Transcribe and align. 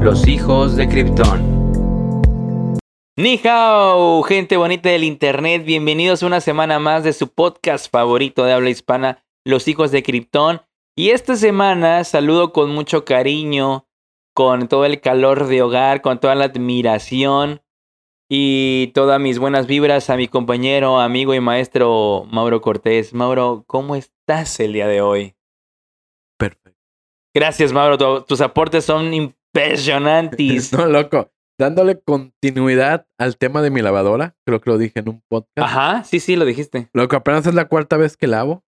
Los 0.00 0.26
hijos 0.26 0.76
de 0.76 0.88
Krypton. 0.88 2.70
Ni 3.16 3.40
hao, 3.44 4.22
gente 4.22 4.56
bonita 4.56 4.88
del 4.88 5.04
internet, 5.04 5.64
bienvenidos 5.64 6.22
una 6.22 6.40
semana 6.40 6.78
más 6.78 7.04
de 7.04 7.12
su 7.12 7.28
podcast 7.28 7.90
favorito 7.90 8.44
de 8.44 8.52
habla 8.52 8.70
hispana, 8.70 9.22
Los 9.44 9.68
hijos 9.68 9.90
de 9.90 10.02
Krypton. 10.02 10.62
Y 10.96 11.10
esta 11.10 11.36
semana 11.36 12.04
saludo 12.04 12.52
con 12.52 12.70
mucho 12.70 13.04
cariño, 13.04 13.86
con 14.34 14.68
todo 14.68 14.84
el 14.86 15.00
calor 15.00 15.46
de 15.46 15.62
hogar, 15.62 16.00
con 16.02 16.18
toda 16.18 16.34
la 16.34 16.46
admiración 16.46 17.62
y 18.28 18.88
todas 18.94 19.20
mis 19.20 19.38
buenas 19.38 19.66
vibras 19.66 20.08
a 20.10 20.16
mi 20.16 20.28
compañero, 20.28 21.00
amigo 21.00 21.34
y 21.34 21.40
maestro 21.40 22.26
Mauro 22.30 22.60
Cortés. 22.60 23.12
Mauro, 23.12 23.64
¿cómo 23.66 23.96
estás 23.96 24.60
el 24.60 24.72
día 24.72 24.86
de 24.86 25.00
hoy? 25.02 25.34
Perfecto. 26.38 26.70
Gracias, 27.34 27.72
Mauro. 27.72 27.96
tu- 27.98 28.22
tus 28.22 28.40
aportes 28.40 28.84
son 28.84 29.34
impresionantes. 29.54 30.72
No, 30.72 30.86
loco. 30.86 31.30
Dándole 31.58 32.00
continuidad 32.00 33.06
al 33.18 33.36
tema 33.36 33.60
de 33.60 33.70
mi 33.70 33.82
lavadora, 33.82 34.34
creo 34.46 34.62
que 34.62 34.70
lo 34.70 34.78
dije 34.78 35.00
en 35.00 35.10
un 35.10 35.22
podcast. 35.28 35.58
Ajá, 35.58 36.04
sí, 36.04 36.18
sí, 36.18 36.34
lo 36.36 36.46
dijiste. 36.46 36.88
Loco, 36.94 37.16
apenas 37.16 37.46
es 37.46 37.54
la 37.54 37.66
cuarta 37.68 37.98
vez 37.98 38.16
que 38.16 38.26
lavo. 38.26 38.64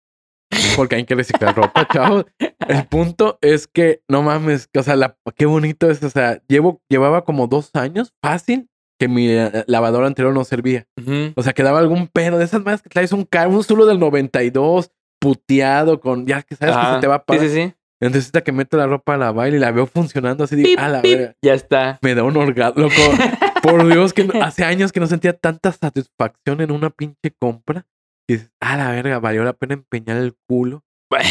Porque 0.76 0.96
hay 0.96 1.04
que 1.04 1.14
reciclar 1.14 1.56
ropa, 1.56 1.88
chavos. 1.92 2.26
El 2.68 2.86
punto 2.88 3.38
es 3.40 3.66
que, 3.66 4.02
no 4.10 4.22
mames, 4.22 4.68
o 4.76 4.82
sea, 4.82 4.96
la- 4.96 5.16
qué 5.36 5.46
bonito 5.46 5.90
es. 5.90 6.02
O 6.02 6.10
sea, 6.10 6.42
llevo, 6.48 6.82
llevaba 6.90 7.24
como 7.24 7.46
dos 7.46 7.70
años 7.72 8.12
fácil 8.22 8.68
que 9.00 9.08
mi 9.08 9.28
eh, 9.30 9.64
lavadora 9.66 10.06
anterior 10.06 10.34
no 10.34 10.44
servía. 10.44 10.86
O 11.34 11.42
sea, 11.42 11.54
quedaba 11.54 11.78
algún 11.78 12.08
pedo 12.08 12.36
de 12.36 12.44
esas 12.44 12.62
más 12.62 12.82
que 12.82 12.90
traes 12.90 13.12
un 13.12 13.24
carro, 13.24 13.52
un 13.52 13.64
zulo 13.64 13.86
del 13.86 13.98
92, 13.98 14.90
puteado, 15.18 15.98
con 15.98 16.26
ya 16.26 16.42
que 16.42 16.54
sabes 16.56 16.76
que 16.76 16.94
se 16.94 17.00
te 17.00 17.06
va 17.06 17.14
a 17.14 17.18
Sí, 17.20 17.24
parar. 17.26 17.42
sí, 17.46 17.48
sí. 17.48 17.74
Entonces, 18.02 18.24
ahorita 18.26 18.40
que 18.42 18.52
meto 18.52 18.76
la 18.76 18.86
ropa 18.86 19.14
a 19.14 19.16
lavar 19.16 19.52
y 19.54 19.58
la 19.58 19.70
veo 19.70 19.86
funcionando 19.86 20.44
así, 20.44 20.56
digo, 20.56 20.80
a 20.80 20.88
la 20.88 21.02
pip, 21.02 21.18
verga. 21.18 21.34
Ya 21.42 21.54
está. 21.54 21.98
Me 22.02 22.14
da 22.14 22.24
un 22.24 22.36
orgasmo, 22.36 22.82
loco. 22.82 22.94
Por 23.62 23.86
Dios, 23.86 24.12
que 24.12 24.24
no- 24.24 24.42
hace 24.42 24.64
años 24.64 24.90
que 24.92 24.98
no 25.00 25.06
sentía 25.06 25.32
tanta 25.34 25.70
satisfacción 25.72 26.60
en 26.60 26.72
una 26.72 26.90
pinche 26.90 27.32
compra. 27.40 27.86
Y 28.28 28.34
dices, 28.34 28.50
a 28.60 28.76
la 28.76 28.90
verga, 28.90 29.18
valió 29.20 29.44
la 29.44 29.52
pena 29.52 29.74
empeñar 29.74 30.16
el 30.16 30.34
culo. 30.48 30.82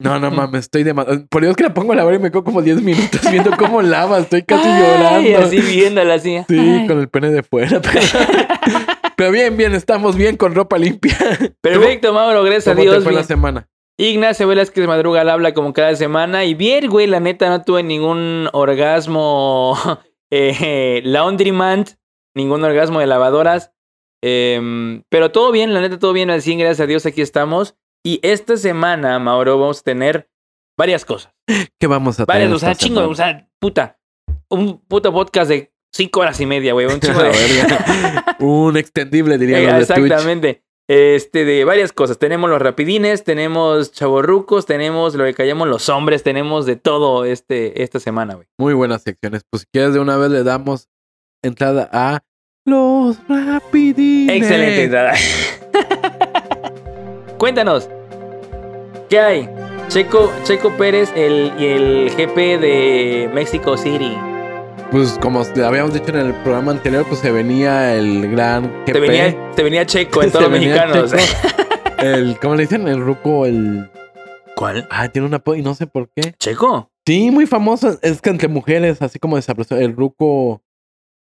No, 0.00 0.20
no 0.20 0.30
mames, 0.30 0.60
estoy 0.60 0.84
de 0.84 0.94
Por 1.28 1.42
Dios 1.42 1.56
que 1.56 1.64
la 1.64 1.74
pongo 1.74 1.92
a 1.92 1.96
lavar 1.96 2.14
y 2.14 2.20
me 2.20 2.30
quedo 2.30 2.44
como 2.44 2.62
10 2.62 2.82
minutos 2.82 3.20
viendo 3.32 3.50
cómo 3.56 3.82
lava. 3.82 4.18
Estoy 4.20 4.42
casi 4.44 4.68
ay, 4.68 4.80
llorando. 5.32 5.38
así 5.46 5.60
viéndola 5.60 6.14
así. 6.14 6.38
Sí, 6.48 6.56
Ay. 6.56 6.86
con 6.86 7.00
el 7.00 7.08
pene 7.08 7.30
de 7.30 7.42
fuera. 7.42 7.80
Pero, 7.82 8.00
pero 9.16 9.32
bien, 9.32 9.56
bien, 9.56 9.74
estamos 9.74 10.14
bien 10.16 10.36
con 10.36 10.54
ropa 10.54 10.78
limpia. 10.78 11.16
Perfecto, 11.60 12.12
Mauro, 12.12 12.44
gracias 12.44 12.68
a 12.68 12.70
¿Cómo 12.74 12.84
te 12.84 12.90
Dios. 12.90 13.02
fue 13.02 13.12
la 13.12 13.24
semana? 13.24 13.68
Ignacio 14.00 14.46
Velázquez 14.46 14.86
Madruga 14.86 15.22
al 15.22 15.28
habla 15.28 15.52
como 15.54 15.72
cada 15.72 15.94
semana. 15.96 16.44
Y 16.44 16.54
bien, 16.54 16.88
güey, 16.88 17.08
la 17.08 17.18
neta 17.18 17.48
no 17.48 17.64
tuve 17.64 17.82
ningún 17.82 18.48
orgasmo 18.52 19.76
eh, 20.30 21.00
laundryman, 21.04 21.84
ningún 22.34 22.62
orgasmo 22.62 23.00
de 23.00 23.06
lavadoras. 23.06 23.72
Em, 24.22 25.02
pero 25.08 25.32
todo 25.32 25.50
bien, 25.50 25.74
la 25.74 25.80
neta, 25.80 25.98
todo 25.98 26.12
bien 26.12 26.30
al 26.30 26.42
100, 26.42 26.60
gracias 26.60 26.80
a 26.80 26.86
Dios, 26.86 27.06
aquí 27.06 27.22
estamos. 27.22 27.76
Y 28.04 28.20
esta 28.22 28.56
semana, 28.56 29.18
Mauro, 29.18 29.58
vamos 29.58 29.80
a 29.80 29.82
tener 29.82 30.30
varias 30.78 31.04
cosas. 31.04 31.34
¿Qué 31.80 31.88
vamos 31.88 32.20
a 32.20 32.24
Varias, 32.24 32.44
tener 32.44 32.56
o 32.56 32.58
sea, 32.60 32.74
chingo, 32.76 33.00
semana? 33.00 33.12
o 33.12 33.14
sea, 33.16 33.48
puta. 33.58 33.98
Un 34.48 34.78
puto 34.78 35.12
podcast 35.12 35.50
de 35.50 35.72
cinco 35.92 36.20
horas 36.20 36.40
y 36.40 36.46
media, 36.46 36.72
güey. 36.72 36.86
Un 36.86 37.00
de... 37.00 38.36
Un 38.38 38.76
extendible, 38.76 39.38
diría 39.38 39.58
Eh. 39.58 39.80
Exactamente. 39.80 40.62
Este, 40.88 41.44
de 41.44 41.64
varias 41.64 41.92
cosas. 41.92 42.18
Tenemos 42.18 42.48
los 42.48 42.62
rapidines, 42.62 43.22
tenemos 43.22 43.92
chavorrucos, 43.92 44.64
tenemos 44.64 45.14
lo 45.14 45.24
que 45.24 45.34
callamos 45.34 45.68
los 45.68 45.90
hombres, 45.90 46.22
tenemos 46.22 46.64
de 46.64 46.76
todo 46.76 47.26
este, 47.26 47.82
esta 47.82 48.00
semana, 48.00 48.34
güey. 48.34 48.46
Muy 48.58 48.72
buenas 48.72 49.02
secciones. 49.02 49.42
Pues 49.50 49.62
si 49.62 49.66
quieres 49.70 49.92
de 49.92 50.00
una 50.00 50.16
vez 50.16 50.30
le 50.30 50.44
damos 50.44 50.88
entrada 51.44 51.90
a 51.92 52.20
los 52.64 53.18
rapidines. 53.28 54.34
Excelente 54.34 54.84
entrada. 54.84 55.12
Cuéntanos. 57.38 57.88
¿Qué 59.10 59.20
hay? 59.20 59.48
Checo, 59.88 60.32
Checo 60.44 60.70
Pérez 60.76 61.12
el, 61.14 61.52
y 61.58 61.66
el 61.66 62.10
GP 62.16 62.60
de 62.60 63.30
Mexico 63.32 63.76
City. 63.76 64.16
Pues 64.90 65.18
como 65.20 65.42
habíamos 65.42 65.92
dicho 65.92 66.08
en 66.08 66.16
el 66.16 66.34
programa 66.42 66.72
anterior, 66.72 67.04
pues 67.06 67.20
se 67.20 67.30
venía 67.30 67.94
el 67.94 68.30
gran 68.30 68.84
GP. 68.86 68.92
Te 68.92 69.00
venía, 69.00 69.50
te 69.54 69.62
venía 69.62 69.84
Checo 69.84 70.22
en 70.22 70.28
Se 70.30 70.32
todos 70.38 70.50
los 70.50 70.58
mexicanos. 70.58 71.10
Checo. 71.10 71.22
El, 71.98 72.38
¿cómo 72.40 72.54
le 72.54 72.62
dicen? 72.62 72.88
El 72.88 73.00
ruco, 73.00 73.44
el... 73.44 73.90
¿Cuál? 74.56 74.88
Ah, 74.90 75.08
tiene 75.08 75.28
una... 75.28 75.42
y 75.56 75.62
no 75.62 75.74
sé 75.74 75.86
por 75.86 76.08
qué. 76.14 76.32
¿Checo? 76.38 76.90
Sí, 77.06 77.30
muy 77.30 77.44
famoso. 77.46 77.98
Es 78.00 78.22
que 78.22 78.30
entre 78.30 78.48
mujeres, 78.48 79.02
así 79.02 79.18
como 79.18 79.36
de 79.36 79.42
sabroso. 79.42 79.76
El 79.76 79.94
ruco... 79.94 80.62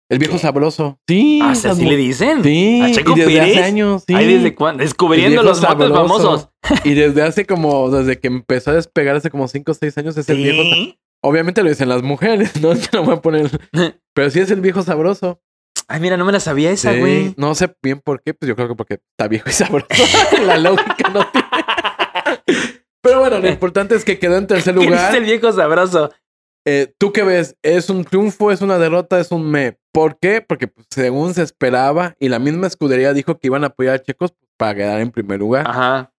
El 0.09 0.19
viejo 0.19 0.33
¿Qué? 0.33 0.39
sabroso. 0.39 0.99
Sí. 1.07 1.39
Ah, 1.41 1.47
las 1.47 1.65
¿así 1.65 1.85
le 1.85 1.97
dicen? 1.97 2.43
Sí. 2.43 2.81
¿A 2.83 2.91
Checo 2.91 3.13
y 3.13 3.15
desde 3.15 3.33
Pérez? 3.33 3.57
hace 3.57 3.63
años, 3.63 4.03
sí. 4.05 4.13
Ay, 4.13 4.27
¿desde 4.35 4.53
cuándo? 4.53 4.83
Descubriendo 4.83 5.41
los 5.41 5.59
sabroso. 5.59 5.93
famosos. 5.95 6.49
Y 6.83 6.93
desde 6.93 7.23
hace 7.23 7.47
como... 7.47 7.89
Desde 7.89 8.19
que 8.19 8.27
empezó 8.27 8.69
a 8.69 8.75
despegar 8.75 9.15
hace 9.15 9.31
como 9.31 9.47
5 9.47 9.71
o 9.71 9.73
6 9.73 9.97
años 9.97 10.17
es 10.17 10.29
el 10.29 10.37
viejo... 10.37 10.61
Obviamente 11.21 11.63
lo 11.63 11.69
dicen 11.69 11.89
las 11.89 12.03
mujeres, 12.03 12.55
¿no? 12.61 12.73
Yo 12.73 12.87
no 12.93 13.03
voy 13.03 13.15
a 13.15 13.21
poner... 13.21 13.49
Pero 14.13 14.29
sí 14.29 14.39
es 14.39 14.51
el 14.51 14.61
viejo 14.61 14.81
sabroso. 14.81 15.41
Ay, 15.87 15.99
mira, 15.99 16.17
no 16.17 16.25
me 16.25 16.31
la 16.31 16.39
sabía 16.39 16.71
esa, 16.71 16.93
Sí, 16.93 16.99
güey. 16.99 17.33
No 17.37 17.53
sé 17.53 17.75
bien 17.83 17.99
por 17.99 18.21
qué, 18.21 18.33
pues 18.33 18.47
yo 18.47 18.55
creo 18.55 18.67
que 18.67 18.75
porque 18.75 18.93
está 18.95 19.27
viejo 19.27 19.49
y 19.49 19.53
sabroso. 19.53 19.87
La 20.45 20.57
lógica 20.57 21.09
no 21.09 21.27
tiene. 21.31 21.47
Pero 23.01 23.19
bueno, 23.19 23.39
lo 23.39 23.47
importante 23.47 23.93
es 23.93 24.03
que 24.03 24.17
quedó 24.17 24.37
en 24.37 24.47
tercer 24.47 24.73
¿Quién 24.73 24.85
es 24.93 24.99
lugar. 24.99 25.15
el 25.15 25.23
viejo 25.23 25.51
sabroso? 25.51 26.11
Eh, 26.65 26.91
¿Tú 26.97 27.11
qué 27.13 27.23
ves? 27.23 27.55
¿Es 27.61 27.89
un 27.91 28.03
triunfo? 28.03 28.51
¿Es 28.51 28.61
una 28.61 28.79
derrota? 28.79 29.19
¿Es 29.19 29.31
un 29.31 29.49
me? 29.49 29.77
¿Por 29.93 30.17
qué? 30.17 30.41
Porque 30.41 30.67
pues, 30.67 30.87
según 30.89 31.35
se 31.35 31.43
esperaba 31.43 32.15
y 32.19 32.29
la 32.29 32.39
misma 32.39 32.65
escudería 32.65 33.13
dijo 33.13 33.37
que 33.37 33.47
iban 33.47 33.63
a 33.63 33.67
apoyar 33.67 33.95
a 33.95 34.01
Checos 34.01 34.33
para 34.57 34.73
quedar 34.73 34.99
en 35.01 35.11
primer 35.11 35.39
lugar. 35.39 35.67
Ajá. 35.69 36.11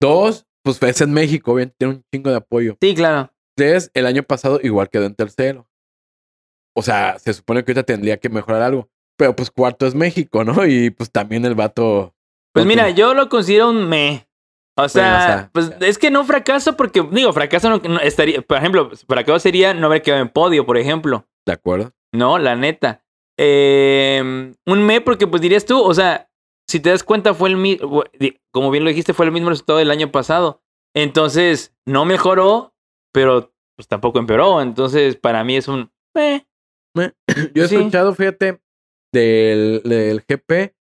Dos, 0.00 0.46
pues 0.62 0.82
es 0.82 1.00
en 1.02 1.12
México, 1.12 1.52
obviamente 1.52 1.76
tiene 1.78 1.94
un 1.94 2.04
chingo 2.10 2.30
de 2.30 2.36
apoyo. 2.36 2.78
Sí, 2.80 2.94
claro. 2.94 3.30
El 3.60 4.06
año 4.06 4.22
pasado 4.22 4.60
igual 4.62 4.88
quedó 4.88 5.06
en 5.06 5.14
tercero. 5.14 5.68
O 6.74 6.82
sea, 6.82 7.18
se 7.18 7.34
supone 7.34 7.64
que 7.64 7.72
ahorita 7.72 7.84
tendría 7.84 8.18
que 8.18 8.28
mejorar 8.28 8.62
algo. 8.62 8.88
Pero 9.16 9.36
pues 9.36 9.50
cuarto 9.50 9.86
es 9.86 9.94
México, 9.94 10.44
¿no? 10.44 10.66
Y 10.66 10.90
pues 10.90 11.10
también 11.10 11.44
el 11.44 11.54
vato... 11.54 12.14
Pues 12.52 12.66
mira, 12.66 12.90
yo 12.90 13.14
lo 13.14 13.28
considero 13.28 13.70
un 13.70 13.88
me. 13.88 14.26
O 14.76 14.88
sea, 14.88 15.02
Bueno, 15.02 15.16
o 15.16 15.26
sea, 15.26 15.50
pues 15.52 15.72
es 15.80 15.98
que 15.98 16.10
no 16.10 16.24
fracaso 16.24 16.76
porque, 16.76 17.06
digo, 17.12 17.32
fracaso 17.32 17.68
no, 17.68 17.78
no 17.78 18.00
estaría, 18.00 18.40
por 18.40 18.56
ejemplo, 18.56 18.90
fracaso 19.06 19.38
sería 19.38 19.74
no 19.74 19.86
haber 19.86 20.02
quedado 20.02 20.22
en 20.22 20.30
podio, 20.30 20.64
por 20.64 20.78
ejemplo. 20.78 21.26
¿De 21.46 21.52
acuerdo? 21.52 21.92
No, 22.12 22.38
la 22.38 22.56
neta. 22.56 23.04
Eh, 23.38 24.52
un 24.66 24.82
me 24.82 25.00
porque 25.00 25.26
pues 25.26 25.42
dirías 25.42 25.64
tú, 25.64 25.80
o 25.80 25.94
sea, 25.94 26.30
si 26.68 26.80
te 26.80 26.90
das 26.90 27.02
cuenta 27.02 27.34
fue 27.34 27.48
el 27.48 27.56
mismo, 27.56 28.04
como 28.52 28.70
bien 28.70 28.84
lo 28.84 28.90
dijiste, 28.90 29.14
fue 29.14 29.26
el 29.26 29.32
mismo 29.32 29.50
resultado 29.50 29.78
del 29.78 29.90
año 29.90 30.10
pasado. 30.12 30.62
Entonces, 30.94 31.74
no 31.86 32.04
mejoró, 32.04 32.74
pero 33.12 33.49
pues 33.80 33.88
tampoco 33.88 34.18
empeoró. 34.18 34.60
Entonces, 34.60 35.16
para 35.16 35.42
mí 35.42 35.56
es 35.56 35.66
un 35.68 35.90
me. 36.14 36.44
Yo 37.54 37.64
he 37.64 37.68
Sí. 37.68 37.76
escuchado, 37.76 38.14
fíjate, 38.14 38.60
del, 39.10 39.80
del 39.84 40.20
GP, 40.28 40.74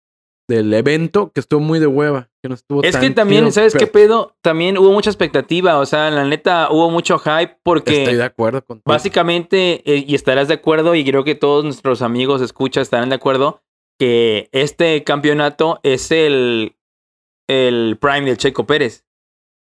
del 0.49 0.75
evento, 0.75 1.31
que 1.33 1.39
estuvo 1.41 1.61
muy 1.61 1.79
de 1.79 1.87
hueva. 1.87 2.29
Que 2.43 2.49
no 2.49 2.57
estuvo 2.57 2.83
Es 2.83 2.93
tan 2.93 3.01
que 3.03 3.11
también, 3.13 3.53
¿sabes 3.53 3.75
qué 3.75 3.87
pedo? 3.87 4.37
También 4.43 4.79
hubo 4.79 4.91
mucha 4.91 5.11
expectativa, 5.11 5.79
o 5.79 5.87
sea, 5.87 6.11
la 6.11 6.25
neta 6.25 6.69
hubo 6.73 6.91
mucho 6.91 7.19
hype 7.21 7.59
porque 7.63 7.99
Estoy 8.03 8.17
de 8.17 8.25
acuerdo 8.25 8.65
con 8.65 8.83
básicamente, 8.85 9.83
eh, 9.93 10.05
y 10.07 10.15
estarás 10.17 10.49
de 10.49 10.55
acuerdo, 10.55 10.95
y 10.97 11.05
creo 11.05 11.23
que 11.23 11.35
todos 11.37 11.65
nuestros 11.65 12.03
amigos 12.03 12.41
escuchas 12.43 12.83
estarán 12.83 13.11
de 13.11 13.15
acuerdo, 13.17 13.63
que 14.01 14.49
este 14.53 15.05
campeonato 15.05 15.79
es 15.85 16.11
el, 16.11 16.77
el 17.49 17.97
prime 18.01 18.23
del 18.27 18.39
Checo 18.39 18.67
Pérez. 18.67 19.05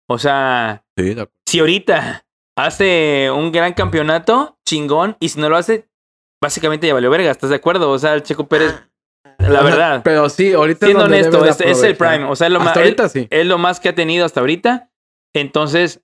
O 0.08 0.18
sea, 0.20 0.86
Sí, 0.98 1.16
si 1.48 1.60
ahorita 1.60 2.26
hace 2.58 3.32
un 3.32 3.52
gran 3.52 3.74
campeonato, 3.74 4.58
chingón, 4.66 5.18
y 5.20 5.30
si 5.30 5.40
no 5.40 5.50
lo 5.50 5.58
hace, 5.58 5.88
básicamente 6.42 6.88
ya 6.88 6.94
valió 6.94 7.10
verga, 7.10 7.32
¿estás 7.32 7.50
de 7.50 7.56
acuerdo? 7.56 7.92
O 7.92 8.00
sea, 8.00 8.14
el 8.14 8.24
Checo 8.24 8.48
Pérez, 8.48 8.74
la 9.38 9.48
O 9.48 9.52
sea, 9.52 9.62
verdad, 9.64 10.02
Pero 10.04 10.30
sí, 10.30 10.54
ahorita 10.54 10.86
siendo 10.86 11.06
honesto, 11.06 11.46
es, 11.46 11.84
el 11.84 11.96
prime, 11.96 12.26
o 12.26 12.36
sea, 12.36 12.48
es 12.48 12.54
lo, 12.54 12.60
Hasta 12.60 12.72
más, 12.72 12.78
ahorita 12.78 13.10
sí. 13.10 13.28
es 13.30 13.46
lo 13.46 13.58
más 13.58 13.80
que 13.80 13.90
ha 13.90 13.96
tenido 13.96 14.26
hasta 14.26 14.40
ahorita. 14.40 14.90
Entonces, 15.34 16.02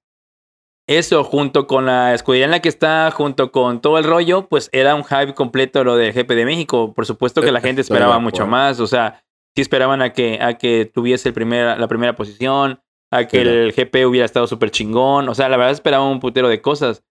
eso 0.88 1.24
junto 1.24 1.66
con 1.66 1.88
la 1.88 2.14
escudería 2.14 2.46
en 2.46 2.52
la 2.52 2.62
que 2.62 2.70
está, 2.70 3.10
junto 3.12 3.52
con 3.52 3.82
todo 3.82 3.98
el 3.98 4.04
rollo, 4.04 4.48
pues 4.48 4.70
era 4.72 4.96
un 4.96 5.04
hype 5.04 5.34
completo 5.34 5.84
lo 5.84 5.96
del 5.96 6.14
GP 6.14 6.30
de 6.30 6.46
México. 6.46 6.94
Por 6.94 7.06
supuesto 7.06 7.42
que 7.42 7.52
la 7.52 7.62
gente 7.62 7.82
esperaba 7.82 8.20
mucho 8.20 8.46
más, 8.46 8.80
o 8.80 8.88
sea, 8.88 9.24
sí 9.56 9.62
esperaban 9.62 10.02
a 10.02 10.14
que, 10.14 10.40
a 10.42 10.58
que 10.58 10.86
tuviese 10.86 11.30
el 11.30 11.50
la 11.50 11.88
primera 11.88 12.16
posición, 12.16 12.82
a 13.12 13.28
que 13.28 13.42
Sí, 13.42 13.48
el 13.48 13.74
GP 13.74 14.06
hubiera 14.06 14.26
estado 14.26 14.48
súper 14.48 14.72
chingón, 14.72 15.30
o 15.30 15.36
sea, 15.36 15.50
la 15.50 15.58
verdad 15.58 15.74
esperaban 15.74 16.08
un 16.08 16.20
putero 16.20 16.50
de 16.50 16.62
cosas. 16.62 17.04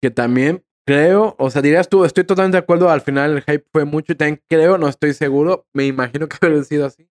Que 0.00 0.10
también 0.10 0.64
creo, 0.86 1.36
o 1.38 1.50
sea, 1.50 1.62
dirías 1.62 1.88
tú, 1.88 2.04
estoy 2.04 2.24
totalmente 2.24 2.56
de 2.56 2.62
acuerdo, 2.62 2.90
al 2.90 3.02
final 3.02 3.32
el 3.32 3.42
hype 3.42 3.66
fue 3.72 3.84
mucho 3.84 4.12
y 4.12 4.16
también 4.16 4.42
creo, 4.48 4.78
no 4.78 4.88
estoy 4.88 5.14
seguro, 5.14 5.66
me 5.72 5.86
imagino 5.86 6.28
que 6.28 6.36
hubiera 6.42 6.64
sido 6.64 6.86
así, 6.86 7.08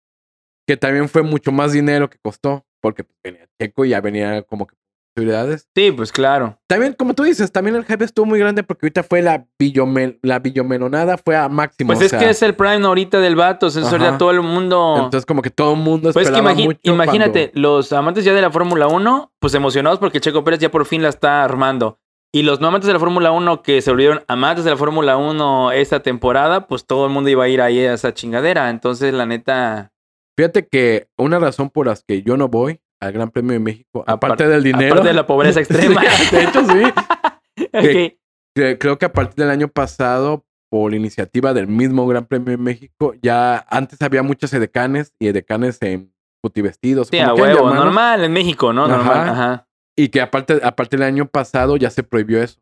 que 0.67 0.77
también 0.77 1.09
fue 1.09 1.21
mucho 1.23 1.51
más 1.51 1.73
dinero 1.73 2.09
que 2.09 2.17
costó, 2.17 2.65
porque 2.81 3.03
pues, 3.03 3.17
venía 3.23 3.47
Checo 3.59 3.85
y 3.85 3.89
ya 3.89 4.01
venía 4.01 4.41
como 4.43 4.67
que 4.67 4.75
posibilidades. 5.17 5.67
Sí, 5.75 5.91
pues 5.91 6.11
claro. 6.11 6.57
También, 6.67 6.93
como 6.93 7.13
tú 7.13 7.23
dices, 7.23 7.51
también 7.51 7.75
el 7.75 7.85
hype 7.85 8.03
estuvo 8.03 8.25
muy 8.25 8.39
grande 8.39 8.63
porque 8.63 8.85
ahorita 8.85 9.03
fue 9.03 9.21
la, 9.21 9.45
billomel, 9.57 10.19
la 10.21 10.39
billomelonada, 10.39 11.17
fue 11.17 11.35
a 11.35 11.49
máximo. 11.49 11.87
Pues 11.87 11.99
o 11.99 12.03
es 12.03 12.11
sea, 12.11 12.19
que 12.19 12.29
es 12.29 12.41
el 12.41 12.55
prime 12.55 12.85
ahorita 12.85 13.19
del 13.19 13.35
vato, 13.35 13.67
o 13.67 13.69
sea, 13.69 13.83
ahorita 13.83 14.17
todo 14.17 14.31
el 14.31 14.41
mundo... 14.41 14.95
Entonces, 14.97 15.25
como 15.25 15.41
que 15.41 15.49
todo 15.49 15.73
el 15.73 15.79
mundo 15.79 16.11
Pues 16.13 16.27
es 16.27 16.33
que 16.33 16.41
mucho 16.41 16.79
imagínate, 16.83 17.51
cuando- 17.51 17.69
los 17.69 17.91
amantes 17.93 18.25
ya 18.25 18.33
de 18.33 18.41
la 18.41 18.51
Fórmula 18.51 18.87
1, 18.87 19.31
pues 19.39 19.53
emocionados 19.53 19.99
porque 19.99 20.21
Checo 20.21 20.43
Pérez 20.43 20.59
ya 20.59 20.69
por 20.69 20.85
fin 20.85 21.01
la 21.01 21.09
está 21.09 21.43
armando. 21.43 21.99
Y 22.33 22.43
los 22.43 22.59
no 22.59 22.67
amantes 22.67 22.87
de 22.87 22.93
la 22.93 22.99
Fórmula 22.99 23.31
1 23.31 23.63
que 23.63 23.81
se 23.81 23.89
volvieron 23.89 24.23
amantes 24.27 24.65
de 24.65 24.71
la 24.71 24.77
Fórmula 24.77 25.17
1 25.17 25.71
esta 25.71 26.01
temporada, 26.01 26.67
pues 26.67 26.85
todo 26.85 27.05
el 27.05 27.11
mundo 27.11 27.29
iba 27.29 27.45
a 27.45 27.49
ir 27.49 27.61
ahí 27.61 27.79
a 27.79 27.93
esa 27.93 28.13
chingadera. 28.13 28.69
Entonces, 28.69 29.13
la 29.13 29.25
neta, 29.25 29.91
Fíjate 30.37 30.67
que 30.67 31.07
una 31.17 31.39
razón 31.39 31.71
por 31.71 31.87
las 31.87 32.03
que 32.03 32.21
yo 32.21 32.37
no 32.37 32.47
voy 32.47 32.79
al 32.99 33.11
Gran 33.11 33.29
Premio 33.29 33.53
de 33.53 33.59
México, 33.59 34.03
aparte 34.07 34.43
Apar- 34.45 34.49
del 34.49 34.63
dinero. 34.63 34.93
aparte 34.93 35.07
de 35.09 35.13
la 35.13 35.27
pobreza 35.27 35.59
extrema. 35.59 36.01
Sí, 36.01 36.35
de 36.35 36.43
hecho, 36.43 36.65
sí. 36.65 36.83
Ok. 37.73 38.17
que 38.55 38.77
creo 38.79 38.97
que 38.97 39.05
a 39.05 39.13
partir 39.13 39.35
del 39.35 39.49
año 39.49 39.67
pasado, 39.67 40.45
por 40.69 40.93
iniciativa 40.93 41.53
del 41.53 41.67
mismo 41.67 42.05
Gran 42.07 42.25
Premio 42.25 42.51
de 42.51 42.57
México, 42.57 43.13
ya 43.21 43.65
antes 43.69 44.01
había 44.01 44.21
muchos 44.23 44.53
edecanes 44.53 45.13
y 45.19 45.27
edecanes 45.27 45.81
en 45.81 46.13
putivestidos. 46.41 47.07
Sí, 47.09 47.17
a 47.19 47.33
huevo, 47.33 47.69
normal 47.73 48.23
en 48.23 48.33
México, 48.33 48.73
¿no? 48.73 48.87
Normal, 48.87 49.17
Ajá. 49.19 49.31
ajá. 49.31 49.67
Y 49.95 50.09
que 50.09 50.21
aparte, 50.21 50.59
aparte 50.63 50.97
del 50.97 51.05
año 51.07 51.25
pasado 51.27 51.77
ya 51.77 51.89
se 51.89 52.03
prohibió 52.03 52.41
eso. 52.43 52.59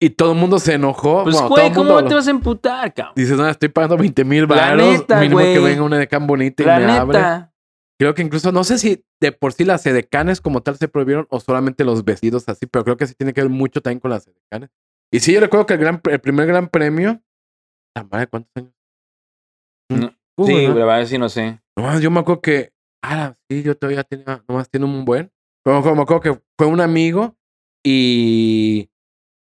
Y 0.00 0.10
todo 0.10 0.32
el 0.32 0.38
mundo 0.38 0.58
se 0.58 0.74
enojó. 0.74 1.24
Pues, 1.24 1.34
bueno, 1.34 1.48
güey, 1.48 1.72
¿cómo 1.72 2.04
te 2.04 2.14
vas 2.14 2.28
a 2.28 2.30
emputar, 2.30 2.92
cabrón? 2.94 3.14
Dices, 3.16 3.36
no, 3.36 3.48
estoy 3.48 3.68
pagando 3.70 3.96
20 3.96 4.24
mil 4.24 4.46
baros. 4.46 4.86
neta, 4.86 5.18
Mínimo 5.20 5.38
que 5.40 5.58
venga 5.58 5.82
una 5.82 5.96
edecán 5.96 6.26
bonita 6.26 6.62
y 6.62 6.66
La 6.66 6.78
me 6.78 6.92
abre. 6.92 7.18
Creo 8.00 8.14
que 8.14 8.22
incluso, 8.22 8.52
no 8.52 8.62
sé 8.64 8.78
si 8.78 9.04
de 9.20 9.32
por 9.32 9.52
sí 9.52 9.64
las 9.64 9.84
edecanes 9.86 10.40
como 10.40 10.62
tal 10.62 10.76
se 10.76 10.86
prohibieron 10.88 11.26
o 11.30 11.40
solamente 11.40 11.84
los 11.84 12.04
vestidos 12.04 12.48
así, 12.48 12.66
pero 12.66 12.84
creo 12.84 12.96
que 12.96 13.06
sí 13.08 13.14
tiene 13.14 13.32
que 13.32 13.40
ver 13.42 13.50
mucho 13.50 13.80
también 13.82 13.98
con 14.00 14.10
las 14.12 14.26
edecanes. 14.28 14.70
Y 15.12 15.20
sí, 15.20 15.32
yo 15.32 15.40
recuerdo 15.40 15.66
que 15.66 15.74
el, 15.74 15.80
gran, 15.80 16.00
el 16.08 16.20
primer 16.20 16.46
gran 16.46 16.68
premio. 16.68 17.20
¿La 17.96 18.04
madre 18.04 18.26
cuántos 18.28 18.50
años? 18.54 18.72
No, 19.90 20.14
Uh, 20.40 20.46
sí, 20.46 20.54
¿verdad? 20.54 20.76
la 20.76 20.84
verdad 20.84 21.06
sí 21.08 21.18
no 21.18 21.28
sé. 21.28 21.60
Nomás 21.76 22.00
yo 22.00 22.12
me 22.12 22.20
acuerdo 22.20 22.40
que. 22.42 22.72
Ah, 23.02 23.34
sí, 23.50 23.62
yo 23.64 23.76
todavía 23.76 24.04
tenía. 24.04 24.44
Nomás 24.48 24.70
tiene 24.70 24.86
un 24.86 25.04
buen. 25.04 25.32
Pero 25.64 25.82
me 25.96 26.02
acuerdo 26.02 26.20
que 26.20 26.40
fue 26.56 26.68
un 26.68 26.80
amigo 26.80 27.36
y. 27.84 28.88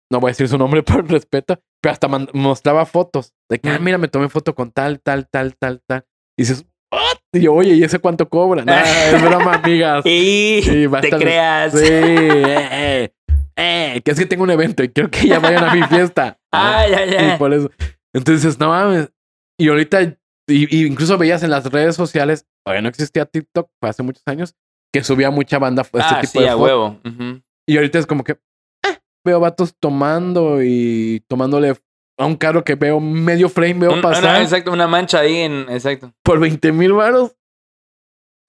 No 0.09 0.21
voy 0.21 0.29
a 0.29 0.31
decir 0.31 0.47
su 0.47 0.57
nombre 0.57 0.81
por 0.83 1.05
respeto, 1.09 1.59
pero 1.81 1.91
hasta 1.91 2.07
mostraba 2.33 2.85
fotos 2.85 3.33
de 3.49 3.59
que, 3.59 3.69
ah, 3.69 3.79
Mm. 3.79 3.83
mira, 3.83 3.97
me 3.97 4.07
tomé 4.07 4.29
foto 4.29 4.55
con 4.55 4.71
tal, 4.71 5.01
tal, 5.01 5.27
tal, 5.29 5.57
tal, 5.57 5.81
tal. 5.85 6.05
Y 6.37 6.43
dices, 6.43 6.65
¿what? 6.91 7.17
Y 7.33 7.41
yo, 7.41 7.53
oye, 7.53 7.73
¿y 7.75 7.83
ese 7.83 7.99
cuánto 7.99 8.27
cobra? 8.29 8.63
Nah, 8.65 8.81
es 9.13 9.21
broma, 9.21 9.55
amigas. 9.55 10.05
Y 10.05 10.61
Sí, 10.63 10.85
te 11.01 11.09
creas. 11.09 11.71
Sí, 11.73 11.79
eh, 11.89 13.11
eh, 13.55 14.01
que 14.03 14.11
es 14.11 14.19
que 14.19 14.25
tengo 14.25 14.43
un 14.43 14.51
evento 14.51 14.83
y 14.83 14.89
quiero 14.89 15.09
que 15.09 15.27
ya 15.27 15.39
vayan 15.39 15.63
a 15.63 15.73
mi 15.73 15.83
fiesta. 15.83 16.39
Ay, 16.51 16.93
ay, 16.93 17.09
Y 17.11 17.15
ay. 17.15 17.37
por 17.37 17.53
eso. 17.53 17.69
Entonces, 18.13 18.59
no 18.59 18.69
mames. 18.69 19.11
Y 19.59 19.69
ahorita, 19.69 20.01
y, 20.03 20.15
y 20.47 20.85
incluso 20.85 21.17
veías 21.17 21.43
en 21.43 21.49
las 21.49 21.65
redes 21.65 21.95
sociales, 21.95 22.45
todavía 22.63 22.81
no 22.83 22.89
existía 22.89 23.25
TikTok, 23.25 23.69
fue 23.79 23.89
hace 23.89 24.03
muchos 24.03 24.23
años, 24.27 24.55
que 24.93 25.03
subía 25.03 25.31
mucha 25.31 25.57
banda 25.59 25.81
este 25.81 25.99
Ah, 26.01 26.19
tipo 26.21 26.33
sí, 26.33 26.39
de 26.39 26.49
a 26.49 26.55
huevo. 26.57 26.99
Y 27.67 27.75
ahorita 27.77 27.99
es 27.99 28.05
como 28.05 28.23
que 28.23 28.33
eh, 28.85 28.97
veo 29.25 29.39
vatos 29.39 29.75
tomando 29.79 30.61
y 30.63 31.23
tomándole 31.27 31.75
a 32.17 32.25
un 32.25 32.35
carro 32.35 32.63
que 32.63 32.75
veo 32.75 32.99
medio 32.99 33.47
frame, 33.49 33.75
veo 33.75 33.93
Un- 33.93 34.01
pasar 34.01 34.23
una- 34.23 34.41
exacto, 34.41 34.71
una 34.71 34.87
mancha 34.87 35.19
ahí 35.19 35.37
en. 35.37 35.65
Exacto. 35.69 36.13
por 36.23 36.39
20 36.39 36.71
mil 36.71 36.93
baros. 36.93 37.35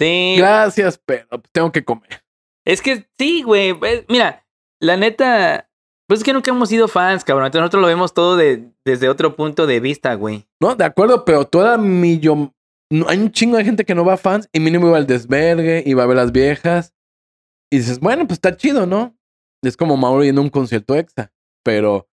Sí. 0.00 0.36
Gracias, 0.38 1.00
pero 1.04 1.26
tengo 1.52 1.72
que 1.72 1.84
comer. 1.84 2.22
Es 2.64 2.80
que 2.82 3.08
sí, 3.18 3.42
güey. 3.42 3.74
pues, 3.74 4.04
Mira, 4.08 4.46
la 4.80 4.96
neta. 4.96 5.64
Pues 6.06 6.20
es 6.20 6.24
que 6.24 6.32
nunca 6.32 6.50
hemos 6.50 6.70
sido 6.70 6.88
fans, 6.88 7.22
cabrón. 7.22 7.46
Entonces 7.46 7.60
nosotros 7.62 7.82
lo 7.82 7.88
vemos 7.88 8.14
todo 8.14 8.36
de, 8.38 8.70
desde 8.84 9.10
otro 9.10 9.36
punto 9.36 9.66
de 9.66 9.78
vista, 9.80 10.14
güey. 10.14 10.46
No, 10.58 10.74
de 10.74 10.84
acuerdo, 10.84 11.24
pero 11.26 11.44
toda 11.46 11.76
millón. 11.76 12.54
no, 12.90 13.06
hay 13.10 13.18
un 13.18 13.30
chingo 13.30 13.58
de 13.58 13.64
gente 13.64 13.84
que 13.84 13.94
no 13.94 14.06
va 14.06 14.14
a 14.14 14.18
fans 14.18 14.48
y 14.52 14.60
mínimo 14.60 14.86
iba 14.88 14.96
al 14.96 15.06
desvergue, 15.06 15.82
iba 15.84 16.02
a 16.02 16.06
ver 16.06 16.16
las 16.16 16.32
viejas. 16.32 16.94
Y 17.70 17.78
dices, 17.78 18.00
bueno, 18.00 18.26
pues 18.26 18.38
está 18.38 18.56
chido, 18.56 18.86
¿no? 18.86 19.14
Es 19.62 19.76
como 19.76 19.98
Mauro 19.98 20.24
yendo 20.24 20.40
a 20.40 20.44
un 20.44 20.50
concierto 20.50 20.94
extra. 20.94 21.30
Pero, 21.62 22.08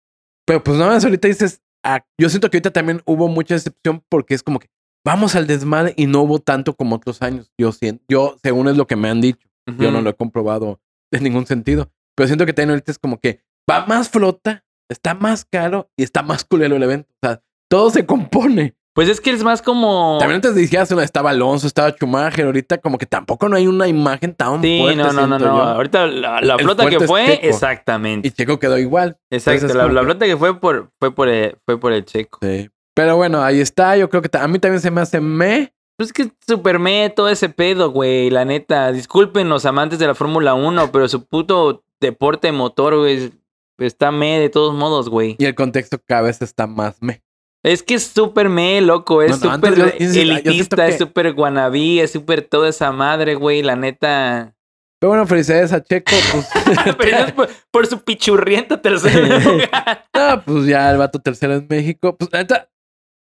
pero 0.47 0.63
pues 0.63 0.79
nada 0.79 0.93
más 0.93 1.05
ahorita 1.05 1.29
dices, 1.29 1.63
ah, 1.85 2.05
yo 2.19 2.29
siento 2.29 2.51
que 2.51 2.57
ahorita 2.57 2.73
también 2.73 3.03
hubo 3.05 3.29
mucha 3.29 3.55
decepción 3.55 4.05
porque 4.09 4.35
es 4.35 4.43
como 4.43 4.59
que 4.59 4.69
vamos 5.05 5.35
al 5.35 5.47
desmadre 5.47 5.95
y 5.97 6.07
no 6.07 6.23
hubo 6.23 6.39
tanto 6.39 6.75
como 6.75 6.97
otros 6.97 7.23
años. 7.23 7.53
Yo 7.59 7.73
siento, 7.73 8.05
yo, 8.09 8.37
según 8.43 8.69
es 8.69 8.77
lo 8.77 8.87
que 8.87 8.97
me 8.97 9.11
han 9.11 9.21
dicho, 9.21 9.49
yo 9.79 9.91
no 9.91 10.01
lo 10.01 10.11
he 10.11 10.15
comprobado 10.15 10.81
en 11.13 11.23
ningún 11.23 11.47
sentido. 11.47 11.91
Pero 12.15 12.27
siento 12.27 12.47
que 12.47 12.53
también 12.53 12.71
ahorita 12.71 12.93
es 12.93 12.99
como 12.99 13.19
que 13.19 13.41
va 13.71 13.87
más 13.87 14.09
flota, 14.09 14.65
está 14.89 15.15
más 15.15 15.45
caro 15.45 15.91
y 15.97 16.03
está 16.03 16.23
más 16.23 16.45
culero 16.45 16.77
el 16.77 16.83
evento. 16.83 17.13
O 17.15 17.27
sea, 17.27 17.43
todo 17.69 17.91
se 17.91 18.07
compone. 18.07 18.77
Pues 18.95 19.09
es 19.09 19.21
que 19.23 19.31
es 19.31 19.43
más 19.43 19.63
como. 19.63 20.19
También 20.19 20.37
antes 20.37 20.55
decías, 20.55 20.91
estaba 20.93 21.31
Alonso, 21.31 21.67
estaba 21.67 21.91
Schumacher, 21.93 22.45
ahorita 22.45 22.79
como 22.79 22.99
que 22.99 23.07
tampoco 23.07 23.49
no 23.49 23.57
hay 23.57 23.67
una 23.67 23.89
imagen 23.89 24.35
tan 24.35 24.61
Sí, 24.61 24.81
fuerte. 24.81 25.03
no, 25.03 25.13
no, 25.13 25.27
no, 25.27 25.39
no. 25.39 25.45
yo. 25.47 25.63
Ahorita 25.63 26.07
la, 26.07 26.59
flota 26.59 26.87
que 26.91 27.01
fue, 27.01 27.41
exactamente. 27.47 28.29
Y 28.29 28.31
Checo 28.33 28.59
quedó 28.59 28.77
igual. 28.79 29.17
Exacto, 29.31 29.67
entonces 29.67 29.77
la, 29.77 29.83
como 29.85 29.95
la 29.95 30.01
que- 30.01 30.05
flota 30.07 30.27
que 30.27 30.37
fue 30.37 30.61
por, 30.61 30.91
fue 30.99 31.15
por 31.15 31.29
el, 31.29 31.57
fue 31.65 31.81
por 31.81 31.93
el 31.93 32.05
checo. 32.05 32.39
Sí. 32.43 32.69
Pero 32.95 33.17
bueno, 33.17 33.43
ahí 33.43 33.61
está. 33.61 33.97
Yo 33.97 34.11
creo 34.11 34.21
que 34.21 34.29
a 34.37 34.47
mí 34.49 34.59
también 34.59 34.81
se 34.83 34.91
me 34.91 35.01
hace 35.01 35.21
me. 35.21 35.73
Pues 35.97 36.09
es 36.11 36.13
que 36.13 36.31
super 36.47 36.79
me 36.79 37.09
todo 37.11 37.29
ese 37.31 37.49
pedo, 37.49 37.91
güey, 37.91 38.29
la 38.29 38.45
neta. 38.45 38.93
Disculpen 38.93 39.49
los 39.49 39.65
amantes 39.65 39.99
de 39.99 40.07
la 40.07 40.15
Fórmula 40.15 40.53
1, 40.53 40.93
pero 40.93 41.09
su 41.09 41.25
puto 41.25 41.83
deporte 42.01 42.53
motor, 42.53 42.99
güey, 42.99 43.33
está 43.79 44.11
me 44.13 44.39
de 44.39 44.51
todos 44.51 44.75
modos, 44.75 45.09
güey. 45.09 45.37
Y 45.39 45.47
el 45.47 45.55
contexto 45.55 45.99
cada 46.07 46.23
vez 46.23 46.43
está 46.43 46.67
más 46.67 46.97
me. 47.01 47.23
Es 47.65 47.83
que 47.83 47.95
es 47.95 48.05
súper 48.05 48.49
me, 48.49 48.81
loco. 48.81 49.23
Es 49.23 49.41
No, 49.43 49.51
no, 49.51 49.55
súper 49.57 49.75
yo- 49.77 49.85
elitista, 49.87 50.87
es 50.89 50.99
súper 50.99 51.33
guanabí, 51.33 52.01
es 52.01 52.11
súper 52.13 52.43
toda 52.43 52.69
esa 52.69 52.91
madre, 52.93 53.35
güey, 53.37 53.63
la 53.63 53.77
neta. 53.77 54.55
Pero 55.01 55.11
bueno, 55.11 55.27
felicidades 55.27 55.73
a 55.73 55.83
Checo. 55.83 56.13
Pues, 56.33 56.49
Pero 56.99 57.17
es 57.19 57.33
por, 57.33 57.49
por 57.71 57.87
su 57.87 58.01
pichurriento 58.03 58.81
tercer 58.81 59.15
lugar. 59.45 60.05
no, 60.15 60.43
pues 60.45 60.67
ya 60.67 60.91
el 60.91 60.99
vato 60.99 61.21
tercero 61.21 61.55
en 61.55 61.67
México. 61.69 62.17
Pues 62.17 62.31
la 62.33 62.39
neta, 62.41 62.69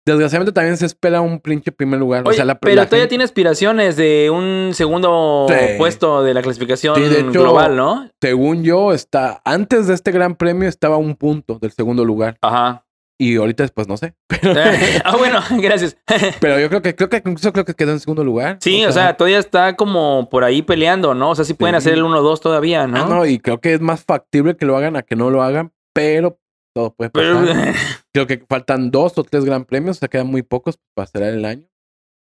desgraciadamente 0.05 0.51
también 0.51 0.77
se 0.77 0.85
espera 0.87 1.21
un 1.21 1.39
pinche 1.39 1.71
primer 1.71 1.99
lugar. 1.99 2.21
Oye, 2.25 2.31
o 2.31 2.33
sea, 2.35 2.45
la, 2.45 2.55
pero 2.59 2.75
la 2.75 2.85
todavía 2.85 3.01
gente- 3.03 3.09
tiene 3.09 3.23
aspiraciones 3.23 3.95
de 3.97 4.29
un 4.31 4.71
segundo 4.73 5.45
Sí. 5.49 5.55
puesto 5.77 6.23
de 6.23 6.33
la 6.33 6.41
clasificación 6.41 6.95
Sí, 6.95 7.01
de 7.01 7.19
hecho- 7.21 7.31
global, 7.31 7.75
¿no? 7.75 8.09
según 8.21 8.63
yo, 8.63 8.91
está 8.93 9.41
antes 9.45 9.87
de 9.87 9.93
este 9.93 10.11
gran 10.11 10.35
premio 10.35 10.67
estaba 10.69 10.95
a 10.95 10.99
un 10.99 11.15
punto 11.15 11.59
del 11.59 11.71
segundo 11.71 12.03
lugar. 12.05 12.37
Ajá. 12.41 12.85
Y 13.21 13.35
ahorita 13.35 13.63
después 13.63 13.87
no 13.87 13.97
sé. 13.97 14.13
Ah, 15.03 15.17
bueno, 15.17 15.41
gracias. 15.61 15.97
pero 16.39 16.59
yo 16.59 16.69
creo 16.69 16.81
que, 16.81 16.95
creo 16.95 17.09
que 17.09 17.17
incluso 17.17 17.51
creo 17.51 17.65
que 17.65 17.73
quedó 17.73 17.91
en 17.91 17.99
segundo 17.99 18.23
lugar. 18.23 18.57
Sí, 18.61 18.85
o 18.85 18.91
sea, 18.91 19.17
todavía 19.17 19.39
está 19.39 19.75
como 19.75 20.29
por 20.29 20.43
ahí 20.43 20.61
peleando, 20.61 21.13
¿no? 21.13 21.31
O 21.31 21.35
sea, 21.35 21.45
sí 21.45 21.53
pueden 21.53 21.73
Sí. 21.75 21.77
hacer 21.77 21.93
el 21.95 22.03
1-2 22.03 22.39
todavía, 22.39 22.87
¿no? 22.87 22.97
Ah, 23.03 23.05
no, 23.09 23.25
y 23.25 23.39
creo 23.39 23.59
que 23.59 23.73
es 23.73 23.81
más 23.81 24.03
factible 24.05 24.55
que 24.55 24.65
lo 24.65 24.77
hagan 24.77 24.95
a 24.95 25.01
que 25.03 25.15
no 25.15 25.29
lo 25.29 25.43
hagan, 25.43 25.73
pero 25.93 26.39
todo 26.73 26.93
puede 26.93 27.09
Pero, 27.09 27.41
pasar. 27.41 27.73
Creo 28.13 28.27
que 28.27 28.43
faltan 28.47 28.91
dos 28.91 29.17
o 29.17 29.23
tres 29.23 29.43
gran 29.43 29.65
premios, 29.65 29.97
o 29.97 29.99
sea, 29.99 30.07
quedan 30.07 30.27
muy 30.27 30.43
pocos 30.43 30.79
para 30.95 31.07
cerrar 31.07 31.33
el 31.33 31.43
año. 31.45 31.67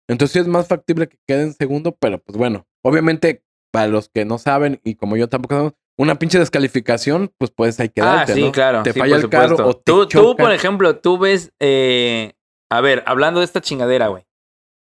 Entonces 0.10 0.34
sí 0.34 0.40
es 0.40 0.48
más 0.48 0.68
factible 0.68 1.08
que 1.08 1.18
quede 1.26 1.44
en 1.44 1.54
segundo, 1.54 1.96
pero 1.98 2.18
pues 2.20 2.38
bueno, 2.38 2.68
obviamente 2.84 3.44
para 3.72 3.88
los 3.88 4.10
que 4.10 4.26
no 4.26 4.38
saben 4.38 4.82
y 4.84 4.96
como 4.96 5.16
yo 5.18 5.30
tampoco 5.30 5.56
sabemos, 5.56 5.74
una 5.98 6.16
pinche 6.20 6.40
descalificación, 6.40 7.32
pues 7.38 7.52
puedes 7.52 7.80
ahí 7.80 7.88
ah, 7.90 7.94
quedarte, 7.94 8.34
sí, 8.34 8.42
¿no? 8.46 8.52
claro. 8.52 8.84
Te 8.84 8.94
sí, 8.94 9.00
falla 9.00 9.16
el 9.18 9.30
carro 9.30 9.56
o 9.68 9.76
te 9.76 9.84
tú, 9.86 10.08
tú, 10.08 10.36
por 10.36 10.52
ejemplo, 10.52 10.98
tú 11.00 11.18
ves, 11.18 11.52
eh, 11.60 12.34
a 12.72 12.82
ver, 12.82 13.04
hablando 13.06 13.40
de 13.42 13.46
esta 13.46 13.62
chingadera, 13.62 14.08
güey, 14.08 14.26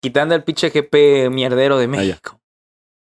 quitando 0.03 0.35
el 0.35 0.43
pinche 0.45 0.71
GP 0.71 1.29
mierdero 1.31 1.79
de 1.79 1.85
Ah. 1.85 1.89
México. 1.89 2.41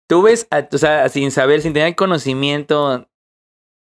Tú 0.08 0.22
ves, 0.22 0.46
a- 0.50 0.68
o 0.70 0.78
sea, 0.78 1.08
sin 1.08 1.30
saber, 1.32 1.60
sin 1.62 1.72
tener 1.72 1.96
conocimiento 1.96 3.08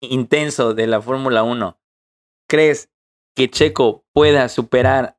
intenso 0.01 0.75
de 0.75 0.87
la 0.89 1.01
Fórmula 1.01 1.43
1, 1.45 1.79
¿crees 2.49 2.91
que 3.37 3.49
Checo 3.49 4.05
pueda 4.13 4.49
superar 4.49 5.17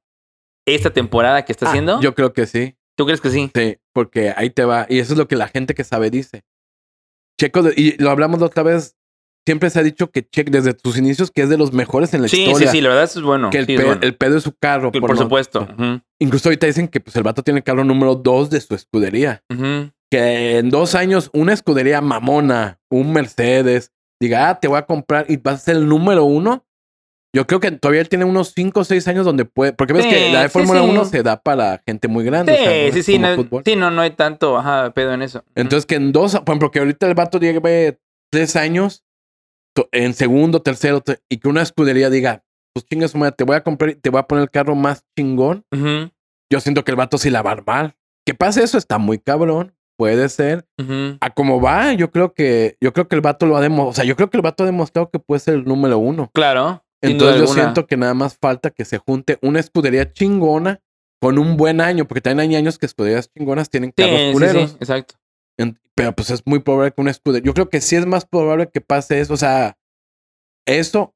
esta 0.68 0.92
temporada 0.92 1.46
que 1.46 1.54
está 1.54 1.68
Ah, 1.68 1.70
haciendo? 1.70 2.02
Yo 2.02 2.14
creo 2.16 2.34
que 2.34 2.46
sí. 2.48 2.76
¿Tú 2.98 3.06
crees 3.06 3.22
que 3.22 3.30
sí? 3.30 3.50
Sí, 3.56 3.78
porque 3.94 4.34
ahí 4.36 4.50
te 4.50 4.66
va. 4.66 4.86
Y 4.90 5.00
eso 5.00 5.14
es 5.14 5.18
lo 5.20 5.28
que 5.30 5.38
la 5.38 5.48
gente 5.48 5.74
que 5.74 5.86
sabe 5.86 6.10
dice. 6.10 6.44
Checo, 7.40 7.64
de- 7.64 7.74
y 7.76 7.96
lo 8.02 8.10
hablamos 8.12 8.40
la 8.40 8.48
otra 8.48 8.64
vez, 8.64 8.96
siempre 9.48 9.70
se 9.70 9.80
ha 9.80 9.84
dicho 9.84 10.12
que 10.12 10.28
Checo 10.30 10.52
desde 10.52 10.76
sus 10.84 10.98
inicios 10.98 11.32
que 11.32 11.42
es 11.44 11.50
de 11.50 11.58
los 11.58 11.72
mejores 11.74 12.14
en 12.14 12.22
la 12.22 12.28
Sí, 12.28 12.36
sí, 12.38 12.44
historia. 12.44 12.72
sí, 12.72 12.82
la 12.82 12.90
verdad 12.90 13.06
eso 13.06 13.20
es 13.20 13.26
bueno. 13.26 13.50
Que 13.50 13.60
el, 13.60 13.66
sí, 13.66 13.76
es 13.76 13.84
bueno. 13.86 14.02
el 14.04 14.16
pedo 14.16 14.38
es 14.38 14.44
su 14.44 14.54
carro. 14.54 14.92
Por 14.92 15.02
por 15.02 15.12
no- 15.16 15.22
supuesto. 15.24 15.68
Incluso 16.20 16.50
ahorita 16.50 16.68
dicen 16.68 16.88
que 16.88 17.00
pues, 17.00 17.16
el 17.16 17.24
vato 17.24 17.42
tiene 17.42 17.60
el 17.60 17.64
carro 17.64 17.84
número 17.84 18.16
dos 18.16 18.50
de 18.50 18.60
su 18.62 18.76
escudería. 18.76 19.42
Que 20.12 20.58
en 20.58 20.70
dos 20.70 20.96
años 20.96 21.30
una 21.34 21.54
escudería 21.54 22.02
mamona, 22.02 22.80
un 22.92 23.14
Mercedes, 23.14 23.92
diga, 24.20 24.50
ah, 24.50 24.60
te 24.60 24.68
voy 24.68 24.78
a 24.78 24.86
comprar 24.86 25.26
y 25.30 25.38
vas 25.38 25.56
a 25.56 25.60
ser 25.60 25.76
el 25.78 25.88
número 25.88 26.26
uno. 26.26 26.66
Yo 27.36 27.46
creo 27.46 27.60
que 27.60 27.70
todavía 27.72 28.02
él 28.02 28.10
tiene 28.10 28.26
unos 28.26 28.54
cinco 28.56 28.80
o 28.80 28.84
seis 28.84 29.08
años 29.08 29.24
donde 29.26 29.46
puede. 29.46 29.74
Porque 29.74 29.94
ves 29.94 30.04
Sí, 30.06 30.10
que 30.10 30.32
la 30.34 30.42
de 30.42 30.50
Fórmula 30.50 30.82
sí. 30.82 30.90
1 30.90 31.06
se 31.06 31.22
da 31.24 31.40
para 31.42 31.82
gente 31.86 32.08
muy 32.08 32.24
grande. 32.26 32.56
Sí, 32.56 32.62
o 32.62 32.66
sea, 32.66 32.86
no 32.88 32.94
sí, 32.94 33.04
sí, 33.04 33.20
no, 33.20 33.62
sí, 33.66 33.76
no, 33.76 33.92
no 33.92 34.02
hay 34.02 34.12
tanto 34.12 34.58
ajá, 34.58 34.92
pedo 34.94 35.14
en 35.14 35.22
eso. 35.22 35.44
Entonces 35.56 35.86
que 35.86 35.96
en 35.96 36.12
dos, 36.12 36.34
por 36.40 36.50
ejemplo, 36.50 36.72
que 36.72 36.80
ahorita 36.80 37.06
el 37.08 37.14
vato 37.14 37.40
lleve 37.40 38.00
tres 38.32 38.56
años 38.56 39.04
to- 39.76 39.90
en 39.92 40.14
segundo, 40.16 40.62
tercero, 40.64 41.02
te- 41.02 41.20
y 41.30 41.38
que 41.38 41.48
una 41.48 41.62
escudería 41.62 42.10
diga, 42.10 42.44
pues 42.74 42.86
chingas, 42.86 43.14
madre, 43.16 43.36
te 43.38 43.44
voy 43.44 43.56
a 43.58 43.64
comprar 43.64 43.92
y 43.92 43.96
te 43.96 44.10
voy 44.10 44.20
a 44.20 44.24
poner 44.24 44.44
el 44.44 44.50
carro 44.50 44.74
más 44.76 45.04
chingón. 45.18 45.64
Yo 46.52 46.60
siento 46.60 46.84
que 46.84 46.92
el 46.92 46.98
vato 46.98 47.20
sí 47.20 47.30
la 47.30 47.44
va 47.44 47.52
a 47.52 47.54
armar. 47.54 47.96
Que 48.26 48.34
pase 48.34 48.64
eso 48.64 48.78
está 48.80 48.98
muy 48.98 49.20
cabrón. 49.20 49.76
Puede 49.98 50.30
ser. 50.30 50.66
ujú. 50.80 51.18
A 51.20 51.30
como 51.30 51.60
va, 51.62 51.92
yo 51.94 52.10
creo 52.10 52.34
que, 52.34 52.78
yo 52.82 52.94
creo 52.94 53.08
que 53.08 53.16
el 53.16 53.22
vato 53.22 53.46
lo 53.46 53.58
ha 53.58 53.62
demostrado. 53.62 53.90
O 53.90 53.94
sea, 53.94 54.06
yo 54.06 54.16
creo 54.16 54.30
que 54.30 54.38
el 54.38 54.42
vato 54.44 54.64
ha 54.64 54.66
demostrado 54.66 55.10
que 55.12 55.20
puede 55.20 55.40
ser 55.42 55.56
el 55.56 55.66
número 55.66 55.98
uno. 56.00 56.30
Claro. 56.34 56.84
Entonces 57.02 57.40
yo 57.42 57.48
siento 57.48 57.88
que 57.88 57.96
nada 57.98 58.14
más 58.14 58.38
falta 58.38 58.70
que 58.72 58.84
se 58.86 58.98
junte 58.98 59.38
una 59.42 59.60
escudería 59.60 60.12
chingona 60.12 60.82
con 61.22 61.38
un 61.38 61.58
buen 61.58 61.82
año, 61.82 62.08
porque 62.08 62.22
también 62.22 62.50
hay 62.52 62.56
años 62.58 62.78
que 62.78 62.86
escuderías 62.86 63.30
chingonas 63.32 63.70
tienen 63.70 63.94
Sí, 63.96 64.04
carros 64.04 64.20
sí, 64.20 64.32
culeros. 64.34 64.70
sí, 64.72 64.78
exacto. 64.80 65.16
En- 65.58 65.80
pero 65.96 66.14
pues 66.14 66.30
es 66.30 66.42
muy 66.46 66.60
probable 66.60 66.92
que 66.94 67.02
una 67.02 67.12
escudería. 67.12 67.46
Yo 67.46 67.54
creo 67.54 67.70
que 67.70 67.82
sí 67.82 67.96
es 67.98 68.06
más 68.06 68.26
probable 68.26 68.70
que 68.72 68.80
pase 68.82 69.20
eso. 69.20 69.34
O 69.34 69.38
sea, 69.38 69.78
eso, 70.66 71.14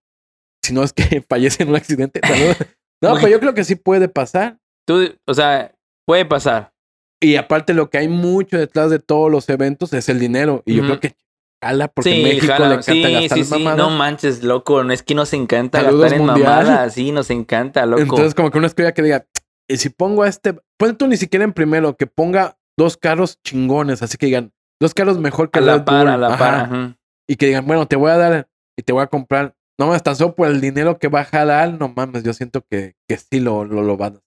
si 0.62 0.74
no 0.74 0.84
es 0.84 0.94
que 0.94 1.22
fallece 1.30 1.64
en 1.64 1.70
un 1.70 1.76
accidente. 1.76 2.20
saludos. 2.28 2.58
No, 3.02 3.12
pues 3.20 3.32
yo 3.32 3.40
creo 3.40 3.54
que 3.54 3.64
sí 3.64 3.76
puede 3.76 4.08
pasar. 4.10 4.58
Tú, 4.86 5.14
o 5.26 5.34
sea, 5.34 5.74
puede 6.06 6.26
pasar. 6.26 6.74
Y 7.22 7.36
aparte, 7.38 7.74
lo 7.74 7.90
que 7.90 7.98
hay 7.98 8.08
mucho 8.10 8.58
detrás 8.58 8.90
de 8.90 9.00
todos 9.00 9.32
los 9.32 9.48
eventos 9.50 9.94
es 9.94 10.10
el 10.10 10.20
dinero. 10.20 10.62
Y 10.66 10.76
yo 10.76 10.84
creo 10.84 11.00
que 11.00 11.16
jala 11.64 11.88
porque 11.88 12.10
sí, 12.12 12.18
en 12.18 12.24
México 12.24 12.48
jala. 12.48 12.68
le 12.68 12.74
encanta 12.76 12.92
sí, 12.94 13.14
gastar 13.14 13.38
sí, 13.38 13.44
sí. 13.44 13.52
mamadas. 13.54 13.78
No 13.78 13.90
manches, 13.90 14.44
loco. 14.44 14.84
No 14.84 14.94
es 14.94 15.04
que 15.04 15.16
nos 15.16 15.34
encanta 15.34 15.82
Saludos 15.82 16.02
gastar 16.02 16.20
en 16.20 16.26
mundial. 16.26 16.66
mamadas. 16.66 16.94
Sí, 16.94 17.12
nos 17.12 17.30
encanta, 17.30 17.86
loco. 17.86 18.02
Entonces, 18.02 18.36
como 18.36 18.52
que 18.52 18.58
una 18.58 18.68
escudería 18.68 18.94
que 18.94 19.02
diga, 19.02 19.26
y 19.68 19.78
si 19.78 19.90
pongo 19.90 20.24
a 20.24 20.28
este, 20.28 20.56
pon 20.78 20.98
tú 20.98 21.08
ni 21.08 21.18
siquiera 21.18 21.46
en 21.46 21.54
primero, 21.54 21.96
que 21.96 22.08
ponga 22.08 22.58
dos 22.78 22.98
carros 22.98 23.40
chingones, 23.44 24.02
así 24.02 24.18
que 24.18 24.26
digan, 24.28 24.52
dos 24.82 24.94
carros 24.94 25.18
mejor 25.20 25.50
que 25.52 25.60
a 25.60 25.62
la 25.62 25.86
par, 25.86 26.06
Bull, 26.06 26.14
a 26.14 26.18
la 26.18 26.28
ajá, 26.28 26.38
par. 26.38 26.54
ajá. 26.56 26.98
Y 27.28 27.36
que 27.38 27.48
digan, 27.48 27.66
bueno, 27.66 27.88
te 27.88 27.96
voy 27.96 28.12
a 28.12 28.18
dar 28.18 28.50
y 28.78 28.84
te 28.84 28.92
voy 28.94 29.04
a 29.04 29.08
comprar. 29.08 29.56
No 29.80 29.88
me 29.88 30.00
tan 30.00 30.16
solo 30.16 30.36
por 30.36 30.48
el 30.48 30.62
dinero 30.62 31.00
que 31.00 31.08
va 31.08 31.22
a 31.22 31.26
jalar, 31.26 31.74
no 31.80 31.90
mames, 31.90 32.24
yo 32.24 32.34
siento 32.34 32.64
que, 32.70 32.96
que 33.08 33.18
sí 33.18 33.40
lo, 33.40 33.66
lo, 33.66 33.82
lo 33.82 33.98
van 33.98 34.18
a 34.18 34.20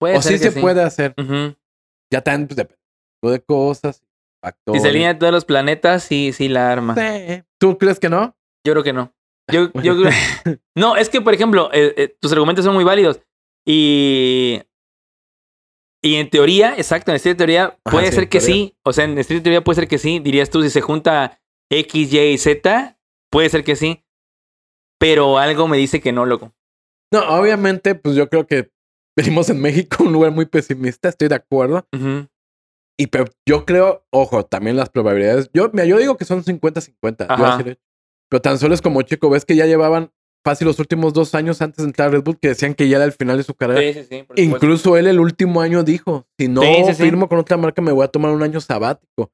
Puede 0.00 0.16
O 0.16 0.22
sí 0.22 0.38
se 0.38 0.50
puede 0.52 0.82
hacer. 0.82 1.14
Ya 2.12 2.20
también 2.20 2.48
pues, 3.20 3.32
de 3.32 3.40
cosas, 3.40 4.02
Si 4.72 4.80
se 4.80 4.88
alinean 4.88 5.18
todos 5.18 5.32
los 5.32 5.44
planetas, 5.44 6.02
sí, 6.04 6.32
sí 6.32 6.48
la 6.48 6.70
arma. 6.70 6.94
Sí. 6.94 7.42
¿Tú 7.60 7.78
crees 7.78 7.98
que 7.98 8.08
no? 8.08 8.36
Yo 8.66 8.72
creo 8.72 8.82
que 8.84 8.92
no. 8.92 9.12
Yo, 9.50 9.70
yo 9.82 9.96
creo- 10.00 10.12
No, 10.76 10.96
es 10.96 11.08
que, 11.08 11.20
por 11.20 11.34
ejemplo, 11.34 11.70
eh, 11.72 11.94
eh, 11.96 12.16
tus 12.20 12.32
argumentos 12.32 12.64
son 12.64 12.74
muy 12.74 12.84
válidos. 12.84 13.20
Y. 13.66 14.60
Y 16.02 16.16
en 16.16 16.28
teoría, 16.28 16.74
exacto, 16.76 17.10
en 17.10 17.16
estricta 17.16 17.38
teoría, 17.38 17.64
Ajá, 17.64 17.78
puede 17.90 18.08
sí, 18.08 18.12
ser 18.16 18.28
que 18.28 18.38
teoría. 18.38 18.54
sí. 18.56 18.76
O 18.84 18.92
sea, 18.92 19.04
en 19.04 19.16
estricta 19.16 19.44
teoría 19.44 19.64
puede 19.64 19.76
ser 19.76 19.88
que 19.88 19.98
sí. 19.98 20.18
Dirías 20.18 20.50
tú, 20.50 20.62
si 20.62 20.68
se 20.68 20.82
junta 20.82 21.40
X, 21.70 22.12
Y 22.12 22.18
y 22.20 22.38
Z, 22.38 22.98
puede 23.30 23.48
ser 23.48 23.64
que 23.64 23.74
sí. 23.76 24.04
Pero 25.00 25.38
algo 25.38 25.66
me 25.66 25.78
dice 25.78 26.00
que 26.00 26.12
no, 26.12 26.26
loco. 26.26 26.52
No, 27.12 27.20
obviamente, 27.38 27.94
pues 27.94 28.16
yo 28.16 28.28
creo 28.28 28.46
que 28.46 28.70
venimos 29.16 29.48
en 29.48 29.60
México 29.60 30.04
un 30.04 30.12
lugar 30.12 30.32
muy 30.32 30.44
pesimista, 30.46 31.08
estoy 31.08 31.28
de 31.28 31.36
acuerdo. 31.36 31.86
Y 32.98 33.08
pero 33.08 33.24
yo 33.46 33.64
creo, 33.66 34.04
ojo, 34.10 34.44
también 34.44 34.76
las 34.76 34.88
probabilidades. 34.88 35.50
Yo, 35.52 35.68
mira, 35.72 35.84
yo 35.84 35.98
digo 35.98 36.16
que 36.16 36.24
son 36.24 36.44
50-50. 36.44 37.26
yo 37.28 37.34
Ajá. 37.34 37.54
así 37.56 37.64
le- 37.64 37.78
Pero 38.30 38.40
tan 38.40 38.58
solo 38.58 38.74
es 38.74 38.80
como 38.82 39.02
chico, 39.02 39.28
ves 39.30 39.44
que 39.44 39.56
ya 39.56 39.66
llevaban 39.66 40.12
fácil 40.44 40.66
los 40.66 40.78
últimos 40.78 41.12
dos 41.14 41.34
años 41.34 41.62
antes 41.62 41.78
de 41.78 41.84
entrar 41.84 42.08
a 42.08 42.10
Red 42.12 42.22
Bull 42.22 42.38
que 42.38 42.48
decían 42.48 42.74
que 42.74 42.88
ya 42.88 42.96
era 42.96 43.04
el 43.06 43.12
final 43.12 43.36
de 43.38 43.42
su 43.44 43.54
carrera. 43.54 43.80
Sí, 43.80 44.06
sí, 44.08 44.24
sí. 44.36 44.42
Incluso 44.42 44.96
él 44.96 45.06
el 45.06 45.18
último 45.18 45.60
año 45.60 45.82
dijo, 45.82 46.26
si 46.38 46.48
no 46.48 46.60
firmo 46.94 47.28
con 47.28 47.38
otra 47.38 47.56
marca 47.56 47.80
me 47.82 47.92
voy 47.92 48.04
a 48.04 48.08
tomar 48.08 48.30
un 48.32 48.42
año 48.42 48.60
sabático. 48.60 49.32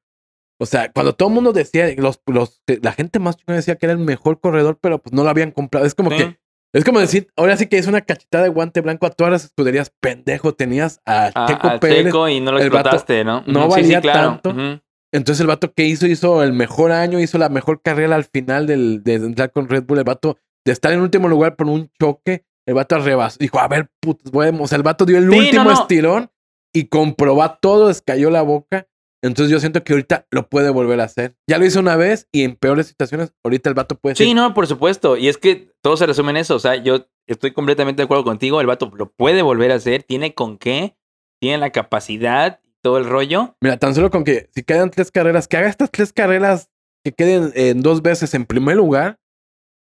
O 0.59 0.65
sea, 0.65 0.91
cuando 0.91 1.13
todo 1.13 1.29
el 1.29 1.35
mundo 1.35 1.53
decía, 1.53 1.93
los, 1.97 2.21
los, 2.27 2.61
la 2.81 2.91
gente 2.93 3.17
más 3.19 3.35
chingona 3.35 3.57
decía 3.57 3.75
que 3.77 3.87
era 3.87 3.93
el 3.93 3.99
mejor 3.99 4.39
corredor, 4.39 4.77
pero 4.79 4.99
pues 4.99 5.11
no 5.11 5.23
lo 5.23 5.29
habían 5.29 5.51
comprado. 5.51 5.85
Es 5.85 5.95
como 5.95 6.09
que, 6.11 6.37
es 6.73 6.83
como 6.85 6.99
decir, 6.99 7.27
ahora 7.35 7.57
sí 7.57 7.67
que 7.67 7.77
es 7.77 7.87
una 7.87 8.01
cachetada 8.01 8.45
de 8.45 8.49
guante 8.49 8.81
blanco 8.81 9.05
a 9.05 9.09
todas 9.09 9.31
las 9.31 9.45
escuderías, 9.45 9.91
pendejo, 9.99 10.53
tenías 10.53 11.01
a 11.05 11.31
A- 11.35 11.45
Checo 11.47 11.79
Pérez. 11.79 12.05
Checo 12.05 12.29
y 12.29 12.39
no 12.39 12.51
lo 12.51 12.59
explotaste, 12.59 13.23
¿no? 13.23 13.43
no 13.47 13.63
sí, 13.63 13.69
valía 13.69 14.01
claro. 14.01 14.39
tanto. 14.41 14.81
Entonces 15.13 15.41
el 15.41 15.47
vato 15.47 15.73
que 15.73 15.83
hizo, 15.85 16.07
hizo 16.07 16.41
el 16.43 16.53
mejor 16.53 16.91
año, 16.93 17.19
hizo 17.19 17.37
la 17.37 17.49
mejor 17.49 17.81
carrera 17.81 18.15
al 18.15 18.23
final 18.23 18.65
del, 18.67 19.03
de 19.03 19.15
entrar 19.15 19.51
con 19.51 19.67
Red 19.67 19.83
Bull. 19.83 19.97
El 19.97 20.05
vato 20.05 20.37
de 20.65 20.71
estar 20.71 20.93
en 20.93 21.01
último 21.01 21.27
lugar 21.27 21.57
por 21.57 21.67
un 21.67 21.89
choque, 21.99 22.45
el 22.65 22.75
vato 22.75 22.95
arrebasó. 22.95 23.37
Dijo, 23.39 23.59
a 23.59 23.67
ver, 23.67 23.89
putos, 23.99 24.31
voy 24.31 24.47
a-". 24.47 24.51
o 24.51 24.67
sea, 24.67 24.77
el 24.77 24.83
vato 24.83 25.03
dio 25.05 25.17
el 25.17 25.29
Sí, 25.29 25.37
último 25.37 25.65
no, 25.65 25.71
no. 25.73 25.81
estirón 25.81 26.29
y 26.73 26.85
comprobó 26.85 27.51
todo, 27.61 27.89
descayó 27.89 28.29
la 28.29 28.43
boca. 28.43 28.87
Entonces 29.23 29.51
yo 29.51 29.59
siento 29.59 29.83
que 29.83 29.93
ahorita 29.93 30.25
lo 30.31 30.49
puede 30.49 30.69
volver 30.69 30.99
a 30.99 31.03
hacer. 31.03 31.35
Ya 31.47 31.57
lo 31.57 31.65
hizo 31.65 31.79
una 31.79 31.95
vez 31.95 32.27
y 32.31 32.43
en 32.43 32.55
peores 32.55 32.87
situaciones, 32.87 33.33
ahorita 33.43 33.69
el 33.69 33.75
vato 33.75 33.95
puede 33.95 34.15
Sí, 34.15 34.33
no, 34.33 34.53
por 34.53 34.67
supuesto. 34.67 35.15
Y 35.15 35.27
es 35.27 35.37
que 35.37 35.71
todo 35.81 35.95
se 35.95 36.07
resume 36.07 36.31
en 36.31 36.37
eso. 36.37 36.55
O 36.55 36.59
sea, 36.59 36.75
yo 36.75 37.07
estoy 37.27 37.51
completamente 37.51 38.01
de 38.01 38.05
acuerdo 38.05 38.23
contigo. 38.23 38.59
El 38.59 38.67
vato 38.67 38.91
lo 38.95 39.11
puede 39.11 39.41
volver 39.43 39.71
a 39.71 39.75
hacer. 39.75 40.03
Tiene 40.03 40.33
con 40.33 40.57
qué. 40.57 40.95
Tiene 41.39 41.59
la 41.59 41.71
capacidad. 41.71 42.59
Todo 42.81 42.97
el 42.97 43.05
rollo. 43.05 43.55
Mira, 43.61 43.77
tan 43.77 43.93
solo 43.93 44.09
con 44.09 44.23
que 44.23 44.49
si 44.55 44.63
quedan 44.63 44.89
tres 44.89 45.11
carreras, 45.11 45.47
que 45.47 45.57
haga 45.57 45.69
estas 45.69 45.91
tres 45.91 46.11
carreras 46.11 46.71
que 47.03 47.11
queden 47.11 47.51
en 47.55 47.81
dos 47.83 48.01
veces 48.01 48.33
en 48.33 48.45
primer 48.45 48.75
lugar, 48.75 49.19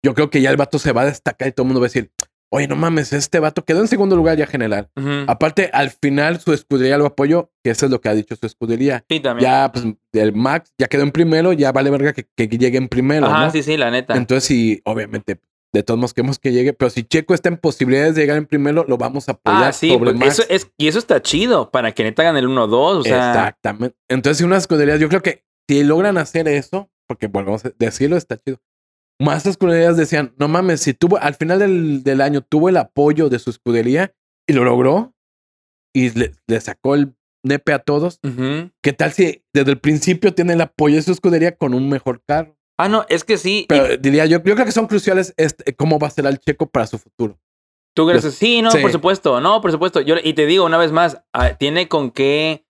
yo 0.05 0.15
creo 0.15 0.29
que 0.29 0.43
ya 0.43 0.51
el 0.51 0.59
vato 0.59 0.79
se 0.79 0.93
va 0.93 1.03
a 1.03 1.07
destacar 1.07 1.49
y 1.49 1.53
todo 1.53 1.65
el 1.65 1.69
mundo 1.69 1.81
va 1.81 1.87
a 1.87 1.89
decir, 1.89 2.11
oye, 2.53 2.69
no 2.69 2.77
mames, 2.77 3.13
este 3.15 3.39
vato 3.41 3.65
quedó 3.65 3.81
en 3.81 3.89
segundo 3.89 4.15
lugar 4.15 4.37
ya 4.37 4.47
general. 4.47 4.91
Aparte, 5.27 5.71
al 5.73 5.91
final 5.91 6.39
su 6.39 6.53
escudería 6.53 6.99
lo 6.99 7.07
apoyó, 7.07 7.51
que 7.65 7.71
eso 7.71 7.87
es 7.87 7.93
lo 7.93 8.01
que 8.01 8.11
ha 8.11 8.15
dicho 8.15 8.37
su 8.37 8.47
escudería. 8.47 9.05
Sí, 9.09 9.21
también. 9.21 9.51
Ya, 9.51 9.73
pues, 9.73 9.87
el 10.13 10.35
Max 10.35 10.73
ya 10.79 10.87
quedó 10.87 11.03
en 11.03 11.13
primero, 11.13 11.55
ya 11.55 11.73
vale 11.73 11.91
verga 11.91 12.13
que, 12.13 12.29
que 12.37 12.49
llegue 12.49 12.77
en 12.77 12.89
primero, 12.89 13.27
Ajá, 13.27 13.47
¿no? 13.47 13.51
sí, 13.51 13.63
sí, 13.63 13.77
la 13.79 13.91
neta. 13.91 14.15
Entonces, 14.17 14.45
sí, 14.45 14.83
obviamente, 14.85 15.41
de 15.73 15.83
todos 15.83 15.99
modos 15.99 16.13
queremos 16.13 16.39
que 16.39 16.53
llegue, 16.53 16.75
pero 16.75 16.91
si 16.91 17.05
Checo 17.05 17.33
está 17.33 17.49
en 17.49 17.57
posibilidades 17.57 18.15
de 18.15 18.21
llegar 18.21 18.37
en 18.37 18.45
primero, 18.45 18.85
lo 18.87 18.99
vamos 18.99 19.31
a 19.31 19.33
apoyar 19.33 19.65
ah, 19.65 19.73
sí, 19.73 19.89
sobre 19.89 20.11
pues, 20.11 20.17
Max. 20.17 20.39
eso 20.39 20.45
es, 20.51 20.71
y 20.77 20.89
eso 20.89 20.99
está 20.99 21.23
chido 21.23 21.71
para 21.71 21.93
que 21.93 22.05
neta 22.05 22.21
hagan 22.21 22.37
el 22.37 22.49
1-2. 22.49 22.71
O 22.75 23.03
sea, 23.03 23.31
Exactamente. 23.31 23.97
Entonces, 24.09 24.39
si 24.39 24.45
unas 24.45 24.65
escuderías, 24.65 25.01
yo 25.01 25.09
creo 25.09 25.23
que 25.23 25.45
si 25.67 25.83
logran 25.85 26.19
hacer 26.19 26.49
eso, 26.49 26.91
porque 27.07 27.29
volvemos 27.29 27.65
a 27.65 27.73
decirlo, 27.79 28.19
está 28.19 28.37
chido. 28.37 28.59
Más 29.21 29.47
escuderías 29.47 29.97
decían, 29.97 30.35
no 30.39 30.49
mames, 30.49 30.81
si 30.81 30.95
tuvo, 30.95 31.17
al 31.19 31.35
final 31.35 31.59
del, 31.61 32.03
del 32.03 32.21
año 32.21 32.41
tuvo 32.43 32.69
el 32.69 32.77
apoyo 32.77 33.29
de 33.29 33.39
su 33.39 33.51
escudería 33.51 34.15
y 34.49 34.53
lo 34.53 34.65
logró 34.65 35.15
y 35.95 36.11
le, 36.11 36.33
le 36.49 36.61
sacó 36.61 36.95
el 36.95 37.15
nepe 37.45 37.73
a 37.73 37.79
todos. 37.79 38.19
¿Qué 38.83 38.93
tal 38.93 39.13
si 39.13 39.45
desde 39.53 39.71
el 39.73 39.79
principio 39.79 40.35
tiene 40.35 40.55
el 40.55 40.61
apoyo 40.61 40.97
de 40.97 41.03
su 41.03 41.13
escudería 41.13 41.57
con 41.57 41.75
un 41.75 41.89
mejor 41.89 42.23
carro? 42.27 42.57
Ah, 42.79 42.89
no, 42.89 43.05
es 43.09 43.23
que 43.23 43.37
sí. 43.39 43.61
y 43.61 43.67
Pero 43.67 43.97
diría 43.97 44.27
yo, 44.27 44.43
yo 44.43 44.55
creo 44.55 44.65
que 44.67 44.73
son 44.73 44.87
cruciales 44.89 45.35
este, 45.37 45.75
cómo 45.77 45.99
va 45.99 46.09
a 46.09 46.11
ser 46.11 46.27
el 46.27 46.39
checo 46.39 46.67
para 46.67 46.87
su 46.87 46.99
futuro. 46.99 47.39
¿Tú 47.95 48.07
crees? 48.09 48.25
los- 48.25 48.35
Sí, 48.35 48.63
no, 48.63 48.71
sí. 48.73 48.79
por 48.79 48.91
supuesto. 48.91 49.41
No, 49.41 49.61
por 49.61 49.71
supuesto. 49.71 50.01
Yo, 50.01 50.17
y 50.23 50.33
te 50.33 50.47
digo 50.47 50.65
una 50.65 50.79
vez 50.79 50.91
más, 50.91 51.23
ah, 51.33 51.55
tiene 51.59 51.87
con 51.89 52.11
qué. 52.11 52.65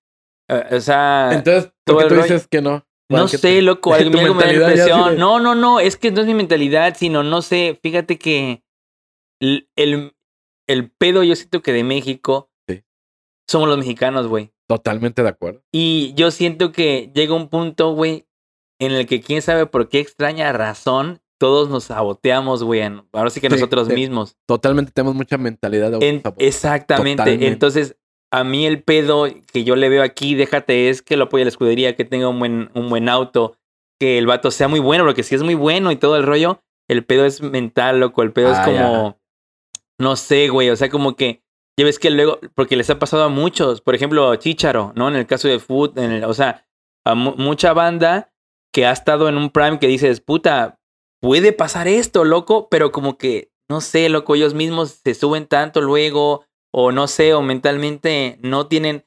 eh, 0.51 0.65
o 0.77 0.81
sea, 0.81 1.31
Entonces, 1.33 1.73
¿por 1.87 1.99
qué 2.03 2.09
tú 2.09 2.15
rollo- 2.17 2.23
dices 2.25 2.47
que 2.49 2.61
no? 2.61 2.85
No 3.19 3.29
sé, 3.29 3.39
te- 3.39 3.63
loco. 3.63 3.93
Algo, 3.95 4.11
me 4.35 4.45
da 4.45 4.53
impresión. 4.53 5.17
No, 5.19 5.41
no, 5.41 5.55
no. 5.55 5.81
Es 5.81 5.97
que 5.97 6.11
no 6.11 6.21
es 6.21 6.27
mi 6.27 6.35
mentalidad, 6.35 6.97
sino 6.97 7.23
no 7.23 7.43
sé. 7.43 7.79
Fíjate 7.83 8.19
que 8.19 8.63
el, 9.41 9.69
el, 9.77 10.15
el 10.69 10.91
pedo, 10.91 11.23
yo 11.23 11.35
siento 11.37 11.63
que 11.63 11.73
de 11.73 11.85
México 11.85 12.51
Sí. 12.69 12.83
somos 13.49 13.69
los 13.69 13.79
mexicanos, 13.79 14.27
güey. 14.29 14.53
Totalmente 14.69 15.23
de 15.23 15.29
acuerdo. 15.29 15.63
Y 15.73 16.15
yo 16.15 16.31
siento 16.31 16.73
que 16.73 17.11
llega 17.15 17.35
un 17.35 17.49
punto, 17.49 17.93
güey, 17.95 18.27
en 18.81 18.93
el 18.93 19.07
que 19.07 19.21
quién 19.21 19.43
sabe 19.43 19.67
por 19.67 19.89
qué 19.89 20.01
extraña 20.01 20.53
razón 20.53 21.21
todos 21.39 21.69
nos 21.69 21.85
saboteamos, 21.85 22.63
güey. 22.63 22.83
Ahora 23.13 23.29
sí 23.31 23.41
que 23.41 23.49
Sí, 23.51 23.55
nosotros 23.57 23.89
sí. 23.89 23.95
mismos. 23.95 24.37
Totalmente 24.47 24.93
tenemos 24.93 25.15
mucha 25.17 25.37
mentalidad 25.39 25.91
de 25.91 26.09
En- 26.09 26.23
exactamente. 26.39 27.17
Totalmente. 27.23 27.49
Entonces, 27.49 27.97
a 28.33 28.45
mí 28.45 28.67
el 28.67 28.83
pedo 28.83 29.27
que 29.53 29.63
yo 29.65 29.77
le 29.77 29.89
veo 29.89 30.03
aquí, 30.03 30.35
déjate, 30.35 30.89
es 30.89 31.03
que 31.03 31.17
lo 31.17 31.25
apoye 31.25 31.45
la 31.45 31.51
escudería, 31.51 31.95
que 31.95 32.05
tenga 32.05 32.29
un 32.29 32.39
buen, 32.39 32.71
un 32.75 32.89
buen 32.89 33.09
auto, 33.09 33.57
que 34.01 34.19
el 34.19 34.27
vato 34.27 34.51
sea 34.51 34.67
muy 34.69 34.81
bueno, 34.81 35.05
porque 35.05 35.23
si 35.23 35.35
es 35.35 35.43
muy 35.43 35.55
bueno 35.55 35.93
y 35.93 35.97
todo 35.97 36.17
el 36.17 36.25
rollo, 36.25 36.61
el 36.89 37.05
pedo 37.05 37.25
es 37.27 37.43
mental, 37.43 38.01
loco. 38.01 38.23
El 38.23 38.33
pedo 38.33 38.51
es 38.51 38.59
Ah, 38.59 38.65
como, 38.65 39.19
no 39.99 40.17
sé, 40.17 40.49
güey, 40.49 40.71
o 40.71 40.77
sea, 40.77 40.89
como 40.89 41.15
que, 41.15 41.43
ya 41.79 41.85
ves 41.85 41.99
que 41.99 42.11
luego, 42.11 42.41
porque 42.55 42.77
les 42.77 42.91
ha 42.91 42.99
pasado 42.99 43.25
a 43.25 43.29
muchos, 43.29 43.81
por 43.81 43.95
ejemplo, 43.95 44.35
Chicharo, 44.37 44.93
¿no? 44.97 45.09
En 45.09 45.17
el 45.17 45.27
caso 45.27 45.49
de 45.49 45.59
Food, 45.61 45.99
en 45.99 46.11
el- 46.13 46.25
o 46.25 46.35
sea, 46.35 46.67
a 47.05 47.15
mu- 47.15 47.35
mucha 47.37 47.73
banda 47.73 48.33
que 48.73 48.87
ha 48.87 48.93
estado 48.93 49.29
en 49.29 49.37
un 49.37 49.51
prime 49.51 49.79
que 49.79 49.87
dices, 49.89 50.21
puta, 50.21 50.79
puede 51.21 51.53
pasar 51.53 51.87
esto, 51.89 52.25
loco, 52.25 52.69
pero 52.71 52.91
como 52.93 53.17
que, 53.19 53.51
no 53.69 53.81
sé, 53.81 54.09
loco, 54.09 54.35
ellos 54.35 54.55
mismos 54.55 55.01
se 55.05 55.15
suben 55.15 55.47
tanto 55.47 55.81
luego, 55.81 56.45
o 56.73 56.91
no 56.91 57.07
sé, 57.07 57.35
o 57.35 57.43
mentalmente 57.43 58.39
no 58.43 58.67
tienen. 58.67 59.07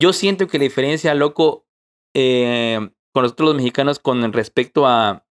Yo 0.00 0.12
siento 0.12 0.46
que 0.46 0.58
la 0.58 0.64
diferencia, 0.64 1.14
loco, 1.14 1.66
eh, 2.14 2.78
con 3.12 3.22
nosotros 3.22 3.48
los 3.48 3.56
mexicanos 3.56 3.98
con 3.98 4.32
respecto 4.32 4.86
a, 4.86 5.26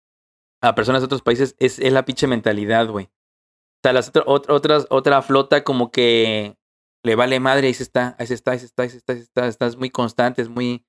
a 0.61 0.75
personas 0.75 1.01
de 1.01 1.05
otros 1.05 1.21
países 1.21 1.55
es, 1.59 1.79
es 1.79 1.93
la 1.93 2.05
pinche 2.05 2.27
mentalidad, 2.27 2.87
güey. 2.87 3.05
O 3.05 3.79
sea, 3.83 3.93
las 3.93 4.09
otras, 4.09 4.25
otras, 4.49 4.87
otra 4.89 5.21
flota 5.21 5.63
como 5.63 5.91
que 5.91 6.57
le 7.03 7.15
vale 7.15 7.39
madre, 7.39 7.67
ahí 7.67 7.73
se 7.73 7.83
está, 7.83 8.15
ahí 8.19 8.27
se 8.27 8.33
está, 8.33 8.51
ahí 8.51 8.59
se 8.59 8.65
está, 8.65 8.83
ahí 8.83 8.89
se 8.89 8.97
está, 8.97 9.13
ahí 9.13 9.19
se 9.19 9.23
está, 9.23 9.47
estás 9.47 9.77
muy 9.77 9.89
constante, 9.89 10.41
es 10.41 10.49
muy, 10.49 10.85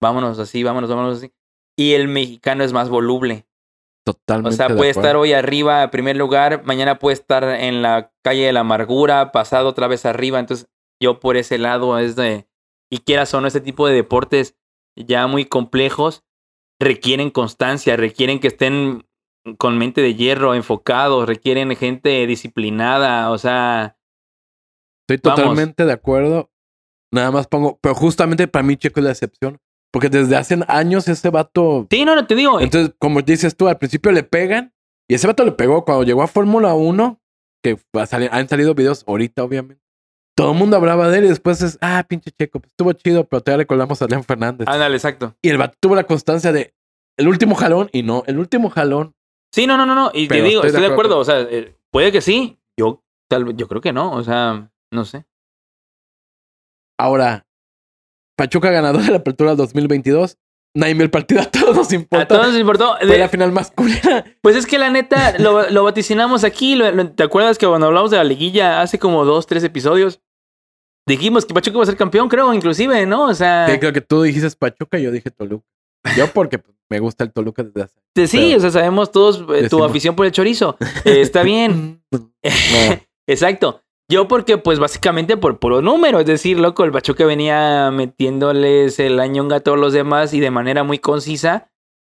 vámonos 0.00 0.38
así, 0.38 0.62
vámonos, 0.62 0.90
vámonos 0.90 1.18
así. 1.18 1.32
Y 1.76 1.92
el 1.92 2.08
mexicano 2.08 2.64
es 2.64 2.72
más 2.72 2.88
voluble. 2.88 3.46
Totalmente. 4.04 4.54
O 4.54 4.56
sea, 4.56 4.68
de 4.68 4.76
puede 4.76 4.90
estar 4.90 5.16
hoy 5.16 5.32
arriba, 5.32 5.82
en 5.82 5.90
primer 5.90 6.16
lugar, 6.16 6.62
mañana 6.64 6.98
puede 6.98 7.14
estar 7.14 7.44
en 7.44 7.82
la 7.82 8.12
calle 8.22 8.44
de 8.44 8.52
la 8.52 8.60
amargura, 8.60 9.32
pasado 9.32 9.68
otra 9.68 9.88
vez 9.88 10.04
arriba. 10.04 10.38
Entonces, 10.38 10.68
yo 11.00 11.20
por 11.20 11.36
ese 11.36 11.58
lado 11.58 11.98
es 11.98 12.16
de. 12.16 12.46
Y 12.90 12.98
quieras 12.98 13.32
o 13.34 13.40
no, 13.40 13.46
este 13.46 13.60
tipo 13.60 13.88
de 13.88 13.94
deportes 13.94 14.56
ya 14.96 15.26
muy 15.26 15.46
complejos 15.46 16.24
requieren 16.80 17.30
constancia, 17.30 17.96
requieren 17.96 18.40
que 18.40 18.48
estén 18.48 19.06
con 19.58 19.78
mente 19.78 20.00
de 20.00 20.14
hierro, 20.14 20.54
enfocados, 20.54 21.26
requieren 21.26 21.74
gente 21.76 22.26
disciplinada, 22.26 23.30
o 23.30 23.38
sea. 23.38 23.96
Estoy 25.02 25.20
Vamos. 25.22 25.40
totalmente 25.40 25.84
de 25.84 25.92
acuerdo. 25.92 26.50
Nada 27.12 27.30
más 27.30 27.46
pongo, 27.46 27.78
pero 27.80 27.94
justamente 27.94 28.48
para 28.48 28.64
mí 28.64 28.76
Checo 28.76 29.00
es 29.00 29.04
la 29.04 29.12
excepción. 29.12 29.60
Porque 29.94 30.08
desde 30.08 30.34
hace 30.34 30.58
años 30.66 31.06
ese 31.06 31.30
vato. 31.30 31.86
Sí, 31.88 32.04
no, 32.04 32.16
no 32.16 32.26
te 32.26 32.34
digo. 32.34 32.58
Entonces, 32.60 32.92
como 32.98 33.22
dices 33.22 33.56
tú, 33.56 33.68
al 33.68 33.78
principio 33.78 34.10
le 34.10 34.24
pegan. 34.24 34.74
Y 35.08 35.14
ese 35.14 35.28
vato 35.28 35.44
le 35.44 35.52
pegó 35.52 35.84
cuando 35.84 36.02
llegó 36.02 36.20
a 36.24 36.26
Fórmula 36.26 36.74
1. 36.74 37.20
Que 37.62 37.78
salir- 38.08 38.28
han 38.32 38.48
salido 38.48 38.74
videos 38.74 39.04
ahorita, 39.06 39.44
obviamente. 39.44 39.80
Todo 40.36 40.50
el 40.50 40.58
mundo 40.58 40.76
hablaba 40.76 41.08
de 41.10 41.18
él 41.18 41.24
y 41.26 41.28
después 41.28 41.62
es, 41.62 41.78
ah, 41.80 42.04
pinche 42.08 42.32
Checo, 42.32 42.58
pues 42.58 42.72
estuvo 42.72 42.92
chido, 42.94 43.22
pero 43.28 43.40
todavía 43.40 43.62
recordamos 43.62 44.02
a 44.02 44.06
León 44.08 44.24
Fernández. 44.24 44.66
Ándale, 44.66 44.96
exacto. 44.96 45.36
Y 45.40 45.50
el 45.50 45.58
vato 45.58 45.76
tuvo 45.80 45.94
la 45.94 46.02
constancia 46.02 46.50
de 46.50 46.74
el 47.16 47.28
último 47.28 47.54
jalón 47.54 47.88
y 47.92 48.02
no, 48.02 48.24
el 48.26 48.40
último 48.40 48.70
jalón. 48.70 49.14
Sí, 49.54 49.68
no, 49.68 49.76
no, 49.76 49.86
no, 49.86 49.94
no. 49.94 50.10
Y 50.12 50.26
te 50.26 50.42
digo, 50.42 50.64
estoy 50.64 50.80
de 50.82 50.88
de 50.88 50.92
acuerdo. 50.92 51.18
O 51.20 51.24
sea, 51.24 51.40
eh, 51.42 51.76
puede 51.92 52.10
que 52.10 52.20
sí. 52.20 52.58
Yo, 52.76 53.04
tal 53.30 53.44
vez, 53.44 53.54
yo 53.56 53.68
creo 53.68 53.80
que 53.80 53.92
no. 53.92 54.10
O 54.10 54.24
sea, 54.24 54.72
no 54.92 55.04
sé. 55.04 55.24
Ahora, 56.98 57.46
Pachuca 58.36 58.70
ganador 58.70 59.02
de 59.02 59.10
la 59.10 59.18
apertura 59.18 59.54
2022. 59.54 60.36
Naime, 60.76 61.04
el 61.04 61.10
partido 61.10 61.40
a 61.40 61.44
todos 61.44 61.76
nos 61.76 61.92
A 61.92 61.94
importa. 61.94 62.26
todos 62.26 62.48
nos 62.48 62.58
importó. 62.60 62.96
Fue 62.98 63.06
De- 63.06 63.18
la 63.18 63.28
final 63.28 63.52
más 63.52 63.70
culera. 63.70 64.24
Pues 64.42 64.56
es 64.56 64.66
que 64.66 64.76
la 64.78 64.90
neta, 64.90 65.38
lo, 65.38 65.70
lo 65.70 65.84
vaticinamos 65.84 66.42
aquí. 66.42 66.74
lo- 66.74 66.90
lo- 66.90 67.10
¿Te 67.12 67.22
acuerdas 67.22 67.58
que 67.58 67.66
cuando 67.66 67.86
hablamos 67.86 68.10
de 68.10 68.16
la 68.16 68.24
liguilla 68.24 68.80
hace 68.80 68.98
como 68.98 69.24
dos, 69.24 69.46
tres 69.46 69.62
episodios? 69.62 70.20
Dijimos 71.06 71.44
que 71.46 71.54
Pachuca 71.54 71.76
iba 71.76 71.82
a 71.82 71.86
ser 71.86 71.96
campeón, 71.96 72.28
creo, 72.28 72.52
inclusive, 72.54 73.06
¿no? 73.06 73.26
O 73.26 73.34
sea, 73.34 73.68
Sí, 73.70 73.78
creo 73.78 73.92
que 73.92 74.00
tú 74.00 74.22
dijiste 74.22 74.50
Pachuca 74.58 74.98
y 74.98 75.02
yo 75.04 75.12
dije 75.12 75.30
Toluca. 75.30 75.64
Yo 76.16 76.26
porque 76.32 76.60
me 76.90 76.98
gusta 76.98 77.22
el 77.24 77.32
Toluca 77.32 77.62
desde 77.62 77.82
hace. 77.82 78.00
sí, 78.26 78.38
pero- 78.48 78.56
o 78.56 78.60
sea, 78.60 78.70
sabemos 78.70 79.12
todos 79.12 79.44
eh, 79.54 79.68
tu 79.68 79.84
afición 79.84 80.16
por 80.16 80.26
el 80.26 80.32
chorizo. 80.32 80.76
Eh, 81.04 81.20
está 81.20 81.42
bien. 81.44 82.02
No. 82.10 82.32
Exacto. 83.28 83.80
Yo 84.10 84.28
porque, 84.28 84.58
pues, 84.58 84.78
básicamente 84.78 85.36
por 85.36 85.58
puro 85.58 85.80
número. 85.80 86.20
Es 86.20 86.26
decir, 86.26 86.58
loco, 86.58 86.84
el 86.84 86.92
Pachuca 86.92 87.24
venía 87.24 87.90
metiéndoles 87.90 88.98
el 89.00 89.18
añonga 89.20 89.56
a 89.56 89.60
todos 89.60 89.78
los 89.78 89.92
demás 89.92 90.34
y 90.34 90.40
de 90.40 90.50
manera 90.50 90.84
muy 90.84 90.98
concisa. 90.98 91.70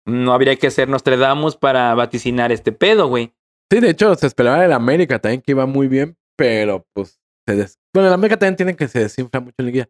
No 0.05 0.33
habría 0.33 0.55
que 0.55 0.71
ser 0.71 0.87
Nostradamus 0.89 1.55
para 1.55 1.93
vaticinar 1.95 2.51
este 2.51 2.71
pedo, 2.71 3.07
güey. 3.07 3.33
Sí, 3.71 3.79
de 3.79 3.89
hecho, 3.91 4.13
se 4.15 4.27
esperaba 4.27 4.63
el 4.65 4.71
América 4.73 5.19
también 5.19 5.41
que 5.41 5.51
iba 5.51 5.65
muy 5.65 5.87
bien, 5.87 6.17
pero 6.35 6.85
pues 6.93 7.19
se 7.47 7.55
des... 7.55 7.77
Bueno, 7.93 8.07
el 8.07 8.13
América 8.13 8.37
también 8.37 8.55
tiene 8.55 8.75
que 8.75 8.87
se 8.87 8.99
desinfla 8.99 9.39
mucho 9.39 9.55
en 9.59 9.65
la 9.65 9.71
guía. 9.71 9.89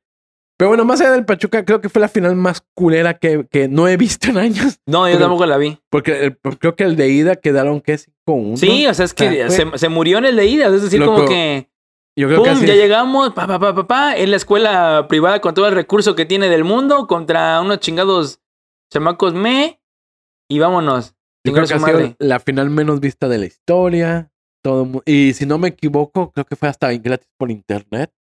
Pero 0.57 0.69
bueno, 0.69 0.83
más 0.83 0.99
allá 0.99 1.11
del 1.11 1.23
Pachuca, 1.25 1.63
creo 1.63 1.79
que 1.79 1.87
fue 1.87 2.01
la 2.01 2.09
final 2.09 2.35
más 2.35 2.61
culera 2.75 3.13
que, 3.13 3.47
que 3.49 3.69
no 3.69 3.87
he 3.87 3.95
visto 3.95 4.27
en 4.29 4.37
años. 4.37 4.79
No, 4.85 5.09
yo 5.09 5.17
tampoco 5.17 5.45
la 5.45 5.57
vi. 5.57 5.77
Porque 5.89 6.25
el- 6.25 6.37
creo 6.57 6.75
que 6.75 6.83
el 6.83 6.97
de 6.97 7.07
ida 7.09 7.35
quedaron, 7.37 7.79
¿qué? 7.79 7.97
5-1. 8.27 8.57
Sí, 8.57 8.85
o 8.87 8.93
sea, 8.93 9.05
es 9.05 9.13
que 9.13 9.45
O 9.45 9.49
sea, 9.49 9.65
fue- 9.67 9.71
se, 9.73 9.77
se 9.77 9.89
murió 9.89 10.17
en 10.17 10.25
el 10.25 10.35
de 10.35 10.45
ida. 10.47 10.67
Es 10.67 10.81
decir, 10.81 10.99
Loco, 10.99 11.13
como 11.15 11.27
que, 11.29 11.68
Yo 12.19 12.27
creo 12.27 12.43
que 12.43 12.49
¡pum! 12.49 12.57
así 12.57 12.67
Ya 12.67 12.75
llegamos, 12.75 13.33
pa, 13.33 13.47
pa, 13.47 13.59
pa, 13.59 13.73
pa, 13.73 13.87
pa, 13.87 14.17
es 14.17 14.27
la 14.27 14.35
escuela 14.35 15.05
privada 15.07 15.39
con 15.39 15.53
todo 15.53 15.67
el 15.69 15.73
recurso 15.73 16.15
que 16.15 16.25
tiene 16.25 16.49
del 16.49 16.65
mundo 16.65 17.07
contra 17.07 17.61
unos 17.61 17.79
chingados 17.79 18.41
chamacos 18.91 19.33
me 19.33 19.79
y 20.49 20.59
vámonos. 20.59 21.15
Yo 21.45 21.53
creo 21.53 21.65
que 21.65 21.75
ha 21.75 21.79
sido 21.79 22.15
la 22.19 22.41
final 22.41 22.69
menos 22.69 22.99
vista 22.99 23.29
de 23.29 23.37
la 23.37 23.45
historia. 23.45 24.31
Todo 24.61 25.01
y 25.05 25.33
si 25.33 25.45
no 25.45 25.57
me 25.57 25.69
equivoco, 25.69 26.33
creo 26.33 26.43
que 26.43 26.57
fue 26.57 26.67
hasta 26.67 26.91
gratis 26.91 27.29
por 27.37 27.49
internet. 27.51 28.11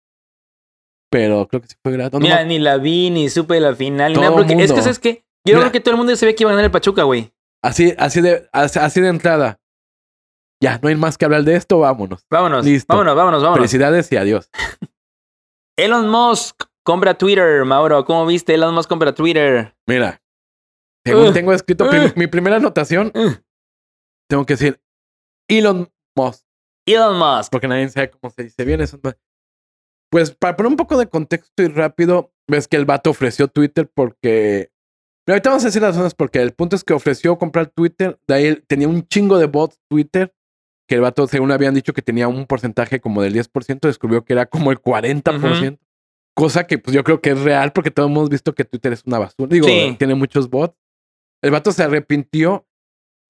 Pero 1.11 1.49
creo 1.49 1.61
que 1.61 1.67
sí 1.67 1.75
fue 1.82 1.91
gratis. 1.91 2.13
No 2.13 2.21
Mira, 2.21 2.45
ni 2.45 2.61
la 2.61 2.76
vi, 2.76 3.11
ni 3.11 3.28
supe 3.28 3.58
la 3.58 3.75
final, 3.75 4.13
ni 4.13 4.15
Todo 4.15 4.25
nada. 4.25 4.37
Porque 4.37 4.63
es 4.63 4.73
que. 4.73 4.82
¿sabes 4.82 5.00
qué? 5.00 5.25
Yo 5.45 5.54
Mira. 5.54 5.61
creo 5.61 5.73
que 5.73 5.80
todo 5.80 5.95
el 5.95 5.99
mundo 5.99 6.15
sabía 6.15 6.37
que 6.37 6.45
iba 6.45 6.50
a 6.50 6.54
ganar 6.54 6.67
el 6.67 6.71
Pachuca, 6.71 7.02
güey. 7.02 7.32
así, 7.65 7.95
así, 7.99 8.21
de, 8.21 8.49
así, 8.52 8.78
así 8.78 9.00
de 9.00 9.08
entrada. 9.08 9.57
Ya, 10.62 10.78
no 10.82 10.88
hay 10.88 10.97
más 10.97 11.16
que 11.16 11.25
hablar 11.25 11.44
de 11.44 11.54
esto, 11.54 11.78
vámonos. 11.78 12.25
Vámonos, 12.30 12.64
Listo. 12.64 12.92
vámonos, 12.92 13.14
vámonos, 13.16 13.42
vámonos. 13.42 13.58
Felicidades 13.58 14.10
y 14.12 14.16
adiós. 14.16 14.50
Elon 15.78 16.08
Musk 16.08 16.64
compra 16.84 17.14
Twitter, 17.14 17.64
Mauro. 17.64 18.04
¿Cómo 18.04 18.26
viste? 18.26 18.54
Elon 18.54 18.75
Musk 18.75 18.88
compra 18.88 19.14
Twitter. 19.14 19.75
Mira, 19.86 20.21
según 21.06 21.28
Uh, 21.28 21.32
tengo 21.32 21.52
escrito 21.52 21.88
prim- 21.88 22.12
mi 22.16 22.26
primera 22.26 22.56
anotación, 22.56 23.12
Uh. 23.14 23.34
tengo 24.28 24.44
que 24.47 24.54
decir 24.54 24.80
Elon 25.49 25.88
Musk, 26.16 26.44
Elon 26.86 27.16
Musk. 27.18 27.52
porque 27.52 27.68
nadie 27.68 27.88
sabe 27.88 28.10
cómo 28.10 28.30
se 28.30 28.44
dice 28.44 28.64
bien 28.64 28.80
eso. 28.80 28.99
Pues 30.10 30.30
para 30.34 30.56
poner 30.56 30.71
un 30.71 30.76
poco 30.76 30.99
de 30.99 31.08
contexto 31.08 31.62
y 31.62 31.68
rápido, 31.68 32.32
ves 32.49 32.66
que 32.66 32.76
el 32.76 32.86
vato 32.86 33.10
ofreció 33.10 33.47
Twitter 33.49 33.88
porque... 33.94 34.73
Pero 35.26 35.34
ahorita 35.34 35.50
vamos 35.50 35.64
a 35.64 35.68
decir 35.68 35.82
las 35.82 35.94
razones 35.94 36.14
porque 36.14 36.40
el 36.40 36.54
punto 36.54 36.75
es 36.75 36.82
que 36.82 36.94
ofreció 36.94 37.36
comprar 37.36 37.66
Twitter, 37.66 38.18
de 38.26 38.34
ahí 38.34 38.47
él 38.47 38.64
tenía 38.66 38.88
un 38.88 39.06
chingo 39.06 39.36
de 39.38 39.44
bots 39.44 39.78
Twitter, 39.90 40.34
que 40.88 40.94
el 40.94 41.02
vato 41.02 41.26
según 41.28 41.52
habían 41.52 41.74
dicho 41.74 41.92
que 41.92 42.02
tenía 42.02 42.26
un 42.28 42.46
porcentaje 42.46 42.98
como 43.00 43.22
del 43.22 43.34
10%, 43.34 43.80
descubrió 43.82 44.24
que 44.24 44.32
era 44.32 44.46
como 44.46 44.70
el 44.72 44.80
40%. 44.80 45.78
Cosa 46.34 46.66
que 46.66 46.78
pues 46.78 46.94
yo 46.94 47.02
creo 47.04 47.20
que 47.20 47.30
es 47.30 47.40
real 47.40 47.72
porque 47.72 47.90
todos 47.90 48.08
hemos 48.10 48.28
visto 48.28 48.54
que 48.54 48.64
Twitter 48.64 48.92
es 48.92 49.02
una 49.04 49.18
basura. 49.18 49.48
Digo, 49.50 49.66
Sí. 49.66 49.96
tiene 49.98 50.14
muchos 50.14 50.48
bots. 50.50 50.74
El 51.42 51.50
vato 51.50 51.72
se 51.72 51.82
arrepintió 51.82 52.66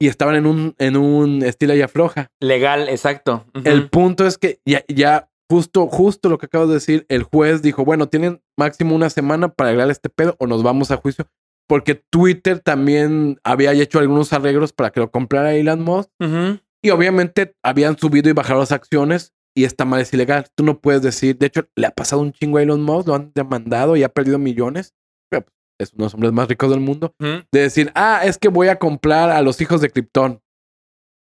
y 0.00 0.06
estaban 0.08 0.36
en 0.36 0.46
un, 0.46 0.74
en 0.78 0.96
un 0.96 1.42
estilo 1.42 1.74
y 1.74 1.82
afloja. 1.82 2.30
Legal, 2.40 2.88
exacto. 2.88 3.44
El 3.64 3.88
punto 3.90 4.26
es 4.26 4.38
que 4.38 4.60
ya, 4.64 4.84
ya 4.88 5.30
justo, 5.50 5.86
justo 5.88 6.28
lo 6.28 6.38
que 6.38 6.46
acabo 6.46 6.66
de 6.66 6.74
decir, 6.74 7.06
el 7.08 7.22
juez 7.22 7.62
dijo, 7.62 7.84
bueno, 7.84 8.08
tienen 8.08 8.40
máximo 8.56 8.94
una 8.94 9.10
semana 9.10 9.48
para 9.48 9.70
arreglar 9.70 9.90
este 9.90 10.10
pedo 10.10 10.36
o 10.38 10.46
nos 10.46 10.62
vamos 10.62 10.90
a 10.90 10.96
juicio. 10.98 11.26
Porque 11.66 11.94
Twitter 12.10 12.60
también 12.60 13.40
había 13.42 13.72
hecho 13.72 13.98
algunos 13.98 14.32
arreglos 14.32 14.72
para 14.72 14.90
que 14.90 15.00
lo 15.00 15.10
comprara 15.10 15.54
Elon 15.54 15.82
Musk. 15.82 16.10
Ujú. 16.20 16.60
Y 16.82 16.90
obviamente 16.90 17.54
habían 17.62 17.98
subido 17.98 18.30
y 18.30 18.32
bajado 18.32 18.60
las 18.60 18.72
acciones 18.72 19.32
y 19.56 19.64
esta 19.64 19.84
mal 19.84 20.00
es 20.00 20.12
ilegal. 20.12 20.46
Tú 20.54 20.64
no 20.64 20.80
puedes 20.80 21.02
decir, 21.02 21.36
de 21.36 21.46
hecho, 21.46 21.68
le 21.74 21.86
ha 21.86 21.90
pasado 21.90 22.22
un 22.22 22.32
chingo 22.32 22.58
a 22.58 22.62
Elon 22.62 22.82
Musk, 22.82 23.08
lo 23.08 23.14
han 23.14 23.32
demandado 23.34 23.96
y 23.96 24.04
ha 24.04 24.08
perdido 24.08 24.38
millones. 24.38 24.94
Pero 25.30 25.44
pues, 25.44 25.54
es 25.80 25.92
uno 25.94 26.02
de 26.02 26.06
los 26.06 26.14
hombres 26.14 26.32
más 26.32 26.48
ricos 26.48 26.70
del 26.70 26.80
mundo. 26.80 27.12
De 27.18 27.60
decir, 27.60 27.90
ah, 27.94 28.20
es 28.24 28.38
que 28.38 28.48
voy 28.48 28.68
a 28.68 28.78
comprar 28.78 29.30
a 29.30 29.42
los 29.42 29.60
hijos 29.60 29.80
de 29.80 29.90
Krypton. 29.90 30.40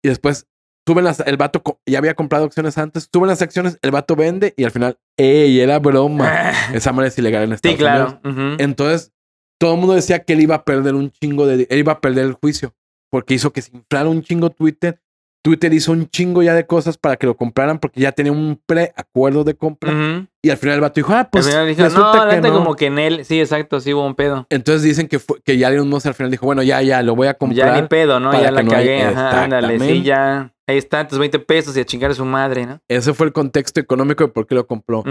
Y 0.04 0.08
después 0.08 0.46
suben 0.86 1.04
las, 1.04 1.20
el 1.20 1.36
vato 1.36 1.62
ya 1.84 1.98
había 1.98 2.14
comprado 2.14 2.44
acciones 2.44 2.78
antes, 2.78 3.08
suben 3.12 3.28
las 3.28 3.42
acciones, 3.42 3.78
el 3.82 3.90
vato 3.90 4.16
vende 4.16 4.54
y 4.56 4.64
al 4.64 4.70
final, 4.70 4.98
¡ey! 5.18 5.58
Era 5.60 5.80
broma. 5.80 6.52
Esa 6.72 6.92
manera 6.92 7.08
es 7.08 7.18
ilegal 7.18 7.42
en 7.42 7.52
Estados 7.52 7.74
sí, 7.74 7.78
claro. 7.78 8.20
Unidos. 8.24 8.56
Entonces, 8.60 9.12
todo 9.60 9.74
el 9.74 9.80
mundo 9.80 9.94
decía 9.94 10.20
que 10.24 10.34
él 10.34 10.40
iba 10.40 10.54
a 10.54 10.64
perder 10.64 10.94
un 10.94 11.10
chingo 11.10 11.46
de. 11.46 11.66
Él 11.68 11.78
iba 11.78 11.92
a 11.92 12.00
perder 12.00 12.24
el 12.24 12.34
juicio. 12.34 12.74
Porque 13.10 13.34
hizo 13.34 13.52
que 13.52 13.62
se 13.62 13.74
inflara 13.74 14.08
un 14.08 14.22
chingo 14.22 14.50
Twitter. 14.50 15.00
Twitter 15.48 15.72
hizo 15.72 15.92
un 15.92 16.06
chingo 16.10 16.42
ya 16.42 16.52
de 16.52 16.66
cosas 16.66 16.98
para 16.98 17.16
que 17.16 17.26
lo 17.26 17.34
compraran 17.34 17.78
porque 17.78 18.02
ya 18.02 18.12
tenía 18.12 18.32
un 18.32 18.60
preacuerdo 18.66 19.44
de 19.44 19.54
compra. 19.54 20.26
Y 20.42 20.50
al 20.50 20.58
final 20.58 20.74
el 20.74 20.80
vato 20.82 20.96
dijo, 20.96 21.14
ah, 21.14 21.26
pues. 21.32 21.46
Al 21.46 21.52
final 21.52 21.68
dijo, 21.68 21.82
no, 21.98 22.28
que 22.28 22.40
no". 22.42 22.52
como 22.52 22.74
que 22.76 22.84
en 22.84 22.98
él, 22.98 23.24
sí, 23.24 23.40
exacto, 23.40 23.80
sí 23.80 23.94
hubo 23.94 24.04
un 24.04 24.14
pedo. 24.14 24.46
Entonces 24.50 24.82
dicen 24.82 25.08
que, 25.08 25.18
fue, 25.18 25.40
que 25.42 25.56
ya 25.56 25.68
Elon 25.68 25.88
Musk 25.88 26.06
al 26.06 26.12
final 26.12 26.30
dijo, 26.30 26.44
bueno, 26.44 26.62
ya, 26.62 26.82
ya, 26.82 27.02
lo 27.02 27.16
voy 27.16 27.28
a 27.28 27.30
Ya 27.30 27.38
comprar. 27.38 27.80
ni 27.82 27.88
pedo, 27.88 28.20
¿no? 28.20 28.30
Ya 28.38 28.50
la 28.50 28.62
no 28.62 28.70
cagué, 28.70 29.04
ajá, 29.04 29.44
ándale, 29.44 29.80
sí, 29.80 30.02
ya. 30.02 30.52
Ahí 30.66 30.76
están 30.76 31.08
tus 31.08 31.18
20 31.18 31.38
pesos 31.38 31.74
y 31.78 31.80
a 31.80 31.86
chingar 31.86 32.10
a 32.10 32.14
su 32.14 32.26
madre, 32.26 32.66
¿no? 32.66 32.78
Ese 32.88 33.14
fue 33.14 33.26
el 33.26 33.32
contexto 33.32 33.80
económico 33.80 34.24
de 34.24 34.28
por 34.28 34.46
qué 34.46 34.54
lo 34.54 34.66
compró. 34.66 35.02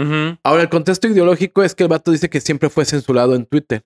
Ahora, 0.44 0.62
el 0.62 0.68
contexto 0.68 1.08
ideológico 1.08 1.64
es 1.64 1.74
que 1.74 1.82
el 1.82 1.88
vato 1.88 2.12
dice 2.12 2.30
que 2.30 2.40
siempre 2.40 2.68
fue 2.70 2.84
censurado 2.84 3.34
en 3.34 3.44
Twitter. 3.44 3.82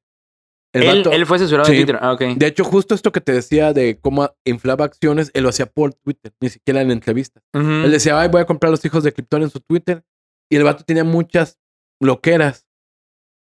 El 0.74 0.82
Él, 0.84 0.98
vato- 0.98 1.12
él 1.12 1.26
fue 1.26 1.38
censurado 1.38 1.66
Sí. 1.66 1.72
en 1.72 1.78
Twitter. 1.78 1.98
Ah, 2.00 2.12
ok. 2.12 2.20
De 2.36 2.46
hecho, 2.46 2.64
justo 2.64 2.94
esto 2.94 3.12
que 3.12 3.20
te 3.20 3.32
decía 3.32 3.72
de 3.74 3.98
cómo 4.00 4.30
inflaba 4.44 4.84
acciones, 4.86 5.30
él 5.34 5.42
lo 5.42 5.50
hacía 5.50 5.66
por 5.66 5.92
Twitter, 5.94 6.32
ni 6.40 6.48
siquiera 6.48 6.80
en 6.80 6.90
entrevistas. 6.90 7.42
Ujú. 7.52 7.64
Él 7.66 7.90
decía, 7.90 8.18
ay, 8.18 8.28
voy 8.28 8.40
a 8.40 8.46
comprar 8.46 8.70
los 8.70 8.82
hijos 8.84 9.04
de 9.04 9.12
Krypton 9.12 9.42
en 9.42 9.50
su 9.50 9.60
Twitter. 9.60 10.02
Y 10.50 10.56
el 10.56 10.64
vato 10.64 10.84
tenía 10.84 11.04
muchas 11.04 11.58
loqueras. 12.00 12.66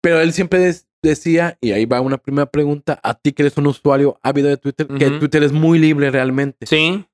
Pero 0.01 0.19
él 0.21 0.33
siempre 0.33 0.59
des- 0.59 0.87
decía, 1.03 1.57
y 1.61 1.71
ahí 1.71 1.85
va 1.85 2.01
una 2.01 2.17
primera 2.17 2.45
pregunta, 2.47 2.99
a 3.03 3.13
ti 3.13 3.31
que 3.31 3.43
eres 3.43 3.57
un 3.57 3.67
usuario 3.67 4.19
ávido 4.23 4.49
de 4.49 4.57
Twitter, 4.57 4.87
que 4.87 5.07
Ujú. 5.07 5.19
Twitter 5.19 5.43
es 5.43 5.51
muy 5.51 5.79
libre 5.79 6.09
realmente. 6.11 6.65
Sí. 6.65 7.05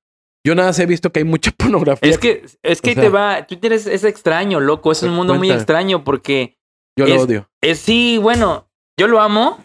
Yo 0.44 0.54
nada 0.54 0.70
más 0.70 0.78
he 0.80 0.86
visto 0.86 1.12
que 1.12 1.20
hay 1.20 1.24
mucha 1.24 1.52
pornografía. 1.56 2.10
Es 2.10 2.18
que, 2.18 2.44
es 2.62 2.80
que 2.80 2.90
o 2.90 2.94
sea- 2.94 3.02
te 3.02 3.08
va. 3.08 3.46
Twitter 3.46 3.72
es, 3.72 3.86
es 3.86 4.02
extraño, 4.04 4.60
loco. 4.60 4.90
Es 4.92 5.02
un 5.02 5.10
mundo 5.14 5.34
muy 5.36 5.50
extraño 5.50 6.02
porque. 6.04 6.58
Yo 6.98 7.06
lo 7.06 7.14
es- 7.14 7.20
odio. 7.22 7.48
Es, 7.62 7.78
sí, 7.78 8.18
bueno, 8.18 8.68
yo 8.98 9.06
lo 9.08 9.20
amo. 9.20 9.64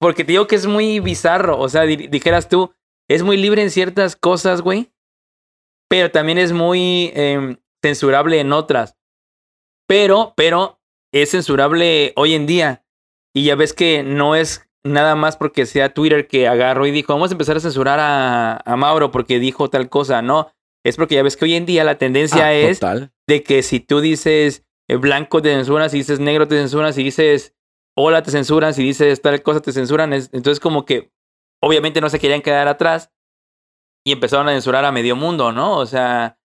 Porque 0.00 0.24
te 0.24 0.32
digo 0.32 0.46
que 0.46 0.56
es 0.56 0.66
muy 0.66 1.00
bizarro. 1.00 1.58
O 1.58 1.68
sea, 1.68 1.82
di- 1.82 2.08
dijeras 2.08 2.48
tú, 2.48 2.72
es 3.08 3.22
muy 3.22 3.36
libre 3.36 3.62
en 3.62 3.70
ciertas 3.70 4.16
cosas, 4.16 4.60
güey. 4.60 4.90
Pero 5.88 6.10
también 6.10 6.38
es 6.38 6.52
muy 6.52 7.10
em, 7.14 7.56
censurable 7.82 8.40
en 8.40 8.52
otras. 8.52 8.96
Pero, 9.88 10.32
pero 10.36 10.80
es 11.12 11.30
censurable 11.30 12.12
hoy 12.16 12.34
en 12.34 12.46
día. 12.46 12.84
Y 13.34 13.44
ya 13.44 13.54
ves 13.56 13.72
que 13.72 14.02
no 14.02 14.34
es 14.36 14.68
nada 14.84 15.14
más 15.14 15.36
porque 15.36 15.66
sea 15.66 15.92
Twitter 15.94 16.26
que 16.28 16.46
agarró 16.48 16.86
y 16.86 16.90
dijo, 16.90 17.12
vamos 17.12 17.30
a 17.30 17.34
empezar 17.34 17.56
a 17.56 17.60
censurar 17.60 17.98
a, 18.00 18.56
a 18.64 18.76
Mauro 18.76 19.10
porque 19.10 19.38
dijo 19.38 19.70
tal 19.70 19.88
cosa, 19.88 20.22
no. 20.22 20.50
Es 20.84 20.96
porque 20.96 21.14
ya 21.14 21.22
ves 21.22 21.36
que 21.36 21.46
hoy 21.46 21.54
en 21.54 21.64
día 21.66 21.84
la 21.84 21.96
tendencia 21.96 22.46
Ah, 22.46 22.54
es 22.54 22.80
total. 22.80 23.10
de 23.26 23.42
que 23.42 23.62
si 23.62 23.80
tú 23.80 24.00
dices 24.00 24.64
eh, 24.88 24.96
blanco 24.96 25.40
te 25.40 25.48
censuran, 25.54 25.88
si 25.88 25.98
dices 25.98 26.20
negro 26.20 26.46
te 26.46 26.56
censuran, 26.58 26.92
si 26.92 27.02
dices 27.04 27.54
hola 27.96 28.22
te 28.22 28.30
censuran, 28.30 28.74
si 28.74 28.82
dices 28.82 29.20
tal 29.22 29.42
cosa 29.42 29.60
te 29.60 29.72
censuran. 29.72 30.12
Es- 30.12 30.30
entonces 30.32 30.60
como 30.60 30.84
que 30.84 31.10
obviamente 31.62 32.00
no 32.00 32.08
se 32.10 32.18
querían 32.18 32.42
quedar 32.42 32.68
atrás 32.68 33.10
y 34.06 34.12
empezaron 34.12 34.48
a 34.48 34.52
censurar 34.52 34.84
a 34.84 34.92
medio 34.92 35.16
mundo, 35.16 35.52
¿no? 35.52 35.78
O 35.78 35.86
sea, 35.86 36.38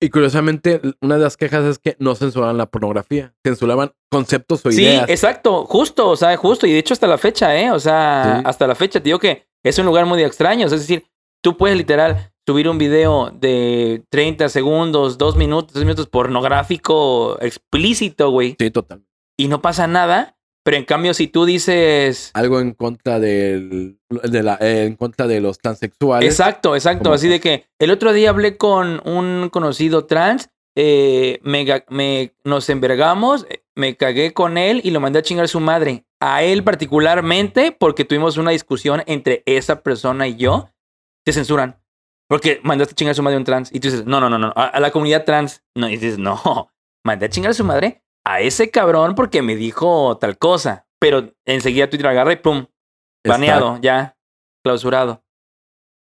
Y 0.00 0.10
curiosamente, 0.10 0.82
una 1.00 1.16
de 1.16 1.22
las 1.22 1.38
quejas 1.38 1.64
es 1.64 1.78
que 1.78 1.96
no 1.98 2.14
censuraban 2.14 2.58
la 2.58 2.66
pornografía. 2.66 3.34
Censuraban 3.42 3.92
conceptos 4.12 4.64
o 4.66 4.70
sí, 4.70 4.82
ideas. 4.82 5.08
exacto, 5.08 5.64
justo, 5.64 6.10
o 6.10 6.16
sea, 6.16 6.36
justo. 6.36 6.66
Y 6.66 6.72
de 6.72 6.78
hecho 6.78 6.92
hasta 6.92 7.06
la 7.06 7.16
fecha, 7.16 7.58
¿eh? 7.58 7.70
O 7.70 7.80
sea, 7.80 8.36
Sí. 8.40 8.42
hasta 8.46 8.66
la 8.66 8.74
fecha 8.74 9.00
te 9.00 9.04
digo 9.04 9.18
que 9.18 9.46
es 9.64 9.78
un 9.78 9.86
lugar 9.86 10.04
muy 10.04 10.22
extraño. 10.22 10.66
Es 10.66 10.72
decir, 10.72 11.06
tú 11.42 11.56
puedes 11.56 11.78
literal 11.78 12.30
subir 12.46 12.68
un 12.68 12.76
video 12.76 13.30
de 13.32 14.04
30 14.10 14.50
segundos, 14.50 15.16
2 15.16 15.34
minutos, 15.34 15.72
3 15.72 15.84
minutos 15.86 16.06
pornográfico 16.08 17.38
explícito, 17.40 18.30
güey. 18.30 18.54
Sí, 18.58 18.70
total. 18.70 19.02
y 19.38 19.48
no 19.48 19.60
pasa 19.62 19.86
nada. 19.86 20.35
Pero 20.66 20.78
en 20.78 20.84
cambio, 20.84 21.14
si 21.14 21.28
tú 21.28 21.44
dices. 21.44 22.32
Algo 22.34 22.58
en 22.58 22.72
contra 22.72 23.20
del, 23.20 24.00
de 24.10 24.42
la, 24.42 24.58
eh, 24.60 24.82
en 24.86 24.96
contra 24.96 25.28
de 25.28 25.40
los 25.40 25.58
transexuales. 25.60 26.28
Exacto, 26.28 26.74
exacto. 26.74 27.04
¿Cómo 27.04 27.14
Así 27.14 27.28
de 27.28 27.38
que 27.38 27.66
el 27.78 27.92
otro 27.92 28.12
día 28.12 28.30
hablé 28.30 28.56
con 28.56 29.00
un 29.08 29.48
conocido 29.50 30.06
trans. 30.06 30.50
eh, 30.76 31.38
me, 31.44 31.64
me- 31.88 32.34
nos 32.42 32.68
envergamos, 32.68 33.46
eh, 33.48 33.62
me 33.76 33.96
cagué 33.96 34.32
con 34.32 34.58
él 34.58 34.80
y 34.82 34.90
lo 34.90 34.98
mandé 34.98 35.20
a 35.20 35.22
chingar 35.22 35.46
su 35.46 35.60
madre. 35.60 36.04
A 36.20 36.42
él 36.42 36.64
particularmente, 36.64 37.70
porque 37.70 38.04
tuvimos 38.04 38.36
una 38.36 38.50
discusión 38.50 39.04
entre 39.06 39.44
esa 39.46 39.82
persona 39.82 40.26
y 40.26 40.34
yo, 40.34 40.70
te 41.24 41.32
censuran. 41.32 41.80
Porque 42.28 42.58
mandaste 42.64 42.92
a 42.92 42.96
chingar 42.96 43.12
a 43.12 43.14
su 43.14 43.22
madre 43.22 43.36
a 43.36 43.38
un 43.38 43.44
trans. 43.44 43.72
Y 43.72 43.78
tú 43.78 43.86
dices, 43.88 44.04
no, 44.04 44.18
no, 44.20 44.28
no, 44.28 44.36
no. 44.38 44.52
A, 44.56 44.64
a 44.66 44.80
la 44.80 44.90
comunidad 44.90 45.24
trans. 45.24 45.62
No, 45.76 45.88
y 45.88 45.92
dices, 45.96 46.18
no. 46.18 46.72
Mandé 47.04 47.26
a 47.26 47.28
chingar 47.28 47.52
a 47.52 47.54
su 47.54 47.62
madre 47.62 48.02
a 48.28 48.40
ese 48.40 48.70
cabrón 48.70 49.14
porque 49.14 49.40
me 49.42 49.54
dijo 49.56 50.16
tal 50.18 50.36
cosa. 50.38 50.86
Pero 51.00 51.32
enseguida 51.46 51.88
Twitter 51.88 52.06
agarra 52.08 52.32
y 52.32 52.36
pum, 52.36 52.66
baneado, 53.26 53.78
ya, 53.82 54.16
clausurado. 54.64 55.22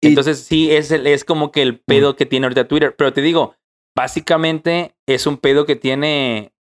Y- 0.01 0.09
Entonces 0.09 0.39
sí, 0.43 0.71
es, 0.71 0.91
el- 0.91 1.07
es 1.07 1.25
como 1.25 1.51
que 1.51 1.61
el 1.61 1.79
pedo 1.79 2.15
que 2.15 2.25
tiene 2.25 2.45
ahorita 2.45 2.67
Twitter. 2.67 2.95
Pero 2.95 3.11
te 3.13 3.21
digo, 3.21 3.55
básicamente 3.97 4.95
es 5.07 5.25
un 5.27 5.37
pedo 5.37 5.65
que 5.65 5.75
tiene 5.75 6.53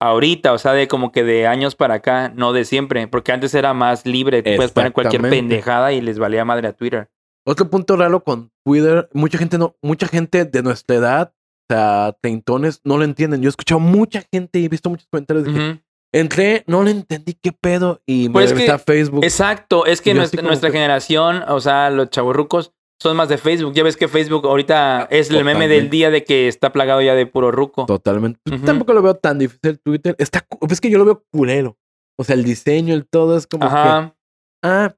ahorita, 0.00 0.52
o 0.52 0.58
sea, 0.58 0.72
de 0.72 0.88
como 0.88 1.10
que 1.12 1.24
de 1.24 1.46
años 1.46 1.74
para 1.74 1.94
acá, 1.94 2.30
no 2.34 2.52
de 2.52 2.64
siempre. 2.64 3.06
Porque 3.08 3.32
antes 3.32 3.54
era 3.54 3.72
más 3.74 4.04
libre, 4.06 4.42
tú 4.42 4.50
puedes 4.56 4.72
poner 4.72 4.92
cualquier 4.92 5.22
pendejada 5.40 5.92
y 5.92 6.00
les 6.00 6.18
valía 6.18 6.44
madre 6.44 6.68
a 6.68 6.72
Twitter. 6.72 7.08
Otro 7.46 7.70
punto 7.70 7.96
raro 7.96 8.22
con 8.24 8.50
Twitter, 8.64 9.08
mucha 9.14 9.38
gente 9.38 9.56
no, 9.58 9.76
mucha 9.82 10.06
gente 10.06 10.44
de 10.44 10.62
nuestra 10.62 10.96
edad, 10.96 11.34
o 11.68 11.74
sea, 11.74 12.16
treintones, 12.20 12.80
no 12.84 12.96
lo 12.96 13.04
entienden. 13.04 13.42
Yo 13.42 13.48
he 13.48 13.50
escuchado 13.50 13.80
mucha 13.80 14.22
gente 14.32 14.58
y 14.58 14.64
he 14.64 14.68
visto 14.68 14.88
muchos 14.88 15.06
comentarios 15.10 15.46
de 15.46 15.52
que 15.52 15.80
entré, 16.12 16.64
no 16.66 16.82
le 16.82 16.92
entendí 16.92 17.34
qué 17.34 17.52
pedo 17.52 18.00
y 18.06 18.28
me 18.28 18.34
Pues 18.34 18.52
es 18.52 18.58
que 18.58 18.70
a 18.70 18.78
Facebook. 18.78 19.24
Exacto, 19.24 19.84
es 19.84 20.00
que 20.00 20.14
nuestra, 20.14 20.38
como 20.38 20.48
nuestra 20.48 20.70
que- 20.70 20.78
generación, 20.78 21.44
o 21.48 21.60
sea, 21.60 21.90
los 21.90 22.10
chavorrucos, 22.10 22.72
son 23.00 23.16
más 23.16 23.28
de 23.28 23.38
Facebook. 23.38 23.74
Ya 23.74 23.84
ves 23.84 23.96
que 23.96 24.08
Facebook 24.08 24.44
ahorita 24.46 25.06
es 25.10 25.30
el 25.30 25.44
meme 25.44 25.68
del 25.68 25.88
día 25.88 26.10
de 26.10 26.24
que 26.24 26.48
está 26.48 26.72
plagado 26.72 27.00
ya 27.00 27.14
de 27.14 27.26
puro 27.26 27.52
ruco. 27.52 27.86
Totalmente. 27.86 28.40
Pues. 28.44 28.62
Tampoco 28.64 28.92
lo 28.92 29.02
veo 29.02 29.14
tan 29.14 29.38
difícil 29.38 29.78
Twitter. 29.78 30.16
Está, 30.18 30.44
es 30.68 30.80
que 30.80 30.90
yo 30.90 30.98
lo 30.98 31.04
veo 31.04 31.24
culero. 31.30 31.78
O 32.18 32.24
sea, 32.24 32.34
el 32.34 32.42
diseño, 32.42 32.94
el 32.94 33.06
todo 33.06 33.36
es 33.36 33.46
como 33.46 33.68
que 33.68 33.72
Ajá. 33.72 34.16
Ah, 34.64 34.96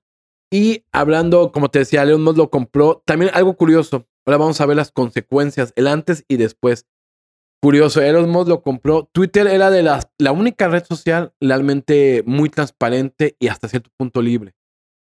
y 0.50 0.84
hablando, 0.92 1.52
como 1.52 1.68
te 1.68 1.80
decía, 1.80 2.02
Elon 2.02 2.22
Musk 2.22 2.38
lo 2.38 2.48
compró. 2.50 3.02
También 3.04 3.30
algo 3.34 3.54
curioso. 3.54 4.06
Ahora 4.30 4.38
vamos 4.38 4.60
a 4.60 4.66
ver 4.66 4.76
las 4.76 4.92
consecuencias, 4.92 5.72
el 5.74 5.88
antes 5.88 6.24
y 6.28 6.36
después. 6.36 6.86
Curioso, 7.60 8.00
Elon 8.00 8.30
Musk 8.30 8.46
lo 8.48 8.62
compró. 8.62 9.10
Twitter 9.12 9.48
era 9.48 9.70
de 9.70 9.82
las, 9.82 10.08
la 10.18 10.30
única 10.30 10.68
red 10.68 10.84
social 10.84 11.34
realmente 11.40 12.22
muy 12.26 12.48
transparente 12.48 13.34
y 13.40 13.48
hasta 13.48 13.66
cierto 13.66 13.90
punto 13.98 14.22
libre. 14.22 14.54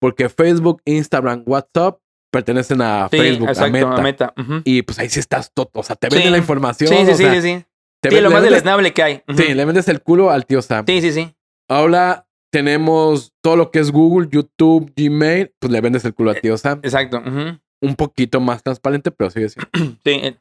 Porque 0.00 0.28
Facebook, 0.28 0.80
Instagram, 0.84 1.42
WhatsApp 1.44 1.98
pertenecen 2.32 2.80
a 2.82 3.08
Sí, 3.10 3.18
Facebook, 3.18 3.48
exacto, 3.48 3.66
a 3.66 3.70
Meta. 3.72 3.94
a 3.96 4.00
Meta. 4.00 4.34
ujú. 4.38 4.60
Y 4.64 4.82
pues 4.82 4.96
ahí 5.00 5.08
sí 5.08 5.18
estás 5.18 5.50
todo. 5.52 5.70
O 5.74 5.82
sea, 5.82 5.96
te 5.96 6.06
venden 6.08 6.26
Sí. 6.28 6.30
la 6.30 6.38
información. 6.38 6.88
Sí, 6.88 6.94
sí, 7.04 7.10
o 7.10 7.16
sí, 7.16 7.22
sea, 7.24 7.34
sí, 7.34 7.40
sí. 7.42 7.64
te 8.00 8.10
ven- 8.10 8.22
lo 8.22 8.30
más 8.30 8.44
deleznable 8.44 8.92
que 8.94 9.02
hay. 9.02 9.22
Ujú. 9.28 9.38
Sí, 9.42 9.52
le 9.54 9.64
vendes 9.64 9.88
el 9.88 10.00
culo 10.02 10.30
al 10.30 10.46
tío 10.46 10.62
Sam. 10.62 10.84
sí, 10.86 11.00
sí, 11.00 11.10
sí. 11.12 11.34
Ahora 11.68 12.28
tenemos 12.52 13.32
todo 13.42 13.56
lo 13.56 13.72
que 13.72 13.80
es 13.80 13.90
Google, 13.90 14.28
YouTube, 14.30 14.92
Gmail, 14.96 15.52
pues 15.58 15.72
le 15.72 15.80
vendes 15.80 16.04
el 16.04 16.14
culo 16.14 16.30
al 16.30 16.40
tío 16.40 16.56
Sam. 16.56 16.78
Exacto. 16.84 17.18
ujú. 17.18 17.58
Un 17.82 17.94
poquito 17.94 18.40
más 18.40 18.62
transparente, 18.62 19.10
pero 19.10 19.30
sigue 19.30 19.48
siendo. 19.48 19.68
Sí, 20.04 20.10
eh, 20.12 20.36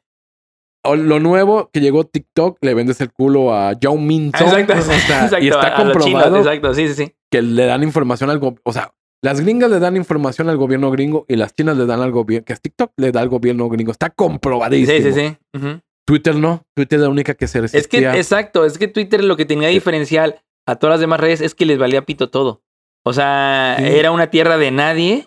lo 0.96 1.18
nuevo 1.18 1.68
que 1.72 1.80
llegó 1.80 2.04
TikTok, 2.04 2.58
le 2.62 2.74
vendes 2.74 3.00
el 3.00 3.12
culo 3.12 3.52
a 3.52 3.72
Yao 3.72 3.96
Min 3.96 4.30
Song, 4.38 4.48
exacto. 4.56 4.74
o 4.78 4.82
sea, 4.82 4.96
exacto, 5.24 5.44
y 5.44 5.48
está 5.48 5.76
chinos, 5.76 5.92
comprobado 5.96 6.36
exacto, 6.38 6.74
sí, 6.74 6.88
sí, 6.88 6.94
sí. 6.94 7.14
que 7.30 7.42
le 7.42 7.66
dan 7.66 7.82
información 7.82 8.30
al 8.30 8.38
gobierno. 8.38 8.60
O 8.64 8.72
sea, 8.72 8.94
las 9.20 9.40
gringas 9.40 9.68
le 9.68 9.80
dan 9.80 9.96
información 9.96 10.48
al 10.48 10.56
gobierno 10.56 10.90
gringo 10.92 11.24
y 11.28 11.34
las 11.34 11.54
chinas 11.56 11.76
le 11.76 11.86
dan 11.86 12.00
al 12.02 12.12
gobierno, 12.12 12.44
que 12.44 12.52
es 12.52 12.60
TikTok, 12.60 12.92
le 12.98 13.10
da 13.10 13.20
al 13.20 13.28
gobierno 13.28 13.68
gringo. 13.68 13.90
Está 13.90 14.10
comprobadísimo. 14.10 14.96
Sí, 14.98 15.12
sí, 15.12 15.36
sí. 15.52 15.80
Twitter 16.06 16.36
no. 16.36 16.62
Twitter 16.76 16.98
es 16.98 17.02
la 17.02 17.08
única 17.08 17.34
que 17.34 17.48
se 17.48 17.58
Es 17.58 17.72
que, 17.72 17.78
resistía. 17.98 18.16
exacto, 18.16 18.64
es 18.64 18.78
que 18.78 18.86
Twitter 18.86 19.24
lo 19.24 19.36
que 19.36 19.44
tenía 19.44 19.68
diferencial 19.68 20.40
a 20.68 20.76
todas 20.76 20.94
las 20.94 21.00
demás 21.00 21.18
redes 21.18 21.40
es 21.40 21.56
que 21.56 21.66
les 21.66 21.78
valía 21.78 22.02
pito 22.02 22.30
todo. 22.30 22.62
O 23.04 23.12
sea, 23.12 23.74
Sí. 23.78 23.84
era 23.86 24.12
una 24.12 24.28
tierra 24.30 24.56
de 24.56 24.70
nadie 24.70 25.26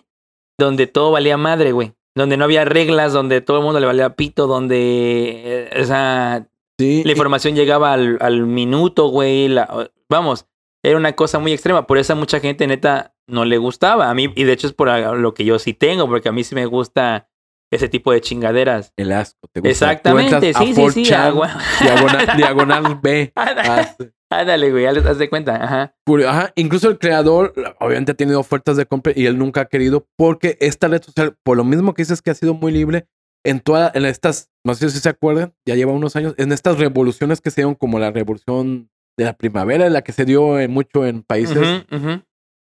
donde 0.58 0.86
todo 0.86 1.10
valía 1.10 1.36
madre, 1.36 1.72
güey. 1.72 1.92
Donde 2.20 2.36
no 2.36 2.44
había 2.44 2.64
reglas, 2.64 3.12
donde 3.12 3.40
todo 3.40 3.58
el 3.58 3.64
mundo 3.64 3.80
le 3.80 3.86
valía 3.86 4.14
pito, 4.14 4.46
donde, 4.46 5.68
eh, 5.72 5.84
sea, 5.84 6.46
Sí, 6.78 7.02
la 7.04 7.10
y- 7.10 7.12
información 7.12 7.54
llegaba 7.54 7.92
al, 7.92 8.18
al 8.20 8.46
minuto, 8.46 9.08
güey. 9.08 9.48
la- 9.48 9.90
vamos, 10.08 10.46
era 10.82 10.96
una 10.96 11.12
cosa 11.14 11.38
muy 11.38 11.52
extrema. 11.52 11.86
Por 11.86 11.98
eso 11.98 12.12
a 12.12 12.16
mucha 12.16 12.40
gente, 12.40 12.66
neta, 12.66 13.14
no 13.26 13.44
le 13.44 13.58
gustaba. 13.58 14.08
A 14.10 14.14
mí, 14.14 14.32
y 14.34 14.44
de 14.44 14.52
hecho 14.52 14.66
es 14.66 14.72
por 14.72 14.88
lo 15.16 15.34
que 15.34 15.44
yo 15.44 15.58
sí 15.58 15.74
tengo, 15.74 16.06
porque 16.08 16.28
a 16.28 16.32
mí 16.32 16.42
sí 16.44 16.54
me 16.54 16.66
gusta 16.66 17.28
ese 17.70 17.88
tipo 17.88 18.10
de 18.12 18.20
chingaderas. 18.20 18.92
el 18.96 19.12
asco. 19.12 19.46
¿te 19.52 19.60
gusta? 19.60 19.70
Exactamente, 19.70 20.52
sí, 20.54 20.74
sí, 20.74 20.90
sí. 20.90 21.04
4chan, 21.04 21.34
güey. 21.34 21.50
Diagonal, 21.80 22.36
diagonal 22.36 22.98
B. 23.02 23.32
Ah. 24.30 24.40
Ándale, 24.40 24.70
güey, 24.70 24.86
haz 24.86 24.96
haz 25.04 25.18
de 25.18 25.28
cuenta. 25.28 25.56
Ajá. 25.62 25.94
Ajá, 26.28 26.52
incluso 26.54 26.88
el 26.88 26.98
creador 26.98 27.52
obviamente 27.80 28.12
ha 28.12 28.14
tenido 28.16 28.38
ofertas 28.40 28.76
de 28.76 28.86
compra 28.86 29.12
y 29.14 29.26
él 29.26 29.36
nunca 29.38 29.62
ha 29.62 29.64
querido 29.66 30.06
porque 30.16 30.56
esta 30.60 30.88
red 30.88 31.02
social, 31.02 31.36
por 31.42 31.56
lo 31.56 31.64
mismo 31.64 31.94
que 31.94 32.02
dices 32.02 32.22
que 32.22 32.30
ha 32.30 32.34
sido 32.34 32.54
muy 32.54 32.72
libre, 32.72 33.06
en 33.44 33.60
todas, 33.60 33.94
en 33.96 34.04
estas, 34.04 34.50
no 34.64 34.74
sé 34.74 34.90
si 34.90 34.98
se 35.00 35.08
acuerdan, 35.08 35.54
ya 35.66 35.74
lleva 35.74 35.92
unos 35.92 36.14
años, 36.14 36.34
en 36.36 36.52
estas 36.52 36.78
revoluciones 36.78 37.40
que 37.40 37.50
se 37.50 37.62
dieron 37.62 37.74
como 37.74 37.98
la 37.98 38.10
revolución 38.10 38.90
de 39.18 39.24
la 39.24 39.32
primavera, 39.32 39.88
la 39.90 40.02
que 40.02 40.12
se 40.12 40.24
dio 40.24 40.60
en- 40.60 40.70
mucho 40.70 41.06
en 41.06 41.22
países 41.22 41.56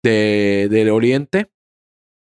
de- 0.03 0.67
del 0.69 0.89
oriente, 0.89 1.51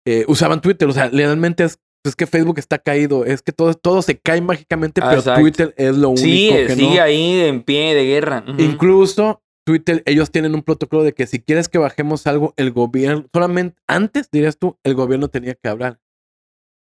eh, 0.08 0.23
usaban 0.27 0.62
Twitter, 0.62 0.88
o 0.88 0.91
sea, 0.93 1.10
realmente 1.10 1.65
es, 1.65 1.79
es 2.10 2.15
que 2.15 2.28
Facebook 2.28 2.60
está 2.60 2.78
caído, 2.78 3.26
es 3.26 3.41
que 3.41 3.52
todo, 3.52 3.74
todo 3.74 4.02
se 4.02 4.18
cae 4.18 4.41
mágicamente, 4.41 5.02
Ah, 5.04 5.08
pero 5.10 5.20
exacto. 5.22 5.41
Twitter 5.41 5.74
es 5.78 5.96
lo 5.98 6.10
único 6.10 6.26
Sí, 6.26 6.50
que 6.50 6.76
sigue 6.76 6.96
no. 6.98 7.02
ahí 7.04 7.39
en 7.41 7.63
pie 7.63 7.94
de 7.96 8.06
guerra. 8.06 8.44
Incluso 8.58 9.41
Twitter, 9.65 10.04
ellos 10.06 10.30
tienen 10.32 10.54
un 10.54 10.62
protocolo 10.62 11.04
de 11.04 11.13
que 11.13 11.26
si 11.28 11.39
quieres 11.39 11.70
que 11.70 11.78
bajemos 11.80 12.28
algo, 12.28 12.54
el 12.58 12.72
gobierno, 12.72 13.26
solamente 13.34 13.78
antes 13.88 14.30
dirías 14.30 14.58
tú, 14.58 14.78
el 14.84 14.94
gobierno 14.94 15.28
tenía 15.30 15.56
que 15.56 15.68
hablar. 15.70 16.00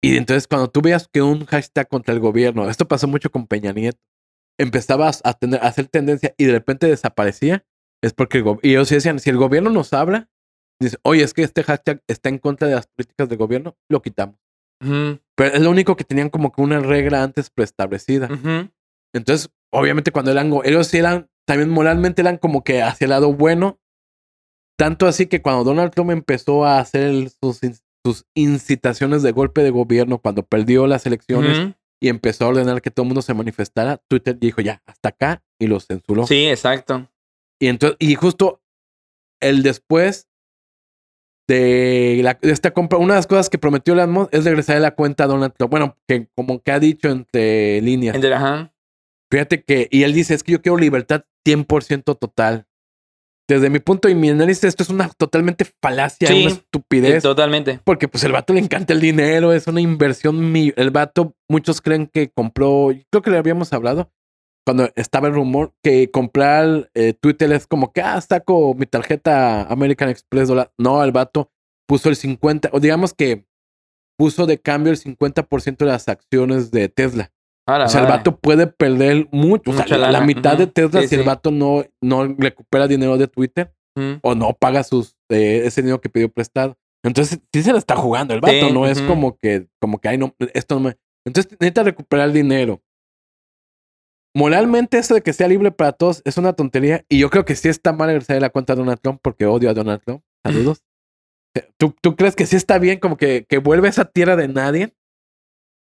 Y 0.02 0.16
entonces 0.16 0.46
cuando 0.48 0.68
tú 0.70 0.80
veas 0.80 1.06
que 1.12 1.20
un 1.20 1.44
hashtag 1.44 1.86
contra 1.88 2.14
el 2.14 2.20
gobierno, 2.20 2.70
esto 2.70 2.88
pasó 2.88 3.06
mucho 3.06 3.30
con 3.30 3.46
Peña 3.46 3.72
Nieto, 3.72 3.98
empezabas 4.58 5.20
a, 5.24 5.34
tener, 5.34 5.60
a 5.62 5.66
hacer 5.68 5.88
tendencia 5.88 6.34
y 6.38 6.44
de 6.44 6.52
repente 6.52 6.86
desaparecía, 6.86 7.64
es 8.02 8.14
porque 8.14 8.38
el 8.38 8.44
gobierno, 8.44 8.60
y 8.62 8.70
ellos 8.70 8.88
decían, 8.88 9.18
si 9.18 9.28
el 9.28 9.36
gobierno 9.36 9.68
nos 9.68 9.92
habla, 9.92 10.30
dice, 10.80 10.96
oye, 11.02 11.22
es 11.22 11.34
que 11.34 11.42
este 11.42 11.62
hashtag 11.62 12.02
está 12.08 12.30
en 12.30 12.38
contra 12.38 12.66
de 12.66 12.76
las 12.76 12.86
políticas 12.86 13.28
del 13.28 13.36
gobierno, 13.36 13.76
lo 13.90 14.00
quitamos. 14.00 14.36
Ujú, 14.82 15.18
Pero 15.36 15.54
es 15.54 15.60
lo 15.60 15.70
único 15.70 15.96
que 15.96 16.04
tenían 16.04 16.30
como 16.30 16.52
que 16.52 16.62
una 16.62 16.80
regla 16.80 17.22
antes 17.22 17.50
preestablecida. 17.50 18.28
Entonces, 19.14 19.50
obviamente, 19.72 20.10
cuando 20.12 20.30
eran, 20.30 20.52
ellos 20.64 20.86
sí 20.86 20.98
eran, 20.98 21.28
también 21.46 21.70
moralmente 21.70 22.22
eran 22.22 22.38
como 22.38 22.62
que 22.64 22.82
hacia 22.82 23.04
el 23.06 23.10
lado 23.10 23.32
bueno. 23.32 23.78
Tanto 24.78 25.06
así 25.06 25.26
que 25.26 25.42
cuando 25.42 25.64
Donald 25.64 25.92
Trump 25.92 26.10
empezó 26.10 26.64
a 26.64 26.78
hacer 26.78 27.02
el- 27.02 27.30
sus, 27.30 27.60
sus 28.04 28.24
incitaciones 28.34 29.22
de 29.22 29.32
golpe 29.32 29.62
de 29.62 29.70
gobierno, 29.70 30.18
cuando 30.18 30.42
perdió 30.44 30.86
las 30.86 31.04
elecciones 31.06 31.58
y 32.00 32.08
empezó 32.08 32.46
a 32.46 32.48
ordenar 32.48 32.80
que 32.80 32.90
todo 32.90 33.04
el 33.04 33.08
mundo 33.08 33.20
se 33.20 33.34
manifestara, 33.34 33.98
Twitter 34.08 34.38
dijo 34.38 34.62
ya, 34.62 34.82
hasta 34.86 35.10
acá 35.10 35.42
y 35.58 35.66
los 35.66 35.86
censuró. 35.86 36.26
Sí, 36.26 36.46
exacto. 36.48 37.10
Y 37.60 37.66
entonces, 37.68 37.98
y 38.00 38.14
justo 38.14 38.62
el 39.42 39.62
después 39.62 40.29
de, 41.54 42.20
la- 42.22 42.38
de 42.40 42.50
esta 42.52 42.70
compra, 42.72 42.98
una 42.98 43.14
de 43.14 43.18
las 43.18 43.26
cosas 43.26 43.50
que 43.50 43.58
prometió 43.58 43.92
Elon 43.94 44.10
Musk 44.12 44.32
es 44.34 44.44
regresar 44.44 44.80
la 44.80 44.92
cuenta 44.94 45.24
a 45.24 45.26
Donald 45.26 45.52
Trump. 45.56 45.70
Bueno, 45.70 45.96
que 46.06 46.28
como 46.34 46.62
que 46.62 46.72
ha 46.72 46.78
dicho 46.78 47.08
entre 47.08 47.80
líneas. 47.82 48.14
Entre- 48.14 48.32
Ajá. 48.32 48.72
Fíjate 49.30 49.62
que, 49.62 49.86
y 49.90 50.02
él 50.02 50.12
dice, 50.12 50.34
es 50.34 50.42
que 50.42 50.52
yo 50.52 50.60
quiero 50.62 50.76
libertad 50.78 51.22
100% 51.46 52.16
total. 52.18 52.66
desde 53.48 53.68
mi 53.68 53.80
punto 53.80 54.08
y 54.08 54.14
mi 54.14 54.28
análisis, 54.30 54.62
esto 54.62 54.84
es 54.84 54.90
una 54.90 55.08
totalmente 55.08 55.64
falacia, 55.82 56.28
Sí, 56.28 56.42
una 56.42 56.52
estupidez. 56.54 57.20
Totalmente. 57.22 57.80
Porque 57.82 58.06
pues 58.06 58.22
el 58.22 58.30
vato 58.30 58.52
le 58.52 58.60
encanta 58.60 58.92
el 58.92 59.00
dinero, 59.00 59.52
es 59.52 59.66
una 59.66 59.80
inversión. 59.80 60.54
El 60.76 60.90
vato, 60.90 61.34
muchos 61.48 61.80
creen 61.80 62.06
que 62.06 62.30
compró, 62.30 62.90
creo 63.10 63.22
que 63.22 63.30
le 63.30 63.38
habíamos 63.38 63.72
hablado 63.72 64.08
cuando 64.64 64.90
estaba 64.96 65.28
el 65.28 65.34
rumor 65.34 65.72
que 65.82 66.10
comprar 66.10 66.90
eh, 66.94 67.14
Twitter 67.14 67.52
es 67.52 67.66
como 67.66 67.92
que, 67.92 68.02
ah, 68.02 68.20
saco 68.20 68.74
mi 68.74 68.86
tarjeta 68.86 69.62
American 69.64 70.08
Express 70.08 70.48
dólar. 70.48 70.72
No, 70.78 71.02
el 71.02 71.12
vato 71.12 71.50
puso 71.86 72.08
el 72.08 72.16
50, 72.16 72.70
o 72.72 72.80
digamos 72.80 73.14
que 73.14 73.46
puso 74.16 74.46
de 74.46 74.60
cambio 74.60 74.92
el 74.92 74.98
50% 74.98 75.78
de 75.78 75.86
las 75.86 76.08
acciones 76.08 76.70
de 76.70 76.88
Tesla. 76.88 77.32
O 77.66 77.88
sea, 77.88 78.00
el 78.00 78.06
vato 78.06 78.36
puede 78.36 78.66
perder 78.66 79.28
mucho. 79.30 79.70
O 79.70 79.74
sea, 79.74 79.96
la, 79.96 80.20
mitad 80.20 80.58
de. 80.58 80.66
Tesla 80.66 81.02
Sí, 81.02 81.08
si 81.08 81.14
el 81.14 81.22
vato 81.22 81.50
no, 81.50 81.84
no 82.02 82.26
recupera 82.26 82.88
dinero 82.88 83.16
de 83.16 83.28
Twitter 83.28 83.72
o 84.22 84.34
no 84.34 84.54
paga 84.54 84.82
sus 84.82 85.16
eh, 85.28 85.62
ese 85.64 85.82
dinero 85.82 86.00
que 86.00 86.08
pidió 86.08 86.28
prestado. 86.30 86.76
Entonces, 87.02 87.40
sí 87.52 87.62
se 87.62 87.72
la 87.72 87.78
está 87.78 87.96
jugando 87.96 88.34
el 88.34 88.40
vato, 88.40 88.52
Sí, 88.52 88.72
no 88.72 88.86
es 88.86 89.00
como 89.02 89.36
que, 89.36 89.68
como 89.80 89.98
que, 90.00 90.08
ay, 90.08 90.18
no, 90.18 90.34
esto 90.52 90.74
no 90.74 90.80
me. 90.80 90.96
Entonces, 91.24 91.52
necesita 91.52 91.82
recuperar 91.82 92.28
el 92.28 92.34
dinero. 92.34 92.82
Moralmente, 94.34 94.98
eso 94.98 95.14
de 95.14 95.22
que 95.22 95.32
sea 95.32 95.48
libre 95.48 95.72
para 95.72 95.92
todos 95.92 96.22
es 96.24 96.36
una 96.36 96.52
tontería. 96.52 97.04
Y 97.08 97.18
yo 97.18 97.30
creo 97.30 97.44
que 97.44 97.56
sí 97.56 97.68
está 97.68 97.92
mal 97.92 98.08
regresar 98.08 98.36
a 98.36 98.40
la 98.40 98.50
cuenta 98.50 98.74
de 98.74 98.80
Donald 98.80 99.00
Trump 99.00 99.20
porque 99.22 99.46
odio 99.46 99.70
a 99.70 99.74
Donald 99.74 100.00
Trump. 100.04 100.22
Saludos. 100.44 100.84
¿Tú, 101.78 101.94
¿Tú 102.00 102.14
crees 102.14 102.36
que 102.36 102.46
sí 102.46 102.54
está 102.56 102.78
bien 102.78 103.00
como 103.00 103.16
que, 103.16 103.44
que 103.48 103.58
vuelve 103.58 103.88
a 103.88 103.90
esa 103.90 104.04
tierra 104.04 104.36
de 104.36 104.46
nadie? 104.46 104.94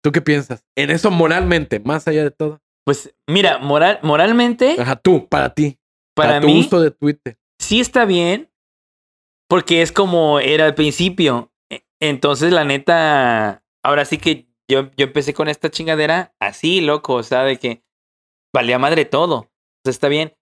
¿Tú 0.04 0.12
qué 0.12 0.22
piensas? 0.22 0.64
En 0.76 0.92
eso 0.92 1.10
moralmente, 1.10 1.80
más 1.80 2.08
allá 2.08 2.24
de 2.24 2.32
todo. 2.32 2.62
Pues 2.86 3.14
mira, 3.28 3.58
moral, 3.58 4.00
moralmente, 4.04 4.76
Ajá, 4.80 4.96
tú, 4.96 5.28
para 5.28 5.54
ti. 5.54 5.80
para 6.16 6.40
tu 6.40 6.48
mí, 6.48 6.60
uso 6.60 6.80
de 6.80 6.92
Twitter. 6.92 7.38
sí 7.60 7.80
está 7.82 8.06
bien, 8.06 8.50
porque 9.50 9.82
es 9.82 9.92
como 9.92 10.40
era 10.40 10.66
al 10.66 10.76
principio. 10.76 11.52
E- 11.72 11.84
Entonces, 12.00 12.54
la 12.54 12.64
neta, 12.64 13.64
ahora 13.84 14.06
sí 14.06 14.20
que 14.20 14.48
yo, 14.70 14.92
yo 14.96 15.08
empecé 15.08 15.34
con 15.34 15.50
esta 15.50 15.70
chingadera 15.72 16.34
así, 16.40 16.80
loco, 16.82 17.16
o 17.16 17.24
sea, 17.24 17.44
de 17.44 17.58
que 17.58 17.84
valía 18.58 18.80
madre 18.80 19.06
todo. 19.06 19.50
Sea, 19.86 19.92
está 19.92 20.08
bien. 20.10 20.34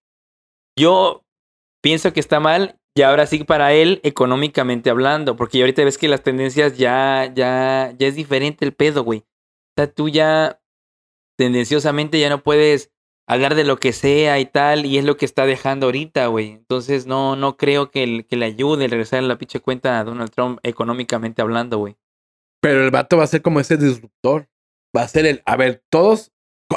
Yo 0.78 1.22
pienso 1.84 2.12
que 2.14 2.20
está 2.20 2.40
mal, 2.40 2.80
y 2.98 3.02
ahora 3.04 3.26
sí 3.28 3.44
para 3.44 3.74
él, 3.74 4.00
económicamente 4.04 4.90
hablando, 4.90 5.36
porque 5.36 5.60
ahorita 5.60 5.84
ves 5.84 5.98
que 5.98 6.08
las 6.08 6.24
tendencias 6.24 6.78
ya, 6.78 7.32
ya, 7.34 7.94
ya 7.98 8.08
es 8.08 8.16
diferente 8.16 8.66
el 8.66 8.74
pedo, 8.74 9.04
güey. 9.04 9.20
O 9.20 9.74
sea, 9.78 9.92
tú 9.92 10.10
ya 10.10 10.62
tendenciosamente 11.38 12.20
ya 12.20 12.30
no 12.30 12.42
puedes 12.44 12.92
hablar 13.28 13.56
de 13.56 13.64
lo 13.64 13.78
que 13.78 13.92
sea 13.92 14.40
y 14.40 14.46
tal, 14.46 14.86
y 14.86 14.98
es 14.98 15.04
lo 15.06 15.18
que 15.18 15.26
está 15.26 15.46
dejando 15.46 15.88
ahorita, 15.88 16.28
güey. 16.28 16.52
Entonces 16.52 17.08
no, 17.08 17.36
no 17.36 17.58
creo 17.58 17.92
que, 17.92 18.04
el- 18.04 18.26
que 18.26 18.38
le 18.38 18.46
ayude 18.46 18.86
el 18.86 18.92
regresar 18.92 19.20
a 19.20 19.24
la 19.24 19.38
pinche 19.38 19.60
cuenta 19.60 20.00
a 20.00 20.04
Donald 20.04 20.32
Trump 20.32 20.60
económicamente 20.64 21.42
hablando, 21.42 21.78
güey. 21.80 21.98
Pero 22.62 22.84
el 22.84 22.92
vato 22.92 23.18
va 23.18 23.24
a 23.26 23.28
ser 23.28 23.42
como 23.42 23.60
ese 23.60 23.78
disruptor. 23.78 24.48
Va 24.96 25.02
a 25.04 25.08
ser 25.08 25.26
el. 25.26 25.42
A 25.46 25.56
ver, 25.58 25.84
todos. 25.92 26.32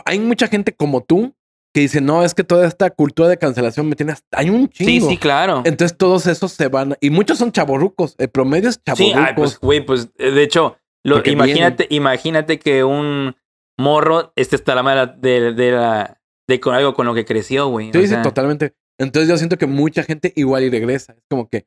Hay 0.05 0.19
mucha 0.21 0.47
gente 0.49 0.73
como 0.75 1.03
tú 1.03 1.35
que 1.75 1.81
dice, 1.81 2.01
no, 2.01 2.25
es 2.25 2.35
que 2.35 2.45
toda 2.45 2.67
esta 2.67 2.91
cultura 2.91 3.29
de 3.29 3.37
cancelación 3.39 3.89
me 3.89 3.95
tiene 3.97 4.13
hasta. 4.13 4.27
Hay 4.39 4.51
un 4.51 4.69
chingo. 4.69 4.91
Sí, 4.91 5.01
sí, 5.01 5.17
claro. 5.19 5.63
Entonces 5.65 5.97
todos 5.97 6.27
esos 6.27 6.53
se 6.53 6.69
van. 6.69 6.97
Y 7.01 7.11
muchos 7.11 7.39
son 7.39 7.53
chaborrucos. 7.53 8.15
El 8.19 8.29
promedio 8.31 8.69
es 8.71 8.77
Sí, 8.77 8.81
chaborrucos. 8.87 9.23
ay, 9.29 9.33
pues, 9.37 9.59
güey, 9.61 9.85
pues, 9.85 10.09
eh, 10.19 10.31
de 10.31 10.43
hecho, 10.43 10.77
lo- 11.05 11.23
imagínate, 11.25 11.87
imagínate 11.91 12.59
que 12.59 12.85
un 12.85 13.37
morro 13.79 14.33
este 14.37 14.57
está 14.57 14.75
la 14.75 14.83
mala 14.83 15.07
de, 15.07 15.53
de 15.53 15.73
la 15.73 16.21
de 16.49 16.61
con 16.61 16.75
algo 16.75 16.95
con 16.95 17.07
lo 17.07 17.15
que 17.15 17.25
creció, 17.27 17.69
güey. 17.69 17.93
sí, 17.93 17.99
o 17.99 18.01
sí, 18.01 18.09
sea, 18.09 18.23
totalmente. 18.23 18.75
Entonces 18.99 19.29
yo 19.29 19.37
siento 19.37 19.59
que 19.59 19.67
mucha 19.67 20.03
gente 20.03 20.33
igual 20.35 20.65
y 20.65 20.71
regresa. 20.71 21.13
Es 21.13 21.23
como 21.31 21.49
que, 21.49 21.67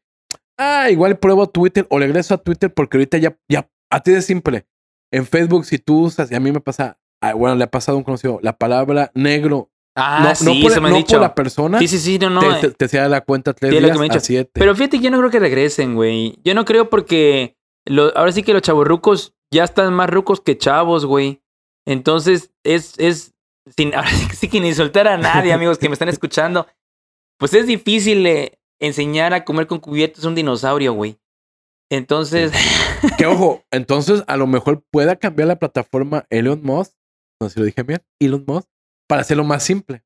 ah, 0.58 0.90
igual 0.90 1.18
pruebo 1.20 1.48
Twitter 1.48 1.86
o 1.90 2.00
regreso 2.00 2.34
a 2.34 2.38
Twitter 2.40 2.74
porque 2.74 2.98
ahorita 2.98 3.18
ya, 3.20 3.38
ya, 3.48 3.70
a 3.92 4.02
ti 4.02 4.12
es 4.12 4.26
simple. 4.26 4.66
En 5.14 5.26
Facebook, 5.26 5.66
si 5.66 5.78
tú 5.78 6.02
usas, 6.06 6.32
y 6.32 6.36
a 6.36 6.40
mí 6.40 6.52
me 6.52 6.60
pasa, 6.60 6.98
ah, 7.22 7.34
bueno, 7.34 7.56
le 7.56 7.64
ha 7.64 7.72
pasado 7.72 7.96
a 7.96 8.00
un 8.00 8.04
conocido, 8.04 8.40
la 8.42 8.58
palabra 8.58 9.12
negro, 9.14 9.70
Ah, 9.94 10.22
no, 10.24 10.36
sí, 10.36 10.46
no, 10.46 10.62
por, 10.64 10.72
eso 10.72 10.82
me 10.82 10.90
no 10.90 10.96
dicho. 10.96 11.16
por 11.18 11.22
la 11.22 11.36
persona, 11.36 11.78
Sí, 11.80 11.88
sí, 11.90 12.00
sí, 12.00 12.18
no, 12.18 12.30
no. 12.30 12.40
te, 12.40 12.48
eh. 12.48 12.56
te, 12.62 12.72
te 12.72 12.88
sea 12.88 13.10
la 13.10 13.20
cuenta 13.22 13.54
tres 13.54 13.74
Sí, 13.74 13.80
días 13.84 14.00
a 14.16 14.20
siete. 14.22 14.52
Pero 14.54 14.74
fíjate, 14.74 15.00
yo 15.00 15.12
no 15.12 15.18
creo 15.18 15.30
que 15.30 15.40
regresen, 15.40 15.96
güey. 15.96 16.38
Yo 16.46 16.54
no 16.56 16.64
creo 16.64 16.90
porque 16.90 17.58
lo- 17.86 18.16
ahora 18.18 18.32
sí 18.32 18.42
que 18.42 18.54
los 18.54 18.62
chavorrucos 18.62 19.34
ya 19.54 19.66
están 19.66 19.94
más 19.94 20.10
rucos 20.10 20.40
que 20.40 20.58
chavos, 20.58 21.06
güey. 21.06 21.42
Entonces, 21.86 22.52
es, 22.64 22.94
es, 23.00 23.34
sin, 23.76 23.94
ahora 23.96 24.10
sí 24.12 24.28
que 24.30 24.36
sí 24.38 24.48
que 24.48 24.62
ni 24.62 24.70
insultar 24.70 25.10
a 25.10 25.18
nadie, 25.18 25.52
amigos 25.52 25.78
que 25.78 25.90
me 25.90 25.94
están 25.94 26.08
escuchando. 26.10 26.68
Pues 27.38 27.54
es 27.54 27.68
difícil 27.68 28.26
eh, 28.28 28.60
enseñar 28.80 29.34
a 29.34 29.44
comer 29.44 29.68
con 29.68 29.80
cubiertos 29.80 30.24
a 30.24 30.30
un 30.30 30.36
dinosaurio, 30.36 30.94
güey. 30.94 31.18
Entonces, 31.92 32.54
Que 33.18 33.26
ojo, 33.26 33.64
entonces 33.72 34.24
a 34.28 34.38
lo 34.38 34.48
mejor 34.48 34.84
pueda 34.90 35.18
cambiar 35.18 35.50
la 35.50 35.58
plataforma 35.60 36.26
Elon 36.30 36.62
Musk, 36.64 36.94
no 37.42 37.50
sé 37.50 37.56
si 37.56 37.60
lo 37.60 37.66
dije 37.66 37.84
bien, 37.84 38.02
Elon 38.20 38.44
Musk, 38.48 38.68
para 39.08 39.22
hacerlo 39.22 39.44
más 39.44 39.64
simple. 39.64 40.04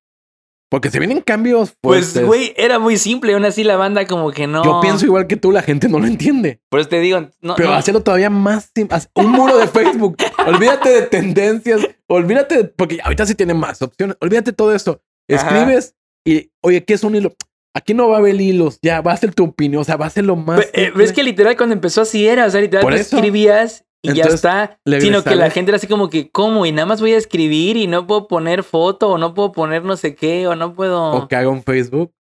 Porque 0.71 0.89
se 0.89 0.97
vienen 0.97 1.21
cambios 1.21 1.75
pues, 1.79 2.19
güey, 2.25 2.53
era 2.57 2.79
muy 2.79 2.97
simple. 2.97 3.33
Aún 3.33 3.45
así 3.45 3.63
la 3.63 3.77
banda 3.77 4.07
como 4.07 4.31
que 4.31 4.47
no. 4.47 4.63
Yo 4.65 4.81
pienso 4.81 5.05
igual 5.05 5.27
que 5.27 5.35
tú, 5.37 5.51
la 5.51 5.61
gente 5.61 5.87
no 5.87 5.99
lo 5.99 6.07
entiende. 6.07 6.59
Por 6.69 6.79
eso 6.79 6.89
te 6.89 6.99
digo, 6.99 7.29
no, 7.39 7.55
Pero 7.55 7.69
no. 7.69 7.75
hacerlo 7.75 8.01
todavía 8.01 8.31
más 8.31 8.71
simple. 8.75 8.97
Un 9.13 9.31
muro 9.31 9.57
de 9.57 9.67
Facebook. 9.67 10.17
olvídate 10.47 10.89
de 10.89 11.01
tendencias. 11.03 11.87
Olvídate, 12.07 12.57
de- 12.57 12.63
porque 12.65 12.97
ahorita 13.03 13.25
sí 13.27 13.35
tiene 13.35 13.53
más 13.53 13.79
opciones. 13.83 14.17
Olvídate 14.19 14.53
todo 14.53 14.73
eso. 14.73 15.01
Ajá. 15.31 15.47
Escribes 15.49 15.95
y, 16.25 16.51
oye, 16.61 16.83
¿qué 16.83 16.95
es 16.95 17.03
un 17.03 17.15
hilo? 17.15 17.35
Aquí 17.75 17.93
no 17.93 18.09
va 18.09 18.15
a 18.15 18.19
haber 18.19 18.41
hilos. 18.41 18.79
Ya, 18.81 19.01
va 19.01 19.13
a 19.13 19.17
ser 19.17 19.35
tu 19.35 19.43
opinión. 19.43 19.81
O 19.81 19.85
sea, 19.85 19.97
va 19.97 20.07
a 20.07 20.09
ser 20.09 20.25
lo 20.25 20.35
más. 20.35 20.57
Ve- 20.57 20.69
eh, 20.73 20.91
ves 20.95 21.13
que 21.13 21.23
literal 21.23 21.55
cuando 21.57 21.73
empezó 21.75 22.01
así 22.01 22.27
era, 22.27 22.47
o 22.47 22.49
sea, 22.49 22.59
literal 22.59 22.85
tú 22.85 22.91
escribías 22.95 23.85
y 24.11 24.13
ya 24.13 24.25
está. 24.25 24.79
Sino 24.99 25.23
que 25.23 25.35
la 25.35 25.49
gente 25.49 25.71
era 25.71 25.77
así 25.77 25.87
como 25.87 26.09
que, 26.09 26.29
¿cómo? 26.29 26.65
Y 26.65 26.71
nada 26.71 26.85
más 26.85 27.01
voy 27.01 27.13
a 27.13 27.17
escribir 27.17 27.77
y 27.77 27.87
no 27.87 28.07
puedo 28.07 28.27
poner 28.27 28.63
foto 28.63 29.09
o 29.09 29.17
no 29.17 29.33
puedo 29.33 29.51
poner 29.51 29.83
no 29.83 29.97
sé 29.97 30.15
qué 30.15 30.47
o 30.47 30.55
no 30.55 30.73
puedo... 30.73 31.11
O 31.11 31.27
que 31.27 31.35
haga 31.35 31.49
un 31.49 31.63
Facebook. 31.63 32.13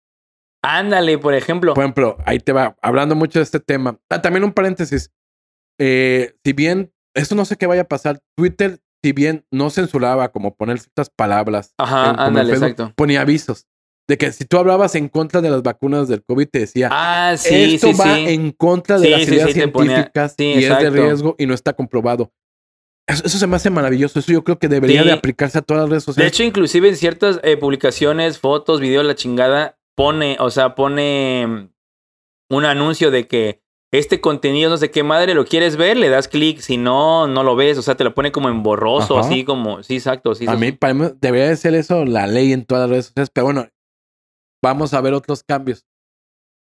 Ándale, 0.62 1.18
por 1.18 1.34
ejemplo. 1.34 1.74
Por 1.74 1.84
ejemplo, 1.84 2.16
ahí 2.24 2.38
te 2.38 2.52
va, 2.52 2.76
hablando 2.80 3.14
mucho 3.14 3.38
de 3.38 3.42
este 3.42 3.60
tema. 3.60 3.98
Ah, 4.08 4.22
también 4.22 4.44
un 4.44 4.52
paréntesis. 4.52 5.10
Eh, 5.78 6.34
si 6.44 6.52
bien, 6.52 6.92
eso 7.14 7.34
no 7.34 7.44
sé 7.44 7.56
qué 7.56 7.66
vaya 7.66 7.82
a 7.82 7.88
pasar, 7.88 8.20
Twitter, 8.36 8.80
si 9.02 9.12
bien 9.12 9.44
no 9.50 9.68
censuraba 9.70 10.32
como 10.32 10.54
poner 10.54 10.78
ciertas 10.78 11.10
palabras, 11.10 11.74
Ajá, 11.76 12.12
en 12.12 12.20
ándale, 12.20 12.50
Facebook, 12.52 12.70
exacto. 12.70 12.94
ponía 12.96 13.20
avisos 13.20 13.66
de 14.08 14.18
que 14.18 14.32
si 14.32 14.44
tú 14.44 14.58
hablabas 14.58 14.94
en 14.96 15.08
contra 15.08 15.40
de 15.40 15.50
las 15.50 15.62
vacunas 15.62 16.08
del 16.08 16.22
COVID, 16.22 16.46
te 16.48 16.58
decía, 16.60 16.88
Ah, 16.92 17.34
sí, 17.38 17.74
esto 17.74 17.92
sí, 17.92 17.98
va 17.98 18.14
sí. 18.16 18.24
en 18.28 18.50
contra 18.52 18.98
de 18.98 19.08
las 19.10 19.22
ideas 19.22 19.50
ponía- 19.72 19.94
científicas 19.96 20.34
y 20.38 20.52
es 20.52 20.56
de 20.60 20.66
exacto. 20.66 20.90
riesgo 20.90 21.36
y 21.38 21.46
no 21.46 21.54
está 21.54 21.72
comprobado. 21.72 22.30
Eso, 23.06 23.22
eso 23.26 23.38
se 23.38 23.46
me 23.46 23.56
hace 23.56 23.70
maravilloso. 23.70 24.18
Eso 24.18 24.32
yo 24.32 24.44
creo 24.44 24.58
que 24.58 24.68
debería 24.68 25.04
de 25.04 25.12
aplicarse 25.12 25.58
a 25.58 25.62
todas 25.62 25.82
las 25.82 25.90
redes 25.90 26.02
De 26.02 26.06
sociales. 26.06 26.32
hecho, 26.32 26.42
inclusive 26.42 26.88
en 26.88 26.96
ciertas 26.96 27.38
eh, 27.42 27.56
publicaciones, 27.56 28.38
fotos, 28.38 28.80
videos, 28.80 29.04
la 29.04 29.14
chingada, 29.14 29.78
pone, 29.94 30.36
o 30.40 30.50
sea, 30.50 30.74
pone 30.74 31.46
mm, 31.46 31.68
un 32.54 32.64
anuncio 32.64 33.10
de 33.10 33.26
que 33.26 33.62
este 33.92 34.20
contenido, 34.20 34.70
no 34.70 34.76
sé 34.76 34.90
qué 34.90 35.02
madre, 35.04 35.34
lo 35.34 35.44
quieres 35.44 35.76
ver, 35.76 35.96
le 35.96 36.08
das 36.08 36.26
clic, 36.28 36.58
si 36.60 36.76
no, 36.78 37.28
no 37.28 37.42
lo 37.44 37.54
ves, 37.56 37.78
o 37.78 37.82
sea, 37.82 37.94
te 37.94 38.02
lo 38.04 38.12
pone 38.12 38.32
como 38.32 38.48
en 38.48 38.62
borroso, 38.64 39.18
Ajá. 39.18 39.28
así 39.28 39.44
como, 39.44 39.82
sí, 39.84 39.94
exacto, 39.96 40.34
sí. 40.34 40.46
a 40.48 40.56
mí, 40.56 40.72
para 40.72 40.94
mí 40.94 41.06
debería 41.20 41.48
de 41.48 41.56
ser 41.56 41.74
eso 41.74 42.04
la 42.04 42.26
ley 42.26 42.52
en 42.52 42.64
todas 42.64 42.82
las 42.82 42.90
redes 42.90 43.04
sociales. 43.06 43.30
Pero 43.32 43.44
bueno, 43.44 43.68
vamos 44.64 44.94
a 44.94 45.00
ver 45.00 45.12
otros 45.12 45.42
cambios. 45.44 45.86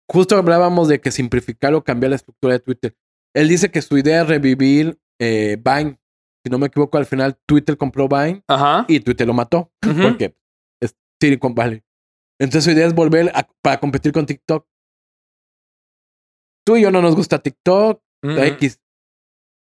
Justo 0.09 0.35
hablábamos 0.37 0.87
de 0.87 0.99
que 0.99 1.11
simplificar 1.11 1.73
o 1.73 1.83
cambiar 1.83 2.09
la 2.11 2.15
estructura 2.15 2.53
de 2.53 2.59
Twitter. 2.59 2.95
Él 3.35 3.47
dice 3.49 3.69
que 3.71 3.81
su 3.81 3.97
idea 3.97 4.21
es 4.21 4.27
revivir 4.27 4.99
eh, 5.19 5.57
Vine. 5.63 5.99
Si 6.43 6.49
no 6.49 6.57
me 6.57 6.67
equivoco, 6.67 6.97
al 6.97 7.05
final 7.05 7.37
Twitter 7.45 7.77
compró 7.77 8.07
Vine 8.07 8.43
Ajá. 8.47 8.85
y 8.87 8.99
Twitter 9.01 9.27
lo 9.27 9.33
mató. 9.33 9.71
Porque 9.79 10.35
es 10.81 10.95
Silicon 11.21 11.53
Valley. 11.53 11.83
Entonces 12.39 12.63
su 12.63 12.71
idea 12.71 12.87
es 12.87 12.95
volver 12.95 13.31
a- 13.35 13.47
para 13.61 13.79
competir 13.79 14.11
con 14.11 14.25
TikTok. 14.25 14.65
Tú 16.65 16.77
y 16.77 16.81
yo 16.81 16.91
no 16.91 17.01
nos 17.01 17.15
gusta 17.15 17.39
TikTok, 17.39 18.01
Ujú. 18.23 18.37
X. 18.39 18.79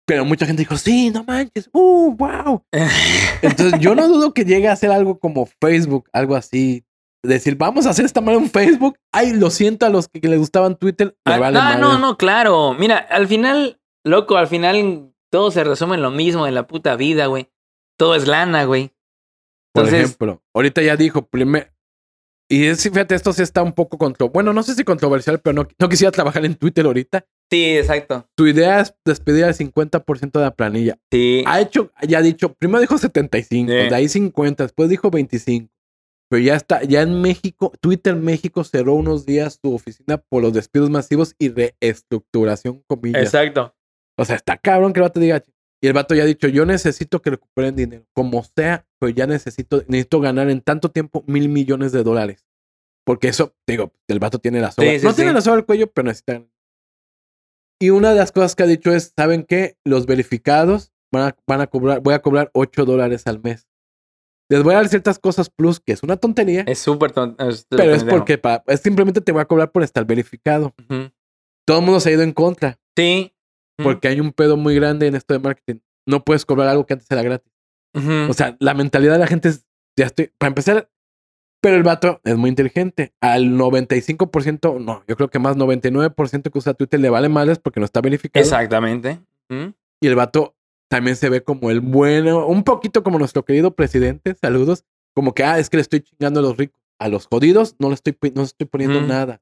Pero 0.06 0.26
mucha 0.26 0.46
gente 0.46 0.62
dijo, 0.64 0.76
sí, 0.78 1.10
no 1.12 1.24
manches, 1.24 1.70
uh, 1.74 2.14
wow. 2.16 2.64
Entonces 3.42 3.80
yo 3.80 3.96
no 3.96 4.08
dudo 4.08 4.34
que 4.34 4.44
llegue 4.44 4.68
a 4.68 4.74
hacer 4.74 4.92
algo 4.92 5.18
como 5.20 5.46
Facebook, 5.46 6.10
algo 6.12 6.36
así. 6.36 6.84
Decir, 7.26 7.56
vamos 7.56 7.86
a 7.86 7.92
hacer 7.92 8.04
esta 8.06 8.20
manera 8.22 8.44
en 8.44 8.50
Facebook. 8.50 8.98
Ay, 9.14 9.32
lo 9.34 9.50
siento 9.50 9.86
a 9.86 9.90
los 9.90 10.08
que, 10.10 10.20
que 10.20 10.28
les 10.28 10.40
gustaban 10.40 10.76
Twitter. 10.78 11.16
Ah, 11.26 11.38
vale 11.40 11.58
no, 11.58 11.64
madre. 11.64 11.80
no, 11.80 11.98
no, 11.98 12.18
claro. 12.18 12.74
Mira, 12.74 12.98
al 12.98 13.28
final, 13.28 13.80
loco, 14.06 14.36
al 14.36 14.48
final 14.48 15.14
todo 15.32 15.50
se 15.50 15.64
resume 15.64 15.96
en 15.96 16.02
lo 16.02 16.12
mismo 16.12 16.46
en 16.48 16.56
la 16.56 16.68
puta 16.68 16.96
vida, 16.98 17.28
güey. 17.28 17.50
Todo 17.98 18.16
es 18.16 18.28
lana, 18.28 18.66
güey. 18.66 18.92
Por 19.74 19.88
ejemplo, 19.88 20.44
ahorita 20.54 20.82
ya 20.82 20.96
dijo, 20.98 21.26
primer... 21.26 21.72
Y 22.52 22.66
es, 22.66 22.84
fíjate, 22.84 23.16
esto 23.16 23.34
sí 23.34 23.42
está 23.42 23.64
un 23.64 23.74
poco 23.74 23.98
contro... 23.98 24.30
Bueno, 24.30 24.54
no 24.54 24.62
sé 24.62 24.76
si 24.76 24.84
controversial, 24.84 25.40
pero 25.40 25.54
no, 25.54 25.68
no 25.80 25.90
quisiera 25.90 26.12
trabajar 26.12 26.46
en 26.46 26.54
Twitter 26.56 26.86
ahorita. 26.86 27.26
sí, 27.50 27.78
exacto. 27.78 28.28
Tu 28.36 28.48
idea 28.48 28.82
es 28.82 28.94
despedir 29.06 29.46
al 29.46 29.56
50% 29.56 30.32
de 30.34 30.42
la 30.42 30.52
planilla. 30.54 31.00
Sí. 31.12 31.44
Ha 31.48 31.62
hecho, 31.62 31.92
ya 32.08 32.20
ha 32.20 32.22
dicho, 32.22 32.54
primero 32.54 32.82
dijo 32.82 32.98
75, 32.98 33.72
Sí. 33.72 33.76
de 33.90 33.96
ahí 33.96 34.08
50, 34.10 34.64
después 34.66 34.90
dijo 34.90 35.10
25. 35.10 35.73
Pero 36.34 36.46
ya 36.46 36.56
está, 36.56 36.82
ya 36.82 37.04
en 37.04 37.22
México, 37.22 37.72
Twitter 37.80 38.16
México 38.16 38.64
cerró 38.64 38.96
unos 38.96 39.24
días 39.24 39.60
su 39.62 39.72
oficina 39.72 40.18
por 40.18 40.42
los 40.42 40.52
despidos 40.52 40.90
masivos 40.90 41.36
y 41.38 41.50
reestructuración, 41.50 42.84
comillas. 42.88 43.22
Exacto. 43.22 43.76
O 44.18 44.26
sea, 44.26 44.38
está 44.38 44.58
cabrón 44.58 44.94
que 44.94 45.00
el 45.00 45.04
vato 45.04 45.20
diga. 45.20 45.46
Y 45.80 45.86
el 45.86 45.94
vato 45.94 46.16
ya 46.16 46.24
ha 46.24 46.26
dicho, 46.26 46.48
yo 46.48 46.66
necesito 46.66 47.22
que 47.22 47.30
recuperen 47.30 47.76
dinero, 47.76 48.08
como 48.14 48.44
sea, 48.44 48.84
pero 48.98 49.12
ya 49.12 49.28
necesito, 49.28 49.84
necesito 49.88 50.22
ganar 50.22 50.50
en 50.50 50.62
tanto 50.62 50.90
tiempo 50.90 51.24
mil 51.28 51.50
millones 51.50 51.92
de 51.92 52.02
dólares. 52.02 52.48
Porque 53.06 53.28
eso, 53.28 53.54
digo, 53.68 53.94
el 54.08 54.18
vato 54.18 54.40
tiene 54.40 54.60
la 54.60 54.72
soga. 54.72 54.90
Sí, 54.90 55.02
sí, 55.02 55.06
no 55.06 55.14
tiene 55.14 55.34
la 55.34 55.42
soga 55.42 55.58
al 55.58 55.68
cuello, 55.68 55.92
pero 55.92 56.08
necesita. 56.08 56.44
Y 57.80 57.92
una 57.92 58.10
de 58.10 58.16
las 58.16 58.32
cosas 58.32 58.56
que 58.56 58.64
ha 58.64 58.66
dicho 58.66 58.92
es, 58.92 59.14
¿saben 59.16 59.44
qué? 59.44 59.78
Los 59.86 60.08
verificados 60.08 60.94
van 61.12 61.28
a, 61.28 61.38
van 61.46 61.62
a 61.62 61.68
cobrar, 61.68 62.00
voy 62.00 62.16
a 62.16 62.24
cobrar 62.24 62.50
8 62.56 62.86
dólares 62.86 63.28
al 63.28 63.40
mes. 63.40 63.68
Les 64.54 64.64
voy 64.64 64.74
a 64.74 64.78
dar 64.78 64.88
ciertas 64.88 65.20
cosas 65.20 65.50
plus, 65.50 65.80
que 65.80 65.94
es 65.94 66.04
una 66.04 66.18
tontería, 66.18 66.62
Es 66.68 66.80
súper 66.80 67.12
tonto. 67.12 67.48
es 67.48 67.66
pero 67.70 67.94
es 67.94 68.04
porque 68.04 68.38
pa- 68.38 68.64
es 68.68 68.80
simplemente 68.82 69.20
te 69.22 69.32
voy 69.32 69.42
a 69.42 69.46
cobrar 69.46 69.72
por 69.72 69.84
estar 69.84 70.06
verificado. 70.06 70.74
Todo 71.66 71.80
el 71.80 71.84
mundo 71.86 72.00
se 72.00 72.10
ha 72.10 72.14
ido 72.14 72.24
en 72.24 72.34
contra, 72.34 72.80
Sí. 72.98 73.34
Porque 73.82 74.08
hay 74.08 74.20
un 74.20 74.32
pedo 74.32 74.56
muy 74.56 74.76
grande 74.76 75.08
en 75.08 75.16
esto 75.16 75.34
de 75.34 75.40
marketing. 75.40 75.80
No 76.06 76.24
puedes 76.24 76.46
cobrar 76.46 76.68
algo 76.68 76.86
que 76.86 76.94
antes 76.94 77.10
era 77.10 77.24
gratis. 77.24 77.52
O 78.30 78.34
sea, 78.34 78.56
la 78.60 78.74
mentalidad 78.76 79.14
de 79.14 79.20
la 79.20 79.28
gente 79.28 79.50
es, 79.50 79.66
ya 79.98 80.06
estoy, 80.06 80.32
para 80.38 80.50
empezar, 80.50 80.90
pero 81.62 81.76
el 81.76 81.84
vato 81.84 82.22
es 82.24 82.36
muy 82.38 82.50
inteligente. 82.50 83.14
Al 83.22 83.58
95%, 83.58 84.80
no, 84.80 85.04
yo 85.08 85.16
creo 85.16 85.30
que 85.30 85.40
más 85.40 85.56
99% 85.58 86.52
que 86.52 86.58
usa 86.60 86.74
Twitter 86.74 87.00
le 87.00 87.10
vale 87.10 87.30
males 87.30 87.58
porque 87.60 87.80
no 87.80 87.86
está 87.86 88.02
verificado. 88.02 88.44
Exactamente. 88.44 89.20
Y 89.50 90.08
el 90.08 90.16
vato 90.16 90.56
también 90.94 91.16
se 91.16 91.30
ve 91.30 91.44
como 91.44 91.72
el 91.72 91.80
bueno, 91.80 92.46
un 92.46 92.64
poquito 92.64 93.02
como 93.04 93.18
nuestro 93.18 93.44
querido 93.44 93.74
presidente, 93.76 94.36
saludos, 94.40 94.86
como 95.16 95.34
que, 95.34 95.44
ah, 95.44 95.58
es 95.58 95.70
que 95.70 95.78
le 95.78 95.82
estoy 95.82 96.02
chingando 96.02 96.40
a 96.40 96.44
los 96.44 96.56
ricos. 96.58 96.80
A 97.00 97.08
los 97.08 97.26
jodidos 97.28 97.76
no 97.80 97.90
le 97.90 97.96
estoy, 97.96 98.16
no 98.36 98.44
estoy 98.44 98.68
poniendo 98.68 99.02
Mm. 99.02 99.08
nada. 99.08 99.42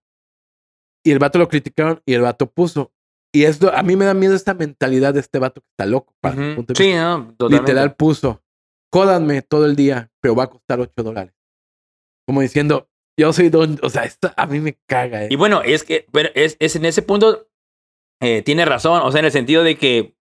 Y 1.05 1.11
el 1.11 1.19
vato 1.19 1.39
lo 1.39 1.47
criticaron 1.49 2.01
y 2.05 2.13
el 2.13 2.21
vato 2.21 2.49
puso. 2.49 2.91
Y 3.33 3.43
esto, 3.43 3.71
a 3.75 3.83
mí 3.83 3.95
me 3.95 4.05
da 4.05 4.13
miedo 4.13 4.33
esta 4.35 4.53
mentalidad 4.53 5.13
de 5.13 5.19
este 5.19 5.39
vato 5.39 5.61
que 5.61 5.67
está 5.71 5.85
loco. 5.85 6.13
para 6.21 6.35
mi 6.35 6.45
Ujú. 6.47 6.55
punto 6.55 6.75
Sí, 6.75 6.93
no. 6.93 7.35
Literal 7.49 7.95
puso, 7.95 8.41
jódanme 8.93 9.41
todo 9.41 9.65
el 9.65 9.75
día, 9.75 10.09
pero 10.21 10.35
va 10.35 10.43
a 10.43 10.49
costar 10.49 10.79
8 10.79 11.03
dólares. 11.03 11.33
Como 12.27 12.41
diciendo, 12.41 12.89
yo 13.19 13.33
soy 13.33 13.49
don, 13.49 13.77
o 13.83 13.89
sea, 13.89 14.09
a 14.37 14.45
mí 14.47 14.59
me 14.61 14.77
caga. 14.87 15.25
eh. 15.25 15.27
Y 15.31 15.35
bueno, 15.35 15.61
es 15.63 15.83
que 15.83 16.05
pero 16.11 16.29
es, 16.33 16.55
es 16.59 16.75
en 16.77 16.85
ese 16.85 17.01
punto 17.01 17.47
eh, 18.21 18.41
tiene 18.41 18.63
razón, 18.65 19.01
o 19.03 19.11
sea, 19.11 19.19
en 19.19 19.25
el 19.25 19.31
sentido 19.31 19.63
de 19.63 19.77
que, 19.77 20.15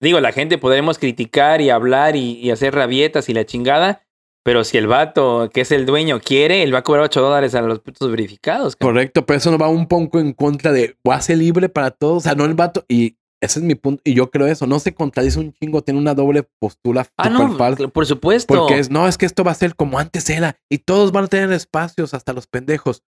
digo, 0.00 0.20
la 0.20 0.32
gente 0.32 0.58
podremos 0.58 0.98
criticar 0.98 1.60
y 1.60 1.70
hablar 1.70 2.16
y, 2.16 2.32
y 2.40 2.50
hacer 2.50 2.74
rabietas 2.74 3.28
y 3.28 3.34
la 3.34 3.44
chingada, 3.44 4.02
pero 4.44 4.64
si 4.64 4.78
el 4.78 4.86
vato 4.86 5.50
que 5.52 5.60
es 5.60 5.72
el 5.72 5.84
dueño 5.84 6.20
quiere, 6.20 6.62
él 6.62 6.72
va 6.74 6.78
a 6.78 6.82
cobrar 6.82 7.04
8 7.04 7.20
dólares 7.20 7.54
a 7.54 7.60
los 7.62 7.80
putos 7.80 8.10
verificados. 8.10 8.76
cabrón. 8.76 8.94
Correcto, 8.94 9.26
pero 9.26 9.36
eso 9.38 9.50
no 9.50 9.58
va 9.58 9.68
un 9.68 9.86
poco 9.88 10.20
en 10.20 10.32
contra 10.32 10.72
de 10.72 10.96
ser 11.20 11.38
libre 11.38 11.68
para 11.68 11.90
todos. 11.90 12.18
O 12.18 12.20
sea, 12.20 12.34
no 12.34 12.44
el 12.46 12.54
vato. 12.54 12.84
Y 12.88 13.16
ese 13.42 13.58
es 13.58 13.64
mi 13.64 13.74
punto. 13.74 14.00
Y 14.04 14.14
yo 14.14 14.30
creo 14.30 14.46
eso. 14.46 14.66
No 14.66 14.78
se 14.78 14.94
contradice 14.94 15.38
un 15.38 15.52
chingo. 15.52 15.82
Tiene 15.82 16.00
una 16.00 16.14
doble 16.14 16.44
postura 16.58 17.06
Ah, 17.18 17.28
no, 17.28 17.58
falsa. 17.58 17.88
por 17.88 18.06
supuesto. 18.06 18.54
Porque 18.54 18.78
es, 18.78 18.90
no, 18.90 19.06
es 19.06 19.18
que 19.18 19.26
esto 19.26 19.44
va 19.44 19.50
a 19.50 19.54
ser 19.54 19.74
como 19.76 19.98
antes 19.98 20.30
era. 20.30 20.56
Y 20.70 20.78
todos 20.78 21.12
van 21.12 21.24
a 21.24 21.28
tener 21.28 21.52
espacios, 21.52 22.14
hasta 22.14 22.32
los 22.32 22.46
pendejos. 22.46 23.02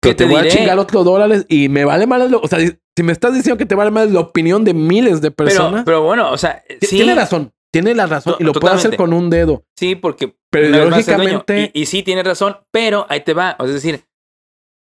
¿Qué 0.00 0.14
Pero 0.14 0.16
te, 0.16 0.24
te 0.24 0.30
voy 0.30 0.46
a 0.46 0.50
chingar 0.50 0.78
otros 0.78 1.04
dólares 1.04 1.44
y 1.48 1.68
me 1.68 1.84
vale 1.84 2.06
mal. 2.06 2.32
O 2.34 2.48
sea, 2.48 2.60
si 2.60 3.02
me 3.02 3.12
estás 3.12 3.34
diciendo 3.34 3.58
que 3.58 3.66
te 3.66 3.74
vale 3.74 3.90
mal 3.90 4.12
la 4.12 4.20
opinión 4.20 4.64
de 4.64 4.74
miles 4.74 5.20
de 5.20 5.30
personas. 5.30 5.84
pero 5.84 6.02
bueno, 6.02 6.30
o 6.30 6.38
sea, 6.38 6.62
sí, 6.80 6.96
Tiene 6.96 7.14
razón. 7.14 7.52
Tiene 7.72 7.94
la 7.94 8.06
razón. 8.06 8.36
Y 8.38 8.44
lo 8.44 8.52
puede 8.52 8.74
hacer 8.74 8.96
con 8.96 9.12
un 9.12 9.28
dedo. 9.28 9.64
sí, 9.76 9.94
porque 9.94 10.34
Pero 10.50 10.68
ideológicamente. 10.68 11.70
Y, 11.74 11.82
y 11.82 11.86
sí, 11.86 12.02
tiene 12.02 12.22
razón, 12.22 12.56
pero 12.70 13.06
ahí 13.08 13.20
te 13.20 13.34
va. 13.34 13.56
O 13.58 13.64
sea, 13.64 13.76
es 13.76 13.82
decir, 13.82 14.04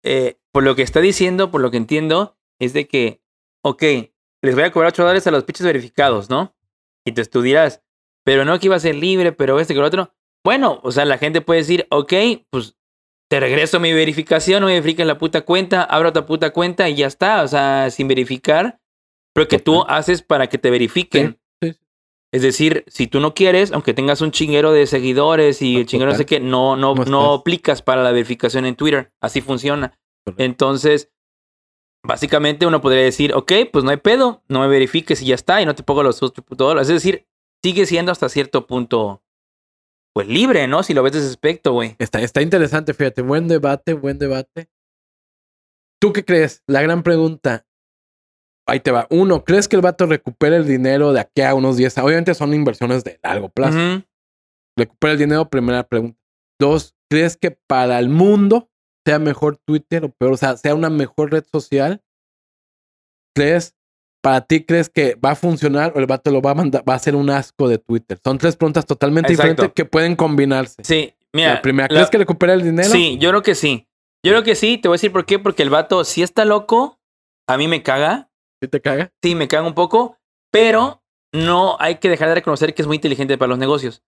eh, 0.04 0.38
por 0.52 0.64
lo 0.64 0.76
que 0.76 0.84
está 0.84 1.02
diciendo, 1.02 1.50
por 1.50 1.62
lo 1.62 1.72
que 1.72 1.78
entiendo, 1.78 2.38
es 2.60 2.74
de 2.74 2.88
que, 2.88 3.22
ok, 3.64 3.84
les 4.44 4.54
voy 4.54 4.64
a 4.64 4.72
cobrar 4.72 4.92
8 4.92 5.02
dólares 5.02 5.26
a 5.28 5.32
los 5.32 5.44
pinches 5.44 5.66
verificados, 5.66 6.30
¿no? 6.30 6.56
Y 7.06 7.14
te 7.14 7.26
tú 7.26 7.42
dirás, 7.42 7.82
pero 8.24 8.46
no 8.46 8.60
que 8.60 8.68
iba 8.68 8.76
a 8.76 8.80
ser 8.80 8.96
libre, 8.96 9.32
pero 9.32 9.60
este 9.60 9.74
que 9.74 9.80
lo 9.80 9.88
otro. 9.88 10.14
Bueno, 10.44 10.80
o 10.84 10.92
sea, 10.92 11.06
la 11.06 11.18
gente 11.18 11.42
puede 11.42 11.62
decir, 11.62 11.88
ok, 11.90 12.14
pues 12.52 12.78
te 13.28 13.40
regreso 13.40 13.80
mi 13.80 13.94
verificación, 13.94 14.62
no 14.62 14.68
me 14.68 14.74
verifiquen 14.74 15.08
la 15.08 15.18
puta 15.18 15.42
cuenta, 15.42 15.84
abro 15.84 16.10
otra 16.10 16.26
puta 16.26 16.52
cuenta 16.52 16.90
y 16.90 16.96
ya 16.96 17.08
está. 17.08 17.44
O 17.44 17.48
sea, 17.48 17.90
sin 17.90 18.08
verificar, 18.08 18.80
pero 19.34 19.48
que 19.48 19.60
tú 19.60 19.84
haces 19.88 20.22
para 20.22 20.48
que 20.48 20.58
te 20.58 20.70
verifiquen. 20.70 21.40
Sí, 21.62 21.72
sí. 21.72 21.80
Es 22.32 22.42
decir, 22.42 22.84
si 22.88 23.08
tú 23.08 23.20
no 23.20 23.34
quieres, 23.34 23.72
aunque 23.72 23.94
tengas 23.94 24.22
un 24.22 24.32
chinguero 24.32 24.72
de 24.72 24.88
seguidores 24.88 25.62
y 25.62 25.78
Ah, 25.78 25.80
el 25.80 25.86
chinguero 25.86 26.12
no 26.12 26.18
sé 26.18 26.26
qué, 26.26 26.40
no, 26.40 26.76
no, 26.76 26.94
No 26.96 27.34
aplicas 27.34 27.82
para 27.82 28.04
la 28.04 28.12
verificación 28.12 28.66
en 28.66 28.76
Twitter. 28.76 29.12
Así 29.22 29.42
funciona. 29.42 29.98
Correcto. 30.24 30.44
Entonces, 30.44 31.12
básicamente 32.04 32.66
uno 32.66 32.82
podría 32.82 33.04
decir, 33.04 33.34
ok, 33.34 33.52
pues 33.72 33.84
no 33.84 33.92
hay 33.92 33.98
pedo, 33.98 34.44
no 34.48 34.60
me 34.60 34.68
verifiques 34.68 35.22
y 35.22 35.28
ya 35.28 35.36
está, 35.36 35.62
y 35.62 35.66
no 35.66 35.76
te 35.76 35.84
pongo 35.84 36.04
los 36.04 36.22
8 36.22 36.44
dólares. 36.50 36.90
Es 36.90 36.96
decir, 36.96 37.28
sigue 37.64 37.86
siendo 37.86 38.12
hasta 38.12 38.30
cierto 38.30 38.68
punto, 38.68 39.24
pues 40.16 40.30
libre, 40.30 40.66
¿no? 40.68 40.82
Si 40.82 40.94
lo 40.94 41.04
ves 41.04 41.12
de 41.12 41.20
ese 41.20 41.28
aspecto, 41.28 41.74
güey. 41.74 41.98
Está, 42.00 42.22
está 42.22 42.42
interesante, 42.42 42.94
fíjate. 42.94 43.22
Buen 43.22 43.50
debate, 43.50 43.94
buen 43.94 44.18
debate. 44.18 44.70
¿Tú 46.02 46.14
qué 46.14 46.24
crees? 46.24 46.64
La 46.68 46.82
gran 46.82 47.04
pregunta. 47.04 47.68
Ahí 48.66 48.80
te 48.80 48.92
va. 48.92 49.08
Uno, 49.10 49.44
¿crees 49.44 49.68
que 49.68 49.76
el 49.76 49.82
vato 49.82 50.06
recupere 50.06 50.56
el 50.56 50.66
dinero 50.66 51.12
de 51.12 51.20
aquí 51.20 51.42
a 51.42 51.54
unos 51.54 51.76
10 51.76 51.98
años? 51.98 52.08
Obviamente 52.08 52.34
son 52.34 52.54
inversiones 52.54 53.04
de 53.04 53.20
largo 53.24 53.50
plazo. 53.50 53.78
Ujú. 53.78 54.04
¿Recupera 54.78 55.14
el 55.14 55.20
dinero? 55.20 55.50
Primera 55.50 55.84
pregunta. 55.84 56.18
Dos, 56.62 56.96
¿crees 57.12 57.36
que 57.36 57.52
para 57.52 58.00
el 58.00 58.08
mundo 58.08 58.70
sea 59.06 59.20
mejor 59.20 59.58
Twitter 59.58 60.06
o 60.06 60.12
peor? 60.14 60.32
O 60.32 60.38
sea, 60.38 60.56
sea 60.56 60.76
una 60.76 60.90
mejor 60.90 61.34
red 61.34 61.44
social. 61.52 62.02
¿Crees? 63.36 63.76
¿Para 64.26 64.42
ti 64.42 64.64
crees 64.66 64.90
que 64.90 65.14
va 65.24 65.30
a 65.32 65.36
funcionar 65.36 65.94
o 65.96 66.00
el 66.00 66.08
vato 66.08 66.32
lo 66.32 66.42
va 66.42 66.50
a 66.50 66.56
mandar, 66.56 66.84
va 66.90 66.96
a 66.96 67.00
ser 67.00 67.16
un 67.16 67.30
asco 67.30 67.68
de 67.70 67.78
Twitter? 67.78 68.18
Son 68.24 68.40
tres 68.40 68.56
preguntas 68.56 68.84
totalmente 68.84 69.32
Exacto. 69.32 69.52
diferentes 69.52 69.74
que 69.76 69.86
pueden 69.86 70.16
combinarse. 70.16 70.84
Sí, 70.84 71.14
mira. 71.32 71.54
la 71.54 71.62
primera, 71.62 71.88
la- 71.92 72.00
¿crees 72.00 72.10
que 72.10 72.18
recupera 72.18 72.54
el 72.56 72.64
dinero? 72.64 72.90
Sí, 72.90 73.20
yo 73.20 73.30
creo 73.30 73.44
que 73.44 73.54
sí. 73.54 73.88
Yo 74.26 74.32
creo 74.32 74.42
que 74.44 74.56
sí, 74.56 74.80
te 74.80 74.88
voy 74.88 74.96
a 74.96 74.98
decir 74.98 75.12
por 75.12 75.28
qué, 75.28 75.38
porque 75.38 75.62
el 75.62 75.70
vato 75.70 76.04
sí 76.04 76.24
está 76.24 76.44
loco, 76.44 77.00
a 77.48 77.56
mí 77.58 77.68
me 77.68 77.84
caga, 77.84 78.32
¿Sí 78.64 78.68
te 78.68 78.82
caga? 78.82 79.12
sí, 79.22 79.36
me 79.36 79.48
caga 79.48 79.68
un 79.68 79.76
poco, 79.76 80.18
pero 80.52 81.04
no 81.32 81.78
hay 81.80 81.98
que 81.98 82.10
dejar 82.10 82.30
de 82.30 82.34
reconocer 82.34 82.74
que 82.74 82.82
es 82.82 82.88
muy 82.88 82.96
inteligente 82.96 83.38
para 83.38 83.50
los 83.50 83.60
negocios. 83.60 84.02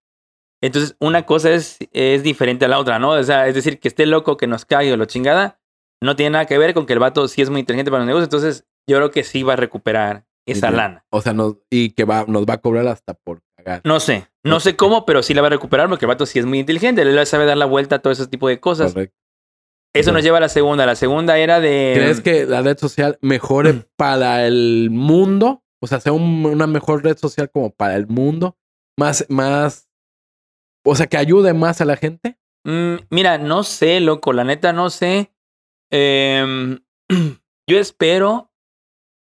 Entonces, 0.64 0.96
una 1.00 1.28
cosa 1.28 1.52
es, 1.52 1.78
es 1.92 2.24
diferente 2.24 2.66
a 2.66 2.70
la 2.70 2.80
otra, 2.80 2.98
¿no? 2.98 3.12
O 3.12 3.24
sea, 3.24 3.48
es 3.48 3.54
decir, 3.54 3.80
que 3.80 3.88
esté 3.88 4.08
loco, 4.08 4.36
que 4.36 4.48
nos 4.48 4.66
caiga 4.66 4.96
o 4.96 4.98
lo 4.98 5.06
chingada, 5.06 5.60
no 6.02 6.16
tiene 6.16 6.32
nada 6.32 6.46
que 6.48 6.58
ver 6.58 6.74
con 6.74 6.88
que 6.88 6.94
el 6.94 7.00
vato 7.00 7.28
sí 7.28 7.44
es 7.44 7.52
muy 7.52 7.60
inteligente 7.60 7.92
para 7.92 8.00
los 8.00 8.08
negocios, 8.08 8.26
entonces 8.26 8.66
yo 8.88 8.98
creo 8.98 9.12
que 9.12 9.24
sí 9.24 9.44
va 9.44 9.54
a 9.54 9.58
recuperar 9.58 10.26
esa 10.48 10.68
Bien. 10.68 10.78
lana. 10.78 11.06
O 11.12 11.22
sea, 11.22 11.34
nos, 11.34 11.58
y 11.70 11.92
que 11.92 12.06
va, 12.06 12.26
nos 12.28 12.46
va 12.46 12.56
a 12.56 12.58
cobrar 12.62 12.88
hasta 12.88 13.14
por 13.14 13.42
cagar. 13.58 13.82
No 13.84 14.00
sé, 14.00 14.28
no 14.44 14.60
sé 14.60 14.76
cómo, 14.76 15.06
pero 15.06 15.22
sí 15.24 15.34
la 15.34 15.42
va 15.42 15.48
a 15.48 15.52
recuperar 15.52 15.90
porque 15.90 16.06
el 16.06 16.10
vato 16.10 16.26
sí 16.26 16.40
es 16.40 16.46
muy 16.46 16.60
inteligente, 16.60 17.02
él 17.02 17.26
sabe 17.28 17.46
dar 17.46 17.58
la 17.58 17.66
vuelta 17.66 17.96
a 17.98 18.00
todo 18.00 18.14
ese 18.14 18.28
tipo 18.28 18.48
de 18.48 18.60
cosas. 18.60 18.94
Correcto. 18.94 19.16
Eso 19.96 20.12
nos 20.12 20.22
lleva 20.24 20.38
a 20.38 20.42
la 20.42 20.50
segunda. 20.50 20.86
La 20.86 20.96
segunda 20.96 21.38
era 21.40 21.60
de... 21.60 21.94
¿Crees 21.96 22.22
que 22.22 22.46
la 22.46 22.62
red 22.62 22.78
social 22.78 23.18
mejore 23.22 23.74
Mm. 23.74 23.84
para 23.96 24.46
el 24.46 24.90
mundo? 24.92 25.64
O 25.82 25.88
sea, 25.88 26.00
sea 26.00 26.12
un- 26.14 26.46
una 26.46 26.68
mejor 26.68 27.04
red 27.04 27.18
social 27.18 27.50
como 27.50 27.72
para 27.74 27.96
el 27.96 28.06
mundo. 28.08 28.58
Más, 28.98 29.26
más. 29.30 29.90
O 30.86 30.94
sea, 30.96 31.08
que 31.08 31.18
ayude 31.18 31.54
más 31.54 31.82
a 31.82 31.86
la 31.86 31.96
gente. 31.98 32.38
Mm, 32.64 32.96
mira, 33.10 33.38
no 33.40 33.64
sé, 33.64 34.00
loco, 34.00 34.34
la 34.34 34.44
neta 34.44 34.72
no 34.72 34.90
sé. 34.92 35.34
Em, 35.92 36.80
yo 37.68 37.80
espero 37.80 38.47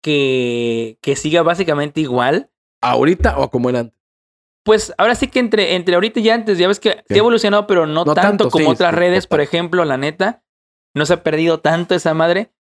que, 0.01 0.97
que 1.01 1.15
siga 1.15 1.41
básicamente 1.43 2.01
igual. 2.01 2.49
Ahorita 2.81 3.37
o 3.37 3.49
como 3.49 3.69
era 3.69 3.79
antes. 3.81 3.97
Pues 4.63 4.93
ahora 4.97 5.15
sí 5.15 5.27
que 5.27 5.39
entre, 5.39 5.75
entre 5.75 5.95
ahorita 5.95 6.19
y 6.19 6.29
antes, 6.29 6.57
ya 6.57 6.67
ves 6.67 6.79
que 6.79 6.91
sí 6.91 6.97
Sí. 7.09 7.13
ha 7.15 7.17
evolucionado, 7.17 7.65
pero 7.67 7.87
no, 7.87 8.05
No 8.05 8.13
tanto, 8.13 8.21
tanto, 8.21 8.49
como 8.49 8.65
sí, 8.65 8.71
otras 8.71 8.91
sí, 8.91 8.95
redes, 8.97 9.27
por 9.27 9.41
ejemplo, 9.41 9.85
la 9.85 9.97
neta. 9.97 10.43
No 10.95 11.05
se 11.05 11.13
ha 11.13 11.23
perdido 11.23 11.59
tanto 11.59 11.95
esa 11.95 12.13
madre. 12.13 12.51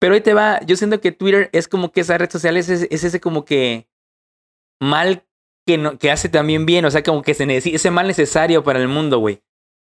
Pero 0.00 0.14
ahí 0.14 0.20
te 0.20 0.34
va, 0.34 0.60
yo 0.64 0.76
siento 0.76 1.00
que 1.00 1.10
Twitter 1.10 1.50
es 1.52 1.66
como 1.66 1.90
que 1.90 2.02
esa 2.02 2.16
red 2.18 2.30
social 2.30 2.56
es, 2.56 2.68
ese- 2.68 2.86
es 2.90 3.02
ese 3.02 3.20
como 3.20 3.44
que 3.44 3.88
mal 4.80 5.24
que, 5.66 5.76
no, 5.78 5.98
que 5.98 6.10
hace 6.10 6.28
también 6.28 6.64
bien, 6.66 6.84
o 6.84 6.90
sea, 6.90 7.02
como 7.02 7.22
que 7.22 7.34
se 7.34 7.46
necesita, 7.46 7.76
ese 7.76 7.90
mal 7.90 8.06
necesario 8.06 8.62
para 8.62 8.78
el 8.78 8.88
mundo, 8.88 9.18
güey. 9.18 9.42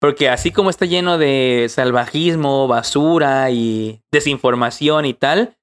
Porque 0.00 0.28
así 0.28 0.52
como 0.52 0.70
está 0.70 0.84
lleno 0.86 1.18
de 1.18 1.66
salvajismo, 1.68 2.68
basura 2.68 3.50
y 3.50 4.02
desinformación 4.12 5.04
y 5.06 5.14
tal, 5.14 5.56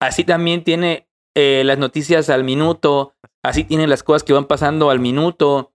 así 0.00 0.24
también 0.24 0.64
tiene 0.64 1.08
eh, 1.34 1.62
las 1.64 1.78
noticias 1.78 2.30
al 2.30 2.44
minuto, 2.44 3.14
así 3.42 3.64
tiene 3.64 3.86
las 3.86 4.02
cosas 4.02 4.22
que 4.22 4.32
van 4.32 4.46
pasando 4.46 4.90
al 4.90 5.00
minuto. 5.00 5.72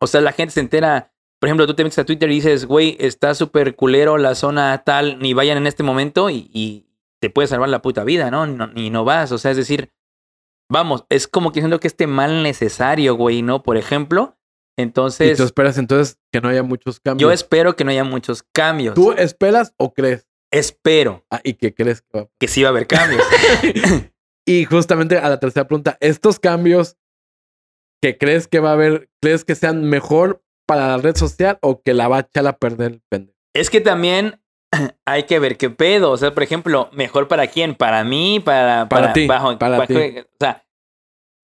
O 0.00 0.06
sea, 0.06 0.20
la 0.20 0.32
gente 0.32 0.54
se 0.54 0.60
entera. 0.60 1.12
Por 1.40 1.48
ejemplo, 1.48 1.66
tú 1.66 1.74
te 1.74 1.82
metes 1.82 1.98
a 1.98 2.04
Twitter 2.04 2.30
y 2.30 2.36
dices, 2.36 2.66
güey, 2.66 2.96
está 3.00 3.34
súper 3.34 3.74
culero 3.74 4.16
la 4.16 4.34
zona 4.34 4.82
tal, 4.84 5.18
ni 5.18 5.34
vayan 5.34 5.58
en 5.58 5.66
este 5.66 5.82
momento 5.82 6.30
y, 6.30 6.50
y 6.52 6.86
te 7.20 7.30
puede 7.30 7.48
salvar 7.48 7.68
la 7.68 7.82
puta 7.82 8.04
vida, 8.04 8.30
¿no? 8.30 8.46
¿no? 8.46 8.70
Y 8.76 8.90
no 8.90 9.04
vas. 9.04 9.32
O 9.32 9.38
sea, 9.38 9.50
es 9.50 9.56
decir, 9.56 9.90
vamos, 10.70 11.04
es 11.08 11.26
como 11.28 11.52
que 11.52 11.60
siento 11.60 11.80
que 11.80 11.88
este 11.88 12.06
mal 12.06 12.42
necesario, 12.42 13.14
güey, 13.14 13.42
¿no? 13.42 13.62
Por 13.62 13.76
ejemplo, 13.76 14.36
Y 14.76 14.82
Entonces, 14.82 15.36
tú 15.36 15.44
esperas 15.44 15.78
entonces 15.78 16.18
que 16.32 16.40
no 16.40 16.48
haya 16.48 16.62
muchos 16.62 17.00
cambios. 17.00 17.28
yo 17.28 17.32
espero 17.32 17.76
que 17.76 17.84
no 17.84 17.90
haya 17.90 18.04
muchos 18.04 18.42
cambios. 18.52 18.94
¿Tú 18.94 19.12
esperas 19.12 19.74
o 19.76 19.92
crees? 19.92 20.26
Espero 20.52 21.24
Ah, 21.30 21.40
¿Y 21.42 21.54
qué 21.54 21.74
crees 21.74 22.02
que 22.02 22.18
va 22.20 22.28
que 22.38 22.46
sí 22.48 22.62
va 22.62 22.68
a 22.68 22.70
haber 22.70 22.86
cambios. 22.86 23.22
Y 24.44 24.64
justamente 24.64 25.18
a 25.18 25.28
la 25.28 25.38
tercera 25.38 25.68
pregunta, 25.68 25.96
¿estos 26.00 26.40
cambios 26.40 26.96
que 28.02 28.18
crees 28.18 28.48
que 28.48 28.58
va 28.58 28.70
a 28.70 28.72
haber, 28.72 29.08
crees 29.20 29.44
que 29.44 29.54
sean 29.54 29.84
mejor 29.84 30.42
para 30.66 30.88
la 30.88 30.96
red 30.96 31.14
social 31.16 31.58
o 31.62 31.80
que 31.80 31.94
la 31.94 32.08
va 32.08 32.16
a 32.16 32.20
echar 32.20 32.46
a 32.48 32.56
perder 32.56 32.92
el 32.94 33.02
pendejo? 33.08 33.38
es 33.54 33.70
que 33.70 33.80
también 33.80 34.40
hay 35.06 35.24
que 35.24 35.38
ver 35.38 35.56
qué 35.58 35.70
pedo. 35.70 36.10
O 36.10 36.16
sea, 36.16 36.34
por 36.34 36.42
ejemplo, 36.42 36.90
mejor 36.92 37.28
para 37.28 37.46
quién? 37.46 37.76
Para 37.76 38.02
mí, 38.02 38.40
para, 38.40 38.88
Para 38.88 39.12
ti, 39.12 39.26
bajo- 39.28 39.56
para 39.58 39.78
bajo- 39.78 39.86
ti. 39.86 40.18
O 40.18 40.36
sea, 40.40 40.64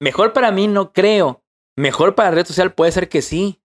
mejor 0.01 0.33
para 0.33 0.51
mí 0.51 0.67
no 0.67 0.93
creo. 0.93 1.45
Mejor 1.77 2.17
para 2.17 2.31
la 2.31 2.35
red 2.37 2.47
social 2.47 2.73
puede 2.75 2.91
ser 2.91 3.09
que 3.09 3.23
sí. 3.23 3.63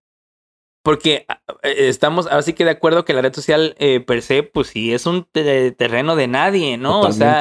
Porque 0.84 1.26
ah, 1.30 1.42
eh, 1.64 1.88
estamos 1.88 2.28
ahora 2.28 2.42
sí 2.42 2.54
que 2.54 2.66
de 2.66 2.72
acuerdo 2.72 3.06
que 3.06 3.14
la 3.14 3.22
red 3.22 3.34
social 3.34 3.76
eh, 3.80 4.00
per 4.02 4.22
se, 4.22 4.44
pues 4.44 4.68
sí, 4.68 4.94
es 4.94 5.06
un 5.06 5.24
te- 5.26 5.72
terreno 5.72 6.16
de 6.16 6.28
nadie, 6.28 6.78
¿no? 6.78 7.00
O 7.02 7.12
sea, 7.14 7.40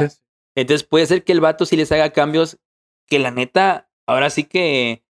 entonces 0.54 0.84
puede 0.86 1.06
ser 1.06 1.24
que 1.24 1.32
el 1.32 1.40
vato 1.40 1.66
sí 1.66 1.76
les 1.76 1.90
haga 1.92 2.10
cambios 2.10 2.58
que 3.08 3.18
la 3.18 3.30
neta, 3.30 3.90
ahora 4.06 4.30
sí 4.30 4.44
que 4.44 5.04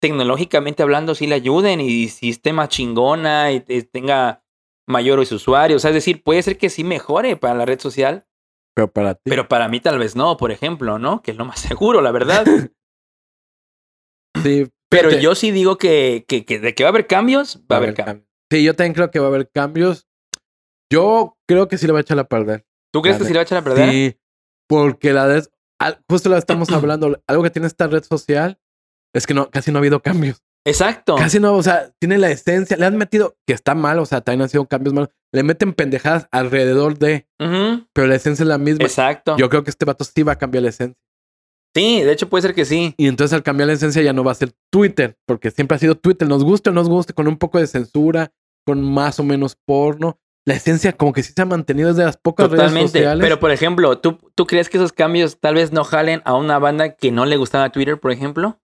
tecnológicamente 0.00 0.82
hablando, 0.82 1.14
sí 1.14 1.26
le 1.26 1.34
ayuden 1.34 1.80
y 1.80 2.08
si 2.08 2.30
esté 2.30 2.52
más 2.52 2.68
chingona 2.68 3.52
y, 3.52 3.64
y 3.66 3.82
tenga 3.82 4.44
mayores 4.86 5.32
usuarios. 5.32 5.78
O 5.78 5.80
sea, 5.80 5.90
es 5.90 5.94
decir, 5.94 6.22
puede 6.22 6.42
ser 6.42 6.58
que 6.58 6.70
sí 6.70 6.84
mejore 6.84 7.36
para 7.36 7.54
la 7.54 7.64
red 7.64 7.80
social, 7.80 8.26
pero 8.74 8.92
para 8.92 9.14
ti. 9.14 9.22
pero 9.30 9.48
para 9.48 9.68
mí 9.68 9.80
tal 9.80 9.98
vez 9.98 10.14
no, 10.14 10.36
por 10.36 10.52
ejemplo, 10.52 10.98
¿no? 10.98 11.22
Que 11.22 11.30
es 11.30 11.36
lo 11.36 11.44
más 11.44 11.60
seguro, 11.60 12.00
la 12.02 12.12
verdad. 12.12 12.44
sí, 14.42 14.66
Pero 15.02 15.10
yo 15.20 15.34
sí 15.34 15.50
digo 15.50 15.78
que, 15.78 16.24
que, 16.28 16.44
que 16.44 16.58
de 16.60 16.74
que 16.74 16.82
va 16.84 16.88
a 16.88 16.92
haber 16.92 17.06
cambios, 17.06 17.60
va 17.70 17.76
a 17.76 17.78
haber 17.78 17.94
cambios. 17.94 18.26
Sí, 18.50 18.62
yo 18.62 18.74
también 18.74 18.94
creo 18.94 19.10
que 19.10 19.18
va 19.18 19.26
a 19.26 19.28
haber 19.28 19.50
cambios. 19.50 20.06
Yo 20.92 21.36
creo 21.48 21.68
que 21.68 21.78
sí 21.78 21.86
le 21.86 21.92
va 21.92 21.98
a 21.98 22.02
echar 22.02 22.18
a 22.18 22.24
perder. 22.24 22.66
¿Tú 22.92 23.02
crees 23.02 23.14
La 23.16 23.18
que 23.18 23.24
de- 23.24 23.28
sí 23.28 23.32
le 23.32 23.38
va 23.38 23.42
a 23.42 23.44
echar 23.44 23.58
a 23.58 23.64
perder? 23.64 23.90
Sí, 23.90 24.18
porque 24.68 25.12
la 25.12 25.42
al- 25.80 26.04
justo 26.08 26.28
lo 26.28 26.36
estamos 26.36 26.68
hablando, 26.72 27.20
algo 27.26 27.42
que 27.42 27.50
tiene 27.50 27.66
esta 27.66 27.86
red 27.86 28.04
social 28.04 28.58
es 29.14 29.26
que 29.26 29.34
no, 29.34 29.50
casi 29.50 29.70
no 29.72 29.78
ha 29.78 29.80
habido 29.80 30.00
cambios. 30.00 30.42
Exacto. 30.66 31.16
Casi 31.16 31.40
no, 31.40 31.54
o 31.54 31.62
sea, 31.62 31.92
tiene 32.00 32.16
la 32.16 32.30
esencia, 32.30 32.76
le 32.78 32.86
han 32.86 32.96
metido, 32.96 33.36
que 33.46 33.52
está 33.52 33.74
mal, 33.74 33.98
o 33.98 34.06
sea, 34.06 34.22
también 34.22 34.42
han 34.42 34.48
sido 34.48 34.66
cambios 34.66 34.94
malos, 34.94 35.10
le 35.30 35.42
meten 35.42 35.74
pendejadas 35.74 36.26
alrededor 36.30 36.98
de, 36.98 37.28
pero 37.92 38.06
la 38.06 38.14
esencia 38.14 38.44
es 38.44 38.48
la 38.48 38.56
misma. 38.56 38.84
Exacto. 38.84 39.36
Yo 39.36 39.50
creo 39.50 39.62
que 39.62 39.68
este 39.70 39.84
vato 39.84 40.04
sí 40.04 40.22
va 40.22 40.32
a 40.32 40.38
cambiar 40.38 40.62
la 40.62 40.70
esencia. 40.70 40.98
Sí, 41.74 42.02
de 42.02 42.12
hecho 42.12 42.28
puede 42.28 42.42
ser 42.42 42.54
que 42.54 42.64
sí. 42.64 42.94
Y 42.96 43.08
entonces 43.08 43.34
al 43.34 43.42
cambiar 43.42 43.66
la 43.66 43.72
esencia 43.72 44.00
ya 44.02 44.12
no 44.12 44.22
va 44.22 44.32
a 44.32 44.36
ser 44.36 44.52
Twitter, 44.70 45.16
porque 45.26 45.50
siempre 45.50 45.74
ha 45.76 45.78
sido 45.78 45.96
Twitter, 45.96 46.28
nos 46.28 46.44
guste 46.44 46.70
o 46.70 46.72
no 46.72 46.80
nos 46.80 46.88
guste, 46.88 47.14
con 47.14 47.26
un 47.26 47.36
poco 47.36 47.58
de 47.58 47.66
censura, 47.66 48.32
con 48.64 48.82
más 48.82 49.18
o 49.18 49.24
menos 49.24 49.56
porno. 49.66 50.18
La 50.46 50.54
esencia 50.54 50.92
como 50.92 51.12
que 51.12 51.22
sí 51.22 51.32
se 51.34 51.42
ha 51.42 51.46
mantenido 51.46 51.88
desde 51.88 52.04
las 52.04 52.18
pocas 52.18 52.48
redes 52.48 52.60
Totalmente. 52.60 52.98
sociales. 52.98 53.22
Pero, 53.22 53.40
por 53.40 53.50
ejemplo, 53.50 53.98
¿tú, 53.98 54.18
¿tú 54.34 54.46
crees 54.46 54.68
que 54.68 54.76
esos 54.76 54.92
cambios 54.92 55.40
tal 55.40 55.54
vez 55.54 55.72
no 55.72 55.84
jalen 55.84 56.20
a 56.24 56.34
una 56.34 56.58
banda 56.58 56.96
que 56.96 57.10
no 57.10 57.24
le 57.24 57.36
gustaba 57.38 57.70
Twitter, 57.70 57.98
por 57.98 58.12
ejemplo? 58.12 58.60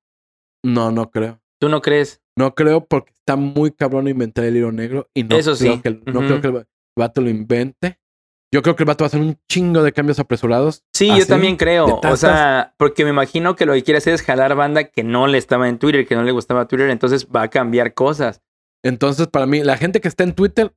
No, 0.63 0.91
no 0.91 1.11
creo. 1.11 1.41
¿Tú 1.59 1.69
no 1.69 1.81
crees? 1.81 2.23
No 2.37 2.55
creo 2.55 2.85
porque 2.85 3.13
está 3.13 3.37
muy 3.37 3.71
cabrón 3.71 4.09
inventar 4.09 4.45
el 4.45 4.57
hilo 4.57 4.73
negro 4.73 5.09
y 5.15 5.25
no, 5.25 5.37
Eso 5.37 5.57
creo, 5.57 5.75
sí. 5.75 5.81
que, 5.81 5.91
no 5.91 6.21
creo 6.21 6.41
que 6.41 6.49
el 6.49 6.67
vato 6.97 7.21
lo 7.23 7.31
invente. 7.31 7.99
Yo 8.53 8.63
creo 8.63 8.75
que 8.75 8.83
el 8.83 8.87
vato 8.87 9.05
va 9.05 9.07
a 9.07 9.09
hacer 9.09 9.21
un 9.21 9.39
chingo 9.49 9.83
de 9.85 9.93
cambios 9.93 10.19
apresurados. 10.19 10.83
Sí, 10.93 11.09
yo 11.17 11.25
también 11.27 11.57
creo. 11.57 12.01
O 12.03 12.17
sea, 12.17 12.75
porque 12.79 13.05
me 13.05 13.11
imagino 13.11 13.55
que 13.55 13.65
lo 13.65 13.75
que 13.75 13.85
quiere 13.85 13.99
hacer 13.99 14.13
es 14.15 14.23
jalar 14.23 14.55
banda 14.57 14.85
que 14.85 15.05
no 15.05 15.29
le 15.29 15.39
estaba 15.39 15.69
en 15.69 15.79
Twitter, 15.79 16.07
que 16.07 16.17
no 16.17 16.25
le 16.25 16.33
gustaba 16.33 16.67
Twitter, 16.67 16.91
entonces 16.91 17.29
va 17.29 17.43
a 17.43 17.49
cambiar 17.49 17.95
cosas. 17.95 18.43
Entonces, 18.83 19.29
para 19.29 19.47
mí, 19.47 19.63
la 19.63 19.77
gente 19.77 20.01
que 20.01 20.09
está 20.09 20.25
en 20.25 20.33
Twitter 20.35 20.75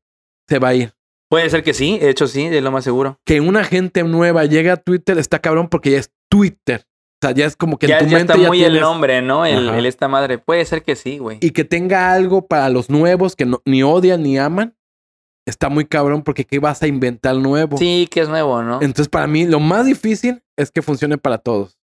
se 0.48 0.60
va 0.60 0.68
a 0.70 0.74
ir. 0.76 0.94
Puede 1.30 1.50
ser 1.50 1.64
que 1.64 1.74
sí, 1.74 1.98
de 1.98 2.10
hecho 2.12 2.28
sí, 2.28 2.46
es 2.46 2.62
lo 2.62 2.72
más 2.72 2.84
seguro. 2.84 3.20
Que 3.26 3.42
una 3.42 3.64
gente 3.64 4.04
nueva 4.04 4.46
llegue 4.46 4.70
a 4.70 4.78
Twitter 4.78 5.18
está 5.18 5.40
cabrón 5.40 5.68
porque 5.68 5.90
ya 5.92 5.98
es 5.98 6.12
Twitter. 6.30 6.86
O 6.86 7.26
sea, 7.26 7.32
ya 7.34 7.46
es 7.48 7.56
como 7.56 7.80
que 7.80 7.88
Ya, 7.88 7.98
en 8.00 8.06
tu 8.06 8.12
ya 8.12 8.18
mente 8.18 8.34
está 8.34 8.44
ya 8.44 8.48
muy 8.50 8.64
el 8.64 8.80
nombre, 8.82 9.22
¿no? 9.24 9.46
El, 9.46 9.70
el 9.70 9.86
esta 9.88 10.08
madre. 10.08 10.38
Puede 10.38 10.64
ser 10.66 10.84
que 10.84 10.96
sí, 10.96 11.18
güey. 11.18 11.38
Y 11.42 11.52
que 11.52 11.64
tenga 11.64 12.12
algo 12.14 12.46
para 12.48 12.70
los 12.70 12.90
nuevos 12.92 13.36
que 13.36 13.46
no- 13.46 13.62
ni 13.66 13.82
odian 13.82 14.22
ni 14.22 14.38
aman. 14.38 14.76
Está 15.46 15.70
muy 15.70 15.86
cabrón 15.86 16.24
porque 16.24 16.46
¿qué 16.46 16.60
vas 16.60 16.82
a 16.84 16.88
inventar 16.88 17.36
nuevo? 17.36 17.78
Sí, 17.78 18.08
que 18.10 18.22
es 18.22 18.30
nuevo, 18.30 18.64
¿no? 18.64 18.76
Entonces, 18.82 19.10
para 19.10 19.28
mí, 19.28 19.46
lo 19.46 19.60
más 19.60 19.86
difícil 19.86 20.42
es 20.58 20.72
que 20.72 20.82
funcione 20.82 21.18
para 21.18 21.38
todos. 21.38 21.78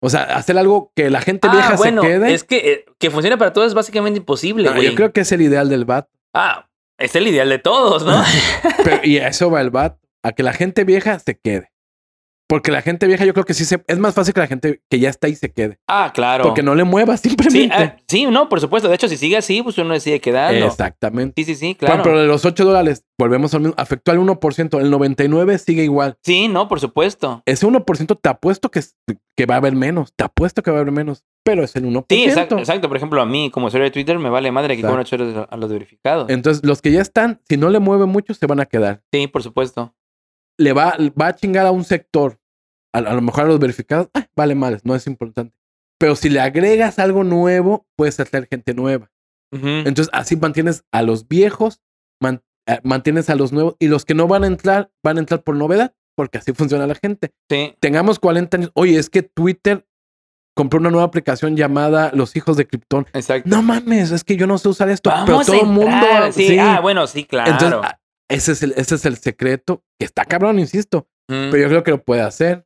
O 0.00 0.10
sea, 0.10 0.22
hacer 0.36 0.56
algo 0.58 0.92
que 0.94 1.10
la 1.10 1.20
gente 1.20 1.48
Ah, 1.48 1.52
vieja 1.52 1.76
bueno, 1.76 2.02
se 2.02 2.08
quede. 2.08 2.32
es 2.34 2.44
que 2.44 2.56
eh, 2.72 2.84
que 2.98 3.10
funcione 3.10 3.36
para 3.36 3.52
todos 3.52 3.68
es 3.68 3.74
básicamente 3.74 4.18
imposible, 4.18 4.64
No, 4.68 4.74
güey. 4.76 4.88
yo 4.90 4.94
creo 4.94 5.12
que 5.12 5.20
es 5.22 5.32
el 5.32 5.42
ideal 5.42 5.68
del 5.68 5.84
vato. 5.84 6.10
Ah, 6.34 6.68
es 6.98 7.14
el 7.16 7.26
ideal 7.28 7.48
de 7.48 7.58
todos, 7.58 8.04
¿no? 8.04 8.22
Pero- 8.84 9.00
y 9.04 9.18
a 9.18 9.28
eso 9.28 9.50
va 9.50 9.60
el 9.60 9.70
vato. 9.70 9.98
A 10.22 10.32
que 10.32 10.42
la 10.42 10.52
gente 10.52 10.82
vieja 10.84 11.18
se 11.20 11.38
quede. 11.38 11.70
Porque 12.48 12.72
la 12.72 12.80
gente 12.80 13.06
vieja, 13.06 13.26
yo 13.26 13.34
creo 13.34 13.44
que 13.44 13.52
sí 13.52 13.66
se. 13.66 13.84
Es 13.86 13.98
más 13.98 14.14
fácil 14.14 14.32
que 14.32 14.40
la 14.40 14.46
gente 14.46 14.80
que 14.88 14.98
ya 14.98 15.10
está 15.10 15.26
ahí 15.26 15.34
se 15.34 15.52
quede. 15.52 15.78
ah, 15.86 16.12
claro. 16.14 16.44
Porque 16.44 16.62
no 16.62 16.74
le 16.74 16.84
mueva 16.84 17.16
Sí, 17.18 17.28
simplemente. 17.28 17.74
ah, 17.76 17.96
sí, 18.08 18.24
no, 18.26 18.48
por 18.48 18.60
supuesto. 18.60 18.88
De 18.88 18.94
hecho, 18.94 19.06
si 19.06 19.18
sigue 19.18 19.36
así, 19.36 19.62
pues 19.62 19.76
uno 19.76 19.98
sigue 20.00 20.20
quedando. 20.20 20.64
Exactamente. 20.66 21.34
Sí, 21.36 21.44
sí, 21.44 21.54
sí, 21.54 21.76
Bueno, 21.78 21.96
claro. 21.96 22.02
pero 22.04 22.20
de 22.22 22.26
los 22.26 22.44
8 22.46 22.64
dólares, 22.64 23.04
volvemos 23.18 23.52
al 23.52 23.60
mismo. 23.60 23.74
Afectó 23.76 24.12
al 24.12 24.18
1%. 24.18 24.80
El 24.80 24.90
99% 24.90 25.58
sigue 25.58 25.84
igual. 25.84 26.16
Sí, 26.24 26.48
no, 26.48 26.68
por 26.68 26.80
supuesto. 26.80 27.42
Ese 27.44 27.66
1% 27.66 28.18
te 28.20 28.28
apuesto 28.30 28.70
que, 28.70 28.80
que 29.36 29.44
va 29.46 29.56
a 29.56 29.58
haber 29.58 29.74
menos. 29.74 30.14
Te 30.16 30.24
apuesto 30.24 30.62
que 30.62 30.70
va 30.70 30.78
a 30.78 30.80
haber 30.80 30.92
menos. 30.92 31.24
Pero 31.44 31.62
es 31.64 31.76
el 31.76 31.84
1%. 31.84 32.06
Sí, 32.08 32.24
exacto, 32.24 32.58
exacto. 32.58 32.88
Por 32.88 32.96
ejemplo, 32.96 33.20
a 33.20 33.26
mí, 33.26 33.50
como 33.50 33.66
usuario 33.66 33.84
de 33.84 33.90
Twitter, 33.90 34.18
me 34.18 34.30
vale 34.30 34.50
madre 34.52 34.74
que 34.76 34.82
cobran 34.82 35.00
8 35.00 35.16
euros 35.16 35.46
a 35.50 35.56
los 35.58 35.70
verificados. 35.70 36.30
Entonces, 36.30 36.64
los 36.64 36.80
que 36.82 36.92
ya 36.92 37.00
están, 37.02 37.40
si 37.48 37.56
no 37.58 37.68
le 37.68 37.78
mueve 37.78 38.06
mucho, 38.06 38.32
se 38.34 38.46
van 38.46 38.60
a 38.60 38.66
quedar. 38.66 39.02
Sí, 39.12 39.26
por 39.26 39.42
supuesto. 39.42 39.94
Le 40.58 40.72
va, 40.72 40.96
va 41.20 41.28
a 41.28 41.34
chingar 41.36 41.66
a 41.66 41.70
un 41.70 41.84
sector. 41.84 42.38
A, 42.94 42.98
a 42.98 43.14
lo 43.14 43.20
mejor 43.20 43.44
a 43.44 43.48
los 43.48 43.58
verificados, 43.58 44.08
ah, 44.14 44.26
vale 44.36 44.54
mal, 44.54 44.80
no 44.84 44.94
es 44.94 45.06
importante. 45.06 45.54
Pero 46.00 46.14
si 46.16 46.28
le 46.28 46.40
agregas 46.40 46.98
algo 46.98 47.24
nuevo, 47.24 47.86
puedes 47.96 48.18
hacer 48.20 48.46
gente 48.50 48.74
nueva. 48.74 49.10
Entonces, 49.86 50.08
así 50.12 50.36
mantienes 50.36 50.84
a 50.92 51.02
los 51.02 51.26
viejos, 51.28 51.80
man- 52.20 52.42
eh, 52.68 52.80
mantienes 52.82 53.30
a 53.30 53.34
los 53.34 53.52
nuevos 53.52 53.76
y 53.78 53.88
los 53.88 54.04
que 54.04 54.14
no 54.14 54.26
van 54.28 54.44
a 54.44 54.46
entrar, 54.46 54.90
van 55.02 55.16
a 55.16 55.20
entrar 55.20 55.42
por 55.42 55.56
novedad, 55.56 55.94
porque 56.16 56.38
así 56.38 56.52
funciona 56.52 56.86
la 56.86 56.94
gente. 56.94 57.32
Sí. 57.50 57.74
Tengamos 57.80 58.18
40 58.18 58.56
años. 58.58 58.70
Oye, 58.74 58.98
es 58.98 59.08
que 59.10 59.22
Twitter 59.22 59.86
compró 60.56 60.80
una 60.80 60.90
nueva 60.90 61.06
aplicación 61.06 61.56
llamada 61.56 62.10
Los 62.12 62.36
Hijos 62.36 62.56
de 62.56 62.66
Krypton. 62.66 63.06
Exacto. 63.14 63.48
No 63.48 63.62
mames, 63.62 64.10
es 64.10 64.22
que 64.24 64.36
yo 64.36 64.46
no 64.46 64.58
sé 64.58 64.68
usar 64.68 64.88
esto, 64.90 65.10
pero 65.24 65.40
todo 65.40 65.60
el 65.60 65.66
mundo. 65.66 65.90
entrar. 65.90 66.32
Sí, 66.32 66.48
sí. 66.48 66.58
ah, 66.58 66.80
bueno, 66.80 67.06
sí, 67.06 67.24
claro. 67.24 67.52
Entonces, 67.52 67.78
ah, 67.82 67.98
ese 68.30 68.52
es, 68.52 68.62
el, 68.62 68.72
ese 68.76 68.94
es 68.96 69.04
el 69.06 69.16
secreto, 69.16 69.82
que 69.98 70.04
está 70.06 70.24
cabrón, 70.24 70.58
insisto, 70.58 71.08
Mm, 71.30 71.50
pero 71.50 71.58
yo 71.64 71.68
creo 71.68 71.82
que 71.84 71.90
lo 71.90 72.02
puede 72.02 72.22
hacer. 72.22 72.64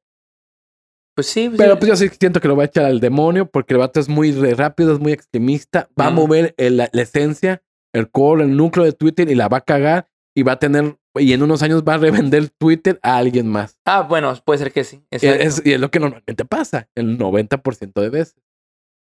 pues 1.17 1.27
sí, 1.27 1.49
pues 1.49 1.59
Pero 1.59 1.73
sí. 1.75 1.79
pues 1.81 1.89
yo 1.89 1.97
sí 1.97 2.09
siento 2.19 2.41
que 2.41 2.47
lo 2.49 2.55
va 2.57 2.63
a 2.63 2.67
echar 2.67 2.85
al 2.85 3.01
demonio, 3.01 3.47
porque 3.51 3.75
el 3.75 3.79
vato 3.79 3.99
es 3.99 4.09
muy 4.09 4.31
rápido, 4.55 4.93
es 4.95 5.01
muy 5.01 5.13
extremista, 5.13 5.89
va 6.01 6.07
a 6.07 6.11
mover 6.11 6.55
el- 6.59 6.77
la, 6.77 6.89
la 6.93 7.03
esencia, 7.03 7.61
el 7.93 8.09
core, 8.11 8.45
el 8.45 8.57
núcleo 8.57 8.85
de 8.87 8.93
Twitter 8.93 9.29
y 9.31 9.35
la 9.35 9.49
va 9.49 9.59
a 9.59 9.61
cagar 9.63 10.09
y 10.37 10.45
va 10.45 10.53
a 10.53 10.59
tener, 10.61 10.97
y 11.17 11.33
en 11.33 11.43
unos 11.43 11.63
años 11.63 11.83
va 11.83 11.95
a 11.95 11.99
revender 11.99 12.49
Twitter 12.51 12.99
a 13.03 13.17
alguien 13.19 13.49
más. 13.49 13.77
Ah, 13.85 14.03
bueno, 14.03 14.33
puede 14.45 14.59
ser 14.61 14.73
que 14.73 14.85
sí. 14.85 15.05
Y 15.11 15.27
es, 15.27 15.61
y 15.65 15.73
es 15.73 15.81
lo 15.81 15.91
que 15.91 15.99
normalmente 15.99 16.45
pasa, 16.45 16.89
el 16.95 17.19
90% 17.19 18.01
de 18.01 18.09
veces. 18.11 18.37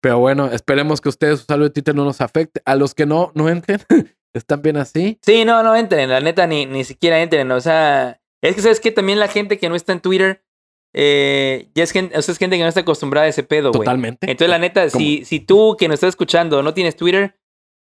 Pero 0.03 0.19
bueno, 0.21 0.47
esperemos 0.53 1.01
que 1.01 1.09
ustedes, 1.09 1.41
su 1.41 1.47
salud 1.47 1.65
de 1.67 1.71
Twitter 1.71 1.95
no 1.95 2.05
nos 2.05 2.21
afecte. 2.21 2.61
A 2.67 2.77
los 2.77 2.95
que 2.95 3.07
no, 3.07 3.33
no 3.35 3.49
entren, 3.49 3.81
están 4.35 4.63
bien 4.63 4.77
así. 4.77 5.19
Sí, 5.23 5.45
no, 5.45 5.63
no 5.63 5.75
entren, 5.77 6.11
la 6.11 6.21
neta, 6.21 6.47
ni, 6.47 6.67
ni 6.67 6.85
siquiera 6.85 7.21
entren. 7.21 7.51
O 7.51 7.61
sea, 7.61 8.21
es 8.43 8.55
que 8.55 8.63
sabes 8.63 8.81
que 8.81 8.91
también 8.91 9.19
la 9.19 9.29
gente 9.29 9.59
que 9.59 9.69
no 9.69 9.75
está 9.75 9.93
en 9.93 10.01
Twitter, 10.01 10.45
eh, 10.95 11.69
ya 11.75 11.85
es 11.85 11.91
gente, 11.91 12.17
o 12.17 12.23
sea, 12.23 12.33
es 12.33 12.39
gente 12.39 12.57
que 12.57 12.63
no 12.63 12.69
está 12.69 12.81
acostumbrada 12.81 13.27
a 13.27 13.31
ese 13.31 13.43
pedo, 13.43 13.71
güey. 13.71 13.81
Totalmente. 13.81 14.31
Entonces, 14.31 14.51
la 14.51 14.59
neta, 14.59 14.89
¿Cómo? 14.89 14.99
si, 15.01 15.25
si 15.25 15.41
tú 15.41 15.77
que 15.79 15.89
nos 15.89 15.95
estás 15.95 16.11
escuchando 16.11 16.63
no 16.63 16.75
tienes 16.75 16.97
Twitter, 16.97 17.37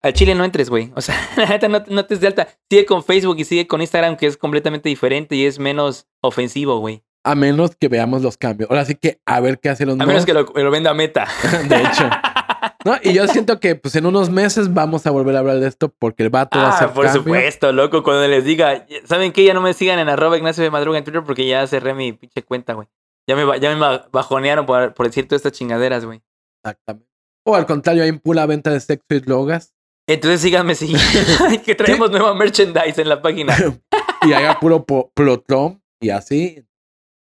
al 0.02 0.12
chile 0.12 0.34
no 0.34 0.44
entres, 0.44 0.68
güey. 0.68 0.92
O 0.94 1.00
sea, 1.00 1.16
la 1.36 1.46
neta, 1.46 1.68
no, 1.68 1.82
no 1.88 2.04
te 2.04 2.14
des 2.14 2.20
de 2.20 2.26
alta. 2.26 2.48
Sigue 2.68 2.84
con 2.86 3.04
Facebook 3.04 3.38
y 3.38 3.44
sigue 3.44 3.66
con 3.66 3.80
Instagram, 3.80 4.16
que 4.16 4.26
es 4.26 4.36
completamente 4.36 4.88
diferente 4.88 5.36
y 5.36 5.46
es 5.46 5.58
menos 5.58 6.06
ofensivo, 6.20 6.78
güey. 6.78 7.02
A 7.24 7.36
menos 7.36 7.76
que 7.76 7.86
veamos 7.88 8.22
los 8.22 8.36
cambios. 8.36 8.68
Ahora 8.68 8.84
sí 8.84 8.96
que 8.96 9.20
a 9.26 9.38
ver 9.38 9.60
qué 9.60 9.68
hacen 9.68 9.86
los 9.86 10.00
A 10.00 10.06
menos 10.06 10.26
que 10.26 10.34
lo, 10.34 10.42
lo 10.42 10.70
venda 10.72 10.92
Meta. 10.92 11.28
De 11.68 11.76
hecho. 11.76 12.10
No, 12.84 12.96
y 13.00 13.12
yo 13.12 13.28
siento 13.28 13.60
que 13.60 13.76
pues 13.76 13.94
en 13.94 14.06
unos 14.06 14.28
meses 14.28 14.74
vamos 14.74 15.06
a 15.06 15.12
volver 15.12 15.36
a 15.36 15.38
hablar 15.38 15.60
de 15.60 15.68
esto 15.68 15.88
porque 16.00 16.24
el 16.24 16.30
vato 16.30 16.58
va 16.58 16.64
a 16.66 16.68
hacer 16.70 16.88
Ah, 16.88 16.92
por 16.94 17.04
cambio. 17.04 17.22
supuesto, 17.22 17.70
loco. 17.70 18.02
Cuando 18.02 18.26
les 18.26 18.44
diga, 18.44 18.86
¿saben 19.04 19.30
qué? 19.32 19.44
Ya 19.44 19.54
no 19.54 19.60
me 19.60 19.72
sigan 19.72 20.00
en 20.00 20.08
arroba 20.08 20.36
Ignacio 20.36 20.64
de 20.64 20.70
Madruga 20.70 20.98
en 20.98 21.04
Twitter 21.04 21.22
porque 21.24 21.46
ya 21.46 21.64
cerré 21.68 21.94
mi 21.94 22.12
pinche 22.12 22.42
cuenta, 22.42 22.72
güey. 22.74 22.88
Ya 23.28 23.36
me, 23.36 23.60
ya 23.60 23.72
me 23.72 23.78
ba- 23.78 24.08
bajonearon 24.10 24.66
por, 24.66 24.94
por 24.94 25.06
decir 25.06 25.28
todas 25.28 25.40
estas 25.44 25.52
chingaderas, 25.56 26.04
güey. 26.04 26.22
Exactamente. 26.64 27.08
O 27.46 27.54
al 27.54 27.66
contrario, 27.66 28.02
hay 28.02 28.10
pura 28.12 28.46
venta 28.46 28.70
de 28.70 28.80
sexo 28.80 29.06
y 29.10 29.20
drogas. 29.20 29.74
Entonces 30.08 30.40
síganme 30.40 30.74
siguiendo. 30.74 31.04
que 31.64 31.76
traemos 31.76 32.10
nueva 32.10 32.34
merchandise 32.34 33.00
en 33.00 33.08
la 33.08 33.22
página. 33.22 33.54
y 34.26 34.32
haga 34.32 34.58
puro 34.58 34.84
plotón 35.14 35.80
y 36.00 36.10
así. 36.10 36.66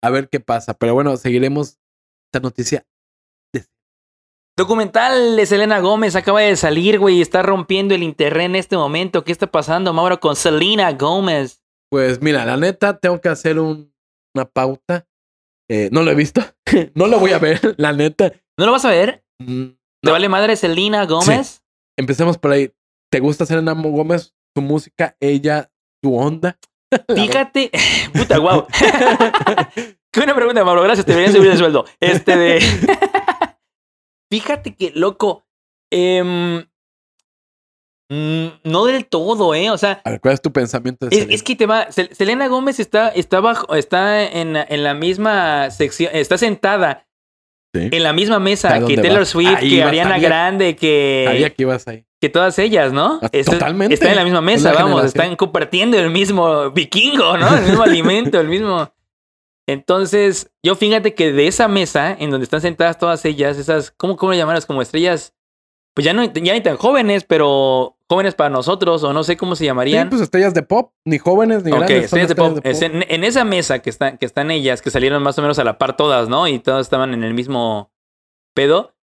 A 0.00 0.10
ver 0.10 0.28
qué 0.28 0.38
pasa. 0.38 0.74
Pero 0.74 0.94
bueno, 0.94 1.16
seguiremos 1.16 1.78
esta 2.32 2.40
noticia. 2.40 2.86
Documental 4.64 5.36
de 5.36 5.46
Selena 5.46 5.80
Gómez 5.80 6.14
acaba 6.16 6.40
de 6.42 6.54
salir, 6.54 6.98
güey, 6.98 7.16
y 7.16 7.22
está 7.22 7.40
rompiendo 7.42 7.94
el 7.94 8.02
internet 8.02 8.44
en 8.44 8.56
este 8.56 8.76
momento. 8.76 9.24
¿Qué 9.24 9.32
está 9.32 9.46
pasando, 9.46 9.94
Mauro, 9.94 10.20
con 10.20 10.36
Selena 10.36 10.92
Gómez? 10.92 11.62
Pues 11.90 12.20
mira, 12.20 12.44
la 12.44 12.58
neta, 12.58 12.98
tengo 12.98 13.18
que 13.22 13.30
hacer 13.30 13.58
un- 13.58 13.90
una 14.34 14.44
pauta. 14.44 15.06
Eh, 15.70 15.88
no 15.92 16.02
lo 16.02 16.10
he 16.10 16.14
visto. 16.14 16.42
no 16.94 17.06
lo 17.06 17.18
voy 17.18 17.32
a 17.32 17.38
ver, 17.38 17.58
la 17.78 17.94
neta. 17.94 18.34
¿No 18.58 18.66
lo 18.66 18.72
vas 18.72 18.84
a 18.84 18.90
ver? 18.90 19.24
Mm, 19.38 19.64
¿Te 19.68 19.76
no. 20.04 20.12
vale 20.12 20.28
madre 20.28 20.56
Selena 20.56 21.06
Gómez? 21.06 21.62
Empecemos 21.98 22.36
por 22.36 22.52
ahí. 22.52 22.70
¿Te 23.10 23.20
gusta 23.20 23.46
Selena 23.46 23.72
Gómez? 23.72 24.34
Su 24.54 24.60
música, 24.60 25.16
ella, 25.20 25.70
su 26.04 26.14
onda. 26.14 26.58
Fíjate, 27.16 27.70
puta, 28.12 28.38
wow. 28.38 28.66
Qué 30.12 30.20
buena 30.20 30.34
pregunta, 30.34 30.62
Mauro. 30.64 30.82
Gracias, 30.82 31.06
te 31.06 31.12
deberían 31.12 31.34
subir 31.34 31.50
el 31.50 31.56
sueldo. 31.56 31.86
Este 31.98 32.36
de. 32.36 32.60
Fíjate 34.30 34.74
que, 34.74 34.92
loco. 34.94 35.44
em, 35.92 36.64
no 38.64 38.84
del 38.86 39.06
todo, 39.06 39.54
¿eh? 39.54 39.70
O 39.70 39.78
sea, 39.78 40.00
A 40.04 40.10
ver, 40.10 40.20
¿cuál 40.20 40.34
es 40.34 40.42
tu 40.42 40.52
pensamiento 40.52 41.06
de 41.08 41.16
es, 41.16 41.26
es 41.30 41.42
que 41.44 41.54
te 41.54 41.66
va. 41.66 41.88
Sel- 41.90 42.12
Selena 42.12 42.48
Gómez 42.48 42.80
está, 42.80 43.08
está, 43.10 43.40
bajo, 43.40 43.74
está 43.76 44.24
en, 44.24 44.52
la- 44.54 44.66
en 44.68 44.82
la 44.82 44.94
misma 44.94 45.70
sección, 45.70 46.10
está 46.14 46.36
sentada 46.38 47.06
Sí. 47.72 47.88
en 47.92 48.02
la 48.02 48.12
misma 48.12 48.36
¿A 48.36 48.40
mesa 48.40 48.84
que 48.84 48.96
Taylor 48.96 49.20
vas? 49.20 49.28
Swift, 49.28 49.54
Ahí 49.58 49.70
que 49.76 49.82
Ariana 49.84 50.10
sabía- 50.14 50.28
Grande, 50.28 50.74
que. 50.74 51.24
Sabía 51.28 51.50
que 51.50 51.62
ibas 51.62 51.86
ahí. 51.86 52.04
que 52.20 52.28
todas 52.28 52.58
ellas, 52.58 52.92
¿no? 52.92 53.20
Ah, 53.22 53.28
Está- 53.32 53.52
totalmente. 53.52 53.94
Están 53.94 54.10
en 54.10 54.16
la 54.16 54.24
misma 54.24 54.40
mesa, 54.40 54.70
la 54.70 54.74
vamos, 54.74 54.90
generación. 55.02 55.22
están 55.24 55.36
compartiendo 55.36 55.96
el 55.96 56.10
mismo 56.10 56.70
vikingo, 56.72 57.38
¿no? 57.38 57.56
El 57.56 57.62
mismo 57.64 57.82
alimento, 57.84 58.40
el 58.40 58.48
mismo. 58.48 58.92
Entonces, 59.72 60.50
yo 60.62 60.74
fíjate 60.74 61.14
que 61.14 61.32
de 61.32 61.46
esa 61.46 61.68
mesa, 61.68 62.16
en 62.18 62.30
donde 62.30 62.44
están 62.44 62.60
sentadas 62.60 62.98
todas 62.98 63.24
ellas, 63.24 63.56
esas, 63.58 63.90
¿cómo, 63.90 64.16
cómo 64.16 64.32
llamarlas? 64.34 64.66
Como 64.66 64.82
estrellas, 64.82 65.34
pues 65.94 66.04
ya 66.04 66.12
no 66.12 66.24
ya 66.24 66.54
ni 66.54 66.60
tan 66.60 66.76
jóvenes, 66.76 67.24
pero 67.24 67.96
jóvenes 68.08 68.34
para 68.34 68.50
nosotros, 68.50 69.02
o 69.04 69.12
no 69.12 69.22
sé 69.22 69.36
cómo 69.36 69.54
se 69.54 69.60
Sí, 69.60 69.66
llamarían. 69.66 70.08
pues 70.08 70.20
estrellas 70.22 70.54
de 70.54 70.62
pop, 70.62 70.92
ni 71.04 71.18
jóvenes 71.18 71.62
ni 71.64 71.70
Ok, 71.72 71.78
grandes. 71.78 72.04
estrellas 72.04 72.28
de 72.28 72.34
pop. 72.34 72.56
estrellas 72.56 72.76
Es 72.76 72.82
en, 72.82 73.04
en 73.08 73.24
esa 73.24 73.44
mesa 73.44 73.78
que 73.80 73.90
están, 73.90 74.18
que 74.18 74.26
están 74.26 74.50
ellas, 74.50 74.82
que 74.82 74.90
salieron 74.90 75.22
más 75.22 75.38
o 75.38 75.42
menos 75.42 75.58
a 75.58 75.64
la 75.64 75.78
par 75.78 75.96
todas, 75.96 76.28
¿no? 76.28 76.48
Y 76.48 76.58
todas 76.58 76.86
estaban 76.86 77.14
en 77.14 77.22
el 77.24 77.34
mismo 77.34 77.92
pedo, 78.54 78.96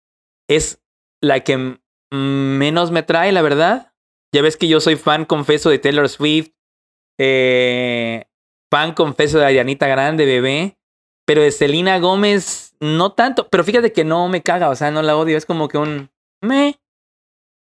es 0.48 0.80
la 1.20 1.40
que 1.40 1.78
menos 2.10 2.90
me 2.90 3.02
trae, 3.02 3.32
la 3.32 3.42
verdad. 3.42 3.92
Ya 4.32 4.40
ves 4.42 4.56
que 4.56 4.68
yo 4.68 4.80
soy 4.80 4.96
fan 4.96 5.24
confeso 5.26 5.68
de 5.70 5.78
Taylor 5.78 6.08
Swift, 6.08 6.50
eh, 7.18 8.26
fan 8.70 8.92
confeso 8.94 9.38
de 9.38 9.46
Arianita 9.46 9.86
Grande, 9.86 10.24
bebé, 10.26 10.76
pero 11.26 11.42
de 11.42 11.50
Selena 11.50 11.98
Gómez 11.98 12.74
no 12.80 13.12
tanto, 13.12 13.48
pero 13.48 13.64
fíjate 13.64 13.92
que 13.92 14.04
no 14.04 14.28
me 14.28 14.42
caga, 14.42 14.68
o 14.68 14.76
sea, 14.76 14.90
no 14.90 15.00
la 15.02 15.16
odio, 15.16 15.36
es 15.36 15.46
como 15.46 15.68
que 15.68 15.78
un 15.78 16.10
me. 16.42 16.78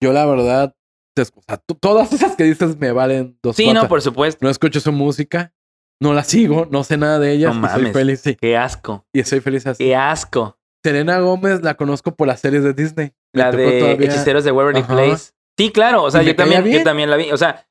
Yo 0.02 0.14
la 0.14 0.26
verdad, 0.26 0.74
o 1.20 1.24
sea, 1.48 1.58
todas 1.82 2.14
esas 2.14 2.36
que 2.36 2.44
dices 2.46 2.78
me 2.78 2.92
valen 2.92 3.38
dos 3.44 3.56
Sí, 3.56 3.74
no, 3.74 3.88
por 3.90 4.02
supuesto. 4.02 4.40
No 4.44 4.50
escucho 4.50 4.80
su 4.80 4.92
música, 4.94 5.54
no 6.02 6.14
la 6.14 6.24
sigo, 6.24 6.68
no 6.72 6.84
sé 6.86 6.96
nada 6.98 7.20
de 7.20 7.34
ellas 7.34 7.54
No 7.56 7.66
y 7.66 7.70
soy 7.70 7.80
mames. 7.82 7.94
feliz, 7.94 8.22
sí. 8.22 8.36
Qué 8.36 8.56
asco, 8.56 9.06
Y 9.14 9.24
soy 9.24 9.42
feliz 9.42 9.68
así. 9.68 9.84
qué 9.84 9.96
asco. 9.96 10.58
Selena 10.86 11.20
Gómez 11.20 11.62
la 11.62 11.74
conozco 11.76 12.16
por 12.16 12.28
las 12.28 12.40
series 12.40 12.64
de 12.64 12.74
Disney. 12.74 13.12
Me 13.34 13.42
La 13.42 13.52
de 13.52 13.80
todavía- 13.82 14.08
Hechiceros 14.08 14.46
de 14.46 14.52
Waverly. 14.54 14.84
Place. 14.84 15.32
Sí, 15.58 15.72
claro. 15.74 16.04
O 16.04 16.10
sea, 16.12 16.22
yo 16.22 16.34
también, 16.38 16.64
yo 16.64 16.84
también 16.84 17.10
la 17.10 17.18
vi. 17.18 17.30
O 17.34 17.38
sea, 17.38 17.68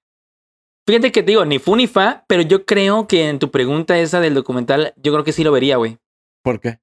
fíjate 0.88 1.12
que 1.12 1.22
te 1.22 1.32
digo, 1.32 1.44
ni 1.44 1.58
fu 1.58 1.76
ni 1.76 1.86
fa, 1.86 2.24
pero 2.28 2.40
yo 2.42 2.64
creo 2.64 3.06
que 3.06 3.28
en 3.28 3.38
tu 3.38 3.50
pregunta 3.50 3.98
esa 3.98 4.20
del 4.20 4.32
documental, 4.32 4.94
yo 4.96 5.12
creo 5.12 5.22
que 5.22 5.32
sí 5.32 5.44
lo 5.44 5.52
vería, 5.52 5.76
güey. 5.76 5.98
¿Por 6.42 6.60
qué? 6.60 6.80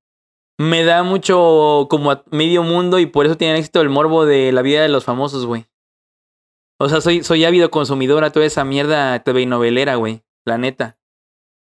Me 0.59 0.83
da 0.83 1.01
mucho 1.01 1.87
como 1.89 2.11
a 2.11 2.23
medio 2.31 2.61
mundo 2.61 2.99
y 2.99 3.07
por 3.07 3.25
eso 3.25 3.35
tiene 3.35 3.57
éxito 3.57 3.81
el 3.81 3.89
morbo 3.89 4.25
de 4.25 4.51
la 4.51 4.61
vida 4.61 4.83
de 4.83 4.89
los 4.89 5.03
famosos, 5.03 5.47
güey. 5.47 5.65
O 6.79 6.87
sea, 6.87 7.01
soy, 7.01 7.23
soy 7.23 7.45
ávido 7.45 7.71
consumidor 7.71 8.23
a 8.23 8.31
toda 8.31 8.45
esa 8.45 8.63
mierda 8.63 9.17
TV 9.23 9.47
novelera, 9.47 9.95
güey. 9.95 10.21
La 10.45 10.59
neta. 10.59 10.99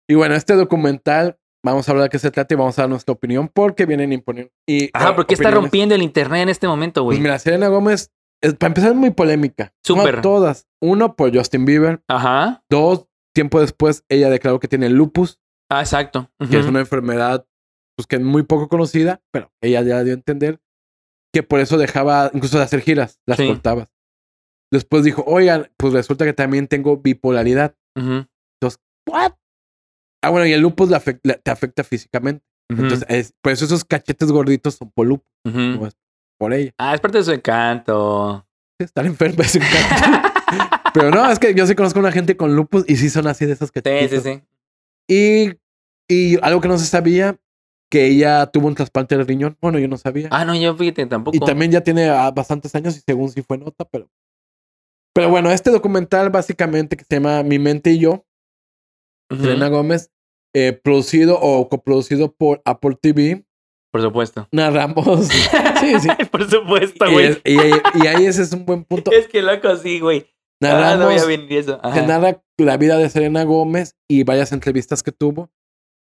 Y 0.10 0.16
bueno, 0.16 0.36
este 0.36 0.56
documental, 0.56 1.38
vamos 1.64 1.88
a 1.88 1.92
hablar 1.92 2.04
de 2.04 2.10
qué 2.10 2.20
se 2.20 2.32
trata 2.32 2.54
y 2.54 2.58
vamos 2.58 2.78
a 2.78 2.82
dar 2.82 2.90
nuestra 2.90 3.14
opinión 3.14 3.48
porque 3.48 3.86
vienen 3.86 4.12
imponiendo. 4.12 4.52
Y, 4.68 4.90
Ajá, 4.94 5.12
eh, 5.12 5.14
¿por 5.14 5.26
qué 5.26 5.36
está 5.36 5.52
rompiendo 5.52 5.96
el 5.96 6.02
internet 6.02 6.42
en 6.44 6.50
este 6.50 6.68
momento, 6.68 7.04
Pues 7.06 7.18
güey? 7.18 7.22
mira, 7.22 7.40
Selena 7.40 7.70
Gómez, 7.70 8.12
para 8.42 8.68
empezar, 8.68 8.92
es 8.92 8.96
muy 8.96 9.12
polémica. 9.12 9.74
No 9.90 9.96
Súper. 9.96 10.22
todas. 10.22 10.68
Uno, 10.82 11.16
por 11.16 11.36
Justin 11.36 11.66
Bieber. 11.66 12.04
Ajá. 12.08 12.64
Dos, 12.70 13.08
tiempo 13.34 13.60
después, 13.60 14.04
ella 14.10 14.30
declaró 14.30 14.60
que 14.60 14.68
tiene 14.68 14.90
lupus, 14.90 15.40
Ah, 15.72 15.82
exacto. 15.82 16.32
que 16.50 16.60
es 16.60 16.66
una 16.66 16.80
enfermedad 16.80 17.48
pues, 17.98 18.08
que 18.08 18.18
es 18.18 18.22
muy 18.22 18.44
poco 18.44 18.68
conocida, 18.68 19.22
pero 19.32 19.52
ella 19.62 19.82
ya 19.82 20.04
dio 20.04 20.14
a 20.14 20.16
entender 20.18 20.60
que 21.34 21.44
por 21.44 21.60
eso 21.62 21.78
dejaba 21.78 22.30
incluso 22.34 22.58
de 22.58 22.64
hacer 22.66 22.82
giras, 22.82 23.20
las 23.26 23.38
Sí. 23.38 23.48
cortaba. 23.48 23.88
Después 24.72 25.04
dijo, 25.04 25.24
oigan, 25.26 25.72
pues 25.78 25.94
resulta 25.94 26.26
que 26.26 26.34
también 26.34 26.68
tengo 26.68 26.98
bipolaridad. 26.98 27.76
Ujú, 27.98 28.26
¿What? 29.08 29.34
Ah, 30.24 30.30
bueno, 30.32 30.46
y 30.48 30.54
el 30.54 30.62
lupus 30.62 30.90
te 30.90 31.52
afecta 31.52 31.84
físicamente. 31.84 32.44
Entonces, 32.70 33.06
es- 33.08 33.34
por 33.44 33.52
eso 33.54 33.66
esos 33.66 33.86
cachetes 33.86 34.32
gorditos 34.32 34.74
son 34.76 34.90
por 34.92 35.06
lupus, 35.08 35.28
no 35.46 35.88
por 36.38 36.54
ella. 36.54 36.72
Ah, 36.78 36.94
es 36.96 37.02
parte 37.02 37.18
de 37.20 37.24
su 37.24 37.32
encanto. 37.32 38.46
Estar 38.80 39.06
enferma 39.06 39.44
es 39.44 39.56
un 39.56 39.62
cacho. 39.62 40.06
Pero 40.94 41.12
no, 41.12 41.30
es 41.30 41.40
que 41.40 41.54
yo 41.54 41.66
sí 41.68 41.76
conozco 41.76 42.00
a 42.00 42.04
una 42.04 42.12
gente 42.12 42.38
con 42.38 42.56
lupus 42.56 42.86
y 42.88 42.96
sí 42.98 43.10
son 43.10 43.28
así 43.28 43.46
de 43.46 43.54
esos 43.54 43.70
Sí, 43.74 43.82
cachetitos. 43.82 44.24
sí, 44.24 44.34
sí. 44.36 44.44
Y, 45.08 46.14
y 46.14 46.40
algo 46.42 46.62
que 46.62 46.68
no 46.68 46.78
se 46.78 46.86
sabía, 46.86 47.38
que 47.92 48.08
ella 48.08 48.46
tuvo 48.48 48.68
un 48.68 48.76
trasplante 48.76 49.18
de 49.18 49.24
riñón. 49.24 49.58
Bueno, 49.62 49.80
yo 49.80 49.88
no 49.88 49.98
sabía. 49.98 50.30
Ah, 50.32 50.46
no, 50.46 50.56
yo 50.56 50.76
fíjate 50.76 51.06
tampoco. 51.06 51.36
y 51.36 51.40
también 51.40 51.72
ya 51.72 51.82
tiene 51.82 52.10
ah, 52.10 52.32
bastantes 52.32 52.74
años 52.76 52.98
y 52.98 53.02
según 53.06 53.30
sí 53.30 53.42
fue 53.42 53.58
nota, 53.58 53.86
pero... 53.86 54.10
Pero 55.14 55.30
bueno, 55.30 55.50
este 55.52 55.72
documental 55.72 56.30
básicamente 56.30 56.98
que 56.98 57.06
se 57.06 57.16
llama 57.16 57.42
Mi 57.44 57.58
mente 57.58 57.92
y 57.92 58.00
yo, 58.00 58.26
Selena 59.30 59.70
Gómez, 59.70 60.12
eh, 60.54 60.74
producido 60.74 61.40
o 61.40 61.70
coproducido 61.70 62.34
por 62.34 62.62
Apple 62.66 62.98
TV, 63.02 63.45
Por 63.96 64.02
supuesto. 64.02 64.46
narramos... 64.52 65.26
sí, 65.80 66.00
sí. 66.02 66.10
Por 66.30 66.50
supuesto, 66.50 67.06
Y, 67.10 67.14
güey. 67.14 67.26
es- 67.28 67.42
y, 67.46 67.54
y 68.04 68.08
ahí 68.08 68.26
ese 68.26 68.42
es 68.42 68.52
un 68.52 68.66
buen 68.66 68.84
punto. 68.84 69.10
Es 69.14 69.26
que 69.30 69.42
loco, 69.42 69.74
sí, 69.78 70.02
güey. 70.02 70.28
Ah, 70.62 70.68
no 70.68 70.68
Narramos, 70.68 71.06
voy 71.06 71.18
a 71.18 71.26
venir 71.26 71.54
eso. 71.60 71.80
Se 71.94 72.02
narra 72.06 72.42
la 72.58 72.76
vida 72.76 72.98
de 72.98 73.10
Selena 73.10 73.46
Gómez 73.46 73.96
y 74.10 74.24
varias 74.24 74.52
entrevistas 74.52 75.02
que 75.02 75.14
tuvo, 75.14 75.50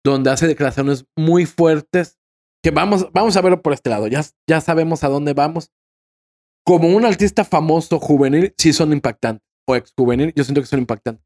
donde 0.05 0.31
hace 0.31 0.47
declaraciones 0.47 1.07
muy 1.16 1.47
fuertes, 1.47 2.18
que 2.62 2.70
vamos, 2.70 3.09
vamos 3.14 3.35
a 3.39 3.41
verlo 3.41 3.62
por 3.62 3.72
este 3.72 3.89
lado, 3.89 4.09
ya, 4.09 4.22
ya 4.47 4.61
sabemos 4.61 5.03
a 5.03 5.09
dónde 5.09 5.33
vamos. 5.33 5.70
Como 6.66 6.89
un 6.95 7.07
artista 7.07 7.45
famoso 7.47 7.99
juvenil, 7.99 8.53
sí 8.59 8.74
son 8.74 8.93
impactantes, 8.93 9.43
o 9.66 9.74
ex 9.74 9.95
juvenil, 9.97 10.35
yo 10.37 10.45
siento 10.45 10.61
que 10.61 10.66
son 10.66 10.81
impactantes. 10.81 11.24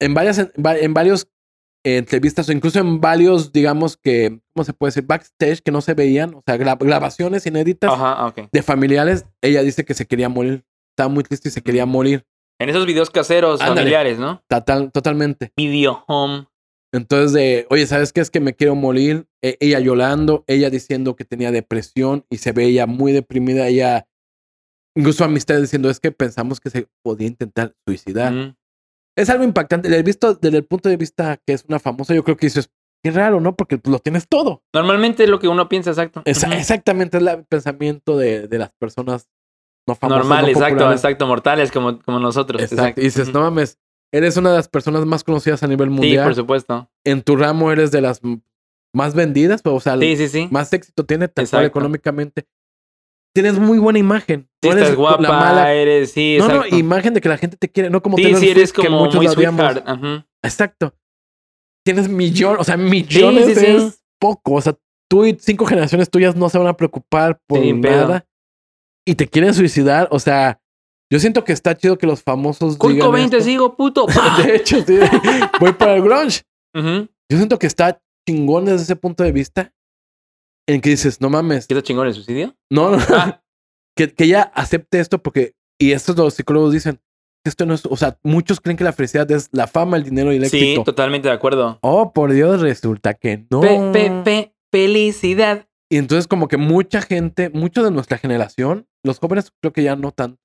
En 0.00 0.12
varias, 0.12 0.38
en, 0.38 0.50
en 0.56 0.92
varios 0.94 1.28
entrevistas, 1.84 2.48
o 2.48 2.52
incluso 2.52 2.78
en 2.80 3.00
varios, 3.00 3.52
digamos 3.52 3.96
que, 3.96 4.40
¿cómo 4.54 4.64
se 4.64 4.72
puede 4.72 4.88
decir? 4.90 5.04
Backstage 5.06 5.60
que 5.62 5.70
no 5.70 5.80
se 5.80 5.94
veían, 5.94 6.34
o 6.34 6.42
sea, 6.44 6.56
gra- 6.56 6.78
grabaciones 6.78 7.46
inéditas 7.46 7.90
Ajá, 7.92 8.26
ok. 8.26 8.48
de 8.52 8.62
familiares, 8.62 9.24
ella 9.42 9.62
dice 9.62 9.84
que 9.84 9.94
se 9.94 10.06
quería 10.06 10.28
morir, 10.28 10.64
estaba 10.92 11.08
muy 11.08 11.22
triste 11.24 11.48
y 11.48 11.52
se 11.52 11.62
quería 11.62 11.86
morir, 11.86 12.24
En 12.60 12.68
esos 12.68 12.86
videos 12.86 13.10
caseros 13.10 13.60
Ándale. 13.60 13.80
familiares, 13.80 14.18
¿no? 14.18 14.42
total, 14.48 14.90
totalmente. 14.92 15.52
Video 15.56 16.02
home. 16.08 16.48
Entonces, 16.92 17.32
de, 17.32 17.66
oye, 17.70 17.86
¿sabes 17.86 18.12
qué? 18.12 18.20
Es 18.20 18.30
que 18.30 18.40
me 18.40 18.54
quiero 18.54 18.74
morir. 18.74 19.28
E- 19.44 19.56
ella 19.60 19.78
llorando, 19.78 20.42
ella 20.48 20.70
diciendo 20.70 21.14
que 21.16 21.24
tenía 21.24 21.52
depresión 21.52 22.24
y 22.30 22.38
se 22.38 22.50
veía 22.52 22.86
muy 22.86 23.12
deprimida. 23.12 23.68
Ella, 23.68 24.08
incluso 24.96 25.22
amistades 25.24 25.62
diciendo, 25.62 25.90
es 25.90 26.00
que 26.00 26.10
pensamos 26.12 26.60
que 26.60 26.70
se 26.70 26.88
podía 27.04 27.28
intentar 27.28 27.74
suicidar. 27.86 28.32
Ujú. 28.34 28.54
Es 29.18 29.30
algo 29.30 29.44
impactante. 29.44 29.88
El, 29.94 30.02
visto, 30.02 30.34
desde 30.34 30.58
el 30.58 30.64
punto 30.64 30.88
de 30.88 30.96
vista 30.96 31.38
que 31.46 31.52
es 31.54 31.64
una 31.68 31.78
famosa, 31.78 32.14
yo 32.14 32.22
creo 32.24 32.36
que 32.36 32.46
dices, 32.46 32.70
qué 33.02 33.10
raro, 33.10 33.40
¿no? 33.40 33.56
Porque 33.56 33.78
pues, 33.78 33.90
lo 33.92 33.98
tienes 33.98 34.28
todo. 34.28 34.62
Normalmente 34.72 35.24
es 35.24 35.30
lo 35.30 35.38
que 35.38 35.48
uno 35.48 35.68
piensa, 35.68 35.90
exacto. 35.90 36.22
Exactamente 36.24 37.18
es 37.18 37.22
el 37.24 37.44
pensamiento 37.46 38.16
de, 38.16 38.48
de 38.48 38.58
las 38.58 38.72
personas 38.78 39.28
no 39.86 39.94
famosas. 39.94 40.20
Normal, 40.24 40.42
no 40.42 40.48
exacto, 40.48 40.74
populares. 40.76 41.00
exacto, 41.00 41.26
mortales 41.26 41.72
como, 41.72 41.98
como 42.00 42.18
nosotros. 42.18 42.60
Exacto. 42.62 42.82
Exacto. 42.82 43.00
Y 43.00 43.04
dices, 43.04 43.32
no 43.32 43.40
mames, 43.40 43.78
eres 44.12 44.36
una 44.36 44.50
de 44.50 44.56
las 44.56 44.68
personas 44.68 45.04
más 45.06 45.24
conocidas 45.24 45.62
a 45.62 45.66
nivel 45.66 45.88
Sí, 45.88 45.94
mundial. 45.94 46.24
por 46.24 46.34
supuesto. 46.34 46.90
en 47.04 47.22
tu 47.22 47.36
ramo 47.36 47.72
eres 47.72 47.90
de 47.90 48.00
las 48.02 48.20
más 48.94 49.14
vendidas, 49.14 49.62
o 49.64 49.80
sea, 49.80 49.98
Sí, 49.98 50.16
sí, 50.16 50.28
sí. 50.28 50.48
más 50.50 50.72
éxito 50.72 51.04
tiene 51.04 51.28
tal 51.28 51.48
cual 51.48 51.64
económicamente. 51.64 52.46
Tienes 53.40 53.56
muy 53.60 53.78
buena 53.78 54.00
imagen. 54.00 54.48
Sí, 54.60 54.68
No 54.68 54.72
eres 54.72 54.82
estás 54.82 54.96
guapa, 54.96 55.22
la 55.22 55.28
mala- 55.28 55.72
eres, 55.72 56.10
sí, 56.10 56.38
No, 56.40 56.48
no, 56.48 56.66
imagen 56.76 57.14
de 57.14 57.20
que 57.20 57.28
la 57.28 57.38
gente 57.38 57.56
te 57.56 57.68
quiere, 57.68 57.88
no 57.88 58.02
como 58.02 58.16
sí, 58.16 58.24
Taylor 58.24 58.40
sí, 58.40 58.48
eres 58.50 58.70
Swift, 58.70 58.80
que 58.82 58.88
como 58.88 59.04
muchos 59.04 59.20
muy. 59.36 59.82
Ajá. 59.86 60.26
Exacto. 60.42 60.92
Tienes 61.86 62.08
millones, 62.08 62.60
o 62.60 62.64
sea, 62.64 62.76
millones 62.76 63.56
sí, 63.56 63.64
es 63.66 64.02
poco. 64.20 64.54
O 64.54 64.60
sea, 64.60 64.76
tú 65.08 65.24
y 65.24 65.38
cinco 65.40 65.66
generaciones 65.66 66.10
tuyas 66.10 66.34
no 66.34 66.48
se 66.48 66.58
van 66.58 66.66
a 66.66 66.76
preocupar 66.76 67.40
por 67.46 67.64
nada. 67.64 68.26
Y 69.06 69.14
te 69.14 69.28
quieren 69.28 69.54
suicidar. 69.54 70.08
O 70.10 70.18
sea, 70.18 70.60
yo 71.12 71.20
siento 71.20 71.44
que 71.44 71.52
está 71.52 71.76
chido 71.76 71.96
que 71.96 72.08
los 72.08 72.24
famosos 72.24 72.76
te 73.30 73.36
esto. 73.36 73.48
sigo, 73.48 73.76
puto. 73.76 74.06
De 74.44 74.56
hecho, 74.56 74.82
sí. 74.82 74.98
Voy 75.60 75.74
para 75.74 75.94
el 75.94 76.02
grunge. 76.02 76.42
Yo 76.74 77.36
siento 77.38 77.56
que 77.56 77.68
está 77.68 78.02
chingón 78.28 78.64
desde 78.64 78.82
ese 78.82 78.96
punto 78.96 79.22
de 79.22 79.30
vista. 79.30 79.72
En 80.68 80.80
que 80.80 80.90
dices, 80.90 81.20
no 81.20 81.30
mames, 81.30 81.66
¿Qué 81.66 81.74
está 81.74 81.82
chingón 81.82 82.06
el 82.06 82.14
suicidio? 82.14 82.54
no, 82.70 82.90
no, 82.92 82.98
Ah, 83.10 83.42
que, 83.96 84.12
que 84.12 84.24
ella 84.24 84.42
acepte 84.54 85.00
esto 85.00 85.20
porque, 85.22 85.54
y 85.80 85.92
estos 85.92 86.16
los 86.16 86.34
psicólogos 86.34 86.72
dicen, 86.72 87.00
esto 87.44 87.66
no 87.66 87.74
es, 87.74 87.84
o 87.86 87.96
sea, 87.96 88.18
muchos 88.22 88.60
creen 88.60 88.76
que 88.76 88.84
la 88.84 88.92
felicidad 88.92 89.30
es 89.30 89.48
la 89.52 89.66
fama, 89.66 89.96
el 89.96 90.04
dinero 90.04 90.32
y 90.32 90.36
el 90.36 90.46
sí, 90.46 90.58
éxito. 90.58 90.84
totalmente 90.84 91.28
de 91.28 91.34
acuerdo. 91.34 91.78
Oh, 91.82 92.12
por 92.12 92.32
Dios, 92.32 92.60
resulta 92.60 93.14
que 93.14 93.46
no. 93.50 93.60
Pe- 93.60 93.90
pe- 93.92 94.22
pe- 94.24 94.54
felicidad. 94.70 95.66
Y 95.90 95.96
entonces 95.96 96.26
como 96.26 96.48
que 96.48 96.58
mucha 96.58 97.00
gente, 97.00 97.48
mucho 97.48 97.82
de 97.82 97.90
nuestra 97.90 98.18
generación, 98.18 98.86
los 99.02 99.18
jóvenes 99.18 99.50
creo 99.62 99.72
que 99.72 99.82
ya 99.82 99.96
no 99.96 100.12
tanto. 100.12 100.38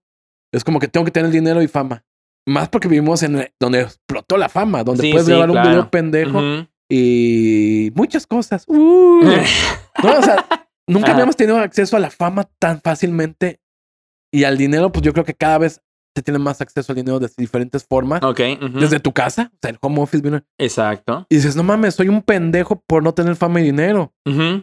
Es 0.54 0.64
como 0.64 0.80
que 0.80 0.88
tengo 0.88 1.04
que 1.04 1.12
tener 1.12 1.32
dinero 1.32 1.62
y 1.62 1.68
fama. 1.68 2.06
Más 2.48 2.70
porque 2.70 2.88
vivimos 2.88 3.24
en 3.24 3.36
el- 3.40 3.54
donde 3.60 3.82
explotó 3.82 4.38
la 4.38 4.48
fama, 4.48 4.84
donde 4.84 5.04
Sí, 5.04 5.12
puedes 5.12 5.26
sí, 5.26 5.32
grabar 5.34 5.52
un 5.52 5.62
video 5.62 5.90
pendejo. 5.92 6.40
Y 6.98 7.92
muchas 7.96 8.28
cosas. 8.28 8.66
Uh. 8.68 9.22
No, 10.04 10.18
o 10.18 10.22
sea, 10.24 10.46
nunca 10.88 11.06
Ajá. 11.08 11.14
habíamos 11.14 11.36
tenido 11.38 11.58
acceso 11.60 11.96
a 11.96 12.00
la 12.00 12.10
fama 12.10 12.50
tan 12.60 12.82
fácilmente 12.82 13.60
y 14.34 14.44
al 14.44 14.58
dinero, 14.58 14.92
pues 14.92 15.04
yo 15.04 15.14
creo 15.14 15.24
que 15.24 15.36
cada 15.36 15.60
vez 15.60 15.82
se 16.16 16.22
tiene 16.24 16.40
más 16.40 16.60
acceso 16.62 16.92
al 16.92 16.96
dinero 16.98 17.20
de 17.20 17.30
diferentes 17.38 17.86
formas. 17.88 18.22
ok. 18.24 18.40
Desde 18.80 19.00
tu 19.00 19.14
casa, 19.14 19.52
o 19.54 19.58
sea, 19.62 19.72
el 19.72 19.78
home 19.82 20.02
office 20.02 20.22
vino. 20.24 20.42
Exacto. 20.60 21.26
Y 21.30 21.36
dices, 21.36 21.56
no 21.56 21.64
mames, 21.64 21.94
soy 21.96 22.10
un 22.10 22.22
pendejo 22.24 22.84
por 22.88 23.02
no 23.04 23.14
tener 23.14 23.36
fama 23.36 23.62
y 23.62 23.64
dinero. 23.66 24.14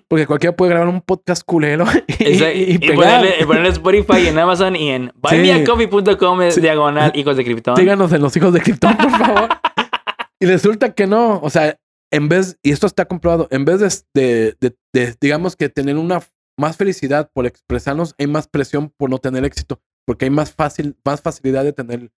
Porque 0.09 0.27
cualquiera 0.27 0.55
puede 0.55 0.71
grabar 0.71 0.89
un 0.89 1.01
podcast 1.01 1.43
culero 1.45 1.87
y, 2.19 2.25
y- 2.25 2.43
y 2.43 2.75
Y, 2.75 2.79
pegar. 2.81 2.97
ponerle, 2.97 3.35
y 3.41 3.45
ponerle 3.47 3.69
Spotify 3.71 4.27
en 4.29 4.39
Amazon 4.39 4.77
y 4.77 4.91
en 4.91 5.13
buymeacoffee.com 5.15 6.51
Sí. 6.51 6.61
diagonal 6.61 7.13
hijos 7.15 7.37
de 7.37 7.45
Krypton. 7.45 7.77
Síganos 7.77 8.13
en 8.13 8.21
los 8.21 8.37
hijos 8.37 8.53
de 8.53 8.61
Krypton, 8.61 8.97
por 8.97 9.11
favor. 9.11 9.49
y 10.41 10.47
resulta 10.47 10.93
que 10.93 11.07
no. 11.07 11.41
O 11.43 11.49
sea, 11.51 11.77
en 12.13 12.29
vez, 12.29 12.59
y 12.63 12.73
esto 12.73 12.87
está 12.87 13.05
comprobado, 13.07 13.47
en 13.51 13.65
vez 13.65 13.81
de, 13.81 13.89
de- 14.15 14.57
de- 14.61 14.77
de, 14.93 15.17
digamos 15.21 15.57
que 15.57 15.69
tener 15.69 15.97
una 15.97 16.21
más 16.59 16.77
felicidad 16.77 17.31
por 17.33 17.47
expresarnos, 17.47 18.15
hay 18.19 18.27
más 18.27 18.47
presión 18.49 18.93
por 18.97 19.09
no 19.11 19.19
tener 19.19 19.45
éxito. 19.45 19.81
Porque 20.07 20.25
hay 20.27 20.31
más 20.31 20.53
fácil, 20.53 20.97
más 21.05 21.21
facilidad 21.21 21.63
de 21.65 21.73
tener 21.73 22.11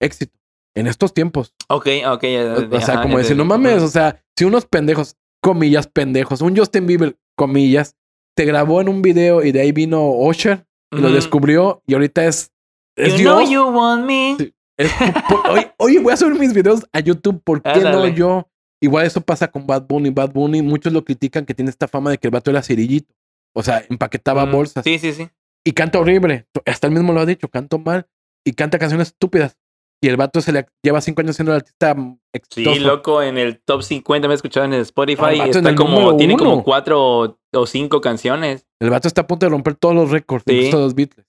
éxito. 0.00 0.38
En 0.76 0.86
estos 0.86 1.14
tiempos. 1.14 1.54
Ok, 1.68 1.86
ok. 2.06 2.22
ya- 2.22 2.54
O, 2.70 2.76
o 2.76 2.80
sea, 2.80 3.02
como 3.02 3.18
decir, 3.18 3.36
no 3.36 3.44
mames, 3.44 3.82
o 3.82 3.88
sea, 3.88 4.22
si 4.36 4.44
unos 4.44 4.66
pendejos, 4.66 5.16
comillas, 5.42 5.86
pendejos, 5.86 6.40
un 6.40 6.56
Justin 6.56 6.86
Bieber, 6.86 7.16
comillas, 7.36 7.96
te 8.36 8.44
grabó 8.44 8.80
en 8.80 8.88
un 8.88 9.00
video 9.02 9.44
y 9.44 9.52
de 9.52 9.60
ahí 9.60 9.72
vino 9.72 10.10
Usher 10.10 10.66
y 10.92 10.98
lo 11.00 11.10
descubrió 11.12 11.82
y 11.86 11.94
ahorita 11.94 12.24
es, 12.26 12.50
es 12.96 13.12
You 13.14 13.18
Dios. 13.18 13.36
know 13.48 13.50
you 13.50 13.62
want 13.76 14.04
me. 14.06 14.36
Sí. 14.38 14.54
Es 14.76 14.90
por- 15.28 15.42
por- 15.42 15.50
oye, 15.52 15.72
oye, 15.78 15.98
voy 16.00 16.12
a 16.12 16.16
subir 16.16 16.38
mis 16.40 16.52
videos 16.52 16.84
a 16.92 16.98
YouTube, 17.00 17.40
¿por 17.44 17.62
qué 17.62 17.70
no 17.80 17.88
Ándale. 17.88 18.14
yo? 18.14 18.48
Igual 18.82 19.06
eso 19.06 19.20
pasa 19.20 19.48
con 19.48 19.66
Bad 19.66 19.86
Bunny. 19.86 20.10
Bad 20.10 20.32
Bunny, 20.32 20.62
muchos 20.62 20.92
lo 20.92 21.04
critican 21.04 21.46
que 21.46 21.54
tiene 21.54 21.70
esta 21.70 21.88
fama 21.88 22.10
de 22.10 22.18
que 22.18 22.26
el 22.28 22.32
vato 22.32 22.50
era 22.50 22.62
cerillito. 22.62 23.14
O 23.54 23.62
sea, 23.62 23.84
empaquetaba 23.88 24.46
Mm, 24.46 24.52
bolsas. 24.52 24.84
Sí, 24.84 24.98
sí, 24.98 25.12
sí. 25.12 25.28
Y 25.64 25.72
canta 25.72 25.98
horrible. 25.98 26.46
Hasta 26.66 26.86
él 26.88 26.92
mismo 26.92 27.12
lo 27.12 27.20
ha 27.20 27.26
dicho, 27.26 27.48
canto 27.48 27.78
mal. 27.78 28.06
Y 28.44 28.52
canta 28.52 28.78
canciones 28.78 29.08
estúpidas. 29.08 29.56
Y 30.02 30.08
el 30.08 30.18
vato 30.18 30.42
se 30.42 30.52
le 30.52 30.66
lleva 30.82 31.00
cinco 31.00 31.22
años 31.22 31.36
siendo 31.36 31.52
el 31.52 31.56
artista 31.58 31.94
mm, 31.94 32.14
Sí, 32.16 32.20
exitoso. 32.34 32.80
loco, 32.80 33.22
en 33.22 33.38
el 33.38 33.60
top 33.62 33.82
50 33.82 34.28
me 34.28 34.34
he 34.34 34.36
escuchado 34.36 34.66
en 34.66 34.74
el 34.74 34.80
Ah, 34.80 34.82
Spotify. 34.82 35.24
el 35.30 35.36
y 35.36 35.38
vato 35.38 35.50
en 35.52 35.56
está 35.58 35.70
el 35.70 35.76
como, 35.76 36.16
tiene 36.18 36.34
uno. 36.34 36.44
como 36.44 36.62
cuatro 36.64 37.38
o, 37.54 37.66
cinco 37.66 38.00
canciones. 38.02 38.66
El 38.80 38.90
vato 38.90 39.08
está 39.08 39.22
a 39.22 39.26
punto 39.26 39.46
de 39.46 39.50
romper 39.50 39.76
todos 39.76 39.94
los 39.94 40.10
récords, 40.10 40.44
Sí. 40.46 40.52
incluso 40.56 40.78
los 40.80 40.94
Beatles. 40.94 41.26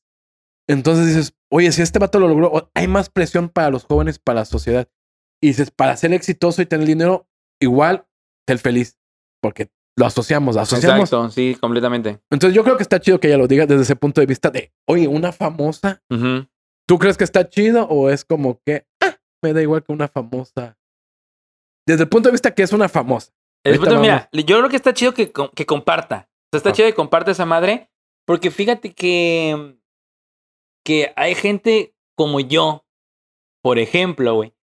Entonces 0.68 1.06
dices, 1.08 1.34
oye, 1.50 1.72
si 1.72 1.84
este 1.84 2.00
vato 2.00 2.20
lo 2.20 2.28
logró, 2.28 2.70
hay 2.74 2.88
más 2.88 3.10
presión 3.10 3.50
para 3.50 3.70
los 3.70 3.86
jóvenes, 3.86 4.20
para 4.20 4.40
la 4.42 4.46
sociedad. 4.46 4.90
Y 5.42 5.50
dices, 5.50 5.70
para 5.72 5.96
ser 5.96 6.12
exitoso 6.14 6.62
y 6.62 6.66
tener 6.66 6.88
dinero, 6.88 7.28
igual, 7.62 8.06
ser 8.48 8.60
feliz. 8.60 8.98
Porque 9.42 9.70
lo 9.98 10.06
asociamos, 10.06 10.58
asociamos. 10.58 11.10
Exacto, 11.10 11.30
sí, 11.30 11.56
completamente. 11.60 12.20
Entonces 12.32 12.56
yo 12.56 12.64
creo 12.64 12.78
que 12.78 12.84
está 12.84 13.00
chido 13.00 13.20
que 13.20 13.28
ella 13.28 13.38
lo 13.38 13.48
diga 13.48 13.66
desde 13.66 13.84
ese 13.84 13.96
punto 13.96 14.22
de 14.22 14.28
vista 14.28 14.50
de, 14.50 14.74
oye, 14.88 15.08
una 15.08 15.32
famosa. 15.32 16.02
¿tú 16.88 17.00
crees 17.00 17.18
que 17.18 17.24
está 17.24 17.50
chido 17.50 17.86
o 17.88 18.10
es 18.10 18.26
como 18.26 18.60
que, 18.66 18.86
ah, 19.02 19.18
me 19.44 19.54
da 19.54 19.62
igual 19.62 19.84
que 19.84 19.92
una 19.92 20.08
famosa? 20.08 20.78
Desde 21.88 22.04
el 22.04 22.10
punto 22.10 22.30
de 22.30 22.34
vista 22.34 22.54
que 22.54 22.64
es 22.64 22.74
una 22.74 22.90
famosa. 22.90 23.32
El 23.64 23.74
Ahorita 23.74 23.86
punto, 23.92 24.02
mira, 24.02 24.30
yo 24.34 24.58
creo 24.58 24.70
que 24.70 24.76
está 24.76 24.94
chido 24.94 25.14
que, 25.14 25.32
que 25.56 25.66
comparta. 25.66 26.30
O 26.30 26.48
sea, 26.52 26.58
está 26.58 26.70
Ah. 26.70 26.74
chido 26.74 26.88
que 26.88 26.94
comparta 26.96 27.32
esa 27.32 27.46
madre. 27.46 27.90
Porque 28.28 28.50
fíjate 28.52 28.94
que. 28.94 29.78
Que 30.84 31.14
hay 31.16 31.34
gente 31.36 31.96
como 32.16 32.40
yo, 32.40 32.86
por 33.64 33.80
ejemplo, 33.80 34.36
güey, 34.36 34.54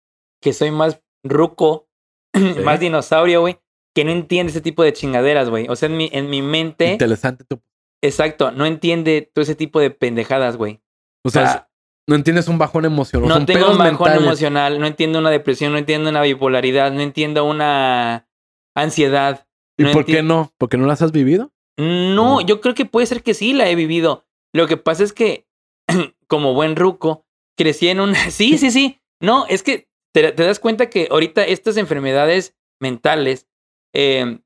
que 0.40 0.52
soy 0.52 0.70
más 0.70 1.00
ruco, 1.24 1.88
más 2.64 2.80
dinosaurio, 2.80 3.40
güey, 3.40 3.58
que 3.94 4.04
no 4.04 4.10
entiende 4.10 4.50
ese 4.50 4.60
tipo 4.60 4.82
de 4.82 4.92
chingaderas, 4.92 5.50
güey. 5.50 5.66
O 5.68 5.76
sea, 5.76 5.88
en 5.88 5.96
mi, 5.96 6.08
en 6.12 6.30
mi 6.30 6.42
mente, 6.42 6.92
Interesante. 6.92 7.44
tú. 7.44 7.60
exacto, 8.02 8.50
no 8.50 8.66
entiende 8.66 9.30
todo 9.34 9.42
ese 9.42 9.54
tipo 9.54 9.80
de 9.80 9.90
pendejadas, 9.90 10.56
güey. 10.56 10.80
O 11.24 11.30
sea, 11.30 11.68
no 12.08 12.16
entiendes 12.16 12.48
un 12.48 12.58
bajón 12.58 12.84
emocional. 12.84 13.28
no 13.28 13.46
tengo 13.46 13.70
un 13.70 13.78
bajón 13.78 13.92
mentales. 14.08 14.22
emocional, 14.22 14.80
no 14.80 14.86
entiendo 14.86 15.18
una 15.20 15.30
depresión, 15.30 15.72
no 15.72 15.78
entiendo 15.78 16.10
una 16.10 16.22
bipolaridad, 16.22 16.90
no 16.92 17.00
entiendo 17.00 17.44
una 17.44 18.26
ansiedad. 18.74 19.46
¿Y 19.78 19.84
no 19.84 19.92
por 19.92 20.04
qué 20.04 20.22
no? 20.22 20.52
¿Porque 20.58 20.76
no 20.76 20.86
las 20.86 21.02
has 21.02 21.12
vivido? 21.12 21.52
No, 21.78 22.14
No. 22.14 22.40
yo 22.40 22.60
creo 22.60 22.74
que 22.74 22.84
puede 22.84 23.06
ser 23.06 23.22
que 23.22 23.34
sí 23.34 23.52
la 23.52 23.68
he 23.68 23.74
vivido. 23.74 24.26
Lo 24.54 24.66
que 24.66 24.76
pasa 24.76 25.04
es 25.04 25.12
que, 25.12 25.46
como 26.26 26.54
buen 26.54 26.76
ruco, 26.76 27.24
crecí 27.56 27.88
en 27.88 28.00
una... 28.00 28.14
Sí, 28.30 28.58
sí, 28.58 28.70
sí. 28.70 29.00
No, 29.20 29.46
es 29.46 29.62
que 29.62 29.88
te, 30.12 30.32
te 30.32 30.42
das 30.44 30.60
cuenta 30.60 30.90
que 30.90 31.08
ahorita 31.10 31.44
estas 31.44 31.76
enfermedades 31.76 32.56
mentales 32.80 33.48
eh, 33.94 34.40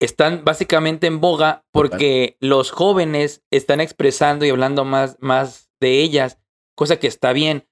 están 0.00 0.44
básicamente 0.44 1.06
en 1.06 1.20
boga 1.20 1.64
porque 1.70 2.36
los 2.40 2.70
jóvenes 2.70 3.42
están 3.50 3.80
expresando 3.80 4.44
y 4.44 4.50
hablando 4.50 4.84
más, 4.84 5.16
más 5.20 5.70
de 5.80 6.00
ellas, 6.00 6.38
cosa 6.74 6.98
que 6.98 7.06
está 7.06 7.32
bien, 7.32 7.68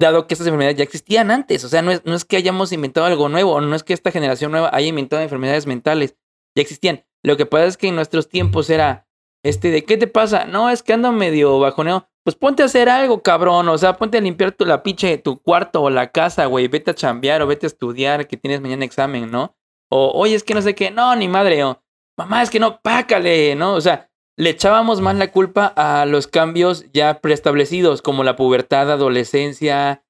dado 0.00 0.26
que 0.26 0.34
estas 0.34 0.46
enfermedades 0.46 0.78
ya 0.78 0.84
existían 0.84 1.30
antes. 1.30 1.64
O 1.64 1.68
sea, 1.68 1.82
no 1.82 1.90
es, 1.90 2.04
no 2.04 2.14
es 2.14 2.24
que 2.24 2.36
hayamos 2.36 2.72
inventado 2.72 3.06
algo 3.06 3.28
nuevo, 3.28 3.60
no 3.60 3.76
es 3.76 3.82
que 3.82 3.92
esta 3.92 4.10
generación 4.10 4.52
nueva 4.52 4.70
haya 4.72 4.88
inventado 4.88 5.22
enfermedades 5.22 5.66
mentales, 5.66 6.16
ya 6.56 6.62
existían. 6.62 7.04
Lo 7.22 7.36
que 7.36 7.46
pasa 7.46 7.66
es 7.66 7.76
que 7.76 7.88
en 7.88 7.96
nuestros 7.96 8.28
tiempos 8.28 8.70
era, 8.70 9.06
este, 9.42 9.70
¿de 9.70 9.84
qué 9.84 9.96
te 9.96 10.06
pasa? 10.06 10.46
No, 10.46 10.70
es 10.70 10.82
que 10.82 10.92
ando 10.92 11.12
medio 11.12 11.58
bajoneo. 11.58 12.08
Pues 12.24 12.36
ponte 12.36 12.62
a 12.62 12.66
hacer 12.66 12.88
algo, 12.88 13.22
cabrón. 13.22 13.68
O 13.68 13.76
sea, 13.76 13.96
ponte 13.96 14.16
a 14.18 14.20
limpiar 14.20 14.52
tu, 14.52 14.64
la 14.64 14.82
pinche, 14.82 15.18
tu 15.18 15.38
cuarto 15.40 15.82
o 15.82 15.90
la 15.90 16.10
casa, 16.10 16.46
güey. 16.46 16.68
Vete 16.68 16.92
a 16.92 16.94
chambear 16.94 17.42
o 17.42 17.46
vete 17.46 17.66
a 17.66 17.68
estudiar 17.68 18.26
que 18.26 18.38
tienes 18.38 18.60
mañana 18.62 18.84
examen, 18.84 19.30
¿no? 19.30 19.54
O, 19.90 20.10
oye, 20.14 20.34
es 20.34 20.42
que 20.42 20.54
no 20.54 20.62
sé 20.62 20.74
qué. 20.74 20.90
No, 20.90 21.14
ni 21.16 21.28
madre. 21.28 21.62
O, 21.64 21.82
mamá, 22.16 22.42
es 22.42 22.48
que 22.48 22.58
no, 22.60 22.80
pácale, 22.80 23.54
¿no? 23.56 23.74
O 23.74 23.80
sea, 23.82 24.10
le 24.38 24.50
echábamos 24.50 25.02
más 25.02 25.16
la 25.16 25.30
culpa 25.30 25.66
a 25.76 26.06
los 26.06 26.26
cambios 26.26 26.86
ya 26.92 27.20
preestablecidos, 27.20 28.00
como 28.00 28.24
la 28.24 28.36
pubertad, 28.36 28.90
adolescencia, 28.90 30.02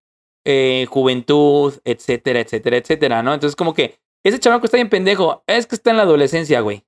eh, 0.46 0.86
juventud, 0.88 1.74
etcétera, 1.84 2.40
etcétera, 2.40 2.76
etcétera, 2.76 3.22
¿no? 3.24 3.34
Entonces, 3.34 3.56
como 3.56 3.74
que 3.74 3.98
ese 4.24 4.38
chamaco 4.38 4.66
está 4.66 4.76
bien 4.76 4.88
pendejo. 4.88 5.42
Es 5.48 5.66
que 5.66 5.74
está 5.74 5.90
en 5.90 5.96
la 5.96 6.04
adolescencia, 6.04 6.60
güey. 6.60 6.86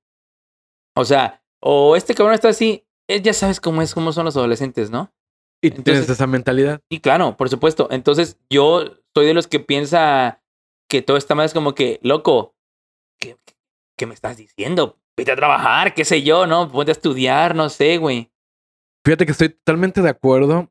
O 0.94 1.04
sea, 1.04 1.42
o 1.60 1.96
este 1.96 2.14
cabrón 2.14 2.34
está 2.34 2.48
así. 2.50 2.86
eh, 3.08 3.20
ya 3.20 3.32
sabes 3.32 3.60
cómo 3.60 3.82
es, 3.82 3.92
cómo 3.92 4.12
son 4.12 4.24
los 4.24 4.36
adolescentes, 4.36 4.90
¿no? 4.90 5.12
Y 5.62 5.70
tú 5.70 5.82
tienes 5.82 6.02
Entonces- 6.02 6.10
esa 6.10 6.26
mentalidad. 6.26 6.80
Y 6.90 7.00
claro, 7.00 7.36
por 7.36 7.48
supuesto. 7.48 7.88
Entonces, 7.90 8.38
yo 8.50 8.84
soy 9.14 9.26
de 9.26 9.34
los 9.34 9.46
que 9.46 9.60
piensa 9.60 10.42
que 10.88 11.02
todo 11.02 11.16
está 11.16 11.34
mal. 11.34 11.46
Es 11.46 11.54
como 11.54 11.74
que, 11.74 11.98
loco, 12.02 12.54
¿qué, 13.20 13.36
qué 13.98 14.06
me 14.06 14.14
estás 14.14 14.36
diciendo? 14.36 14.98
Vete 15.16 15.32
a 15.32 15.36
trabajar, 15.36 15.94
qué 15.94 16.04
sé 16.04 16.22
yo, 16.22 16.46
¿no? 16.46 16.70
Ponte 16.70 16.90
a 16.90 16.92
estudiar, 16.92 17.54
no 17.54 17.68
sé, 17.70 17.96
güey. 17.98 18.30
Fíjate 19.04 19.24
que 19.24 19.32
estoy 19.32 19.48
totalmente 19.50 20.02
de 20.02 20.10
acuerdo, 20.10 20.70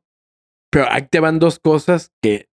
pero 0.70 0.86
ahí 0.90 1.02
te 1.08 1.20
van 1.20 1.38
dos 1.38 1.58
cosas 1.58 2.12
que 2.22 2.48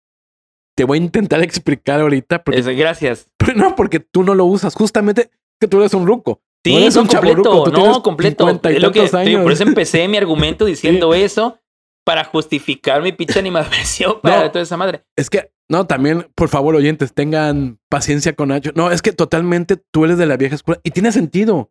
te 0.76 0.84
voy 0.84 0.98
a 0.98 1.02
intentar 1.02 1.42
explicar 1.42 2.00
ahorita. 2.00 2.42
Porque, 2.42 2.62
gracias. 2.74 3.28
pero 3.36 3.54
no, 3.54 3.76
porque 3.76 4.00
tú 4.00 4.22
no 4.24 4.34
lo 4.34 4.46
usas. 4.46 4.74
Justamente 4.74 5.30
que 5.60 5.68
tú 5.68 5.80
eres 5.80 5.92
un 5.94 6.06
ruco. 6.06 6.40
Sí, 6.64 6.72
no 6.74 6.78
eres 6.80 6.96
un 6.96 7.06
completo. 7.08 7.64
tú 7.64 7.70
tienes 7.72 7.90
No, 7.92 8.02
completo. 8.02 8.44
50 8.44 8.72
y 8.72 8.76
Es 8.76 8.82
lo 8.82 8.92
que, 8.92 9.00
te 9.08 9.18
digo, 9.24 9.42
por 9.42 9.48
años. 9.50 9.60
eso 9.60 9.68
empecé 9.68 10.08
mi 10.08 10.16
argumento 10.16 10.64
diciendo 11.04 11.12
eso 11.12 11.58
para 12.04 12.24
justificar 12.24 13.02
mi 13.02 13.12
pinche 13.12 13.38
animadversión 13.38 14.14
para 14.22 14.42
No. 14.44 14.50
toda 14.50 14.62
esa 14.62 14.76
madre. 14.76 15.04
Es 15.16 15.30
que, 15.30 15.50
no, 15.68 15.86
también, 15.86 16.26
por 16.34 16.48
favor, 16.48 16.74
oyentes, 16.74 17.12
tengan 17.14 17.78
paciencia 17.88 18.34
con 18.34 18.48
Nacho. 18.48 18.70
No, 18.74 18.90
es 18.90 19.02
que 19.02 19.12
totalmente 19.12 19.76
tú 19.76 20.04
eres 20.04 20.18
de 20.18 20.26
la 20.26 20.36
vieja 20.36 20.54
escuela 20.54 20.80
y 20.84 20.90
tiene 20.90 21.12
sentido. 21.12 21.70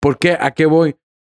¿Por 0.00 0.18
qué? 0.18 0.36
¿A 0.40 0.52
qué 0.52 0.66
voy? 0.66 0.96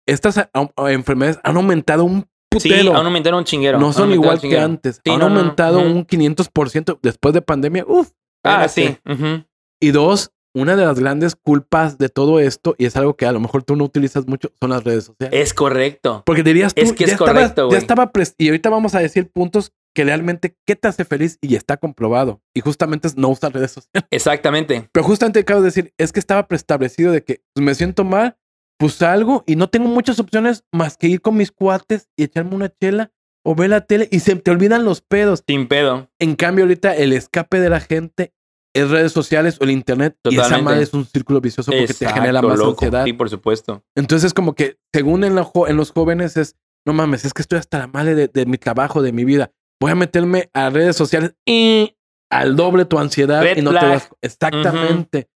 Estas 0.06 0.38
a- 0.38 0.50
a- 0.52 0.92
enfermedades 0.92 1.38
han 1.44 1.56
aumentado 1.56 2.04
un 2.04 2.22
Sí, 2.58 2.68
putero. 2.68 2.96
aún 2.96 3.06
aumentaron 3.06 3.38
un 3.38 3.44
chinguero. 3.44 3.78
no 3.78 3.92
son 3.92 4.12
igual 4.12 4.40
que 4.40 4.58
antes. 4.58 5.00
Sí, 5.04 5.10
han 5.12 5.20
no, 5.20 5.28
no, 5.28 5.34
no. 5.34 5.40
aumentado 5.40 5.78
Ujú. 5.80 5.88
un 5.90 6.04
500% 6.04 6.98
después 7.00 7.32
de 7.32 7.42
pandemia. 7.42 7.84
Uf. 7.86 8.10
Ah, 8.44 8.66
sí. 8.68 8.96
Y 9.80 9.90
dos, 9.92 10.32
una 10.54 10.76
de 10.76 10.84
las 10.84 10.98
grandes 10.98 11.36
culpas 11.36 11.98
de 11.98 12.08
todo 12.08 12.40
esto, 12.40 12.74
y 12.78 12.86
es 12.86 12.96
algo 12.96 13.16
que 13.16 13.26
a 13.26 13.32
lo 13.32 13.40
mejor 13.40 13.62
tú 13.62 13.76
no 13.76 13.84
utilizas 13.84 14.26
mucho, 14.26 14.50
son 14.60 14.70
las 14.70 14.84
redes 14.84 15.04
sociales. 15.04 15.38
Es 15.40 15.54
correcto. 15.54 16.22
Porque 16.26 16.42
dirías 16.42 16.74
tú, 16.74 16.82
es 16.82 16.92
que 16.92 17.04
ya 17.04 17.06
es 17.06 17.12
estaba- 17.12 17.32
correcto, 17.32 17.70
ya 17.70 17.78
estaba 17.78 18.10
y 18.38 18.48
ahorita 18.48 18.70
vamos 18.70 18.94
a 18.94 19.00
decir 19.00 19.30
puntos 19.30 19.72
que 19.94 20.04
realmente 20.04 20.56
qué 20.66 20.76
te 20.76 20.88
hace 20.88 21.04
feliz 21.04 21.38
y 21.40 21.56
está 21.56 21.76
comprobado. 21.76 22.40
Y 22.54 22.60
justamente 22.60 23.08
es 23.08 23.16
no 23.16 23.28
usar 23.28 23.52
redes 23.52 23.72
sociales. 23.72 24.06
Exactamente. 24.10 24.88
Pero 24.92 25.04
justamente 25.04 25.40
acabo 25.40 25.60
de 25.60 25.66
decir, 25.66 25.92
es 25.98 26.12
que 26.12 26.20
estaba 26.20 26.46
preestablecido 26.46 27.12
de 27.12 27.24
que 27.24 27.42
pues, 27.54 27.64
me 27.64 27.74
siento 27.74 28.04
mal, 28.04 28.36
pues 28.78 28.94
salgo 28.94 29.44
y 29.46 29.56
no 29.56 29.68
tengo 29.68 29.88
muchas 29.88 30.20
opciones 30.20 30.64
más 30.72 30.96
que 30.96 31.08
ir 31.08 31.20
con 31.20 31.36
mis 31.36 31.50
cuates 31.52 32.08
y 32.16 32.24
echarme 32.24 32.54
una 32.54 32.72
chela 32.80 33.12
o 33.44 33.54
ver 33.54 33.70
la 33.70 33.82
tele 33.86 34.08
y 34.10 34.20
se 34.20 34.36
te 34.36 34.50
olvidan 34.50 34.84
los 34.84 35.00
pedos. 35.00 35.42
Sin 35.46 35.66
pedo. 35.66 36.08
En 36.18 36.36
cambio, 36.36 36.64
ahorita 36.64 36.94
el 36.96 37.12
escape 37.12 37.58
de 37.60 37.70
la 37.70 37.80
gente 37.80 38.32
es 38.74 38.88
redes 38.90 39.12
sociales 39.12 39.58
o 39.60 39.64
el 39.64 39.70
internet 39.70 40.16
y 40.24 40.34
esa 40.34 40.42
Totalmente. 40.44 40.64
madre 40.64 40.82
es 40.84 40.94
un 40.94 41.04
círculo 41.04 41.40
vicioso 41.40 41.72
porque 41.72 41.92
te 41.94 42.08
genera 42.08 42.40
más 42.42 42.58
loco. 42.58 42.70
ansiedad. 42.72 43.04
Sí, 43.04 43.12
por 43.12 43.28
supuesto. 43.30 43.82
Entonces 43.96 44.26
es 44.28 44.34
como 44.34 44.54
que, 44.54 44.76
según 44.94 45.24
en, 45.24 45.34
lo 45.34 45.44
jo- 45.44 45.66
en 45.68 45.76
los 45.76 45.90
jóvenes, 45.92 46.36
es, 46.36 46.56
no 46.86 46.92
mames, 46.92 47.24
es 47.24 47.32
que 47.34 47.42
estoy 47.42 47.58
hasta 47.58 47.78
la 47.78 47.86
madre 47.88 48.14
de, 48.14 48.28
de 48.28 48.46
mi 48.46 48.58
trabajo, 48.58 49.02
de 49.02 49.12
mi 49.12 49.24
vida. 49.24 49.50
Voy 49.82 49.90
a 49.92 49.94
meterme 49.94 50.50
a 50.54 50.70
redes 50.70 50.94
sociales 50.96 51.34
y 51.46 51.96
al 52.30 52.54
doble 52.54 52.84
tu 52.84 52.98
ansiedad 52.98 53.42
Red 53.42 53.56
y 53.58 53.62
no 53.62 53.70
te 53.70 53.86
das. 53.86 54.08
Exactamente. 54.22 55.28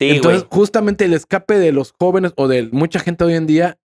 Sí, 0.00 0.10
Entonces, 0.10 0.42
güey. 0.42 0.50
justamente 0.50 1.04
el 1.04 1.14
escape 1.14 1.58
de 1.58 1.72
los 1.72 1.94
jóvenes 1.98 2.32
o 2.36 2.48
de 2.48 2.68
mucha 2.72 2.98
gente 3.00 3.24
hoy 3.24 3.34
en 3.34 3.46
día, 3.46 3.78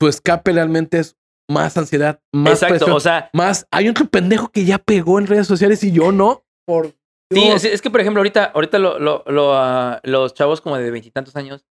tu 0.00 0.08
escape 0.08 0.52
realmente 0.52 0.98
es 0.98 1.16
más 1.50 1.76
ansiedad, 1.76 2.20
más 2.32 2.54
Exacto, 2.54 2.76
presión, 2.76 2.96
o 2.96 3.00
sea, 3.00 3.28
más. 3.34 3.66
Hay 3.70 3.88
otro 3.88 4.06
pendejo 4.08 4.48
que 4.48 4.64
ya 4.64 4.78
pegó 4.78 5.18
en 5.18 5.26
redes 5.26 5.46
sociales 5.46 5.84
y 5.84 5.92
yo 5.92 6.10
no. 6.12 6.42
Por 6.66 6.94
Sí, 7.34 7.40
es, 7.56 7.64
es 7.64 7.82
que 7.82 7.90
por 7.90 8.00
ejemplo, 8.00 8.20
ahorita, 8.20 8.44
ahorita 8.54 8.78
lo, 8.78 8.98
lo- 8.98 9.24
lo, 9.26 9.54
ah, 9.54 10.00
los 10.04 10.34
chavos 10.34 10.60
como 10.60 10.76
de 10.78 10.90
veintitantos 10.90 11.36
años 11.36 11.64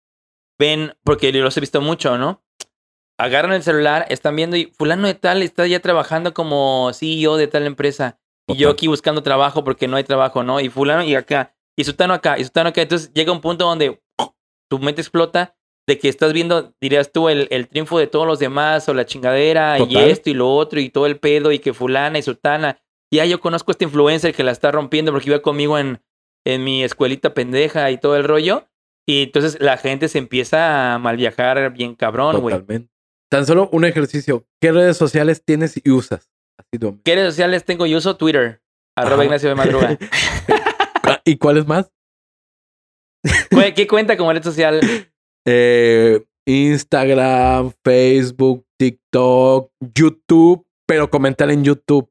ven, 0.60 0.94
porque 1.04 1.32
los 1.32 1.56
he 1.58 1.60
visto 1.60 1.82
mucho, 1.82 2.18
¿no? 2.18 2.44
Agarran 3.18 3.54
el 3.54 3.62
celular, 3.64 4.06
están 4.10 4.36
viendo 4.36 4.56
y 4.58 4.66
fulano 4.78 5.08
de 5.08 5.14
tal 5.14 5.44
está 5.44 5.68
ya 5.68 5.80
trabajando 5.80 6.34
como 6.34 6.92
CEO 6.94 7.38
de 7.38 7.48
tal 7.48 7.66
empresa. 7.68 8.20
Y 8.48 8.56
yo 8.58 8.70
aquí 8.70 8.88
buscando 8.88 9.22
trabajo 9.24 9.64
porque 9.64 9.88
no 9.88 9.98
hay 9.98 10.04
trabajo, 10.04 10.44
¿no? 10.44 10.60
Y 10.60 10.70
fulano 10.70 11.04
y 11.04 11.14
acá, 11.16 11.54
y 11.78 11.84
sutano 11.84 12.14
acá, 12.14 12.40
y 12.40 12.44
sutano 12.44 12.70
acá. 12.70 12.82
Entonces 12.82 13.12
llega 13.14 13.32
un 13.32 13.42
punto 13.42 13.66
donde 13.66 14.02
tu 14.70 14.80
mente 14.80 15.02
explota 15.02 15.56
de 15.88 15.98
que 16.00 16.10
estás 16.10 16.34
viendo, 16.34 16.74
dirías 16.82 17.12
tú, 17.12 17.30
el, 17.30 17.48
el 17.52 17.68
triunfo 17.68 18.00
de 18.00 18.08
todos 18.08 18.26
los 18.26 18.40
demás 18.40 18.88
o 18.90 18.94
la 18.94 19.06
chingadera 19.06 19.78
y 19.80 19.96
esto 20.12 20.30
y 20.30 20.34
lo 20.34 20.54
otro 20.54 20.80
y 20.80 20.90
todo 20.90 21.06
el 21.06 21.20
pedo 21.20 21.52
y 21.52 21.60
que 21.60 21.74
fulana 21.74 22.18
y 22.18 22.22
sutana. 22.24 22.80
Ya 23.14 23.26
yo 23.26 23.40
conozco 23.42 23.72
a 23.72 23.74
este 23.74 23.86
influencer 23.86 24.34
que 24.34 24.44
la 24.44 24.52
está 24.52 24.72
rompiendo 24.72 25.12
porque 25.12 25.30
iba 25.30 25.42
conmigo 25.42 25.78
en, 25.78 26.02
en 26.46 26.64
mi 26.64 26.84
escuelita 26.84 27.34
pendeja 27.34 27.92
y 27.92 27.98
todo 27.98 28.16
el 28.16 28.24
rollo. 28.24 28.68
Y 29.08 29.24
entonces 29.24 29.58
la 29.60 29.78
gente 29.78 30.08
se 30.08 30.18
empieza 30.20 30.94
a 30.94 31.00
mal 31.00 31.18
viajar 31.18 31.74
bien 31.74 31.96
cabrón, 31.96 32.40
güey. 32.40 32.56
Totalmente. 32.56 32.90
Tan 33.30 33.46
solo 33.46 33.70
un 33.72 33.86
ejercicio. 33.86 34.46
¿Qué 34.62 34.72
redes 34.72 34.98
sociales 34.98 35.44
tienes 35.44 35.80
y 35.84 35.90
usas? 35.92 36.30
Así. 36.58 36.80
¿Qué 37.04 37.16
redes 37.16 37.34
sociales 37.34 37.66
tengo? 37.66 37.86
Yo 37.86 37.98
uso 37.98 38.16
Twitter. 38.16 38.62
Arroba 38.96 39.16
Ajá. 39.16 39.24
Ignacio 39.26 39.50
de 39.50 39.56
Madruga. 39.56 39.98
¿Y 41.26 41.38
cuáles 41.38 41.66
más? 41.66 41.92
¿Cuál- 43.52 43.74
¿Qué 43.74 43.88
cuenta 43.88 44.18
como 44.18 44.32
red 44.34 44.44
social? 44.44 44.82
Eh, 45.48 46.24
Instagram, 46.48 47.72
Facebook, 47.84 48.66
TikTok, 48.78 49.72
YouTube, 49.96 50.66
pero 50.86 51.10
comentar 51.10 51.50
en 51.52 51.64
YouTube. 51.64 52.11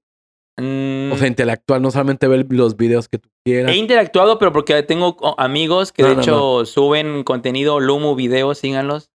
Mm, 0.59 1.13
O 1.13 1.17
sea, 1.17 1.27
intelectual, 1.29 1.81
no 1.81 1.91
solamente 1.91 2.29
ver 2.29 2.47
los 2.51 2.77
videos 2.77 3.09
que 3.09 3.19
tú 3.19 3.29
quieras. 3.45 3.73
he 3.73 3.77
interactuado, 3.77 4.39
pero 4.39 4.53
porque 4.53 4.83
tengo 4.83 5.17
amigos 5.39 5.93
que 5.93 6.03
No, 6.03 6.09
de 6.11 6.15
no, 6.17 6.21
hecho 6.23 6.67
suben 6.67 7.25
contenido, 7.25 7.81
Lumu, 7.81 8.15
videos, 8.15 8.59
síganlos. 8.59 9.11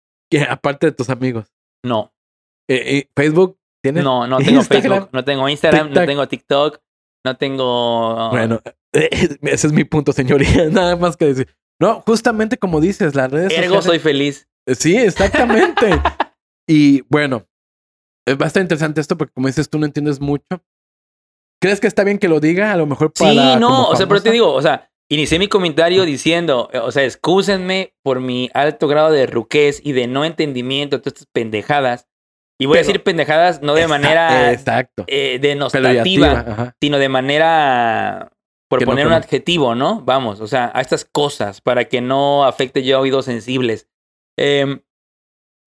Aparte 0.49 0.87
de 0.87 0.91
tus 0.91 1.09
amigos. 1.09 1.53
No, 1.85 2.11
Eh, 2.67 2.97
eh, 2.97 3.09
Facebook, 3.15 3.57
¿tienes? 3.83 4.03
no, 4.03 4.25
no 4.27 4.37
tengo 4.39 4.57
Instagram, 4.59 4.91
Facebook, 4.91 5.09
no 5.13 5.23
tengo 5.23 5.49
Instagram, 5.49 5.87
no 5.87 5.93
TikTok. 5.93 6.05
tengo 6.07 6.27
TikTok, 6.27 6.81
no 7.25 7.37
tengo... 7.37 8.29
Bueno, 8.31 8.61
eh, 8.93 9.09
ese 9.43 9.67
es 9.67 9.73
mi 9.73 9.83
punto, 9.83 10.11
señoría. 10.13 10.65
Nada 10.71 10.95
más 10.95 11.15
que 11.15 11.25
decir. 11.25 11.47
No, 11.79 12.01
justamente 12.05 12.57
como 12.57 12.81
dices, 12.81 13.13
las 13.15 13.29
redes 13.31 13.51
Ergo 13.53 13.75
sociales. 13.75 13.85
soy 13.85 13.99
feliz. 13.99 14.47
Sí, 14.67 14.97
exactamente. 14.97 16.01
y 16.67 17.01
bueno, 17.09 17.45
es 18.27 18.35
bastante 18.37 18.61
interesante 18.73 18.99
esto 19.01 19.15
porque 19.15 19.33
como 19.33 19.47
dices, 19.47 19.69
tú 19.69 19.77
no 19.77 19.85
entiendes 19.85 20.19
mucho. 20.19 20.63
¿Crees 21.65 21.79
que 21.79 21.87
está 21.87 22.03
bien 22.03 22.19
que 22.19 22.27
lo 22.27 22.39
diga? 22.39 22.71
A 22.71 22.75
lo 22.75 22.85
mejor 22.85 23.11
para... 23.11 23.31
Sí, 23.31 23.59
no, 23.59 23.87
o 23.87 23.95
sea, 23.95 24.05
pero 24.05 24.21
te 24.21 24.29
digo, 24.29 24.53
o 24.53 24.61
sea, 24.61 24.91
inicié 25.09 25.39
mi 25.39 25.47
comentario 25.47 26.05
diciendo, 26.05 26.69
eh, 26.71 26.77
o 26.77 26.91
sea, 26.91 27.03
excúsenme 27.03 27.95
por 28.03 28.19
mi 28.19 28.51
alto 28.53 28.87
grado 28.87 29.09
de 29.09 29.25
ruquez 29.25 29.81
y 29.83 29.93
de 29.93 30.05
no 30.05 30.25
entendimiento 30.25 30.97
de 30.97 31.01
todas 31.01 31.13
estas 31.13 31.27
pendejadas. 31.33 32.07
Y 32.59 32.67
voy 32.67 32.77
a 32.77 32.81
decir 32.81 33.01
pendejadas 33.01 33.63
no 33.63 33.73
de 33.73 33.87
manera 33.87 34.51
Exacto. 34.53 35.05
eh, 35.07 35.39
denostativa, 35.41 36.75
sino 36.79 36.99
de 36.99 37.09
manera, 37.09 38.31
por 38.69 38.77
Que 38.77 38.85
no 38.85 38.91
poner 38.91 39.07
un 39.07 39.13
adjetivo, 39.13 39.73
¿no? 39.73 40.01
Vamos, 40.01 40.41
o 40.41 40.47
sea, 40.47 40.71
a 40.71 40.81
estas 40.81 41.03
cosas 41.03 41.61
para 41.61 41.85
que 41.85 41.99
no 41.99 42.45
afecte 42.45 42.83
yo 42.83 42.97
a 42.97 42.99
oídos 42.99 43.25
sensibles. 43.25 43.89
Em, 44.37 44.81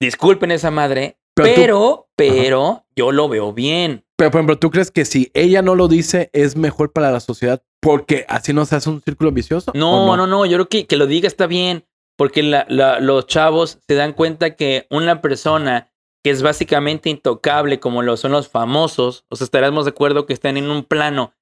disculpen 0.01 0.53
esa 0.53 0.71
madre, 0.71 1.19
Pero 1.45 2.09
pero, 2.17 2.85
yo 2.97 3.13
lo 3.13 3.29
veo 3.29 3.53
bien. 3.53 4.05
Pero, 4.17 4.33
por 4.33 4.39
ejemplo, 4.41 4.59
¿tú 4.59 4.71
crees 4.71 4.91
que 4.91 5.05
si 5.05 5.31
ella 5.35 5.63
no 5.63 5.77
lo 5.77 5.87
dice 5.87 6.31
es 6.33 6.57
mejor 6.57 6.93
para 6.93 7.13
la 7.13 7.21
sociedad 7.21 7.63
porque 7.81 8.25
así 8.29 8.53
no 8.53 8.65
se 8.65 8.75
hace 8.75 8.91
un 8.91 9.01
círculo 9.01 9.31
vicioso? 9.31 9.71
No, 9.75 10.13
¿O 10.13 10.17
no, 10.17 10.27
no, 10.27 10.45
yo 10.47 10.57
creo 10.57 10.69
que 10.69 10.87
que 10.87 10.97
lo 10.97 11.07
diga 11.07 11.29
está 11.29 11.47
bien, 11.47 11.85
porque 12.17 12.43
la- 12.43 12.67
la- 12.69 12.99
los 12.99 13.27
chavos 13.29 13.79
se 13.87 13.95
dan 13.95 14.13
cuenta 14.15 14.57
que 14.57 14.87
una 14.91 15.23
persona 15.23 15.93
que 16.25 16.31
es 16.31 16.43
básicamente 16.43 17.09
intocable, 17.11 17.79
como 17.79 18.03
lo 18.03 18.17
son 18.17 18.33
los 18.33 18.49
famosos, 18.49 19.25
o 19.31 19.37
sea, 19.37 19.45
estaremos 19.45 19.85
de 19.85 19.91
acuerdo 19.91 20.27
que 20.27 20.33
están 20.33 20.57
en 20.57 20.69
un 20.69 20.83
plano 20.83 21.33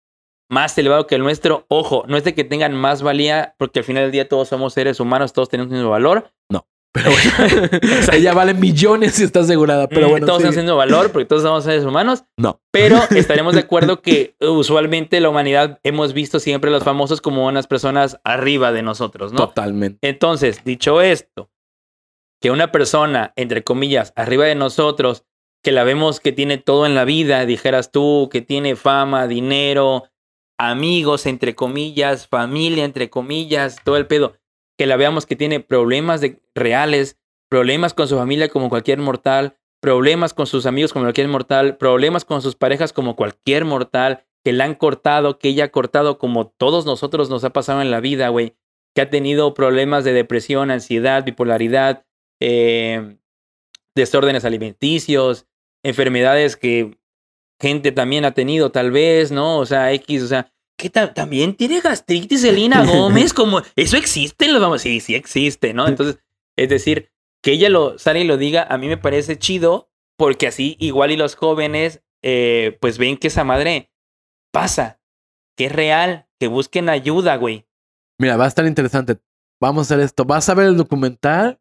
más 0.51 0.77
elevado 0.77 1.07
que 1.07 1.15
el 1.15 1.23
nuestro. 1.23 1.65
Ojo, 1.69 2.05
no 2.07 2.19
es 2.19 2.25
de 2.25 2.35
que 2.35 2.45
tengan 2.45 2.75
más 2.75 3.01
valía, 3.03 3.55
porque 3.59 3.79
al 3.79 3.85
final 3.87 4.03
del 4.05 4.13
día 4.13 4.29
todos 4.29 4.49
somos 4.49 4.75
seres 4.75 5.01
humanos, 5.01 5.33
todos 5.33 5.49
tenemos 5.49 5.73
el 5.73 5.79
mismo 5.79 5.91
valor. 5.91 6.31
Pero 6.97 7.11
bueno, 7.11 7.69
ella 8.13 8.35
vale 8.35 8.55
millones 8.55 9.19
y 9.21 9.25
está 9.25 9.41
asegurada. 9.41 9.89
Pero 9.89 10.07
Mm, 10.09 10.11
bueno, 10.11 10.37
el 10.39 10.57
mismo 10.57 10.77
valor, 10.77 11.13
porque 11.13 11.27
todos 11.27 11.43
somos 11.43 11.65
seres 11.65 11.85
humanos. 11.85 12.25
No. 12.37 12.61
Pero 12.71 12.99
estaremos 13.11 13.55
de 13.55 13.61
acuerdo 13.61 14.01
que 14.01 14.35
uh, 14.41 14.47
usualmente 14.47 15.21
la 15.21 15.29
humanidad 15.29 15.81
hemos 15.83 16.13
visto 16.13 16.41
siempre 16.41 16.71
a 16.71 16.73
los 16.73 16.85
famosos 16.85 17.21
como 17.21 17.47
unas 17.47 17.67
personas 17.67 18.19
arriba 18.25 18.73
de 18.73 18.83
nosotros, 18.83 19.33
¿no? 19.33 19.39
Totalmente. 19.39 19.99
Entonces, 20.09 20.65
dicho 20.65 21.01
esto, 21.01 21.51
que 22.41 22.51
una 22.51 22.73
persona, 22.73 23.33
entre 23.37 23.63
comillas, 23.65 24.13
arriba 24.17 24.45
de 24.45 24.55
nosotros, 24.55 25.25
que 25.63 25.73
la 25.73 25.85
vemos 25.85 26.21
que 26.21 26.33
tiene 26.33 26.59
todo 26.59 26.87
en 26.87 26.95
la 26.95 27.05
vida, 27.05 27.45
dijeras 27.45 27.91
tú, 27.91 28.29
que 28.31 28.41
tiene 28.41 28.77
fama, 28.77 29.27
dinero, 29.27 30.05
amigos, 30.59 31.27
entre 31.27 31.55
comillas, 31.55 32.29
familia, 32.29 32.85
entre 32.85 33.11
comillas, 33.11 33.79
todo 33.85 33.97
el 33.97 34.07
pedo, 34.07 34.37
que 34.79 34.87
la 34.87 34.97
veamos 34.97 35.27
que 35.27 35.37
tiene 35.37 35.61
problemas 35.61 36.21
de, 36.21 36.41
reales, 36.55 37.19
problemas 37.49 37.95
con 37.95 38.09
su 38.09 38.17
familia 38.17 38.49
como 38.49 38.69
cualquier 38.69 38.99
mortal, 38.99 39.57
problemas 39.81 40.35
con 40.35 40.47
sus 40.47 40.67
amigos 40.67 40.93
como 40.93 41.05
cualquier 41.05 41.29
mortal, 41.29 41.77
problemas 41.77 42.25
con 42.25 42.43
sus 42.43 42.57
parejas 42.57 42.93
como 42.93 43.17
cualquier 43.17 43.65
mortal, 43.65 44.25
que 44.45 44.53
la 44.53 44.65
han 44.65 44.75
cortado, 44.75 45.39
que 45.39 45.49
ella 45.49 45.65
ha 45.65 45.69
cortado 45.69 46.19
como 46.19 46.49
todos 46.49 46.87
nosotros 46.87 47.31
nos 47.31 47.45
ha 47.45 47.51
pasado 47.51 47.83
en 47.83 47.91
la 47.91 48.01
vida, 48.01 48.29
güey 48.29 48.55
que 48.97 49.03
ha 49.03 49.11
tenido 49.11 49.53
problemas 49.53 50.05
de 50.05 50.15
depresión, 50.15 50.71
ansiedad, 50.71 51.23
bipolaridad, 51.23 52.07
eh, 52.41 53.19
desórdenes 53.95 54.47
alimenticios, 54.47 55.47
enfermedades 55.85 56.57
que 56.57 56.97
gente 57.61 57.93
también 57.93 58.25
ha 58.25 58.33
tenido 58.33 58.73
tal 58.73 58.91
vez, 58.91 59.33
¿no? 59.33 59.59
O 59.59 59.67
sea, 59.67 59.93
X, 59.93 60.23
o 60.23 60.27
sea, 60.29 60.51
que 60.79 60.91
ta- 60.91 61.15
también 61.15 61.55
tiene 61.55 61.81
gastritis 61.81 62.45
Elina 62.45 62.85
Gómez, 62.87 63.33
como, 63.33 63.63
¿eso 63.77 63.97
existe? 63.97 64.49
Lo 64.49 64.61
vamos, 64.61 64.83
sí, 64.83 65.01
sí 65.01 65.15
existe, 65.15 65.73
¿no? 65.75 65.89
Entonces, 65.89 66.19
es 66.57 66.69
decir, 66.69 67.11
que 67.43 67.53
ella 67.53 67.69
lo 67.69 67.99
sale 67.99 68.21
y 68.21 68.25
lo 68.25 68.37
diga, 68.37 68.67
a 68.69 68.79
mí 68.79 68.87
me 68.89 68.97
parece 68.99 69.39
chido, 69.39 69.91
porque 70.19 70.47
así 70.47 70.77
igual 70.81 71.11
y 71.11 71.17
los 71.17 71.35
jóvenes, 71.37 72.03
eh, 72.23 72.77
pues 72.81 72.99
ven 72.99 73.17
que 73.17 73.29
esa 73.29 73.45
madre 73.45 73.91
pasa, 74.53 75.01
que 75.57 75.67
es 75.67 75.73
real, 75.73 76.27
que 76.41 76.49
busquen 76.49 76.89
ayuda, 76.89 77.37
güey. 77.37 77.67
Mira, 78.19 78.37
va 78.37 78.45
a 78.45 78.49
estar 78.49 78.67
interesante. 78.67 79.19
Vamos 79.61 79.91
a 79.91 79.95
hacer 79.95 80.05
esto. 80.05 80.25
¿Vas 80.25 80.49
a 80.49 80.55
ver 80.55 80.67
el 80.67 80.77
documental? 80.77 81.61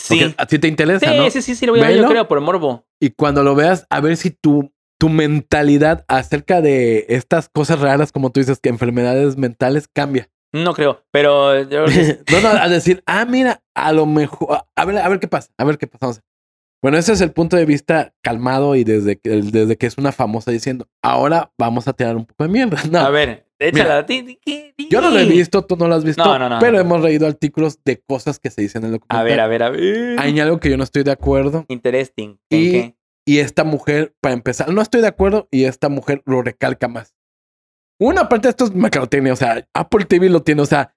Sí. 0.00 0.18
Porque 0.20 0.34
a 0.38 0.46
ti 0.46 0.58
te 0.58 0.68
interesa, 0.68 1.08
Sí, 1.10 1.16
¿no? 1.16 1.30
sí, 1.30 1.42
sí, 1.42 1.54
sí, 1.54 1.66
lo 1.66 1.72
voy 1.72 1.80
a 1.80 1.86
ver, 1.88 1.96
yo 1.98 2.08
creo, 2.08 2.26
por 2.28 2.40
morbo. 2.40 2.84
Y 3.00 3.10
cuando 3.10 3.42
lo 3.44 3.54
veas, 3.54 3.86
a 3.90 4.00
ver 4.00 4.16
si 4.16 4.30
tu, 4.30 4.72
tu 5.04 5.10
mentalidad 5.10 6.06
acerca 6.08 6.62
de 6.62 7.04
estas 7.10 7.50
cosas 7.50 7.78
raras, 7.78 8.10
como 8.10 8.30
tú 8.32 8.40
dices, 8.40 8.58
que 8.58 8.70
enfermedades 8.70 9.36
mentales, 9.36 9.86
cambia. 9.86 10.30
No 10.50 10.72
creo, 10.72 11.04
pero 11.10 11.62
yo 11.68 11.84
no, 12.32 12.40
no, 12.40 12.48
a 12.48 12.68
decir, 12.70 13.02
ah, 13.04 13.26
mira, 13.26 13.60
a 13.76 13.92
lo 13.92 14.06
mejor, 14.06 14.60
a 14.74 14.84
ver, 14.86 14.96
a 14.96 15.06
ver 15.10 15.20
qué 15.20 15.28
pasa, 15.28 15.50
a 15.58 15.64
ver 15.64 15.76
qué 15.76 15.86
pasa. 15.86 15.98
vamos 16.06 16.18
a- 16.18 16.22
Bueno, 16.82 16.96
ese 16.96 17.12
es 17.12 17.20
el 17.20 17.32
punto 17.32 17.58
de 17.58 17.66
vista 17.66 18.14
calmado 18.22 18.76
y 18.76 18.84
desde 18.84 19.16
que, 19.18 19.28
desde 19.28 19.76
que 19.76 19.86
es 19.86 19.98
una 19.98 20.10
famosa 20.10 20.50
diciendo, 20.50 20.86
ahora 21.02 21.52
vamos 21.58 21.86
a 21.86 21.92
tirar 21.92 22.16
un 22.16 22.24
poco 22.24 22.44
de 22.44 22.48
mierda. 22.48 22.78
No, 22.90 23.00
a 23.00 23.10
ver, 23.10 23.44
échala. 23.58 24.06
ti- 24.06 24.38
yo 24.90 25.02
no 25.02 25.10
lo 25.10 25.18
he 25.18 25.26
visto, 25.26 25.66
tú 25.66 25.76
no 25.76 25.86
lo 25.86 25.96
has 25.96 26.04
visto, 26.04 26.24
No, 26.24 26.38
no, 26.38 26.48
no, 26.48 26.58
pero 26.60 26.80
hemos 26.80 27.02
leído 27.02 27.26
artículos 27.26 27.78
de 27.84 28.00
cosas 28.08 28.38
que 28.38 28.48
se 28.50 28.62
dicen 28.62 28.84
en 28.84 28.86
el 28.86 28.92
documental. 29.00 29.20
A 29.20 29.22
ver, 29.22 29.40
a 29.40 29.46
ver, 29.48 29.62
a 29.64 29.68
ver. 29.68 30.18
Hay 30.18 30.40
algo 30.40 30.60
que 30.60 30.70
yo 30.70 30.78
no 30.78 30.84
estoy 30.84 31.02
de 31.02 31.10
acuerdo 31.12 31.66
Interesting. 31.68 32.38
¿En 32.50 32.58
Y- 32.60 32.70
qué? 32.70 32.96
Y 33.26 33.38
esta 33.38 33.64
mujer, 33.64 34.14
para 34.20 34.34
empezar, 34.34 34.70
no 34.72 34.82
estoy 34.82 35.00
de 35.00 35.08
acuerdo 35.08 35.48
y 35.50 35.64
esta 35.64 35.88
mujer 35.88 36.22
lo 36.26 36.42
recalca 36.42 36.88
más. 36.88 37.14
Una 38.00 38.28
parte 38.28 38.48
de 38.48 38.50
esto 38.50 38.64
es 38.64 38.74
mercadotecnia, 38.74 39.32
o 39.32 39.36
sea, 39.36 39.66
Apple 39.72 40.04
TV 40.04 40.28
lo 40.28 40.42
tiene, 40.42 40.62
o 40.62 40.66
sea, 40.66 40.94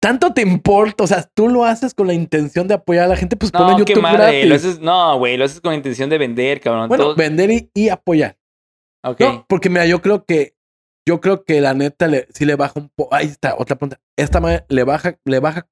tanto 0.00 0.32
te 0.32 0.42
importa, 0.42 1.04
o 1.04 1.06
sea, 1.06 1.22
tú 1.34 1.48
lo 1.48 1.64
haces 1.64 1.94
con 1.94 2.06
la 2.06 2.14
intención 2.14 2.66
de 2.68 2.74
apoyar 2.74 3.04
a 3.04 3.08
la 3.08 3.16
gente, 3.16 3.36
pues 3.36 3.52
No, 3.52 3.72
YouTube 3.78 3.94
qué 3.96 4.00
madre. 4.00 4.18
gratis. 4.18 4.48
Lo 4.48 4.54
haces, 4.54 4.80
no, 4.80 5.18
güey, 5.18 5.36
lo 5.36 5.44
haces 5.44 5.60
con 5.60 5.74
intención 5.74 6.08
de 6.10 6.18
vender, 6.18 6.60
cabrón. 6.60 6.88
bueno, 6.88 7.04
Todo- 7.04 7.16
vender 7.16 7.50
y, 7.50 7.70
y 7.74 7.88
apoyar. 7.88 8.38
ok. 9.04 9.20
No, 9.20 9.46
porque 9.48 9.68
mira, 9.68 9.86
yo 9.86 10.00
creo 10.00 10.24
que 10.24 10.54
yo 11.08 11.20
creo 11.22 11.42
que 11.44 11.60
la 11.62 11.72
neta 11.72 12.06
le, 12.06 12.28
sí 12.34 12.44
le 12.44 12.54
baja 12.54 12.78
un 12.78 12.90
poco. 12.90 13.14
Ahí 13.14 13.26
está, 13.26 13.54
otra 13.56 13.76
pregunta. 13.76 13.98
Esta 14.16 14.40
madre 14.40 14.66
le 14.68 14.84
baja, 14.84 15.18
le 15.24 15.38
baja, 15.40 15.66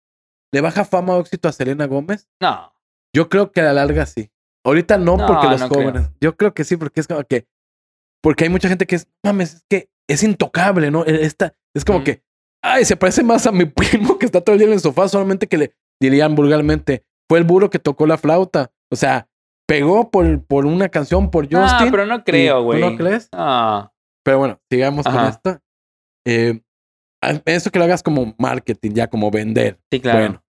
le 0.51 0.61
baja 0.63 0.85
fama 0.87 1.15
o 1.15 1.21
éxito 1.21 1.47
a 1.49 1.53
Selena 1.53 1.87
Gómez. 1.87 2.27
No. 2.41 2.73
Yo 3.15 3.29
creo 3.29 3.53
que 3.53 3.61
a 3.61 3.65
la 3.65 3.75
larga 3.75 4.07
sí. 4.07 4.31
Ahorita 4.67 4.99
no, 4.99 5.17
No, 5.17 5.27
porque 5.27 5.47
los 5.49 5.61
no 5.61 5.69
creo. 5.69 5.83
jóvenes. 5.83 6.11
Yo 6.21 6.37
creo 6.37 6.53
que 6.53 6.65
sí, 6.65 6.77
porque 6.77 7.01
es 7.01 7.07
como 7.07 7.23
que. 7.25 7.47
Porque 8.23 8.45
hay 8.45 8.51
mucha 8.51 8.69
gente 8.69 8.87
que 8.87 8.97
es, 8.97 9.09
mames, 9.25 9.55
es 9.55 9.65
que 9.71 9.89
es 10.09 10.23
intocable, 10.23 10.91
¿no? 10.91 11.05
E, 11.07 11.25
Esta, 11.25 11.55
es 11.75 11.85
como 11.85 12.03
que, 12.03 12.23
ay, 12.63 12.85
se 12.85 12.97
parece 12.97 13.23
más 13.23 13.47
a 13.47 13.53
mi 13.53 13.65
primo 13.67 14.19
que 14.19 14.27
está 14.27 14.41
todo 14.41 14.55
el 14.55 14.59
día 14.59 14.67
en 14.69 14.75
el 14.75 14.81
sofá, 14.81 15.09
solamente 15.09 15.47
que 15.47 15.57
le 15.59 15.73
dirían 16.01 16.35
vulgarmente, 16.35 17.05
fue 17.29 17.39
el 17.39 17.45
burro 17.45 17.71
que 17.71 17.79
tocó 17.79 18.07
la 18.07 18.19
flauta. 18.19 18.73
O 18.91 18.97
sea, 18.97 19.29
pegó 19.69 20.11
por, 20.11 20.45
por 20.45 20.67
una 20.67 20.89
canción, 20.89 21.31
por 21.31 21.45
Justin. 21.45 21.91
pero 21.91 22.07
no 22.07 22.25
creo, 22.25 22.59
¿tú 22.59 22.65
güey. 22.65 22.81
no 22.81 22.97
crees? 22.97 23.29
No. 23.33 23.93
Pero 24.25 24.39
bueno, 24.39 24.61
sigamos 24.71 25.07
con 25.07 25.25
esto. 25.27 25.61
Eh, 26.27 26.61
eso 27.45 27.71
que 27.71 27.79
lo 27.79 27.85
hagas 27.85 28.03
como 28.03 28.35
marketing, 28.39 28.91
ya 28.93 29.07
como 29.09 29.31
vender. 29.31 29.79
Sí, 29.93 30.01
claro. 30.01 30.19
Bueno. 30.19 30.43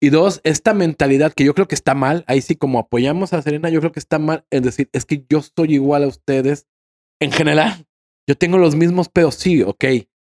Y 0.00 0.10
dos, 0.10 0.40
esta 0.44 0.74
mentalidad 0.74 1.32
que 1.32 1.44
yo 1.44 1.54
creo 1.54 1.68
que 1.68 1.74
está 1.74 1.94
mal, 1.94 2.24
ahí 2.26 2.42
sí 2.42 2.54
como 2.54 2.78
apoyamos 2.78 3.32
a 3.32 3.40
Serena, 3.40 3.70
yo 3.70 3.80
creo 3.80 3.92
que 3.92 4.00
está 4.00 4.18
mal, 4.18 4.44
es 4.50 4.62
decir, 4.62 4.90
es 4.92 5.06
que 5.06 5.24
yo 5.28 5.40
soy 5.40 5.74
igual 5.74 6.04
a 6.04 6.08
ustedes 6.08 6.66
en 7.20 7.32
general. 7.32 7.86
Yo 8.28 8.36
tengo 8.36 8.58
los 8.58 8.74
mismos 8.74 9.08
pedos, 9.08 9.36
sí, 9.36 9.62
ok. 9.62 9.84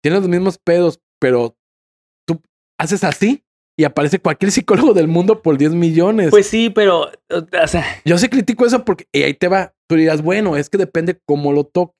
Tienes 0.03 0.21
los 0.21 0.29
mismos 0.29 0.59
pedos, 0.59 0.99
pero 1.19 1.57
tú 2.27 2.41
haces 2.77 3.03
así 3.03 3.43
y 3.79 3.83
aparece 3.83 4.19
cualquier 4.19 4.51
psicólogo 4.53 4.93
del 4.93 5.07
mundo 5.07 5.41
por 5.41 5.57
10 5.57 5.73
millones. 5.73 6.29
Pues 6.29 6.47
sí, 6.47 6.69
pero, 6.69 7.09
o 7.29 7.67
sea, 7.67 7.85
yo 8.05 8.17
sí 8.17 8.27
critico 8.29 8.65
eso 8.65 8.85
porque 8.85 9.07
y 9.11 9.23
ahí 9.23 9.33
te 9.33 9.47
va. 9.47 9.73
Tú 9.89 9.95
dirás, 9.95 10.21
bueno, 10.21 10.57
es 10.57 10.69
que 10.69 10.77
depende 10.77 11.19
cómo 11.25 11.53
lo 11.53 11.63
toque. 11.63 11.95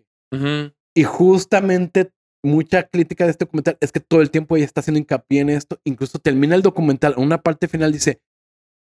Y 0.93 1.03
justamente 1.03 2.12
mucha 2.44 2.84
crítica 2.84 3.26
de 3.26 3.32
este 3.32 3.46
documental 3.46 3.78
es 3.82 3.92
que 3.92 4.00
todo 4.00 4.22
el 4.22 4.32
tiempo 4.32 4.56
ella 4.56 4.66
está 4.66 4.82
haciendo 4.82 5.00
hincapié 5.00 5.42
en 5.42 5.50
esto. 5.50 5.80
Incluso 5.84 6.20
termina 6.20 6.56
el 6.56 6.62
documental, 6.62 7.14
en 7.18 7.24
una 7.24 7.42
parte 7.42 7.68
final 7.68 7.92
dice, 7.92 8.22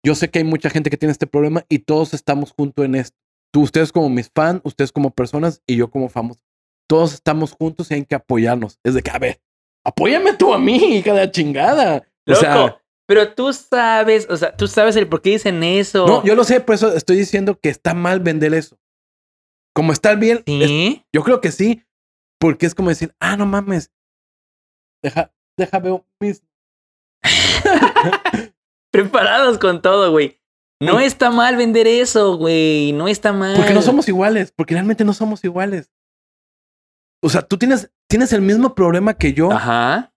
yo 0.05 0.15
sé 0.15 0.29
que 0.29 0.39
hay 0.39 0.45
mucha 0.45 0.69
gente 0.69 0.89
que 0.89 0.97
tiene 0.97 1.11
este 1.11 1.27
problema 1.27 1.65
y 1.69 1.79
todos 1.79 2.13
estamos 2.13 2.51
juntos 2.51 2.85
en 2.85 2.95
esto. 2.95 3.17
Tú, 3.51 3.61
ustedes 3.61 3.91
como 3.91 4.09
mis 4.09 4.31
fans, 4.33 4.61
ustedes 4.63 4.91
como 4.91 5.11
personas 5.11 5.61
y 5.67 5.75
yo 5.75 5.89
como 5.89 6.09
famoso. 6.09 6.41
Todos 6.87 7.13
estamos 7.13 7.53
juntos 7.53 7.89
y 7.91 7.93
hay 7.93 8.05
que 8.05 8.15
apoyarnos. 8.15 8.79
Es 8.83 8.95
de 8.95 9.01
que, 9.01 9.11
a 9.11 9.19
ver, 9.19 9.39
apóyame 9.85 10.33
tú 10.33 10.53
a 10.53 10.59
mí, 10.59 10.75
hija 10.75 11.13
de 11.13 11.25
la 11.25 11.31
chingada. 11.31 12.07
O 12.25 12.31
Loco, 12.31 12.41
sea, 12.41 12.81
pero 13.05 13.33
tú 13.33 13.53
sabes, 13.53 14.27
o 14.29 14.37
sea, 14.37 14.55
tú 14.55 14.67
sabes 14.67 14.95
el 14.95 15.07
por 15.07 15.21
qué 15.21 15.31
dicen 15.31 15.63
eso. 15.63 16.07
no, 16.07 16.23
yo 16.23 16.35
lo 16.35 16.43
sé, 16.43 16.59
por 16.61 16.75
eso 16.75 16.93
estoy 16.95 17.17
diciendo 17.17 17.59
que 17.59 17.69
está 17.69 17.93
mal 17.93 18.19
vender 18.19 18.53
eso. 18.53 18.77
Como 19.73 19.91
está 19.91 20.15
bien. 20.15 20.43
Yo 21.13 21.23
creo 21.23 21.41
que 21.41 21.51
sí, 21.51 21.83
porque 22.43 22.65
es 22.65 22.75
como 22.75 22.89
decir, 22.89 23.15
ah, 23.21 23.37
no 23.37 23.45
mames, 23.45 23.89
deja, 25.01 25.31
deja 25.57 25.79
veo 25.79 26.05
mis... 26.19 26.43
Preparados 28.91 29.57
con 29.59 29.81
todo, 29.81 30.11
güey. 30.11 30.41
No 30.81 30.99
está 30.99 31.31
mal 31.31 31.55
vender 31.55 31.87
eso, 31.87 32.35
güey. 32.35 32.91
No 32.91 33.07
está 33.07 33.31
mal. 33.31 33.55
Porque 33.55 33.73
no 33.73 33.81
somos 33.81 34.09
iguales, 34.09 34.51
porque 34.51 34.73
realmente 34.73 35.05
no 35.05 35.13
somos 35.13 35.41
iguales. 35.45 35.89
O 37.21 37.29
sea, 37.29 37.43
tú 37.43 37.57
tienes, 37.57 37.89
tienes 38.09 38.33
el 38.33 38.41
mismo 38.41 38.75
problema 38.75 39.13
que 39.13 39.31
yo, 39.31 39.49
Ajá. 39.53 40.13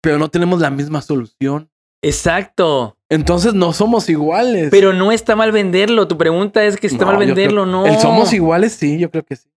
pero 0.00 0.18
no 0.18 0.30
tenemos 0.30 0.58
la 0.58 0.70
misma 0.70 1.02
solución. 1.02 1.70
Exacto. 2.02 2.96
Entonces 3.10 3.52
no 3.52 3.74
somos 3.74 4.08
iguales. 4.08 4.68
Pero 4.70 4.94
no 4.94 5.12
está 5.12 5.36
mal 5.36 5.52
venderlo. 5.52 6.08
Tu 6.08 6.16
pregunta 6.16 6.64
es 6.64 6.78
que 6.78 6.86
está 6.86 7.04
No, 7.04 7.10
mal 7.12 7.18
venderlo, 7.18 7.64
creo- 7.64 7.66
no. 7.66 7.86
El 7.86 7.98
somos 7.98 8.32
iguales, 8.32 8.72
sí, 8.72 8.98
yo 8.98 9.10
creo 9.10 9.22
que 9.26 9.36
sí. 9.36 9.51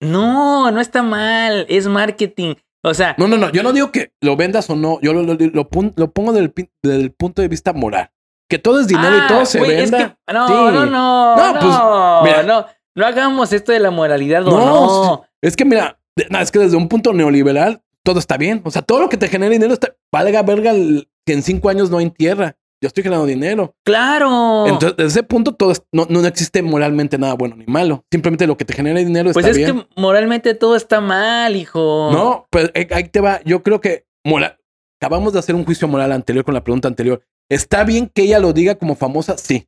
No, 0.00 0.70
no 0.70 0.80
está 0.80 1.02
mal. 1.02 1.66
Es 1.68 1.86
marketing. 1.86 2.54
O 2.84 2.94
sea, 2.94 3.14
No, 3.18 3.26
no, 3.26 3.36
no, 3.36 3.50
yo 3.50 3.62
no 3.62 3.72
digo 3.72 3.90
que 3.90 4.12
lo 4.20 4.36
vendas 4.36 4.70
o 4.70 4.76
no, 4.76 5.00
yo 5.02 5.12
lo, 5.12 5.22
lo, 5.22 5.34
lo 5.34 5.68
lo 5.96 6.10
pongo 6.12 6.32
del, 6.32 6.52
del 6.82 7.10
punto 7.12 7.42
de 7.42 7.48
vista 7.48 7.72
moral. 7.72 8.10
Que 8.48 8.58
todo 8.58 8.80
es 8.80 8.86
dinero 8.86 9.10
ah, 9.20 9.24
y 9.24 9.28
todo 9.28 9.44
se 9.44 9.58
güey, 9.58 9.72
es 9.72 9.90
venda. 9.90 10.16
que- 10.26 10.32
no, 10.32 10.46
Sí. 10.46 10.52
no, 10.54 10.70
no, 10.70 10.86
no. 10.86 11.36
No, 11.36 11.60
pues, 11.60 12.32
mira. 12.32 12.42
no. 12.44 12.66
No 12.94 13.06
hagamos 13.06 13.52
esto 13.52 13.70
de 13.72 13.78
la 13.80 13.90
moralidad 13.90 14.42
No, 14.42 14.50
no. 14.58 15.24
Es 15.42 15.54
que 15.54 15.64
mira, 15.64 16.00
es 16.16 16.50
que 16.50 16.58
desde 16.58 16.76
un 16.76 16.88
punto 16.88 17.12
neoliberal 17.12 17.82
todo 18.04 18.18
está 18.18 18.36
bien. 18.36 18.60
O 18.64 18.70
sea, 18.70 18.82
todo 18.82 19.00
lo 19.00 19.08
que 19.08 19.16
te 19.16 19.28
genera 19.28 19.50
dinero 19.52 19.72
está. 19.74 19.94
Valga 20.12 20.42
verga 20.42 20.70
el- 20.70 21.08
que 21.26 21.34
en 21.34 21.42
cinco 21.42 21.68
años 21.68 21.90
no 21.90 21.98
hay 21.98 22.10
tierra. 22.10 22.56
Yo 22.80 22.86
estoy 22.86 23.02
generando 23.02 23.26
dinero. 23.26 23.74
Claro. 23.84 24.66
Entonces, 24.66 24.96
desde 24.96 25.08
ese 25.08 25.22
punto 25.24 25.52
todo 25.54 25.72
es- 25.72 25.82
no, 25.92 26.06
no 26.08 26.24
existe 26.26 26.62
moralmente 26.62 27.18
nada 27.18 27.34
bueno 27.34 27.56
ni 27.56 27.66
malo. 27.66 28.04
Simplemente 28.12 28.46
lo 28.46 28.56
que 28.56 28.64
te 28.64 28.72
genera 28.74 28.98
dinero 29.00 29.32
pues 29.32 29.44
está 29.44 29.50
es 29.50 29.56
bien. 29.56 29.80
que 29.80 29.88
moralmente 30.00 30.54
todo 30.54 30.76
está 30.76 31.00
mal, 31.00 31.56
hijo. 31.56 32.10
No, 32.12 32.46
pues 32.50 32.70
eh, 32.74 32.86
ahí 32.92 33.04
te 33.08 33.20
va. 33.20 33.40
Yo 33.44 33.62
creo 33.62 33.80
que 33.80 34.06
moral. 34.24 34.58
Acabamos 35.00 35.32
de 35.32 35.38
hacer 35.40 35.54
un 35.54 35.64
juicio 35.64 35.86
moral 35.88 36.12
anterior 36.12 36.44
con 36.44 36.54
la 36.54 36.62
pregunta 36.64 36.88
anterior. 36.88 37.20
¿Está 37.50 37.84
bien 37.84 38.10
que 38.12 38.22
ella 38.22 38.38
lo 38.38 38.52
diga 38.52 38.74
como 38.76 38.94
famosa? 38.94 39.36
Sí. 39.38 39.66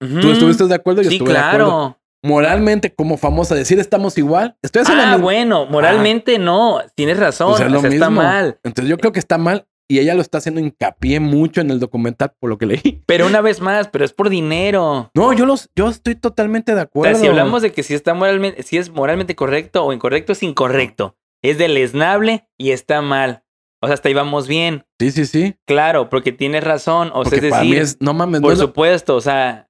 ¿Tú 0.00 0.30
estuviste 0.30 0.64
de 0.66 0.74
acuerdo? 0.74 1.02
Yo 1.02 1.08
Sí, 1.10 1.16
estuve 1.16 1.32
de 1.32 1.38
acuerdo. 1.38 1.66
claro. 1.66 2.00
Moralmente, 2.22 2.94
como 2.94 3.16
famosa, 3.16 3.54
decir 3.54 3.78
estamos 3.78 4.18
igual. 4.18 4.56
Estoy 4.62 4.82
haciendo 4.82 5.04
Ah, 5.04 5.16
bueno, 5.16 5.66
moralmente 5.66 6.38
no. 6.38 6.80
Tienes 6.94 7.18
razón. 7.18 7.50
Pues 7.50 7.60
es 7.62 7.70
lo 7.70 7.78
o 7.78 7.80
sea, 7.82 7.90
está 7.90 8.10
mismo. 8.10 8.22
mal. 8.22 8.58
Entonces 8.64 8.90
yo 8.90 8.98
creo 8.98 9.12
que 9.12 9.18
está 9.20 9.38
mal 9.38 9.66
y 9.88 9.98
ella 10.00 10.14
lo 10.14 10.20
está 10.22 10.38
haciendo 10.38 10.60
hincapié 10.60 11.20
mucho 11.20 11.60
en 11.60 11.70
el 11.70 11.78
documental 11.80 12.32
por 12.40 12.50
lo 12.50 12.58
que 12.58 12.66
leí. 12.66 13.02
Pero 13.06 13.26
una 13.26 13.40
vez 13.40 13.60
más, 13.60 13.88
pero 13.88 14.04
es 14.04 14.12
por 14.12 14.28
dinero. 14.30 15.10
No, 15.14 15.32
yo 15.32 15.46
los, 15.46 15.70
yo 15.76 15.88
estoy 15.88 16.14
totalmente 16.16 16.74
de 16.74 16.80
O 16.80 16.84
acuerdo. 16.84 17.14
sea, 17.14 17.20
si 17.22 17.28
hablamos 17.28 17.62
de 17.62 17.72
que 17.72 17.82
si 17.82 17.94
está 17.94 18.14
moralmente, 18.14 18.62
si 18.62 18.78
es 18.78 18.90
moralmente 18.90 19.34
correcto 19.36 19.84
o 19.84 19.92
incorrecto, 19.92 20.32
es 20.32 20.42
incorrecto. 20.42 21.16
Es 21.42 21.58
deleznable 21.58 22.48
y 22.58 22.70
está 22.72 23.00
mal. 23.02 23.44
O 23.82 23.86
sea, 23.86 23.94
hasta 23.94 24.08
ahí 24.08 24.14
vamos 24.14 24.48
bien. 24.48 24.84
Sí, 24.98 25.10
sí, 25.12 25.26
sí. 25.26 25.54
Claro, 25.66 26.08
porque 26.08 26.32
tienes 26.32 26.64
razón. 26.64 27.10
O 27.14 27.22
Porque 27.22 27.38
sea, 27.40 27.48
es 27.48 27.50
para 27.50 27.62
mí 27.62 27.70
decir, 27.70 27.82
es, 27.82 27.96
no 28.00 28.14
mames, 28.14 28.40
por 28.40 28.56
supuesto, 28.56 29.14
o 29.16 29.20
sea, 29.20 29.68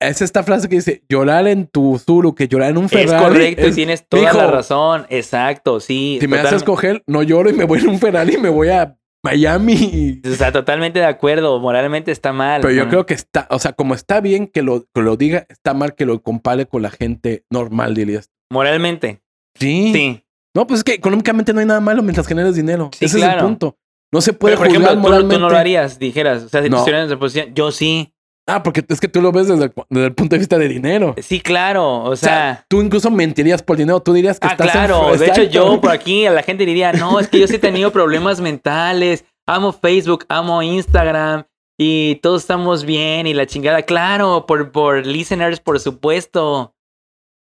es 0.00 0.22
esta 0.22 0.42
frase 0.42 0.68
que 0.68 0.76
dice, 0.76 1.02
llorar 1.08 1.46
en 1.46 1.66
tu 1.66 1.98
Zuru, 1.98 2.34
que 2.34 2.48
llorar 2.48 2.70
en 2.70 2.78
un 2.78 2.88
Ferrari. 2.88 3.10
es 3.16 3.22
correcto 3.22 3.66
y 3.66 3.68
es- 3.70 3.74
tienes 3.74 4.08
toda 4.08 4.32
la 4.32 4.46
razón. 4.46 5.06
Exacto, 5.08 5.80
sí. 5.80 6.18
Si 6.20 6.26
me 6.28 6.38
haces 6.38 6.54
escoger, 6.54 7.02
no 7.06 7.22
lloro 7.22 7.50
y 7.50 7.52
me 7.52 7.64
voy 7.64 7.80
en 7.80 7.88
un 7.90 7.98
Ferrari 7.98 8.34
y 8.34 8.38
me 8.38 8.48
voy 8.48 8.68
a 8.70 8.96
Miami. 9.24 10.20
O 10.24 10.34
sea, 10.34 10.52
totalmente 10.52 10.98
de 11.00 11.04
acuerdo. 11.06 11.58
Moralmente 11.60 12.10
está 12.12 12.32
mal. 12.32 12.60
Pero 12.60 12.72
yo 12.74 12.88
creo 12.88 13.06
que 13.06 13.14
está, 13.14 13.46
o 13.50 13.58
sea, 13.58 13.72
como 13.72 13.94
está 13.94 14.20
bien 14.20 14.46
que 14.46 14.62
lo, 14.62 14.84
que 14.94 15.00
lo 15.02 15.16
diga, 15.16 15.46
está 15.48 15.74
mal 15.74 15.94
que 15.94 16.06
lo 16.06 16.22
compare 16.22 16.66
con 16.66 16.82
la 16.82 16.90
gente 16.90 17.44
normal, 17.50 17.94
dirías. 17.94 18.30
Moralmente. 18.50 19.22
Sí. 19.54 19.90
Sí. 19.92 20.24
No, 20.54 20.66
pues 20.66 20.78
es 20.80 20.84
que 20.84 20.94
económicamente 20.94 21.52
no 21.52 21.60
hay 21.60 21.66
nada 21.66 21.80
malo 21.80 22.02
mientras 22.02 22.26
generes 22.26 22.54
dinero. 22.54 22.90
Sí, 22.96 23.04
Ese 23.04 23.18
es 23.18 23.24
el 23.24 23.36
punto. 23.38 23.76
No 24.12 24.20
se 24.20 24.32
puede 24.32 24.54
Pero, 24.54 24.60
por 24.60 24.66
ejemplo, 24.68 24.88
juzgar 24.88 25.02
tú, 25.02 25.08
moralmente. 25.08 25.34
tú 25.34 25.40
no 25.40 25.50
lo 25.50 25.56
harías, 25.56 25.98
dijeras. 25.98 26.44
O 26.44 26.48
sea, 26.48 26.62
si 26.62 26.70
No. 26.70 26.76
tú 26.76 26.80
estuvieras 26.80 27.02
en 27.04 27.10
esa 27.12 27.18
posición, 27.18 27.54
yo 27.54 27.70
sí. 27.72 28.14
Ah, 28.48 28.62
porque 28.62 28.82
es 28.88 28.98
que 29.00 29.08
tú 29.08 29.20
lo 29.20 29.30
ves 29.30 29.46
desde 29.48 29.64
el, 29.64 29.72
desde 29.90 30.06
el 30.06 30.14
punto 30.14 30.34
de 30.34 30.38
vista 30.38 30.56
de 30.58 30.68
dinero. 30.68 31.14
Sí, 31.22 31.40
claro. 31.40 31.86
O 32.04 32.10
O 32.10 32.16
sea, 32.16 32.64
tú 32.68 32.80
incluso 32.82 33.10
mentirías 33.10 33.62
por 33.62 33.76
dinero. 33.76 34.00
Tú 34.00 34.14
dirías 34.14 34.40
que 34.40 34.46
Ah, 34.48 34.52
estás 34.52 34.70
claro. 34.70 35.12
en... 35.12 35.20
De 35.20 35.26
hecho, 35.26 35.42
yo 35.42 35.80
por 35.80 35.90
aquí 35.90 36.24
a 36.26 36.30
la 36.32 36.42
gente 36.42 36.64
diría, 36.64 36.92
no, 36.92 37.20
es 37.20 37.28
que 37.28 37.38
yo 37.38 37.46
sí 37.46 37.56
he 37.56 37.58
tenido 37.60 37.92
problemas 37.92 38.40
mentales. 38.40 39.24
Amo 39.46 39.72
Facebook, 39.72 40.24
amo 40.28 40.62
Instagram 40.62 41.44
y 41.78 42.16
todos 42.16 42.42
estamos 42.42 42.84
bien 42.84 43.26
y 43.26 43.34
la 43.34 43.46
chingada. 43.46 43.82
Claro, 43.82 44.46
por, 44.46 44.72
por 44.72 45.06
listeners, 45.06 45.60
por 45.60 45.78
supuesto. 45.78 46.74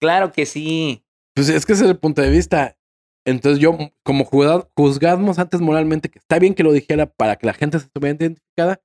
Claro 0.01 0.31
que 0.31 0.45
sí. 0.45 1.03
Pues 1.35 1.49
es 1.49 1.65
que 1.65 1.73
ese 1.73 1.83
es 1.85 1.89
el 1.91 1.97
punto 1.97 2.21
de 2.21 2.29
vista. 2.29 2.75
Entonces 3.25 3.59
yo, 3.59 3.77
como 4.03 4.25
juzga- 4.25 4.67
juzgamos 4.75 5.37
antes 5.37 5.59
moralmente 5.59 6.09
que 6.09 6.17
está 6.19 6.39
bien 6.39 6.53
que 6.53 6.63
lo 6.63 6.71
dijera 6.71 7.07
para 7.07 7.35
que 7.35 7.45
la 7.45 7.53
gente 7.53 7.77
se 7.79 7.85
estuviera 7.85 8.15
identificada, 8.15 8.79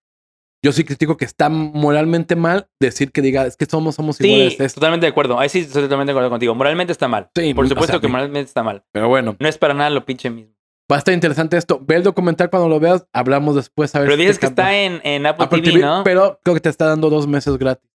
yo 0.64 0.72
sí 0.72 0.84
critico 0.84 1.16
que 1.16 1.24
está 1.24 1.48
moralmente 1.48 2.36
mal 2.36 2.68
decir 2.80 3.10
que 3.12 3.20
diga, 3.22 3.46
es 3.46 3.56
que 3.56 3.66
somos, 3.66 3.94
somos 3.96 4.16
Sí, 4.16 4.26
iguales. 4.28 4.60
esto". 4.60 4.80
totalmente 4.80 5.06
de 5.06 5.10
acuerdo. 5.10 5.38
Ahí 5.38 5.48
sí 5.48 5.60
estoy 5.60 5.82
totalmente 5.82 6.10
de 6.10 6.12
acuerdo 6.12 6.30
contigo. 6.30 6.54
Moralmente 6.54 6.92
está 6.92 7.08
mal. 7.08 7.30
Sí, 7.36 7.52
Por 7.54 7.64
o 7.64 7.68
supuesto 7.68 7.92
sea, 7.94 8.00
que 8.00 8.08
moralmente 8.08 8.46
está 8.48 8.62
mal. 8.62 8.84
Pero 8.92 9.08
bueno, 9.08 9.36
No 9.38 9.48
es 9.48 9.58
para 9.58 9.74
nada 9.74 9.90
lo 9.90 10.04
pinche 10.04 10.30
mismo. 10.30 10.54
va 10.90 10.96
a 10.96 10.98
estar 10.98 11.12
interesante 11.14 11.56
esto. 11.56 11.80
Ve 11.84 11.96
el 11.96 12.02
documental 12.02 12.48
cuando 12.50 12.68
lo 12.68 12.78
veas, 12.78 13.06
hablamos 13.12 13.54
después 13.56 13.94
a 13.94 14.00
ver 14.00 14.06
Pero 14.08 14.16
si 14.16 14.22
dices 14.22 14.38
que 14.38 14.46
está 14.46 14.76
en, 14.76 15.00
en 15.04 15.26
Apple, 15.26 15.44
Apple 15.46 15.62
TV, 15.62 15.72
TV, 15.78 15.84
¿no? 15.84 16.02
pero 16.04 16.38
creo 16.44 16.54
que 16.54 16.60
te 16.60 16.68
está 16.68 16.86
dando 16.86 17.10
dos 17.10 17.26
meses 17.26 17.56
gratis. 17.58 17.90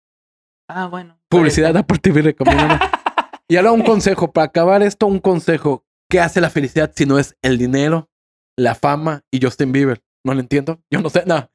Ah, 0.70 0.88
bueno. 0.88 1.18
Publicidad 1.30 1.74
de 1.74 1.80
Apple 1.80 2.00
TV 2.00 2.22
recomiendo. 2.22 2.76
y 3.48 3.56
ahora 3.56 3.72
un 3.72 3.82
consejo, 3.84 4.32
para 4.34 4.46
acabar 4.48 4.82
esto, 4.84 5.08
un 5.08 5.20
consejo. 5.20 5.86
¿Qué 6.10 6.20
hace 6.20 6.42
la 6.42 6.50
felicidad 6.50 6.92
si 6.96 7.06
no 7.06 7.20
es 7.20 7.36
el 7.42 7.58
dinero, 7.58 8.10
la 8.58 8.76
fama 8.76 9.24
y 9.32 9.40
Justin 9.42 9.72
Bieber? 9.72 10.02
No 10.26 10.34
lo 10.34 10.40
entiendo. 10.42 10.82
Yo 10.92 11.02
no 11.02 11.10
sé, 11.10 11.24
no. 11.26 11.50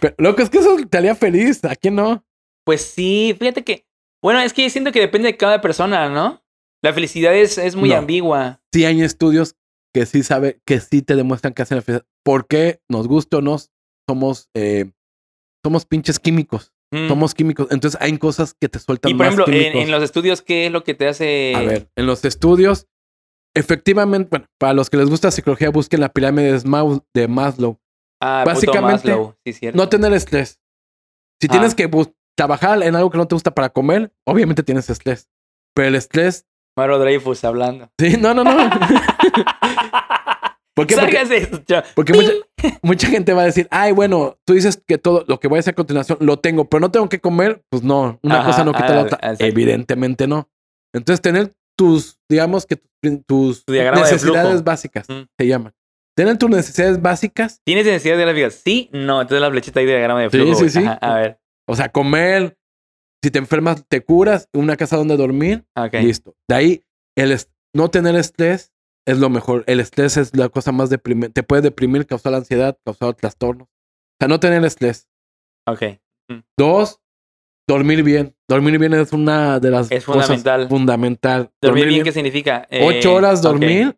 Pero, 0.00 0.14
loco, 0.18 0.42
es 0.42 0.50
que 0.50 0.58
eso 0.58 0.76
te 0.88 0.98
haría 0.98 1.14
feliz. 1.14 1.64
¿A 1.64 1.76
quién 1.76 1.94
no? 1.96 2.24
Pues 2.64 2.82
sí, 2.82 3.34
fíjate 3.38 3.62
que. 3.64 3.86
Bueno, 4.22 4.40
es 4.40 4.52
que 4.52 4.68
siento 4.70 4.92
que 4.92 5.00
depende 5.00 5.28
de 5.28 5.36
cada 5.36 5.60
persona, 5.60 6.08
¿no? 6.08 6.42
La 6.82 6.92
felicidad 6.92 7.34
es, 7.34 7.58
es 7.58 7.76
muy 7.76 7.90
No. 7.90 7.96
ambigua. 7.96 8.60
Sí 8.72 8.84
hay 8.84 9.02
estudios 9.02 9.54
que 9.94 10.04
sí 10.06 10.22
sabe, 10.22 10.60
que 10.66 10.80
sí 10.80 11.02
te 11.02 11.16
demuestran 11.16 11.54
que 11.54 11.62
hacen 11.62 11.76
la 11.76 11.82
felicidad. 11.82 12.06
porque 12.24 12.80
nos 12.90 13.06
guste 13.08 13.36
o 13.36 13.40
no, 13.40 13.56
somos, 14.08 14.48
eh, 14.54 14.90
somos 15.64 15.86
pinches 15.86 16.18
químicos. 16.18 16.72
Mm. 16.92 17.08
Somos 17.08 17.34
químicos. 17.34 17.68
Entonces 17.70 18.00
hay 18.00 18.16
cosas 18.18 18.54
que 18.60 18.68
te 18.68 18.78
sueltan 18.78 19.10
Y 19.10 19.14
por 19.14 19.26
más 19.26 19.34
ejemplo, 19.34 19.52
en, 19.54 19.76
en 19.76 19.90
los 19.90 20.02
estudios, 20.02 20.42
¿qué 20.42 20.66
es 20.66 20.72
lo 20.72 20.82
que 20.84 20.94
te 20.94 21.06
hace...? 21.08 21.52
A 21.54 21.60
ver, 21.60 21.88
en 21.96 22.06
los 22.06 22.24
estudios, 22.24 22.86
efectivamente, 23.54 24.28
bueno, 24.30 24.46
para 24.58 24.74
los 24.74 24.90
que 24.90 24.96
les 24.96 25.08
gusta 25.08 25.30
psicología, 25.30 25.70
busquen 25.70 26.00
la 26.00 26.08
pirámide 26.10 26.58
de 27.14 27.28
Maslow. 27.28 27.78
Ah, 28.20 28.44
básicamente, 28.46 29.14
sí. 29.52 29.70
No 29.74 29.88
tener 29.88 30.12
estrés. 30.12 30.60
Si 31.40 31.48
Ah. 31.48 31.52
tienes 31.52 31.74
que 31.74 31.86
bus- 31.86 32.10
trabajar 32.36 32.82
en 32.82 32.94
algo 32.96 33.10
que 33.10 33.18
no 33.18 33.26
te 33.26 33.34
gusta 33.34 33.50
para 33.54 33.68
comer, 33.70 34.12
obviamente 34.26 34.62
tienes 34.62 34.88
estrés. 34.90 35.28
Pero 35.74 35.88
el 35.88 35.94
estrés, 35.94 36.46
Mauro 36.76 36.98
Dreyfus 36.98 37.44
hablando. 37.44 37.90
sí, 37.98 38.16
no, 38.18 38.34
no, 38.34 38.44
no. 38.44 38.52
¿Por 40.74 40.86
qué? 40.86 40.94
Porque, 40.96 41.82
porque 41.94 42.12
mucha, 42.12 42.32
mucha 42.82 43.06
gente 43.08 43.32
va 43.32 43.42
a 43.42 43.46
decir, 43.46 43.66
ay, 43.70 43.92
bueno, 43.92 44.38
tú 44.44 44.52
dices 44.52 44.82
que 44.86 44.98
todo 44.98 45.24
lo 45.26 45.40
que 45.40 45.48
voy 45.48 45.56
a 45.56 45.60
hacer 45.60 45.72
a 45.72 45.74
continuación 45.74 46.18
lo 46.20 46.38
tengo, 46.38 46.66
pero 46.68 46.80
no 46.80 46.90
tengo 46.90 47.08
que 47.08 47.18
comer. 47.18 47.62
Pues 47.70 47.82
no, 47.82 48.18
una 48.22 48.40
Ajá, 48.40 48.46
cosa 48.48 48.64
no 48.64 48.72
quita 48.72 48.88
ah, 48.88 48.94
la 48.94 49.02
otra. 49.02 49.16
exacto. 49.22 49.44
Evidentemente 49.46 50.26
no. 50.26 50.50
Entonces, 50.94 51.22
tener 51.22 51.54
tus, 51.78 52.18
digamos 52.28 52.66
que 52.66 52.76
tus, 53.26 53.64
necesidades 53.68 54.64
básicas 54.64 55.08
Mm. 55.08 55.22
se 55.38 55.46
llaman. 55.46 55.72
Tener 56.16 56.38
tus 56.38 56.48
necesidades 56.48 57.00
básicas, 57.02 57.60
¿Tienes 57.64 57.84
necesidad 57.84 58.16
de 58.16 58.22
gráficas? 58.24 58.54
Sí, 58.54 58.88
no. 58.92 59.20
Entonces 59.20 59.40
la 59.42 59.50
flechita 59.50 59.80
ahí 59.80 59.86
de 59.86 59.92
diagrama 59.92 60.22
de 60.22 60.30
Sí, 60.30 60.38
flujo. 60.38 60.54
sí, 60.60 60.70
sí. 60.70 60.78
Ajá, 60.80 60.94
a 60.94 61.14
ver. 61.14 61.38
o 61.68 61.76
sea, 61.76 61.90
comer, 61.90 62.56
si 63.22 63.30
te 63.30 63.38
enfermas, 63.38 63.84
te 63.88 64.02
curas, 64.02 64.48
una 64.54 64.76
casa 64.76 64.96
donde 64.96 65.16
dormir, 65.16 65.64
Ok. 65.76 65.94
listo. 65.94 66.34
De 66.48 66.54
ahí, 66.54 66.84
el 67.16 67.36
no 67.74 67.90
tener 67.90 68.14
estrés 68.16 68.72
es 69.06 69.18
lo 69.18 69.28
mejor. 69.28 69.62
El 69.66 69.78
estrés 69.80 70.16
es 70.16 70.34
la 70.36 70.48
cosa 70.48 70.72
más 70.72 70.88
deprimente. 70.90 71.34
Te 71.34 71.42
puede 71.42 71.60
deprimir, 71.62 72.06
causar 72.06 72.34
ansiedad, 72.34 72.78
causar 72.84 73.14
trastornos. 73.14 73.68
O 73.68 74.16
sea, 74.18 74.28
no 74.28 74.40
tener 74.40 74.64
estrés. 74.64 75.08
Ok. 75.66 75.82
Dos, 76.56 77.00
dormir 77.68 78.02
bien. 78.02 78.34
Dormir 78.48 78.78
bien 78.78 78.94
es 78.94 79.12
una 79.12 79.60
de 79.60 79.70
las 79.70 79.90
Es 79.92 80.04
cosas 80.04 80.26
fundamental. 80.26 80.68
fundamental. 80.68 81.50
¿Dormir 81.60 81.86
bien 81.88 82.04
qué 82.04 82.12
significa? 82.12 82.66
Eh, 82.70 82.84
Ocho 82.84 83.14
horas 83.14 83.40
ok. 83.40 83.44
dormir 83.44 83.96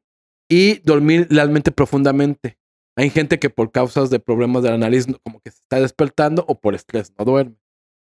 y 0.48 0.80
dormir 0.80 1.26
realmente 1.30 1.70
profundamente. 1.70 2.58
Hay 2.96 3.10
gente 3.10 3.38
que 3.38 3.50
por 3.50 3.70
causas 3.70 4.10
de 4.10 4.18
problemas 4.18 4.62
de 4.62 4.70
la 4.70 4.78
nariz 4.78 5.06
como 5.22 5.40
que 5.40 5.50
se 5.50 5.58
está 5.58 5.80
despertando 5.80 6.44
o 6.48 6.58
por 6.58 6.74
estrés 6.74 7.12
no 7.16 7.24
duerme. 7.24 7.56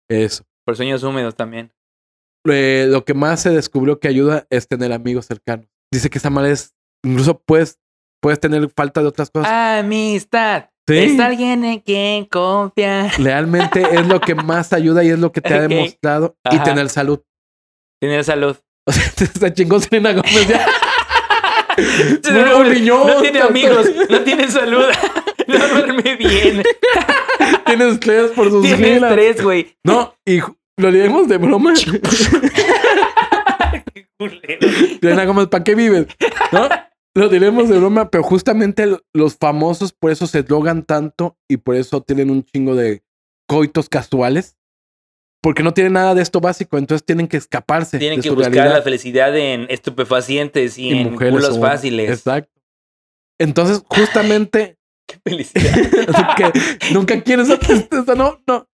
Eso. 0.08 0.44
Por 0.66 0.76
sueños 0.76 1.02
húmedos 1.02 1.34
también. 1.34 1.72
Eh, 2.46 2.86
lo 2.88 3.04
que 3.04 3.14
más 3.14 3.40
se 3.40 3.50
descubrió 3.50 4.00
que 4.00 4.08
ayuda 4.08 4.46
es 4.50 4.68
tener 4.68 4.92
amigos 4.92 5.26
cercanos. 5.26 5.66
Dice 5.90 6.10
que 6.10 6.18
esa 6.18 6.30
manera 6.30 6.52
es, 6.52 6.74
incluso 7.04 7.40
puedes, 7.40 7.78
puedes 8.20 8.40
tener 8.40 8.68
falta 8.70 9.00
de 9.00 9.06
otras 9.06 9.30
cosas. 9.30 9.50
Amistad. 9.50 10.68
Sí. 10.86 10.98
Es 10.98 11.20
alguien 11.20 11.64
en 11.64 11.80
quien 11.80 12.26
confía. 12.26 13.08
Realmente 13.16 13.82
es 13.82 14.06
lo 14.06 14.20
que 14.20 14.34
más 14.34 14.72
ayuda 14.72 15.04
y 15.04 15.10
es 15.10 15.18
lo 15.18 15.30
que 15.30 15.40
te 15.40 15.54
ha 15.54 15.68
demostrado. 15.68 16.36
Y 16.50 16.58
tener 16.58 16.88
salud. 16.88 17.20
Tener 18.00 18.24
salud. 18.24 18.56
O 18.84 18.90
sea, 18.90 19.04
está 19.04 19.54
chingón 19.54 19.80
Selena 19.80 20.12
Gómez 20.12 20.48
ya. 20.48 20.66
No, 22.32 22.58
un 22.58 22.66
riñón, 22.70 23.06
no 23.06 23.20
tiene 23.20 23.40
amigos, 23.40 23.90
no 24.10 24.20
tiene 24.24 24.48
salud, 24.50 24.84
no 25.46 25.68
duerme 25.68 26.16
bien, 26.16 26.62
Tiene 27.66 27.88
estrés 27.90 28.30
por 28.32 28.50
sus 28.50 28.62
tiene 28.62 28.94
giras. 28.94 29.10
estrés, 29.10 29.42
güey. 29.42 29.76
No, 29.84 30.14
y 30.26 30.40
lo 30.78 30.90
diremos 30.92 31.28
de 31.28 31.38
broma. 31.38 31.72
Qué 33.94 34.06
culero. 34.18 34.68
Selena 35.00 35.24
Gómez, 35.24 35.48
¿para 35.48 35.64
qué 35.64 35.74
vives? 35.74 36.06
¿No? 36.52 36.68
Lo 37.14 37.28
diremos 37.28 37.68
de 37.68 37.78
broma, 37.78 38.10
pero 38.10 38.22
justamente 38.22 38.86
lo- 38.86 39.02
los 39.14 39.36
famosos 39.36 39.92
por 39.92 40.10
eso 40.10 40.26
se 40.26 40.42
drogan 40.42 40.82
tanto 40.84 41.36
y 41.48 41.58
por 41.58 41.74
eso 41.76 42.00
tienen 42.02 42.30
un 42.30 42.42
chingo 42.44 42.74
de 42.74 43.02
coitos 43.48 43.88
casuales. 43.88 44.56
Porque 45.42 45.62
no 45.62 45.74
tienen 45.74 45.94
nada 45.94 46.14
de 46.14 46.22
esto 46.22 46.40
básico, 46.40 46.78
entonces 46.78 47.04
tienen 47.04 47.26
que 47.26 47.36
escaparse 47.36 47.98
Tienen 47.98 48.18
de 48.20 48.22
que 48.22 48.28
su 48.28 48.34
buscar 48.36 48.52
realidad. 48.52 48.76
la 48.76 48.82
felicidad 48.82 49.36
en 49.36 49.66
estupefacientes 49.68 50.78
y, 50.78 50.90
Y 50.90 50.98
en 51.00 51.12
mujeres 51.12 51.34
culos 51.34 51.58
fáciles. 51.58 52.10
Exacto. 52.10 52.60
Entonces, 53.40 53.82
justamente 53.88 54.78
Qué 55.08 55.18
felicidad. 55.24 55.74
Que 56.36 56.94
nunca 56.94 57.20
quieres 57.22 57.48
esa 57.48 57.58
tristeza, 57.58 58.14
no, 58.14 58.40
no. 58.46 58.68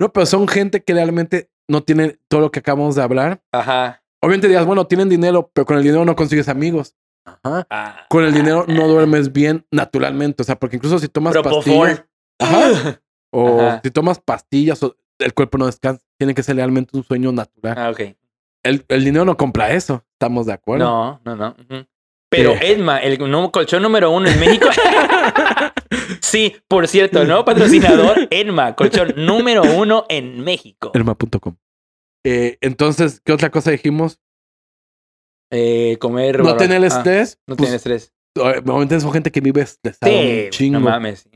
No, 0.00 0.12
pero 0.12 0.24
son 0.26 0.46
gente 0.46 0.82
que 0.82 0.94
realmente 0.94 1.50
no 1.68 1.82
tiene 1.82 2.18
todo 2.28 2.42
lo 2.42 2.50
que 2.50 2.60
acabamos 2.60 2.94
de 2.94 3.02
hablar. 3.02 3.42
Ajá. 3.52 4.02
Obviamente 4.22 4.48
dirás, 4.48 4.66
bueno, 4.66 4.86
tienen 4.86 5.08
dinero, 5.08 5.50
pero 5.52 5.66
con 5.66 5.76
el 5.76 5.82
dinero 5.82 6.04
no 6.04 6.14
consigues 6.16 6.48
amigos. 6.48 6.94
Ajá. 7.26 7.66
Ah. 7.70 8.06
Con 8.08 8.24
el 8.24 8.32
dinero 8.32 8.64
no 8.68 8.86
duermes 8.86 9.32
bien 9.32 9.66
naturalmente. 9.72 10.42
O 10.42 10.44
sea, 10.44 10.56
porque 10.56 10.76
incluso 10.76 10.98
si 10.98 11.08
tomas 11.08 11.36
pastillas. 11.36 12.04
Ajá. 12.38 13.00
O 13.36 13.60
Ajá. 13.60 13.80
si 13.82 13.90
tomas 13.90 14.20
pastillas, 14.20 14.80
o 14.84 14.96
el 15.18 15.34
cuerpo 15.34 15.58
no 15.58 15.66
descansa. 15.66 16.03
Tiene 16.18 16.34
que 16.34 16.42
ser 16.42 16.56
realmente 16.56 16.96
un 16.96 17.04
sueño 17.04 17.32
natural. 17.32 17.74
Ah, 17.76 17.90
ok. 17.90 18.00
El, 18.62 18.84
el 18.88 19.04
dinero 19.04 19.24
no 19.24 19.36
compra 19.36 19.72
eso. 19.72 20.04
Estamos 20.12 20.46
de 20.46 20.52
acuerdo. 20.52 20.84
No, 20.84 21.20
no, 21.24 21.36
no. 21.36 21.56
Pero 22.30 22.52
Eh. 22.52 22.72
Edma, 22.72 22.98
el 22.98 23.18
nu- 23.18 23.50
colchón 23.50 23.82
número 23.82 24.10
uno 24.10 24.28
en 24.28 24.40
México. 24.40 24.68
sí, 26.20 26.56
por 26.68 26.88
cierto, 26.88 27.20
el 27.22 27.28
nuevo 27.28 27.44
patrocinador, 27.44 28.26
Edma, 28.30 28.74
colchón 28.74 29.12
número 29.16 29.62
uno 29.62 30.04
en 30.08 30.40
México. 30.42 30.90
Elma.com. 30.94 31.56
Eh, 32.24 32.56
entonces, 32.60 33.20
¿qué 33.24 33.32
otra 33.32 33.50
cosa 33.50 33.70
dijimos? 33.70 34.18
Eh, 35.52 35.98
comer. 36.00 36.42
No 36.42 36.56
tener 36.56 36.82
ah, 36.82 36.86
estrés. 36.86 37.38
no 37.46 37.54
pues, 37.56 37.68
tener 37.68 37.76
estrés. 37.76 38.12
Normalmente 38.36 38.98
son 39.00 39.12
gente 39.12 39.30
que 39.30 39.40
vive 39.40 39.60
estresada 39.60 40.10
Sí, 40.10 40.46
chingo. 40.50 40.80
no 40.80 40.86
mames. 40.90 41.28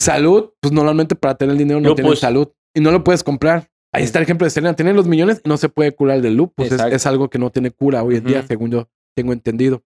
Salud, 0.00 0.50
pues 0.60 0.72
normalmente 0.72 1.14
para 1.14 1.36
tener 1.36 1.56
dinero 1.56 1.80
no 1.80 1.94
tienes 1.94 2.18
salud 2.18 2.48
y 2.74 2.80
no 2.80 2.90
lo 2.90 3.04
puedes 3.04 3.22
comprar. 3.22 3.68
Ahí 3.96 4.04
está 4.04 4.18
el 4.18 4.24
ejemplo 4.24 4.44
de 4.44 4.50
Selena. 4.50 4.76
Tiene 4.76 4.92
los 4.92 5.06
millones 5.06 5.40
y 5.42 5.48
no 5.48 5.56
se 5.56 5.70
puede 5.70 5.94
curar 5.94 6.20
del 6.20 6.34
lupus. 6.34 6.70
Es, 6.70 6.80
es 6.80 7.06
algo 7.06 7.30
que 7.30 7.38
no 7.38 7.50
tiene 7.50 7.70
cura 7.70 8.02
hoy 8.02 8.16
en 8.16 8.24
día, 8.24 8.42
según 8.46 8.70
yo 8.70 8.88
tengo 9.16 9.32
entendido. 9.32 9.82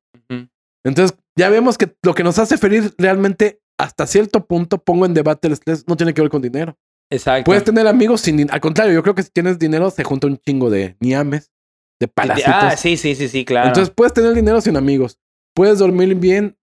Entonces, 0.84 1.16
ya 1.36 1.48
vemos 1.50 1.78
que 1.78 1.94
lo 2.02 2.14
que 2.14 2.24
nos 2.24 2.38
hace 2.38 2.56
feliz 2.56 2.94
realmente, 2.98 3.61
hasta 3.78 4.06
cierto 4.06 4.46
punto, 4.46 4.78
pongo 4.78 5.06
en 5.06 5.14
debate 5.14 5.46
el 5.46 5.52
estrés, 5.52 5.84
no 5.86 5.96
tiene 5.96 6.12
que 6.12 6.22
ver 6.22 6.30
con 6.30 6.42
dinero. 6.42 6.76
Exacto. 7.11 7.44
Puedes 7.44 7.62
tener 7.62 7.86
amigos 7.86 8.22
sin 8.22 8.36
dinero. 8.36 8.54
Al 8.54 8.61
contrario, 8.61 8.94
yo 8.94 9.02
creo 9.02 9.14
que 9.14 9.22
si 9.22 9.30
tienes 9.30 9.58
dinero, 9.58 9.90
se 9.90 10.02
junta 10.02 10.26
un 10.26 10.38
chingo 10.38 10.70
de 10.70 10.96
niames, 10.98 11.52
de 12.00 12.08
palacitos. 12.08 12.52
Ah, 12.52 12.76
sí, 12.76 12.96
sí, 12.96 13.14
sí, 13.14 13.28
sí, 13.28 13.44
claro. 13.44 13.68
Entonces, 13.68 13.94
puedes 13.94 14.12
tener 14.12 14.34
dinero 14.34 14.61
sin 14.61 14.76
amigos. 14.76 15.18
Puedes 15.54 15.78
dormir 15.78 16.14
bien 16.16 16.56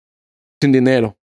sin 0.59 0.71
dinero. 0.71 1.17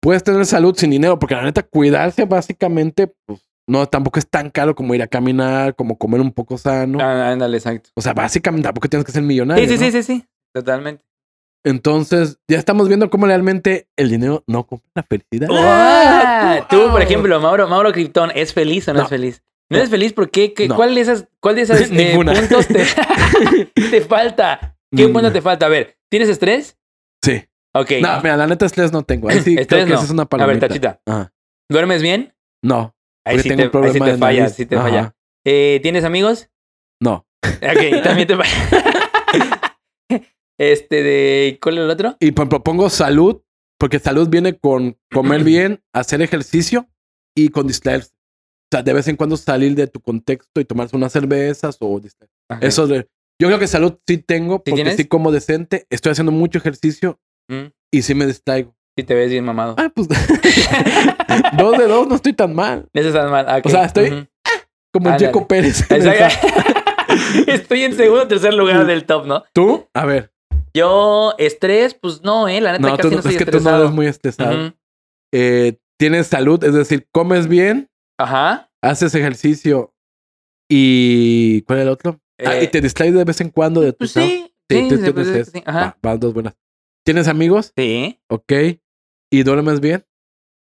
Puedes 0.00 0.24
tener 0.24 0.46
salud 0.46 0.74
sin 0.76 0.90
dinero, 0.90 1.18
porque 1.18 1.34
la 1.34 1.42
neta, 1.42 1.62
cuidarse 1.62 2.24
básicamente, 2.24 3.14
pues 3.26 3.49
no, 3.70 3.86
tampoco 3.86 4.18
es 4.18 4.28
tan 4.28 4.50
caro 4.50 4.74
como 4.74 4.94
ir 4.94 5.02
a 5.02 5.06
caminar, 5.06 5.74
como 5.76 5.96
comer 5.96 6.20
un 6.20 6.32
poco 6.32 6.58
sano. 6.58 6.98
Ah, 7.00 7.30
ándale, 7.30 7.56
exacto. 7.56 7.90
O 7.94 8.00
sea, 8.00 8.12
básicamente 8.12 8.64
tampoco 8.66 8.88
tienes 8.88 9.04
que 9.06 9.12
ser 9.12 9.22
millonario. 9.22 9.64
Sí, 9.66 9.78
sí, 9.78 9.84
¿no? 9.84 9.90
sí, 9.90 10.02
sí, 10.02 10.02
sí. 10.02 10.24
Totalmente. 10.52 11.02
Entonces, 11.64 12.38
ya 12.48 12.58
estamos 12.58 12.88
viendo 12.88 13.10
cómo 13.10 13.26
realmente 13.26 13.86
el 13.96 14.10
dinero 14.10 14.42
no 14.46 14.66
compra 14.66 14.88
la 14.94 15.02
felicidad. 15.02 15.48
Ah, 15.52 16.66
Tú, 16.70 16.90
por 16.90 17.02
ejemplo, 17.02 17.38
Mauro, 17.38 17.68
Mauro 17.68 17.92
Krypton, 17.92 18.30
¿es 18.34 18.52
feliz 18.54 18.88
o 18.88 18.92
no, 18.94 19.00
No. 19.00 19.04
es 19.04 19.10
feliz? 19.10 19.42
¿No, 19.68 19.76
No. 19.76 19.78
eres 19.78 19.90
feliz? 19.90 20.12
¿Por 20.14 20.30
qué? 20.30 20.52
¿Qué- 20.54 20.68
No. 20.68 20.76
¿Cuál 20.76 20.94
de 20.94 21.00
esas, 21.02 21.28
cuál 21.40 21.56
de 21.56 21.62
esas 21.62 21.80
eh, 21.92 22.12
puntos 22.14 22.66
te, 22.66 22.84
te 23.90 24.00
falta? 24.00 24.76
¿Qué 24.94 25.06
Mm. 25.06 25.12
punto 25.12 25.32
te 25.32 25.42
falta? 25.42 25.66
A 25.66 25.68
ver, 25.68 25.96
¿tienes 26.10 26.28
estrés? 26.28 26.76
Sí. 27.22 27.44
Ok. 27.74 27.92
No, 28.02 28.20
mira, 28.22 28.36
la 28.36 28.46
neta, 28.46 28.66
estrés 28.66 28.90
no 28.92 29.02
tengo. 29.02 29.28
Ahí 29.28 29.40
sí, 29.40 29.50
Estrés 29.56 29.66
creo 29.68 29.84
que 29.84 29.90
no. 29.90 29.96
esa 29.96 30.04
es 30.06 30.10
una 30.10 30.26
A 30.28 30.46
ver, 30.46 30.58
tachita. 30.58 31.00
Ajá. 31.06 31.32
¿Duermes 31.70 32.02
bien? 32.02 32.34
No, 32.64 32.94
Ahí 33.26 33.38
sí, 33.40 33.48
tengo 33.48 33.70
te, 33.70 33.78
un 33.78 33.84
ahí 33.84 33.92
sí 33.92 34.00
te 34.00 34.16
falla, 34.16 34.48
sí 34.48 34.66
te 34.66 34.76
Ajá. 34.76 34.84
falla. 34.84 35.14
Eh, 35.44 35.80
¿Tienes 35.82 36.04
amigos? 36.04 36.50
no. 37.02 37.26
Ok, 37.42 38.02
también 38.02 38.28
te 38.28 38.36
falla. 38.36 39.76
este 40.58 41.02
de... 41.02 41.58
¿Cuál 41.60 41.78
es 41.78 41.84
el 41.84 41.90
otro? 41.90 42.16
Y 42.20 42.32
por 42.32 42.42
ejemplo, 42.42 42.62
pongo 42.62 42.90
salud, 42.90 43.42
porque 43.78 43.98
salud 43.98 44.28
viene 44.28 44.58
con 44.58 44.98
comer 45.10 45.44
bien, 45.44 45.82
hacer 45.94 46.22
ejercicio 46.22 46.88
y 47.36 47.48
con 47.48 47.66
distraerse. 47.66 48.10
O 48.12 48.76
sea, 48.76 48.82
de 48.82 48.92
vez 48.92 49.08
en 49.08 49.16
cuando 49.16 49.36
salir 49.36 49.74
de 49.74 49.86
tu 49.86 50.00
contexto 50.00 50.60
y 50.60 50.64
tomarse 50.64 50.96
unas 50.96 51.12
cervezas 51.12 51.76
o 51.80 51.98
distraer. 51.98 52.30
Ajá. 52.48 52.66
Eso 52.66 52.86
de... 52.86 53.08
Yo 53.40 53.48
creo 53.48 53.58
que 53.58 53.66
salud 53.66 53.98
sí 54.06 54.18
tengo, 54.18 54.58
porque 54.58 54.74
tienes? 54.74 54.96
sí 54.96 55.06
como 55.06 55.32
decente, 55.32 55.86
estoy 55.88 56.12
haciendo 56.12 56.30
mucho 56.32 56.58
ejercicio 56.58 57.18
Mm, 57.50 57.72
y 57.92 58.02
sí 58.02 58.14
me 58.14 58.26
distraigo. 58.26 58.76
Sí 59.00 59.04
te 59.04 59.14
ves 59.14 59.30
bien 59.30 59.44
mamado. 59.44 59.74
Ah, 59.78 59.90
pues 59.94 60.08
dos 61.56 61.78
de 61.78 61.86
dos, 61.86 62.06
no 62.06 62.16
estoy 62.16 62.34
tan 62.34 62.54
mal. 62.54 62.86
Eso 62.92 63.08
está 63.08 63.26
mal. 63.28 63.46
Ah. 63.48 63.60
O 63.64 63.68
sea, 63.70 63.84
estoy- 63.86 64.10
Ujú. 64.12 64.26
Como 64.92 65.06
Ándale. 65.08 65.26
Checo 65.28 65.46
Pérez. 65.48 65.80
Exacto. 65.90 66.48
Estoy 67.46 67.84
en 67.84 67.94
segundo 67.94 68.24
o 68.24 68.28
tercer 68.28 68.52
lugar 68.54 68.86
del 68.86 69.04
top, 69.06 69.24
¿no? 69.26 69.44
¿Tú? 69.52 69.86
A 69.94 70.04
ver. 70.04 70.32
Yo, 70.74 71.34
estrés, 71.38 71.94
pues 71.94 72.22
no, 72.22 72.46
eh. 72.48 72.60
La 72.60 72.72
neta 72.72 72.82
No, 72.88 72.96
casi 72.96 73.02
tú, 73.08 73.10
no 73.14 73.16
estoy 73.20 73.32
es 73.32 73.38
que 73.38 73.44
tú 73.46 73.52
no 73.52 73.58
estresado. 73.58 73.82
eres 73.84 73.94
muy 73.94 74.06
estresado. 74.06 74.74
Eh, 75.32 75.78
tienes 75.98 76.26
salud, 76.26 76.62
es 76.64 76.74
decir, 76.74 77.06
comes 77.12 77.46
bien, 77.48 77.88
Ajá. 78.18 78.70
haces 78.82 79.14
ejercicio 79.14 79.94
y... 80.68 81.62
¿Cuál 81.62 81.78
es 81.80 81.82
el 81.84 81.88
otro? 81.88 82.20
Ah, 82.44 82.56
Eh, 82.56 82.64
y 82.64 82.66
te 82.68 82.80
distraes 82.80 83.14
de 83.14 83.24
vez 83.24 83.40
en 83.40 83.50
cuando 83.50 83.80
de 83.80 83.92
tu 83.92 83.98
Pues 83.98 84.12
sí. 84.12 84.52
Sí, 84.68 84.88
sí. 84.88 85.62
Ajá. 85.66 85.80
Va, 85.80 85.96
van 86.02 86.20
dos 86.20 86.32
buenas. 86.34 86.54
¿Tienes 87.04 87.26
amigos? 87.28 87.72
Sí. 87.76 88.20
Ok. 88.28 88.52
¿Y 89.30 89.42
duermes 89.42 89.80
bien? 89.80 90.04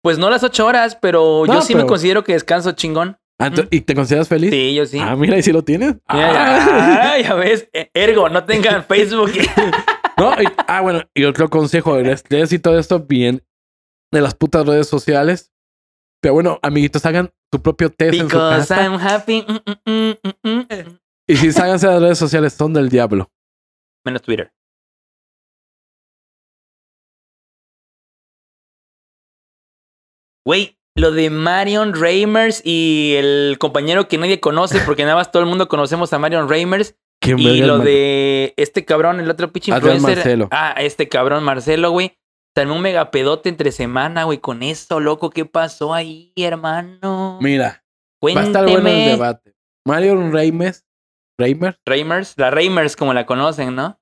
Pues 0.02 0.18
no 0.18 0.30
las 0.30 0.44
ocho 0.44 0.66
horas, 0.66 0.96
pero 0.96 1.46
yo 1.46 1.62
sí 1.62 1.76
me 1.76 1.86
considero 1.86 2.24
que 2.24 2.34
descanso 2.34 2.72
chingón. 2.74 3.18
Ah, 3.40 3.52
¿Y 3.70 3.82
te 3.82 3.96
consideras 3.96 4.30
feliz? 4.30 4.50
Sí, 4.52 4.74
yo 4.76 4.86
sí. 4.86 4.98
Ah, 5.00 5.16
mira, 5.16 5.38
¿y 5.38 5.44
si 5.44 5.52
lo 5.52 5.62
tienes? 5.64 5.96
Mira, 6.14 6.32
Ah. 6.32 7.18
ya, 7.18 7.22
ya 7.22 7.34
ves, 7.36 7.68
eh, 7.74 7.90
ergo, 7.94 8.30
no 8.30 8.46
tengan 8.46 8.84
Facebook. 8.88 9.32
No, 10.18 10.32
y- 10.42 10.46
ah, 10.70 10.80
bueno, 10.80 11.02
y 11.14 11.26
otro 11.26 11.50
consejo, 11.50 11.98
el 11.98 12.08
estrés 12.08 12.54
y 12.54 12.60
todo 12.60 12.80
esto 12.80 13.02
bien 13.02 13.44
de 14.14 14.22
las 14.22 14.34
putas 14.34 14.66
redes 14.66 14.88
sociales. 14.88 15.52
Pero 16.22 16.36
bueno, 16.36 16.58
amiguitos, 16.62 17.06
hagan 17.06 17.34
su 17.52 17.62
propio 17.62 17.90
test 17.90 18.14
en 18.14 18.22
su 18.22 18.26
Because 18.28 18.68
casa. 18.70 18.82
I'm 18.82 18.94
happy. 18.94 19.46
mm, 19.46 19.92
mm, 19.92 20.50
mm. 20.50 20.98
Y 21.28 21.36
si 21.36 21.50
háganse 21.50 21.88
las 21.88 22.02
redes 22.02 22.18
sociales, 22.18 22.54
son 22.54 22.72
del 22.72 22.88
diablo. 22.88 23.30
Menos 24.06 24.22
Twitter. 24.22 24.54
Güey, 30.46 30.78
lo 30.96 31.12
de 31.12 31.30
Marion 31.30 31.94
Reimers 31.94 32.62
y 32.64 33.16
el 33.18 33.58
compañero 33.60 34.08
que 34.08 34.18
nadie 34.18 34.40
conoce, 34.40 34.80
porque 34.86 35.04
nada 35.04 35.16
más 35.16 35.32
todo 35.32 35.42
el 35.44 35.50
mundo 35.50 35.68
conocemos 35.68 36.14
a 36.14 36.20
Marion 36.20 36.48
Reimers. 36.48 36.96
¿Quién 37.22 37.40
Y 37.40 37.62
lo 37.62 37.78
Mar- 37.78 37.86
de 37.88 38.54
este 38.58 38.86
cabrón, 38.86 39.20
el 39.20 39.30
otro 39.30 39.52
pinche 39.52 39.72
influencer. 39.72 40.18
Marcelo. 40.18 40.48
Ah, 40.52 40.76
este 40.78 41.10
cabrón 41.10 41.44
Marcelo, 41.44 41.92
güey. 41.92 42.18
También 42.54 42.78
un 42.78 42.84
megapedote 42.84 43.50
entre 43.50 43.72
semana, 43.72 44.24
güey, 44.26 44.38
con 44.38 44.64
eso, 44.64 45.00
loco. 45.00 45.30
¿Qué 45.30 45.46
pasó 45.46 45.94
ahí, 45.94 46.32
hermano? 46.38 47.40
Mira, 47.42 47.66
va 47.66 47.72
a 47.72 47.82
Cuénteme. 48.22 48.48
estar 48.48 48.64
bueno 48.70 48.90
el 48.90 49.06
debate. 49.12 49.56
Mario 49.86 50.32
Reimes, 50.32 50.86
Reimer, 51.40 51.78
Reimers, 51.86 52.34
la 52.38 52.52
Reimers, 52.52 52.96
como 52.96 53.14
la 53.14 53.26
conocen, 53.26 53.76
¿no? 53.76 54.00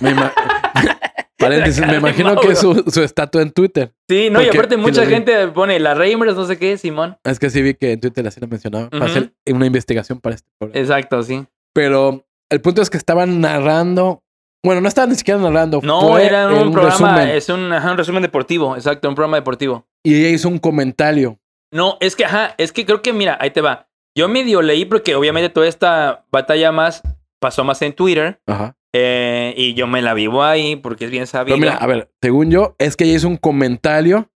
me, 0.00 0.10
ima- 0.10 0.32
Paréntesis, 1.48 1.86
me 1.86 1.96
imagino 1.98 2.36
que 2.40 2.48
es 2.48 2.58
su, 2.58 2.84
su 2.86 3.02
estatua 3.02 3.42
en 3.42 3.50
Twitter. 3.50 3.92
Sí, 4.08 4.28
no, 4.30 4.42
y 4.42 4.48
aparte 4.48 4.76
mucha 4.76 5.06
gente 5.06 5.48
pone 5.48 5.78
la 5.80 5.94
Reimers, 5.94 6.34
no 6.34 6.46
sé 6.46 6.58
qué, 6.58 6.76
Simón. 6.78 7.16
Es 7.24 7.38
que 7.38 7.50
sí 7.50 7.62
vi 7.62 7.74
que 7.74 7.92
en 7.92 8.00
Twitter 8.00 8.26
así 8.26 8.40
lo 8.40 8.48
mencionaba. 8.48 8.90
Para 8.90 9.06
hacer 9.06 9.32
una 9.46 9.66
investigación 9.66 10.20
para 10.20 10.36
este 10.36 10.48
programa. 10.58 10.80
Exacto, 10.80 11.22
sí. 11.22 11.44
Pero 11.72 12.24
el 12.50 12.60
punto 12.60 12.82
es 12.82 12.90
que 12.90 12.96
estaban 12.96 13.40
narrando. 13.40 14.22
Bueno, 14.64 14.80
no 14.80 14.88
estaban 14.88 15.10
ni 15.10 15.16
siquiera 15.16 15.38
narrando. 15.40 15.80
No, 15.82 16.18
era 16.18 16.48
un, 16.48 16.72
programa, 16.72 17.16
resumen. 17.16 17.28
es 17.28 17.48
un, 17.48 17.72
ajá, 17.72 17.92
un 17.92 17.98
resumen 17.98 18.22
deportivo, 18.22 18.74
exacto, 18.74 19.08
un 19.08 19.14
programa 19.14 19.36
deportivo. 19.36 19.86
Y 20.02 20.14
ella 20.14 20.30
hizo 20.30 20.48
un 20.48 20.58
comentario. 20.58 21.38
No, 21.72 21.98
es 22.00 22.16
que, 22.16 22.24
ajá, 22.24 22.54
es 22.58 22.72
que 22.72 22.84
creo 22.84 23.02
que, 23.02 23.12
mira, 23.12 23.36
ahí 23.40 23.50
te 23.50 23.60
va. 23.60 23.88
Yo 24.16 24.28
medio 24.28 24.62
leí 24.62 24.84
porque 24.86 25.14
obviamente 25.14 25.50
toda 25.50 25.66
esta 25.68 26.24
batalla 26.32 26.72
más 26.72 27.02
pasó 27.38 27.64
más 27.64 27.82
en 27.82 27.92
Twitter 27.92 28.40
Ajá. 28.46 28.74
Eh, 28.98 29.54
y 29.56 29.74
yo 29.74 29.86
me 29.86 30.02
la 30.02 30.14
vivo 30.14 30.42
ahí 30.42 30.76
porque 30.76 31.04
es 31.06 31.10
bien 31.10 31.26
sabido. 31.26 31.56
Pero 31.56 31.72
mira, 31.72 31.76
a 31.82 31.86
ver, 31.86 32.10
según 32.22 32.50
yo, 32.50 32.74
es 32.78 32.96
que 32.96 33.04
ella 33.04 33.14
hizo 33.16 33.28
un 33.28 33.36
comentario 33.36 34.30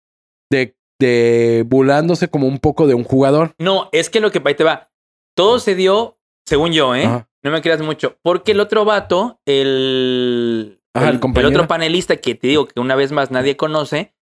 de, 0.51 0.77
de 1.01 1.65
burlándose 1.67 2.29
como 2.29 2.47
un 2.47 2.59
poco 2.59 2.87
de 2.87 2.95
un 2.95 3.05
jugador. 3.05 3.55
No, 3.59 3.89
es 3.93 4.11
que 4.11 4.21
lo 4.21 4.31
que 4.31 4.41
ahí 4.45 4.55
te 4.55 4.65
va. 4.65 4.91
Todo 5.37 5.59
se 5.59 5.75
dio, 5.75 6.19
según 6.47 6.73
yo, 6.73 6.95
¿eh? 6.95 7.05
Ajá. 7.05 7.29
No 7.45 7.51
me 7.51 7.63
creas 7.63 7.81
mucho. 7.83 8.19
Porque 8.23 8.53
el 8.53 8.61
otro 8.61 8.85
vato, 8.85 9.41
el, 9.47 10.81
Ajá, 10.95 11.11
el 11.11 11.21
compañero. 11.21 11.51
otro 11.51 11.69
panelista 11.69 12.17
que 12.17 12.35
te 12.35 12.49
digo 12.49 12.67
que 12.67 12.81
una 12.81 12.97
vez 12.97 13.13
más 13.13 13.31
nadie 13.31 13.57
conoce, 13.57 14.15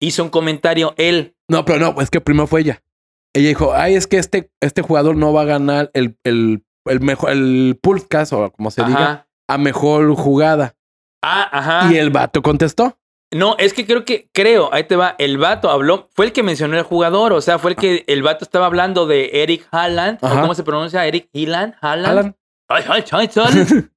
hizo 0.00 0.24
un 0.24 0.30
comentario 0.30 0.94
él. 0.96 1.36
No, 1.48 1.64
pero 1.64 1.78
no, 1.78 2.00
es 2.00 2.10
que 2.10 2.20
primero 2.20 2.46
fue 2.46 2.62
ella. 2.62 2.82
Ella 3.34 3.48
dijo, 3.48 3.72
ay, 3.72 3.94
es 3.94 4.06
que 4.06 4.18
este, 4.18 4.50
este 4.60 4.82
jugador 4.82 5.16
no 5.16 5.32
va 5.32 5.42
a 5.42 5.46
ganar 5.46 5.90
el, 5.94 6.18
el, 6.24 6.64
el 6.86 7.00
mejor, 7.00 7.30
el 7.30 7.78
pulcas, 7.80 8.32
o 8.32 8.50
como 8.50 8.70
se 8.70 8.84
diga, 8.84 8.98
Ajá. 9.12 9.28
A 9.54 9.58
mejor 9.58 10.14
jugada. 10.14 10.74
Ah, 11.22 11.48
ajá. 11.52 11.92
Y 11.92 11.96
el 11.96 12.10
vato 12.10 12.42
contestó. 12.42 12.98
No, 13.34 13.56
es 13.58 13.72
que 13.72 13.86
creo 13.86 14.04
que, 14.04 14.28
creo, 14.32 14.68
ahí 14.74 14.84
te 14.84 14.94
va, 14.94 15.14
el 15.18 15.38
vato 15.38 15.70
habló, 15.70 16.10
fue 16.14 16.26
el 16.26 16.32
que 16.32 16.42
mencionó 16.42 16.76
el 16.76 16.82
jugador, 16.84 17.32
o 17.32 17.40
sea, 17.40 17.58
fue 17.58 17.70
el 17.70 17.76
que 17.76 18.04
el 18.06 18.22
vato 18.22 18.44
estaba 18.44 18.66
hablando 18.66 19.06
de 19.06 19.30
Eric 19.42 19.66
Haaland, 19.70 20.18
¿o. 20.20 20.28
¿cómo 20.42 20.54
se 20.54 20.62
pronuncia? 20.64 21.06
Eric 21.06 21.30
Haaland, 21.34 21.74
Haaland. 21.80 22.34
Ay. 22.68 22.84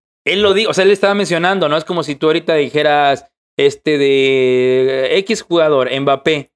él 0.25 0.41
lo 0.41 0.53
dijo, 0.53 0.71
o 0.71 0.73
sea, 0.73 0.85
él 0.85 0.91
estaba 0.91 1.13
mencionando, 1.15 1.67
¿no? 1.67 1.75
Es 1.75 1.83
como 1.83 2.03
si 2.03 2.15
tú 2.15 2.27
ahorita 2.27 2.55
dijeras, 2.55 3.25
este 3.57 3.97
de 3.97 5.17
X 5.19 5.41
jugador, 5.41 5.89
Mbappé. 5.99 6.51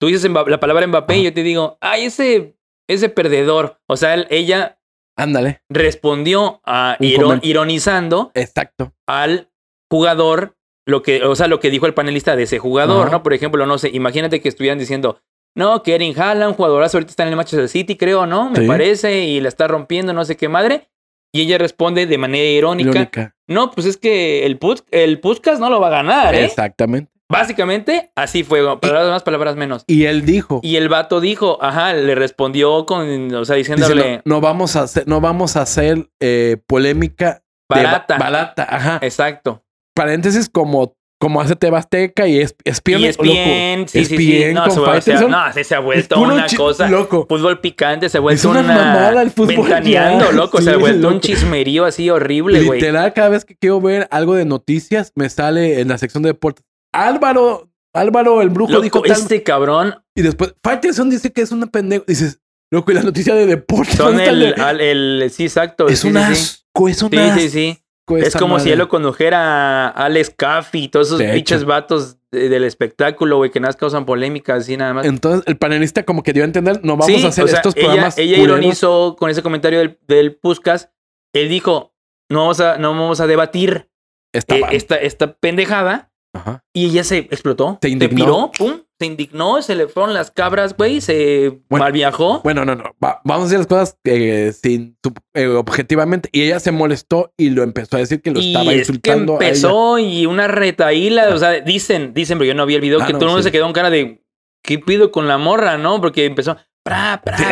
Tú 0.00 0.06
dices 0.08 0.30
la 0.30 0.58
palabra 0.60 0.86
Mbappé 0.86 1.18
y 1.18 1.22
yo 1.24 1.34
te 1.34 1.42
digo, 1.42 1.76
ay, 1.80 2.06
ese, 2.06 2.56
ese 2.88 3.08
perdedor. 3.08 3.78
O 3.88 3.96
sea, 3.96 4.14
él- 4.14 4.26
ella 4.30 4.78
Ándale. 5.16 5.62
respondió 5.68 6.60
a 6.64 6.96
ironizando 7.00 8.30
Exacto. 8.34 8.92
al 9.06 9.50
jugador, 9.90 10.56
lo 10.86 11.02
que, 11.02 11.22
o 11.22 11.34
sea, 11.36 11.46
lo 11.48 11.60
que 11.60 11.70
dijo 11.70 11.86
el 11.86 11.94
panelista 11.94 12.34
de 12.34 12.44
ese 12.44 12.58
jugador, 12.58 13.02
Ajá. 13.08 13.10
¿no? 13.18 13.22
Por 13.22 13.34
ejemplo, 13.34 13.66
no 13.66 13.78
sé, 13.78 13.90
imagínate 13.92 14.40
que 14.40 14.48
estuvieran 14.48 14.78
diciendo, 14.78 15.20
no, 15.54 15.82
que 15.82 15.94
Erin 15.94 16.18
Haaland, 16.18 16.56
jugadorazo, 16.56 16.96
ahorita 16.96 17.10
está 17.10 17.22
en 17.24 17.28
el 17.28 17.36
Manchester 17.36 17.68
City, 17.68 17.96
creo, 17.96 18.26
¿no? 18.26 18.48
Me 18.50 18.60
Sí. 18.60 18.66
parece, 18.66 19.20
y 19.26 19.40
la 19.40 19.48
está 19.48 19.68
rompiendo, 19.68 20.12
no 20.14 20.24
sé 20.24 20.36
qué 20.36 20.48
madre. 20.48 20.88
Y 21.34 21.42
ella 21.42 21.58
responde 21.58 22.06
de 22.06 22.18
manera 22.18 22.44
irónica, 22.48 22.90
Irónica. 22.90 23.36
no, 23.48 23.70
pues 23.70 23.86
es 23.86 23.96
que 23.98 24.44
el, 24.46 24.58
put, 24.58 24.80
el 24.90 25.20
podcast 25.20 25.60
no 25.60 25.68
lo 25.70 25.78
va 25.80 25.88
a 25.88 25.90
ganar, 25.90 26.34
¿eh? 26.34 26.44
Exactamente. 26.44 27.11
Básicamente, 27.32 28.12
así 28.14 28.44
fue, 28.44 28.60
palabras 28.78 29.08
más, 29.10 29.22
palabras 29.22 29.56
menos. 29.56 29.84
Y 29.86 30.04
él 30.04 30.24
dijo. 30.24 30.60
Y 30.62 30.76
el 30.76 30.88
vato 30.88 31.20
dijo, 31.20 31.58
ajá, 31.62 31.92
le 31.94 32.14
respondió 32.14 32.86
con, 32.86 33.34
o 33.34 33.44
sea, 33.44 33.56
diciéndole, 33.56 34.18
no, 34.24 34.36
no 34.36 34.40
vamos 34.40 34.76
a 34.76 34.82
hacer, 34.82 35.08
no 35.08 35.20
vamos 35.20 35.56
a 35.56 35.62
hacer 35.62 36.08
eh, 36.20 36.58
polémica 36.66 37.42
de 37.70 37.76
ba- 37.76 37.82
barata. 37.84 38.18
barata. 38.18 38.66
Ajá. 38.68 38.98
Exacto. 39.02 39.64
Paréntesis 39.94 40.48
como, 40.48 40.94
como 41.20 41.40
hace 41.40 41.56
Tebasteca 41.56 42.26
y 42.26 42.38
es, 42.40 42.54
ESPN. 42.64 42.98
Y 43.00 43.04
es 43.06 43.18
bien, 43.18 43.88
sí, 43.88 44.04
sí, 44.04 44.16
sí. 44.16 44.36
ESPN 44.42 44.54
No, 44.54 44.62
con 44.62 44.70
se, 44.70 44.76
sea, 45.02 45.20
no, 45.28 45.52
se, 45.52 45.74
ha 45.74 45.78
Es 45.78 45.84
vuelto 45.84 46.20
una 46.20 46.46
cosa. 46.56 46.88
Loco. 46.88 47.26
Fútbol 47.28 47.60
picante 47.60 48.08
se 48.08 48.18
ha 48.18 48.20
Es 48.20 48.22
vuelto 48.22 48.50
una 48.50 48.60
una. 48.60 48.74
mamada 48.74 49.22
el 49.22 49.30
fútbol 49.30 49.56
Ventaneando, 49.56 50.26
ya. 50.26 50.32
loco. 50.32 50.60
se 50.60 50.70
ha 50.70 50.74
Sí, 50.74 50.80
vuelto 50.80 51.08
un 51.08 51.20
chismerío 51.20 51.84
así 51.84 52.10
horrible, 52.10 52.62
güey. 52.64 52.80
Literal, 52.80 53.12
cada 53.12 53.28
vez 53.30 53.44
que 53.44 53.54
quiero 53.56 53.80
ver 53.80 54.08
algo 54.10 54.34
de 54.34 54.44
noticias, 54.44 55.12
me 55.14 55.28
sale 55.28 55.80
en 55.80 55.88
la 55.88 55.98
sección 55.98 56.22
de 56.22 56.30
deportes. 56.30 56.64
Álvaro, 56.92 57.70
Álvaro, 57.94 58.42
el 58.42 58.50
brujo 58.50 58.80
dijo 58.80 58.98
Loco, 58.98 59.08
tal. 59.08 59.18
este 59.20 59.42
cabrón 59.42 59.94
Y 60.14 60.22
después, 60.22 60.54
Faitelson 60.62 61.10
dice 61.10 61.32
que 61.32 61.42
es 61.42 61.52
una 61.52 61.66
pendejo. 61.66 62.04
Dices, 62.06 62.40
loco, 62.70 62.90
y 62.92 62.94
la 62.94 63.02
noticia 63.02 63.34
de 63.34 63.46
deportes. 63.46 63.96
son 63.96 64.16
¿dónde 64.16 64.24
está 64.24 64.32
el, 64.32 64.60
al- 64.60 64.80
el. 64.80 65.30
Sí, 65.30 65.44
exacto. 65.44 65.88
es 65.88 66.00
sí, 66.00 66.08
un 66.08 66.14
sí, 66.14 66.20
asco, 66.20 66.88
es 66.88 67.02
un 67.02 67.10
Sí, 67.10 67.18
sí, 67.38 67.48
sí. 67.50 67.78
Es 68.18 68.34
como 68.36 68.58
si 68.58 68.64
madre. 68.64 68.72
él 68.72 68.78
lo 68.80 68.88
condujera 68.88 69.88
a 69.88 70.04
Alex 70.06 70.34
Caffey 70.36 70.84
y 70.84 70.88
todos 70.88 71.06
esos 71.08 71.22
pinches 71.22 71.64
vatos 71.64 72.18
de- 72.30 72.48
del 72.48 72.64
espectáculo, 72.64 73.36
güey, 73.38 73.50
que 73.50 73.60
nada 73.60 73.68
más 73.68 73.76
causan 73.76 74.04
polémicas 74.04 74.62
así 74.64 74.76
nada 74.76 74.92
más. 74.92 75.06
Entonces, 75.06 75.44
el 75.46 75.56
panelista 75.56 76.02
como 76.04 76.22
que 76.22 76.32
dio 76.32 76.42
a 76.42 76.46
entender, 76.46 76.80
no 76.82 76.96
vamos 76.96 77.06
Sí, 77.06 77.24
a 77.24 77.28
hacer 77.28 77.44
o 77.44 77.48
sea, 77.48 77.56
estos 77.58 77.74
ella, 77.76 77.86
programas. 77.86 78.18
Ella 78.18 78.36
culeros. 78.36 78.58
ironizó 78.58 79.16
con 79.18 79.30
ese 79.30 79.42
comentario 79.42 79.78
del, 79.78 79.98
del 80.08 80.34
Puskas. 80.36 80.90
Él 81.32 81.48
dijo: 81.48 81.94
No 82.28 82.40
vamos 82.40 82.60
a, 82.60 82.76
no 82.76 82.90
vamos 82.90 83.20
a 83.20 83.26
debatir 83.26 83.88
eh, 84.34 84.60
mal. 84.60 84.74
esta, 84.74 84.96
esta 84.96 85.34
pendejada. 85.34 86.11
Ajá. 86.34 86.64
Y 86.72 86.86
ella 86.86 87.04
se 87.04 87.18
explotó. 87.18 87.78
Se 87.82 87.88
indignó. 87.90 88.16
piró, 88.16 88.50
pum, 88.56 88.80
se 88.98 89.06
indignó, 89.06 89.60
se 89.60 89.74
le 89.74 89.86
fueron 89.88 90.14
las 90.14 90.30
cabras, 90.30 90.74
güey, 90.76 91.00
se 91.02 91.60
Bueno, 91.68 91.84
mal 91.84 91.92
viajó. 91.92 92.40
Bueno, 92.42 92.64
no, 92.64 92.74
no. 92.74 92.84
va- 93.04 93.20
vamos 93.24 93.42
a 93.42 93.44
decir 93.44 93.58
las 93.58 93.66
cosas 93.66 93.98
eh, 94.04 94.52
sin 94.54 94.96
eh, 95.34 95.46
objetivamente. 95.48 96.30
Y 96.32 96.42
ella 96.44 96.58
se 96.60 96.72
molestó 96.72 97.34
y 97.36 97.50
lo 97.50 97.62
empezó 97.62 97.96
a 97.96 98.00
decir 98.00 98.22
que 98.22 98.30
lo 98.30 98.40
y 98.40 98.48
estaba 98.48 98.70
es 98.72 98.72
que 98.72 98.78
insultando. 98.78 99.34
a 99.34 99.36
ella. 99.36 99.46
empezó 99.48 99.98
y 99.98 100.24
una 100.26 100.48
retaíla, 100.48 101.28
o 101.34 101.36
sea, 101.38 101.60
dicen, 101.60 102.14
dicen, 102.14 102.38
pero 102.38 102.48
yo 102.48 102.54
no 102.54 102.64
vi 102.64 102.76
el 102.76 102.80
video, 102.80 103.00
Ah, 103.02 103.06
que 103.06 103.12
no, 103.12 103.18
todo 103.18 103.28
el 103.28 103.32
mundo 103.32 103.42
se 103.42 103.52
quedó 103.52 103.66
en 103.66 103.72
cara 103.74 103.90
de, 103.90 104.24
¿qué 104.64 104.78
pido 104.78 105.10
con 105.12 105.28
la 105.28 105.36
morra, 105.36 105.76
no? 105.76 106.00
Porque 106.00 106.24
empezó, 106.24 106.56
pra, 106.82 107.20
pra, 107.22 107.36
Sí, 107.36 107.44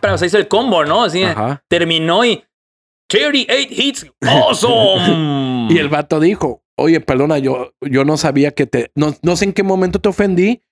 pra, 0.00 0.14
o 0.14 0.18
sea, 0.18 0.26
hizo 0.26 0.38
el 0.38 0.46
combo, 0.46 0.84
¿no? 0.84 1.02
Así, 1.04 1.24
Ajá. 1.24 1.64
terminó 1.68 2.24
y 2.24 2.44
38 3.08 3.68
hits, 3.70 4.06
awesome. 4.22 5.66
Y 5.74 5.78
el 5.78 5.88
vato 5.88 6.20
dijo, 6.20 6.62
oye, 6.78 7.00
perdona, 7.00 7.38
yo, 7.38 7.72
yo 7.82 8.04
no 8.04 8.16
sabía 8.16 8.52
que 8.52 8.66
te... 8.66 8.90
No, 8.94 9.14
no 9.22 9.36
sé 9.36 9.44
en 9.46 9.52
qué 9.52 9.62
momento 9.62 10.00
te 10.00 10.08
ofendí. 10.08 10.62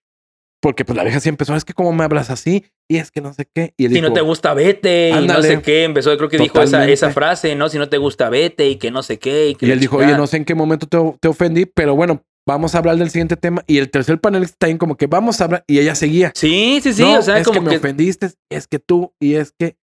Porque 0.63 0.85
pues 0.87 0.97
la 0.97 1.05
vieja 1.05 1.21
sí 1.21 1.29
empezó, 1.29 1.55
es 1.55 1.65
que 1.67 1.75
cómo 1.75 1.93
me 1.93 2.03
hablas 2.03 2.31
así. 2.31 2.65
Y 2.89 2.97
es 2.97 3.11
que 3.11 3.21
no 3.21 3.35
sé 3.35 3.47
qué. 3.53 3.75
Y 3.77 3.85
él 3.85 3.91
si 3.91 3.97
dijo, 3.97 4.09
no 4.09 4.15
te 4.15 4.23
gusta, 4.23 4.55
vete. 4.55 5.11
Y 5.11 5.13
no 5.13 5.19
Ándale. 5.19 5.49
sé 5.49 5.63
qué. 5.63 5.85
Empezó, 5.85 6.17
creo 6.17 6.29
que 6.31 6.39
dijo 6.39 6.55
esa, 6.59 6.65
Totalmente. 6.65 6.93
esa 6.95 7.11
frase, 7.11 7.55
¿no? 7.55 7.69
Si 7.69 7.79
no 7.79 7.89
te 7.89 7.99
gusta, 7.99 8.31
vete. 8.31 8.69
Y 8.69 8.77
que 8.77 8.91
no 8.91 9.03
sé 9.03 9.19
qué. 9.19 9.51
Y, 9.51 9.55
que 9.55 9.67
Y 9.67 9.71
él 9.71 9.79
dijo, 9.81 9.97
chingada. 9.97 10.13
oye, 10.13 10.19
no 10.19 10.27
sé 10.27 10.39
en 10.39 10.45
qué 10.47 10.55
momento 10.55 10.87
te, 10.87 10.99
te 11.21 11.29
ofendí, 11.29 11.67
pero 11.67 11.95
bueno, 11.95 12.25
vamos 12.49 12.75
a 12.75 12.79
hablar 12.79 12.97
del 12.97 13.11
siguiente 13.11 13.37
tema. 13.37 13.63
Y 13.67 13.79
el 13.79 13.91
tercer 13.91 14.19
panelista 14.19 14.57
también 14.61 14.79
como 14.79 14.97
que 14.97 15.07
vamos 15.07 15.41
a 15.41 15.45
hablar. 15.45 15.65
Y 15.67 15.79
ella 15.79 15.95
seguía. 15.95 16.33
Sí, 16.35 16.81
sí, 16.83 16.95
sí. 16.95 17.03
no, 17.03 17.19
o 17.19 17.23
sea, 17.23 17.39
es 17.39 17.45
como 17.47 17.61
que 17.61 17.65
me 17.65 17.71
que. 17.73 17.77
ofendiste, 17.77 18.31
es 18.51 18.67
que 18.67 18.79
tú, 18.79 19.13
y 19.21 19.35
es 19.35 19.53
que... 19.57 19.77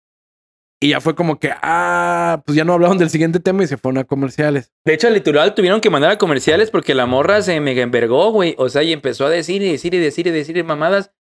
Y 0.83 0.91
ya 0.91 1.01
fue 1.01 1.15
como 1.15 1.39
que, 1.39 1.51
ah, 1.63 2.43
pues 2.45 2.57
ya 2.57 2.65
no 2.65 2.73
hablaron 2.73 2.99
del 2.99 3.09
siguiente 3.09 3.39
tema 3.41 3.63
y 3.63 3.69
se 3.69 3.77
fueron 3.77 3.99
a 3.99 4.05
comerciales. 4.05 4.73
De 4.85 4.95
hecho, 4.95 5.09
literal 5.11 5.55
tuvieron 5.55 5.81
que 5.81 5.91
mandar 5.91 6.11
a 6.11 6.19
comerciales 6.19 6.71
porque 6.71 6.95
la 6.95 7.07
morra 7.07 7.41
se 7.41 7.61
mega 7.61 7.83
envergó, 7.83 8.33
güey. 8.33 8.55
O 8.59 8.69
sea, 8.69 8.83
y 8.83 8.93
empezó 8.93 9.27
a 9.27 9.31
decir 9.31 9.63
y 9.63 9.71
decir 9.71 9.95
y 9.95 9.99
decir 9.99 10.27
y 10.27 10.31
decir 10.31 10.63
mamadas. 10.65 11.13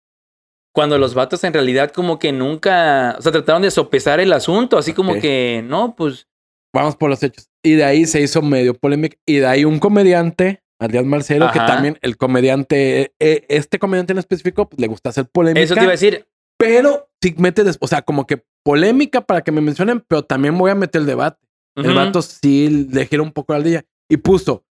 Cuando 0.72 0.98
los 0.98 1.14
vatos 1.14 1.44
en 1.44 1.52
realidad 1.52 1.90
como 1.90 2.18
que 2.18 2.32
nunca, 2.32 3.16
o 3.18 3.22
sea, 3.22 3.32
trataron 3.32 3.62
de 3.62 3.70
sopesar 3.70 4.18
el 4.20 4.32
asunto, 4.32 4.78
así 4.78 4.94
como 4.94 5.20
que, 5.20 5.62
no, 5.64 5.94
pues, 5.96 6.26
Vamos 6.72 6.96
por 6.96 7.10
los 7.10 7.22
hechos. 7.22 7.50
Y 7.62 7.74
de 7.74 7.84
ahí 7.84 8.06
se 8.06 8.20
hizo 8.20 8.42
medio 8.42 8.74
polémica. 8.74 9.16
Y 9.26 9.38
de 9.38 9.46
ahí 9.46 9.64
un 9.64 9.80
comediante 9.80 10.62
Adrián 10.80 11.06
Marcelo, 11.06 11.50
que 11.52 11.58
Ajá. 11.58 11.74
también 11.74 11.98
el 12.00 12.16
comediante, 12.16 13.12
eh, 13.18 13.44
este 13.48 13.78
comediante 13.78 14.12
en 14.12 14.18
específico, 14.18 14.68
pues, 14.68 14.80
le 14.80 14.86
gusta 14.86 15.10
hacer 15.10 15.26
polémica. 15.26 15.62
Eso 15.62 15.74
te 15.74 15.82
iba 15.82 15.90
a 15.90 15.92
decir. 15.92 16.26
Pero 16.60 17.08
sí 17.22 17.34
mete, 17.38 17.62
o 17.80 17.86
sea, 17.86 18.02
como 18.02 18.26
que 18.26 18.44
polémica 18.62 19.22
para 19.22 19.40
que 19.40 19.50
me 19.50 19.60
mencionen, 19.62 20.04
pero 20.06 20.22
también 20.22 20.56
voy 20.58 20.70
a 20.70 20.74
meter 20.74 21.00
el 21.00 21.06
debate. 21.06 21.38
El 21.76 21.94
vato 21.94 22.20
sí 22.20 22.86
le 22.90 23.06
gira 23.06 23.22
un 23.22 23.32
poco 23.32 23.54
al 23.54 23.64
día 23.64 23.84
y 24.10 24.18
puso 24.18 24.64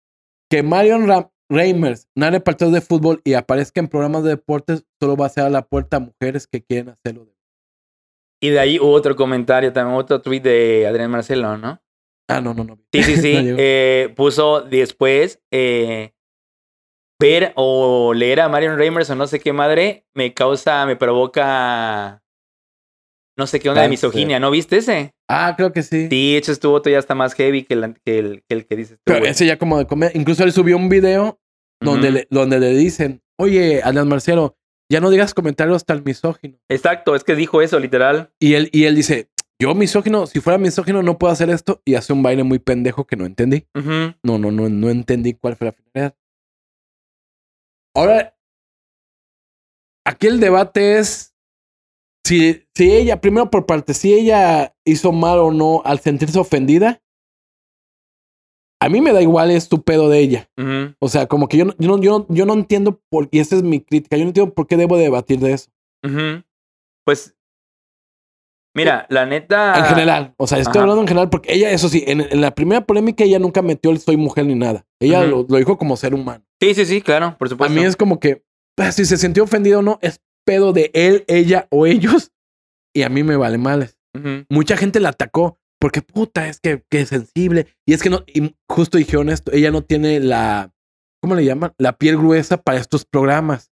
que 0.50 0.62
Marion 0.62 1.06
Ra- 1.08 1.30
Reimers 1.50 2.06
narre 2.14 2.40
partidos 2.40 2.74
de 2.74 2.82
fútbol 2.82 3.22
y 3.24 3.32
aparezca 3.32 3.80
en 3.80 3.88
programas 3.88 4.22
de 4.24 4.30
deportes, 4.30 4.84
solo 5.00 5.16
va 5.16 5.26
a 5.26 5.30
ser 5.30 5.44
a 5.44 5.50
la 5.50 5.62
puerta 5.66 5.96
a 5.96 6.00
mujeres 6.00 6.46
que 6.46 6.62
quieren 6.62 6.90
hacerlo. 6.90 7.26
Y 8.42 8.50
de 8.50 8.60
ahí 8.60 8.78
hubo 8.78 8.92
otro 8.92 9.16
comentario, 9.16 9.72
también 9.72 9.96
otro 9.98 10.20
tweet 10.20 10.40
de 10.40 10.86
Adrián 10.86 11.10
Marcelo, 11.10 11.56
¿no? 11.56 11.80
Ah, 12.28 12.40
no, 12.42 12.52
no, 12.52 12.64
no. 12.64 12.78
Sí, 12.92 13.02
sí, 13.02 13.16
sí. 13.16 13.32
No 13.50 13.56
eh, 13.58 14.12
puso 14.14 14.60
después 14.60 15.40
eh, 15.50 16.12
ver 17.20 17.52
o 17.56 18.14
leer 18.14 18.40
a 18.40 18.48
Marion 18.48 18.78
Reimers 18.78 19.10
o 19.10 19.14
no 19.14 19.26
sé 19.26 19.40
qué 19.40 19.52
madre 19.52 20.06
me 20.14 20.34
causa, 20.34 20.86
me 20.86 20.96
provoca 20.96 22.22
no 23.38 23.46
sé 23.46 23.60
qué 23.60 23.68
onda 23.68 23.82
de 23.82 23.88
misoginia. 23.88 24.40
¿No 24.40 24.50
viste 24.50 24.78
ese? 24.78 25.14
Ah, 25.28 25.54
creo 25.56 25.72
que 25.72 25.84
sí. 25.84 26.08
Sí, 26.10 26.36
hecho 26.36 26.50
estuvo 26.50 26.82
todavía 26.82 26.98
hasta 26.98 27.14
más 27.14 27.34
heavy 27.34 27.62
que 27.62 27.74
el 27.74 27.94
que, 28.04 28.18
el, 28.18 28.42
que, 28.48 28.54
el 28.54 28.66
que 28.66 28.76
dices 28.76 28.96
tú, 28.96 29.02
Pero 29.04 29.20
güey. 29.20 29.30
ese 29.30 29.46
ya 29.46 29.58
como 29.58 29.78
de 29.78 29.86
comer. 29.86 30.10
Incluso 30.14 30.42
él 30.42 30.52
subió 30.52 30.76
un 30.76 30.88
video 30.88 31.40
donde, 31.80 32.10
le, 32.10 32.26
donde 32.30 32.58
le 32.58 32.70
dicen, 32.70 33.22
oye, 33.38 33.80
Adrián 33.84 34.08
Marcelo, 34.08 34.56
ya 34.90 35.00
no 35.00 35.10
digas 35.10 35.34
comentarios 35.34 35.84
tan 35.84 36.02
misóginos. 36.02 36.58
Exacto, 36.68 37.14
es 37.14 37.22
que 37.22 37.36
dijo 37.36 37.62
eso, 37.62 37.78
literal. 37.78 38.32
Y 38.40 38.54
él, 38.54 38.70
y 38.72 38.84
él 38.84 38.96
dice, 38.96 39.28
yo 39.60 39.72
misógino, 39.76 40.26
si 40.26 40.40
fuera 40.40 40.58
misógino 40.58 41.04
no 41.04 41.18
puedo 41.18 41.32
hacer 41.32 41.48
esto. 41.50 41.80
Y 41.84 41.94
hace 41.94 42.12
un 42.12 42.24
baile 42.24 42.42
muy 42.42 42.58
pendejo 42.58 43.06
que 43.06 43.14
no 43.14 43.24
entendí. 43.24 43.66
No, 43.74 44.38
no, 44.38 44.50
no, 44.50 44.68
no 44.68 44.90
entendí 44.90 45.34
cuál 45.34 45.54
fue 45.54 45.66
la 45.66 45.72
finalidad. 45.72 46.16
Ahora, 47.98 48.38
aquí 50.06 50.28
el 50.28 50.38
debate 50.38 50.98
es 50.98 51.34
si, 52.24 52.62
si 52.72 52.92
ella, 52.92 53.20
primero 53.20 53.50
por 53.50 53.66
parte, 53.66 53.92
si 53.92 54.14
ella 54.14 54.76
hizo 54.84 55.10
mal 55.10 55.40
o 55.40 55.50
no 55.50 55.82
al 55.84 55.98
sentirse 55.98 56.38
ofendida. 56.38 57.02
A 58.80 58.88
mí 58.88 59.00
me 59.00 59.12
da 59.12 59.20
igual, 59.20 59.50
es 59.50 59.68
tu 59.68 59.82
pedo 59.82 60.08
de 60.08 60.20
ella. 60.20 60.50
O 61.00 61.08
sea, 61.08 61.26
como 61.26 61.48
que 61.48 61.56
yo 61.56 61.64
no, 61.64 61.74
yo 61.78 61.88
no, 61.88 62.00
yo 62.00 62.18
no, 62.20 62.26
yo 62.28 62.46
no 62.46 62.52
entiendo 62.52 63.02
por 63.10 63.28
y 63.32 63.40
esa 63.40 63.56
es 63.56 63.64
mi 63.64 63.80
crítica. 63.80 64.16
Yo 64.16 64.22
no 64.22 64.28
entiendo 64.28 64.54
por 64.54 64.68
qué 64.68 64.76
debo 64.76 64.96
debatir 64.96 65.40
de 65.40 65.54
eso. 65.54 65.72
Pues, 67.04 67.36
mira, 68.78 69.06
la 69.10 69.26
neta. 69.26 69.78
En 69.78 69.84
general. 69.84 70.34
O 70.38 70.46
sea, 70.46 70.58
estoy 70.58 70.72
Ajá. 70.72 70.80
hablando 70.82 71.02
en 71.02 71.08
general 71.08 71.28
porque 71.30 71.52
ella, 71.52 71.70
eso 71.70 71.88
sí, 71.88 72.04
en, 72.06 72.20
en 72.20 72.40
la 72.40 72.54
primera 72.54 72.86
polémica 72.86 73.24
ella 73.24 73.38
nunca 73.38 73.60
metió 73.62 73.90
el 73.90 73.98
soy 73.98 74.16
mujer 74.16 74.46
ni 74.46 74.54
nada. 74.54 74.86
Ella 75.00 75.24
lo, 75.24 75.44
lo 75.48 75.56
dijo 75.58 75.76
como 75.76 75.96
ser 75.96 76.14
humano. 76.14 76.44
Sí, 76.60 76.74
sí, 76.74 76.86
sí, 76.86 77.02
claro, 77.02 77.36
por 77.38 77.48
A 77.48 77.50
supuesto. 77.50 77.74
mí 77.74 77.84
es 77.84 77.96
como 77.96 78.18
que 78.20 78.42
pues, 78.76 78.94
si 78.94 79.04
se 79.04 79.16
sintió 79.16 79.44
ofendido 79.44 79.80
o 79.80 79.82
no, 79.82 79.98
es 80.02 80.20
pedo 80.46 80.72
de 80.72 80.90
él, 80.94 81.24
ella 81.28 81.66
o 81.70 81.86
ellos. 81.86 82.30
Y 82.94 83.02
a 83.02 83.08
mí 83.08 83.22
me 83.22 83.36
vale 83.36 83.58
males. 83.58 83.96
Mucha 84.48 84.76
gente 84.76 84.98
la 85.00 85.10
atacó 85.10 85.58
porque 85.80 86.02
puta, 86.02 86.48
es 86.48 86.58
que, 86.58 86.82
que 86.90 87.00
es 87.02 87.08
sensible. 87.10 87.66
Y 87.86 87.92
es 87.92 88.02
que 88.02 88.10
no, 88.10 88.24
y 88.26 88.54
justo 88.68 88.98
dijeron 88.98 89.28
esto, 89.28 89.52
ella 89.52 89.70
no 89.70 89.82
tiene 89.82 90.18
la, 90.18 90.72
¿cómo 91.22 91.34
le 91.36 91.44
llaman? 91.44 91.72
La 91.78 91.92
piel 91.92 92.16
gruesa 92.16 92.56
para 92.56 92.78
estos 92.78 93.04
programas. 93.04 93.70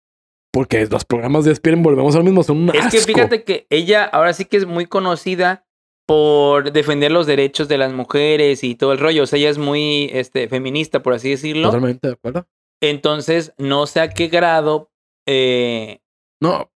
Porque 0.54 0.86
los 0.86 1.04
programas 1.04 1.44
de 1.46 1.50
Despierten, 1.50 1.82
volvemos 1.82 2.16
al 2.16 2.24
mismo, 2.24 2.44
son 2.44 2.58
un 2.70 2.76
Es 2.76 2.92
que 2.92 3.00
fíjate 3.00 3.44
que 3.44 3.66
ella 3.72 4.04
ahora 4.06 4.34
sí 4.34 4.46
que 4.46 4.58
es 4.58 4.68
muy 4.68 4.86
conocida 4.86 5.66
por 6.06 6.72
defender 6.72 7.12
los 7.12 7.26
derechos 7.26 7.68
de 7.68 7.78
las 7.80 7.92
mujeres 7.92 8.64
y 8.64 8.76
todo 8.76 8.92
el 8.94 9.00
rollo. 9.00 9.24
O 9.24 9.26
sea, 9.26 9.40
ella 9.40 9.50
es 9.50 9.58
muy 9.58 10.10
este, 10.14 10.48
feminista, 10.48 11.02
por 11.02 11.14
así 11.14 11.30
decirlo. 11.32 11.70
Totalmente 11.70 12.08
de 12.08 12.14
acuerdo. 12.14 12.48
Entonces, 12.82 13.54
no 13.58 13.88
sé 13.88 14.02
a 14.02 14.10
qué 14.10 14.28
grado, 14.28 14.92
eh, 15.28 16.02
No, 16.42 16.72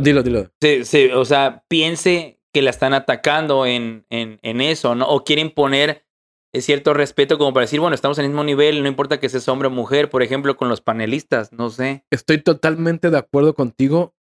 dilo, 0.00 0.22
dilo. 0.22 0.50
se, 0.62 0.84
se- 0.84 1.12
o 1.14 1.24
sea, 1.24 1.64
piense 1.68 2.38
que 2.54 2.62
la 2.62 2.70
están 2.70 2.94
atacando 2.94 3.66
en, 3.66 4.06
en, 4.10 4.38
en 4.42 4.60
eso, 4.60 4.94
¿no? 4.94 5.06
O 5.08 5.24
quieren 5.24 5.50
poner 5.50 6.01
eh, 6.54 6.60
cierto 6.60 6.92
respeto 6.94 7.38
como 7.38 7.52
para 7.52 7.64
decir, 7.64 7.80
bueno, 7.80 7.94
estamos 7.94 8.18
en 8.18 8.24
el 8.24 8.30
mismo 8.30 8.44
nivel, 8.44 8.82
no 8.82 8.88
importa 8.88 9.18
que 9.20 9.28
seas 9.28 9.48
hombre 9.48 9.68
o 9.68 9.70
mujer, 9.70 10.10
por 10.10 10.22
ejemplo, 10.22 10.56
con 10.56 10.68
los 10.68 10.80
panelistas, 10.80 11.52
no 11.52 11.70
sé. 11.70 12.04
Estoy 12.10 12.38
totalmente 12.42 13.10
de 13.10 13.18
acuerdo 13.18 13.54
contigo. 13.54 14.14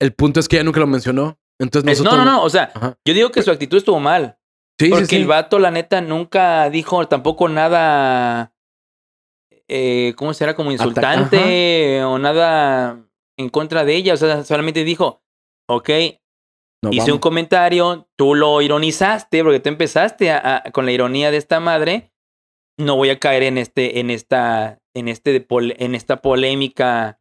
El 0.00 0.12
punto 0.12 0.40
es 0.40 0.48
que 0.48 0.56
ella 0.56 0.64
nunca 0.64 0.80
lo 0.80 0.86
mencionó. 0.86 1.38
Entonces 1.58 1.90
Es- 1.92 1.98
nosotros... 2.00 2.24
no, 2.24 2.24
no, 2.24 2.38
no, 2.38 2.42
o 2.44 2.50
sea, 2.50 2.72
Ajá. 2.74 2.98
yo 3.04 3.14
digo 3.14 3.30
que 3.30 3.42
su 3.42 3.50
actitud 3.50 3.76
estuvo 3.78 4.00
mal. 4.00 4.38
Sí, 4.78 4.86
sí, 4.86 4.90
Porque 4.92 5.06
sí. 5.06 5.16
el 5.16 5.26
vato, 5.26 5.58
la 5.58 5.70
neta, 5.70 6.00
nunca 6.00 6.70
dijo 6.70 7.06
tampoco 7.06 7.48
nada, 7.50 8.54
eh, 9.68 10.14
¿cómo 10.16 10.32
será? 10.34 10.54
Como 10.54 10.72
insultante 10.72 12.02
o 12.02 12.18
nada 12.18 13.04
en 13.36 13.48
contra 13.50 13.84
de 13.84 13.94
ella. 13.94 14.14
O 14.14 14.16
sea, 14.16 14.42
solamente 14.44 14.84
dijo, 14.84 15.22
ok, 15.68 15.90
No, 16.82 16.90
hice 16.92 17.12
un 17.12 17.18
comentario, 17.18 18.08
tú 18.16 18.34
lo 18.34 18.60
ironizaste, 18.62 19.42
porque 19.44 19.60
tú 19.60 19.68
empezaste 19.68 20.30
a- 20.30 20.62
a- 20.64 20.70
con 20.72 20.86
la 20.86 20.92
ironía 20.92 21.30
de 21.30 21.36
esta 21.36 21.60
madre. 21.60 22.12
No 22.78 22.96
voy 22.96 23.10
a 23.10 23.18
caer 23.18 23.42
en 23.42 23.58
este, 23.58 24.00
en 24.00 24.08
esta, 24.10 24.78
en 24.94 25.08
este, 25.08 25.32
de 25.32 25.40
pol- 25.42 25.74
en 25.78 25.94
esta 25.94 26.22
polémica 26.22 27.18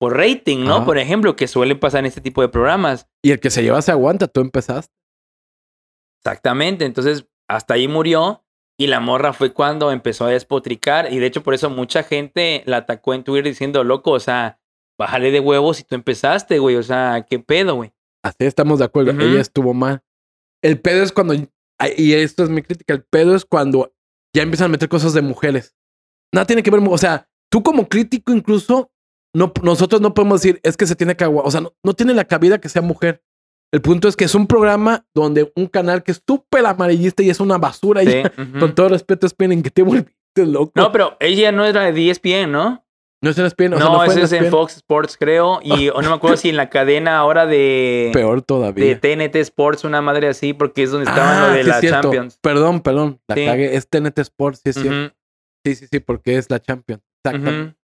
por 0.00 0.16
rating, 0.16 0.64
¿no? 0.64 0.76
Ajá. 0.76 0.84
Por 0.86 0.98
ejemplo, 0.98 1.36
que 1.36 1.46
suele 1.46 1.76
pasar 1.76 2.00
en 2.00 2.06
este 2.06 2.20
tipo 2.22 2.40
de 2.40 2.48
programas. 2.48 3.06
Y 3.22 3.30
el 3.32 3.40
que 3.40 3.50
se 3.50 3.62
lleva 3.62 3.82
se 3.82 3.92
aguanta, 3.92 4.26
tú 4.28 4.40
empezaste. 4.40 4.92
Exactamente. 6.24 6.84
Entonces, 6.84 7.26
hasta 7.48 7.74
ahí 7.74 7.88
murió. 7.88 8.44
Y 8.78 8.86
la 8.86 9.00
morra 9.00 9.32
fue 9.32 9.52
cuando 9.52 9.92
empezó 9.92 10.24
a 10.24 10.30
despotricar. 10.30 11.12
Y 11.12 11.18
de 11.18 11.26
hecho, 11.26 11.42
por 11.42 11.54
eso 11.54 11.68
mucha 11.70 12.02
gente 12.02 12.62
la 12.66 12.78
atacó 12.78 13.12
en 13.14 13.22
Twitter 13.22 13.44
diciendo, 13.44 13.84
loco, 13.84 14.12
o 14.12 14.20
sea, 14.20 14.58
bájale 14.98 15.30
de 15.30 15.40
huevos 15.40 15.76
si 15.76 15.84
tú 15.84 15.94
empezaste, 15.94 16.58
güey. 16.58 16.76
O 16.76 16.82
sea, 16.82 17.26
¿qué 17.28 17.38
pedo, 17.38 17.74
güey? 17.76 17.92
Así 18.24 18.36
estamos 18.40 18.78
de 18.78 18.84
acuerdo. 18.84 19.12
Ujú. 19.12 19.20
Ella 19.20 19.40
estuvo 19.40 19.74
mal. 19.74 20.02
El 20.62 20.80
pedo 20.80 21.02
es 21.02 21.12
cuando, 21.12 21.34
y 21.34 22.12
esto 22.12 22.44
es 22.44 22.50
mi 22.50 22.62
crítica, 22.62 22.94
el 22.94 23.02
pedo 23.02 23.34
es 23.34 23.44
cuando 23.44 23.92
ya 24.34 24.42
empiezan 24.42 24.66
a 24.66 24.68
meter 24.68 24.88
cosas 24.88 25.12
de 25.12 25.22
mujeres. 25.22 25.74
Nada 26.32 26.46
tiene 26.46 26.62
que 26.62 26.70
ver, 26.70 26.80
o 26.88 26.98
sea, 26.98 27.28
tú 27.50 27.62
como 27.62 27.88
crítico 27.88 28.32
incluso, 28.32 28.90
no, 29.34 29.52
nosotros 29.62 30.00
no 30.00 30.14
podemos 30.14 30.40
decir, 30.40 30.60
es 30.62 30.76
que 30.76 30.86
se 30.86 30.94
tiene 30.94 31.16
que 31.16 31.24
aguantar, 31.24 31.48
o 31.48 31.50
sea, 31.50 31.60
no, 31.62 31.74
no 31.84 31.94
tiene 31.94 32.14
la 32.14 32.24
cabida 32.24 32.60
que 32.60 32.68
sea 32.68 32.82
mujer. 32.82 33.22
El 33.72 33.80
punto 33.80 34.06
es 34.06 34.16
que 34.16 34.24
es 34.24 34.34
un 34.34 34.46
programa 34.46 35.06
donde 35.14 35.50
un 35.56 35.66
canal 35.66 36.02
que 36.02 36.12
es 36.12 36.22
súper 36.26 36.64
amarillista 36.66 37.22
y 37.22 37.30
es 37.30 37.40
una 37.40 37.56
basura. 37.56 38.02
Sí, 38.02 38.10
y, 38.10 38.42
ujú. 38.42 38.58
Con 38.60 38.74
todo 38.74 38.90
respeto, 38.90 39.26
esperen 39.26 39.62
que 39.62 39.70
te 39.70 39.82
volviste 39.82 40.46
loco. 40.46 40.72
No, 40.76 40.92
pero 40.92 41.16
ella 41.20 41.52
no 41.52 41.64
era 41.64 41.90
de 41.90 42.10
ESPN, 42.10 42.52
¿no? 42.52 42.86
No 43.22 43.30
es 43.30 43.38
en 43.38 43.46
ESPN, 43.46 43.74
o 43.74 43.76
sea, 43.78 43.86
no, 43.86 44.04
ese 44.04 44.22
es 44.22 44.32
en. 44.32 44.50
Fox 44.50 44.76
Sports, 44.76 45.16
creo. 45.18 45.60
Y 45.62 45.86
no 45.94 46.00
me 46.02 46.14
acuerdo 46.14 46.36
si 46.36 46.48
en 46.50 46.56
la 46.56 46.68
cadena 46.68 47.16
ahora 47.18 47.46
de, 47.46 48.10
Peor 48.12 48.40
de 48.40 48.42
todavía. 48.42 49.00
TNT 49.00 49.36
Sports, 49.36 49.84
una 49.84 50.02
madre 50.02 50.28
así, 50.28 50.52
porque 50.52 50.82
es 50.82 50.90
donde 50.90 51.08
estaban 51.08 51.44
Ah, 51.44 51.46
lo 51.48 51.52
de 51.54 51.62
sí, 51.62 51.68
la 51.68 51.80
cierto. 51.80 52.00
Champions. 52.02 52.38
Perdón, 52.42 52.80
perdón, 52.80 53.20
la 53.28 53.34
Sí. 53.36 53.44
cagué. 53.46 53.76
Es 53.76 53.88
TNT 53.88 54.18
Sports, 54.18 54.60
sí, 54.64 54.70
es 54.70 54.76
cierto. 54.76 55.14
Sí, 55.64 55.74
sí, 55.76 55.86
sí, 55.90 56.00
porque 56.00 56.36
es 56.36 56.50
la 56.50 56.58
Champions. 56.60 57.02
Exactamente. 57.24 57.76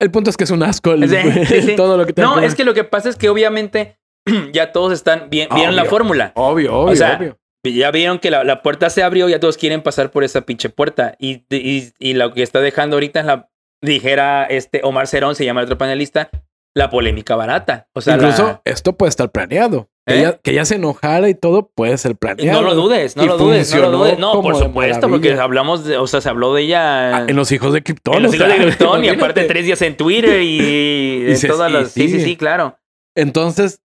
El 0.00 0.10
punto 0.10 0.30
es 0.30 0.36
que 0.36 0.44
es 0.44 0.50
un 0.50 0.62
asco 0.62 0.92
el- 0.92 1.08
Sí, 1.08 1.74
todo 1.76 1.96
lo 1.98 2.06
que 2.06 2.12
tenga 2.12 2.28
No, 2.28 2.40
es 2.40 2.54
que 2.54 2.64
lo 2.64 2.72
que 2.72 2.84
pasa 2.84 3.08
es 3.08 3.16
que 3.16 3.28
obviamente 3.28 3.98
ya 4.52 4.72
todos 4.72 4.92
están, 4.92 5.28
bien, 5.28 5.48
vieron 5.54 5.76
la 5.76 5.84
fórmula. 5.84 6.32
Obvio, 6.36 6.74
obvio, 6.74 6.92
O 6.92 6.96
sea, 6.96 7.16
obvio. 7.18 7.36
Ya 7.62 7.90
vieron 7.90 8.18
que 8.20 8.30
la, 8.30 8.42
la 8.42 8.62
puerta 8.62 8.88
se 8.88 9.02
abrió, 9.02 9.28
ya 9.28 9.38
todos 9.38 9.58
quieren 9.58 9.82
pasar 9.82 10.10
por 10.10 10.24
esa 10.24 10.42
pinche 10.46 10.70
puerta. 10.70 11.16
Y, 11.18 11.44
y, 11.50 11.92
y 11.98 12.14
lo 12.14 12.32
que 12.32 12.42
está 12.42 12.60
dejando 12.60 12.96
ahorita 12.96 13.20
es 13.20 13.26
la, 13.26 13.49
dijera 13.82 14.44
este 14.44 14.80
Omar 14.84 15.06
Cerón, 15.06 15.34
se 15.34 15.44
llama 15.44 15.60
el 15.60 15.64
otro 15.66 15.78
panelista, 15.78 16.30
la 16.74 16.90
polémica 16.90 17.34
barata. 17.36 17.88
O 17.94 18.00
sea, 18.00 18.14
Incluso 18.14 18.44
la- 18.46 18.62
esto 18.64 18.96
puede 18.96 19.10
estar 19.10 19.30
planeado. 19.30 19.88
Que, 20.06 20.14
¿Eh? 20.14 20.18
ella, 20.20 20.38
que 20.42 20.50
ella 20.52 20.64
se 20.64 20.76
enojara 20.76 21.28
y 21.28 21.34
todo 21.34 21.68
puede 21.68 21.96
ser 21.98 22.16
planeado. 22.16 22.60
no 22.62 22.66
lo 22.68 22.74
dudes, 22.74 23.16
no 23.16 23.24
Y 23.24 23.26
lo 23.26 23.36
dudes, 23.36 23.74
no 23.74 23.80
lo 23.82 23.90
dudes. 23.90 24.18
No, 24.18 24.40
por 24.42 24.56
supuesto, 24.56 25.08
porque 25.08 25.34
hablamos 25.34 25.84
de, 25.84 25.98
o 25.98 26.06
sea, 26.06 26.20
se 26.20 26.28
habló 26.28 26.54
de 26.54 26.62
ella 26.62 27.16
Ah, 27.18 27.26
en 27.28 27.36
los 27.36 27.52
hijos 27.52 27.72
de 27.72 27.82
Krypton. 27.82 28.16
en 28.16 28.22
los 28.24 28.34
hijos 28.34 28.46
sea, 28.48 28.56
de 28.56 28.64
Krypton 28.64 29.04
y 29.04 29.08
aparte 29.08 29.44
tres 29.44 29.64
días 29.66 29.80
en 29.82 29.96
Twitter 29.96 30.40
y, 30.42 30.58
Y 31.26 31.30
en 31.30 31.36
se- 31.36 31.48
todas 31.48 31.70
las. 31.70 31.92
Sí, 31.92 32.08
sí, 32.08 32.20
sí, 32.20 32.36
claro. 32.36 32.78
Entonces, 33.14 33.82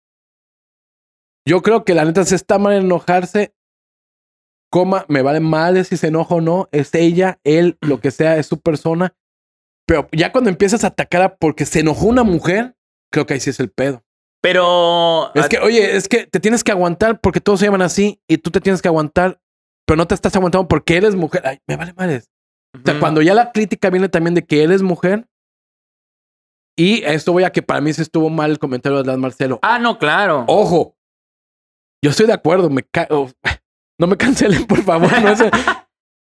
yo 1.47 1.61
creo 1.61 1.83
que 1.83 1.93
la 1.93 2.05
neta 2.05 2.23
se 2.25 2.35
está 2.35 2.57
mal 2.57 2.73
enojarse. 2.73 3.53
Coma, 4.71 5.05
me 5.07 5.21
vale 5.21 5.39
mal 5.39 5.83
si 5.85 5.97
se 5.97 6.07
enoja 6.07 6.35
o 6.35 6.41
no. 6.41 6.67
Es 6.71 6.93
ella, 6.95 7.39
él, 7.43 7.77
lo 7.81 7.99
que 7.99 8.11
sea, 8.11 8.37
es 8.37 8.47
su 8.47 8.59
persona. 8.59 9.13
Pero 9.85 10.07
ya 10.11 10.31
cuando 10.31 10.49
empiezas 10.49 10.83
a 10.83 10.87
atacar 10.87 11.21
a 11.21 11.35
porque 11.35 11.65
se 11.65 11.81
enojó 11.81 12.05
una 12.07 12.23
mujer, 12.23 12.75
creo 13.11 13.25
que 13.25 13.33
ahí 13.35 13.39
sí 13.39 13.49
es 13.49 13.59
el 13.59 13.69
pedo. 13.69 14.03
Pero. 14.41 15.31
Es 15.35 15.47
que, 15.47 15.59
oye, 15.59 15.95
es 15.95 16.07
que 16.07 16.25
te 16.27 16.39
tienes 16.39 16.63
que 16.63 16.71
aguantar 16.71 17.19
porque 17.21 17.39
todos 17.41 17.59
se 17.59 17.65
llaman 17.65 17.81
así 17.81 18.21
y 18.27 18.37
tú 18.37 18.51
te 18.51 18.59
tienes 18.61 18.81
que 18.81 18.87
aguantar, 18.89 19.39
pero 19.85 19.97
no 19.97 20.07
te 20.07 20.15
estás 20.15 20.35
aguantando 20.35 20.67
porque 20.67 20.97
eres 20.97 21.15
mujer. 21.15 21.41
Ay, 21.45 21.59
me 21.67 21.75
vale 21.77 21.93
madres. 21.93 22.29
O 22.75 22.81
sea, 22.83 22.99
cuando 22.99 23.21
ya 23.21 23.33
la 23.35 23.51
crítica 23.51 23.89
viene 23.89 24.09
también 24.09 24.33
de 24.33 24.45
que 24.45 24.63
eres 24.63 24.81
mujer. 24.81 25.27
Y 26.75 27.03
esto 27.03 27.31
voy 27.31 27.43
a 27.43 27.51
que 27.51 27.61
para 27.61 27.81
mí 27.81 27.93
se 27.93 28.01
estuvo 28.01 28.29
mal 28.31 28.49
el 28.51 28.57
comentario 28.59 29.01
de 29.03 29.07
Adán 29.09 29.21
Marcelo. 29.21 29.59
Ah, 29.61 29.77
no, 29.77 29.99
claro. 29.99 30.43
Ojo, 30.47 30.97
yo 32.03 32.09
estoy 32.09 32.25
de 32.25 32.33
acuerdo. 32.33 32.69
Me 32.71 32.81
ca- 32.83 33.07
oh, 33.11 33.29
no 33.99 34.07
me 34.07 34.17
cancelen, 34.17 34.65
por 34.65 34.81
favor. 34.81 35.11
No, 35.21 35.35
sé. 35.35 35.51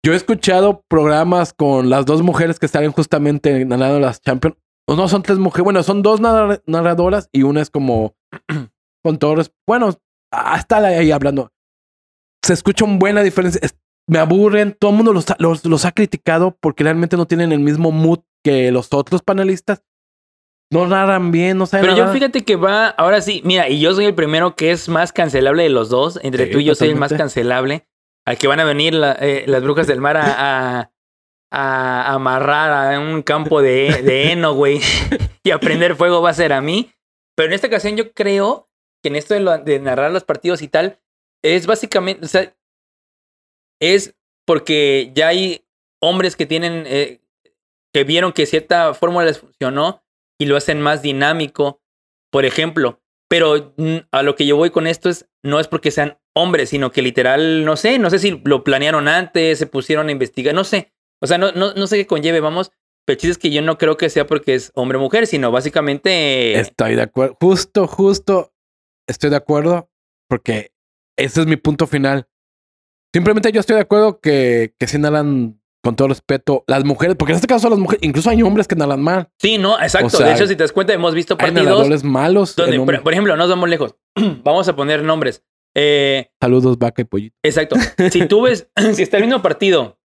Yo 0.04 0.12
he 0.12 0.16
escuchado 0.16 0.84
programas 0.88 1.52
con 1.52 1.90
las 1.90 2.06
dos 2.06 2.22
mujeres 2.22 2.58
que 2.58 2.66
están 2.66 2.90
justamente 2.92 3.64
narrando 3.64 3.98
las 4.00 4.20
Champions. 4.20 4.56
O 4.88 4.94
no, 4.96 5.08
son 5.08 5.22
tres 5.22 5.38
mujeres. 5.38 5.64
Bueno, 5.64 5.82
son 5.82 6.02
dos 6.02 6.20
narra- 6.20 6.62
narradoras 6.66 7.28
y 7.32 7.42
una 7.42 7.60
es 7.60 7.70
como 7.70 8.14
con 9.04 9.18
todos. 9.18 9.52
Bueno, 9.66 9.94
hasta 10.32 10.78
ahí 10.78 11.10
hablando. 11.10 11.50
Se 12.44 12.52
escucha 12.54 12.84
una 12.84 12.98
buena 12.98 13.22
diferencia. 13.22 13.60
Es- 13.62 13.76
me 14.08 14.18
aburren. 14.18 14.74
Todo 14.78 14.92
el 14.92 14.96
mundo 14.96 15.12
los, 15.12 15.28
ha- 15.30 15.36
los, 15.38 15.64
los 15.66 15.84
ha 15.84 15.92
criticado 15.92 16.56
porque 16.60 16.84
realmente 16.84 17.16
no 17.16 17.26
tienen 17.26 17.52
el 17.52 17.60
mismo 17.60 17.90
mood 17.90 18.20
que 18.44 18.70
los 18.72 18.88
otros 18.94 19.22
panelistas. 19.22 19.82
No 20.72 20.86
narran 20.86 21.30
bien, 21.32 21.58
no 21.58 21.66
saben 21.66 21.84
Pero 21.84 21.96
yo 21.96 22.04
nada. 22.04 22.14
fíjate 22.14 22.44
que 22.44 22.56
va, 22.56 22.88
ahora 22.88 23.22
sí, 23.22 23.40
mira, 23.44 23.68
y 23.70 23.80
yo 23.80 23.94
soy 23.94 24.04
el 24.04 24.14
primero 24.14 24.54
que 24.54 24.70
es 24.70 24.88
más 24.90 25.12
cancelable 25.12 25.62
de 25.64 25.70
los 25.70 25.88
dos. 25.88 26.18
Entre 26.22 26.46
Sí, 26.46 26.52
tú 26.52 26.58
y 26.60 26.64
yo 26.64 26.74
soy 26.74 26.88
el 26.88 26.96
más 26.96 27.08
totalmente. 27.08 27.22
cancelable. 27.24 27.87
Al 28.28 28.36
que 28.38 28.46
van 28.46 28.60
a 28.60 28.64
venir 28.64 28.92
la- 28.94 29.16
eh, 29.20 29.44
las 29.46 29.62
brujas 29.62 29.86
del 29.86 30.00
mar 30.00 30.16
a, 30.18 30.80
a, 30.80 30.90
a 31.50 32.12
amarrar 32.12 32.94
a 32.94 33.00
un 33.00 33.22
campo 33.22 33.62
de, 33.62 34.02
de 34.02 34.32
heno, 34.32 34.52
güey. 34.54 34.80
y 35.42 35.50
a 35.50 35.58
prender 35.58 35.96
fuego 35.96 36.20
va 36.20 36.30
a 36.30 36.34
ser 36.34 36.52
a 36.52 36.60
mí. 36.60 36.92
Pero 37.36 37.46
en 37.48 37.52
esta 37.54 37.68
ocasión 37.68 37.96
yo 37.96 38.12
creo 38.12 38.68
que 39.02 39.08
en 39.08 39.16
esto 39.16 39.32
de, 39.34 39.40
lo- 39.40 39.58
de 39.58 39.78
narrar 39.80 40.10
los 40.10 40.24
partidos 40.24 40.60
y 40.62 40.68
tal, 40.68 41.00
es 41.42 41.66
básicamente, 41.66 42.24
o 42.26 42.28
sea, 42.28 42.54
es 43.80 44.14
porque 44.46 45.12
ya 45.14 45.28
hay 45.28 45.64
hombres 46.02 46.36
que 46.36 46.46
tienen, 46.46 46.84
eh, 46.86 47.20
que 47.94 48.04
vieron 48.04 48.32
que 48.32 48.46
cierta 48.46 48.92
fórmula 48.94 49.24
les 49.26 49.38
funcionó 49.38 50.02
y 50.40 50.46
lo 50.46 50.56
hacen 50.56 50.80
más 50.80 51.00
dinámico, 51.02 51.80
por 52.30 52.44
ejemplo. 52.44 53.00
Pero 53.30 53.74
a 54.10 54.22
lo 54.22 54.34
que 54.36 54.46
yo 54.46 54.56
voy 54.56 54.70
con 54.70 54.86
esto 54.86 55.08
es, 55.10 55.28
no 55.44 55.60
es 55.60 55.68
porque 55.68 55.90
sean 55.90 56.18
hombres, 56.38 56.70
sino 56.70 56.90
que 56.90 57.02
literal, 57.02 57.64
no 57.64 57.76
sé, 57.76 57.98
no 57.98 58.10
sé 58.10 58.18
si 58.18 58.40
lo 58.44 58.64
planearon 58.64 59.08
antes, 59.08 59.58
se 59.58 59.66
pusieron 59.66 60.08
a 60.08 60.12
investigar, 60.12 60.54
no 60.54 60.64
sé. 60.64 60.92
O 61.20 61.26
sea, 61.26 61.38
no, 61.38 61.52
no, 61.52 61.74
no 61.74 61.86
sé 61.86 61.96
qué 61.96 62.06
conlleve, 62.06 62.40
vamos. 62.40 62.70
Pero 63.04 63.14
el 63.14 63.20
chiste 63.20 63.32
es 63.32 63.38
que 63.38 63.50
yo 63.50 63.62
no 63.62 63.78
creo 63.78 63.96
que 63.96 64.10
sea 64.10 64.26
porque 64.26 64.54
es 64.54 64.70
hombre 64.74 64.98
o 64.98 65.00
mujer, 65.00 65.26
sino 65.26 65.50
básicamente... 65.50 66.58
Estoy 66.58 66.94
de 66.94 67.02
acuerdo. 67.02 67.36
Justo, 67.40 67.86
justo. 67.86 68.52
Estoy 69.06 69.30
de 69.30 69.36
acuerdo. 69.36 69.90
Porque 70.28 70.72
ese 71.16 71.40
es 71.40 71.46
mi 71.46 71.56
punto 71.56 71.86
final. 71.86 72.28
Simplemente 73.14 73.50
yo 73.50 73.60
estoy 73.60 73.76
de 73.76 73.82
acuerdo 73.82 74.20
que, 74.20 74.74
que 74.78 74.86
sí 74.86 74.98
narran 74.98 75.58
con 75.82 75.96
todo 75.96 76.08
respeto 76.08 76.64
las 76.66 76.84
mujeres. 76.84 77.16
Porque 77.16 77.32
en 77.32 77.36
este 77.36 77.46
caso 77.46 77.70
las 77.70 77.78
mujeres, 77.78 78.06
incluso 78.06 78.28
hay 78.28 78.42
hombres 78.42 78.68
que 78.68 78.76
narran 78.76 79.02
mal. 79.02 79.30
Sí, 79.38 79.56
no, 79.56 79.80
exacto. 79.80 80.08
O 80.08 80.10
sea, 80.10 80.26
de 80.26 80.34
hecho, 80.34 80.46
si 80.46 80.54
te 80.54 80.64
das 80.64 80.72
cuenta, 80.72 80.92
hemos 80.92 81.14
visto 81.14 81.34
Hay 81.34 81.46
partidos 81.46 81.64
narradores 81.64 82.04
malos. 82.04 82.56
donde, 82.56 82.78
por, 82.78 83.02
por 83.02 83.12
ejemplo, 83.12 83.36
nos 83.36 83.48
vamos 83.48 83.68
lejos. 83.70 83.96
vamos 84.44 84.68
a 84.68 84.76
poner 84.76 85.02
nombres. 85.02 85.42
Eh, 85.74 86.30
Saludos, 86.40 86.78
vaca 86.78 87.02
y 87.02 87.04
pollito. 87.04 87.36
Exacto. 87.42 87.76
Si 88.10 88.26
tú 88.26 88.42
ves, 88.42 88.68
si 88.94 89.02
está 89.02 89.18
el 89.18 89.24
mismo 89.24 89.42
partido, 89.42 89.98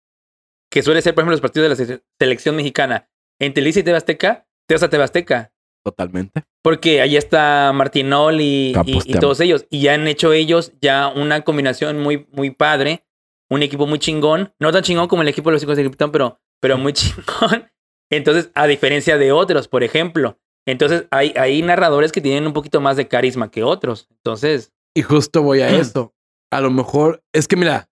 que 0.71 0.83
suele 0.83 1.03
ser, 1.03 1.15
por 1.15 1.23
ejemplo, 1.23 1.33
los 1.33 1.41
partidos 1.41 1.65
de 1.65 1.69
la 1.71 1.77
se- 1.77 2.03
selección 2.19 2.57
mexicana, 2.57 3.09
en 3.41 3.55
Televisa 3.55 3.81
y 3.81 3.83
TV 3.83 3.97
Azteca, 3.97 4.47
te 4.69 4.75
vas 4.75 4.83
a 4.83 4.89
TV 4.91 5.03
Azteca. 5.05 5.53
Totalmente. 5.85 6.45
Porque 6.63 7.01
ahí 7.01 7.17
está 7.17 7.73
Martinol 7.75 8.41
y, 8.41 8.73
y 8.87 9.01
te 9.13 9.19
todos 9.19 9.41
ellos. 9.41 9.67
Y 9.69 9.81
ya 9.83 9.95
han 9.95 10.07
hecho 10.07 10.33
ellos 10.33 10.73
ya 10.81 11.09
una 11.09 11.41
combinación 11.43 11.99
muy, 11.99 12.29
muy 12.31 12.51
padre. 12.53 13.05
Un 13.51 13.65
equipo 13.65 13.87
muy 13.89 13.99
chingón. 13.99 14.55
No 14.61 14.71
tan 14.71 14.83
chingón 14.85 15.09
como 15.09 15.23
el 15.23 15.29
equipo 15.29 15.51
de 15.51 15.55
los 15.55 15.63
hijos 15.65 15.77
de 15.77 15.83
Krypton, 15.83 16.13
pero, 16.13 16.39
pero 16.61 16.79
muy 16.79 16.93
chingón. 16.95 17.69
Entonces, 18.11 18.51
a 18.55 18.67
diferencia 18.69 19.19
de 19.19 19.33
otros, 19.33 19.67
por 19.67 19.83
ejemplo. 19.83 20.39
Entonces, 20.67 21.07
hay, 21.11 21.35
hay 21.37 21.61
narradores 21.63 22.13
que 22.13 22.21
tienen 22.21 22.47
un 22.47 22.53
poquito 22.53 22.81
más 22.81 22.97
de 22.97 23.09
carisma 23.09 23.51
que 23.51 23.65
otros. 23.65 24.07
Entonces, 24.13 24.73
Y 24.95 25.03
justo 25.03 25.43
voy 25.43 25.61
a 25.61 25.71
eso. 25.71 26.15
A 26.51 26.61
lo 26.61 26.71
mejor, 26.71 27.23
es 27.33 27.49
que 27.49 27.57
mira, 27.57 27.89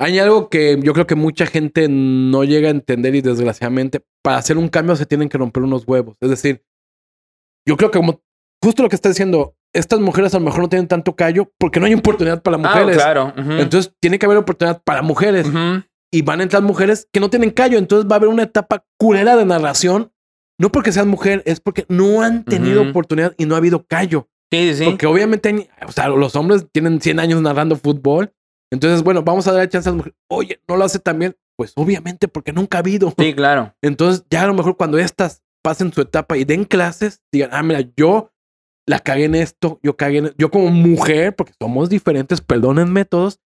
hay 0.00 0.18
algo 0.18 0.48
que 0.48 0.78
yo 0.82 0.92
creo 0.92 1.06
que 1.06 1.14
mucha 1.14 1.44
gente 1.46 1.88
no 1.88 2.44
llega 2.44 2.68
a 2.68 2.70
entender 2.70 3.14
y 3.14 3.20
desgraciadamente, 3.20 4.04
para 4.22 4.38
hacer 4.38 4.56
un 4.56 4.68
cambio 4.68 4.96
se 4.96 5.06
tienen 5.06 5.28
que 5.28 5.38
romper 5.38 5.62
unos 5.62 5.86
huevos. 5.86 6.16
Es 6.20 6.30
decir, 6.30 6.64
yo 7.66 7.76
creo 7.76 7.90
que 7.90 7.98
como 7.98 8.22
justo 8.62 8.82
lo 8.82 8.88
que 8.88 8.96
está 8.96 9.08
diciendo, 9.08 9.56
estas 9.74 10.00
mujeres 10.00 10.34
a 10.34 10.38
lo 10.38 10.44
mejor 10.44 10.62
no 10.62 10.68
tienen 10.68 10.88
tanto 10.88 11.14
callo 11.14 11.52
porque 11.58 11.80
no 11.80 11.86
hay 11.86 11.94
oportunidad 11.94 12.42
para 12.42 12.56
ah, 12.56 12.60
mujeres. 12.60 12.96
claro. 12.96 13.34
ujú, 13.36 13.52
Entonces 13.52 13.92
tiene 14.00 14.18
que 14.18 14.26
haber 14.26 14.38
oportunidad 14.38 14.82
para 14.82 15.02
mujeres 15.02 15.46
y 16.10 16.22
van 16.22 16.40
a 16.40 16.44
entrar 16.44 16.62
mujeres 16.62 17.06
que 17.12 17.20
no 17.20 17.28
tienen 17.28 17.50
callo. 17.50 17.76
Entonces 17.76 18.10
va 18.10 18.14
a 18.14 18.18
haber 18.18 18.30
una 18.30 18.44
etapa 18.44 18.86
culera 18.98 19.36
de 19.36 19.44
narración. 19.44 20.12
No 20.58 20.72
porque 20.72 20.92
sean 20.92 21.08
mujer, 21.08 21.42
es 21.44 21.60
porque 21.60 21.84
no 21.88 22.22
han 22.22 22.44
tenido 22.44 22.82
oportunidad 22.82 23.34
y 23.36 23.44
no 23.44 23.54
ha 23.54 23.58
habido 23.58 23.86
callo. 23.86 24.29
Sí, 24.52 24.72
sí, 24.72 24.74
sí. 24.74 24.84
Porque 24.84 25.06
obviamente, 25.06 25.48
hay- 25.48 25.68
o 25.86 25.92
sea, 25.92 26.08
los 26.08 26.34
hombres 26.36 26.66
tienen 26.72 27.00
100 27.00 27.20
años 27.20 27.40
narrando 27.40 27.76
fútbol. 27.76 28.32
Entonces, 28.72 29.02
bueno, 29.02 29.22
vamos 29.22 29.46
a 29.46 29.52
dar 29.52 29.68
chance 29.68 29.88
a 29.88 29.92
las 29.92 29.96
mujeres. 29.96 30.18
Oye, 30.28 30.60
¿no 30.68 30.76
lo 30.76 30.84
hace 30.84 30.98
también? 30.98 31.36
Pues 31.56 31.72
obviamente, 31.76 32.28
porque 32.28 32.52
nunca 32.52 32.78
ha 32.78 32.80
habido. 32.80 33.12
Sí, 33.18 33.34
claro. 33.34 33.74
Entonces, 33.82 34.24
ya 34.30 34.42
a 34.42 34.46
lo 34.46 34.54
mejor 34.54 34.76
cuando 34.76 34.98
estas 34.98 35.42
pasen 35.62 35.92
su 35.92 36.00
etapa 36.00 36.36
y 36.38 36.44
den 36.44 36.64
clases, 36.64 37.20
digan, 37.32 37.50
ah, 37.52 37.62
mira, 37.62 37.80
yo 37.96 38.32
la 38.88 38.98
cagué 39.00 39.24
en 39.24 39.34
esto, 39.34 39.78
yo 39.82 39.96
cagué 39.96 40.18
en 40.18 40.26
e-". 40.26 40.34
Yo 40.38 40.50
como 40.50 40.70
mujer, 40.70 41.36
porque 41.36 41.52
somos 41.60 41.88
diferentes, 41.90 42.40
perdónenme 42.40 43.04
todos, 43.04 43.40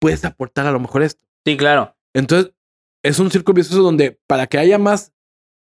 puedes 0.00 0.24
aportar 0.24 0.66
a 0.66 0.72
lo 0.72 0.80
mejor 0.80 1.02
esto. 1.02 1.24
Sí, 1.46 1.56
claro. 1.56 1.94
Entonces, 2.14 2.52
es 3.04 3.18
un 3.18 3.30
círculo 3.30 3.54
vicioso 3.56 3.82
donde 3.82 4.18
para 4.26 4.46
que 4.46 4.58
haya 4.58 4.78
más, 4.78 5.12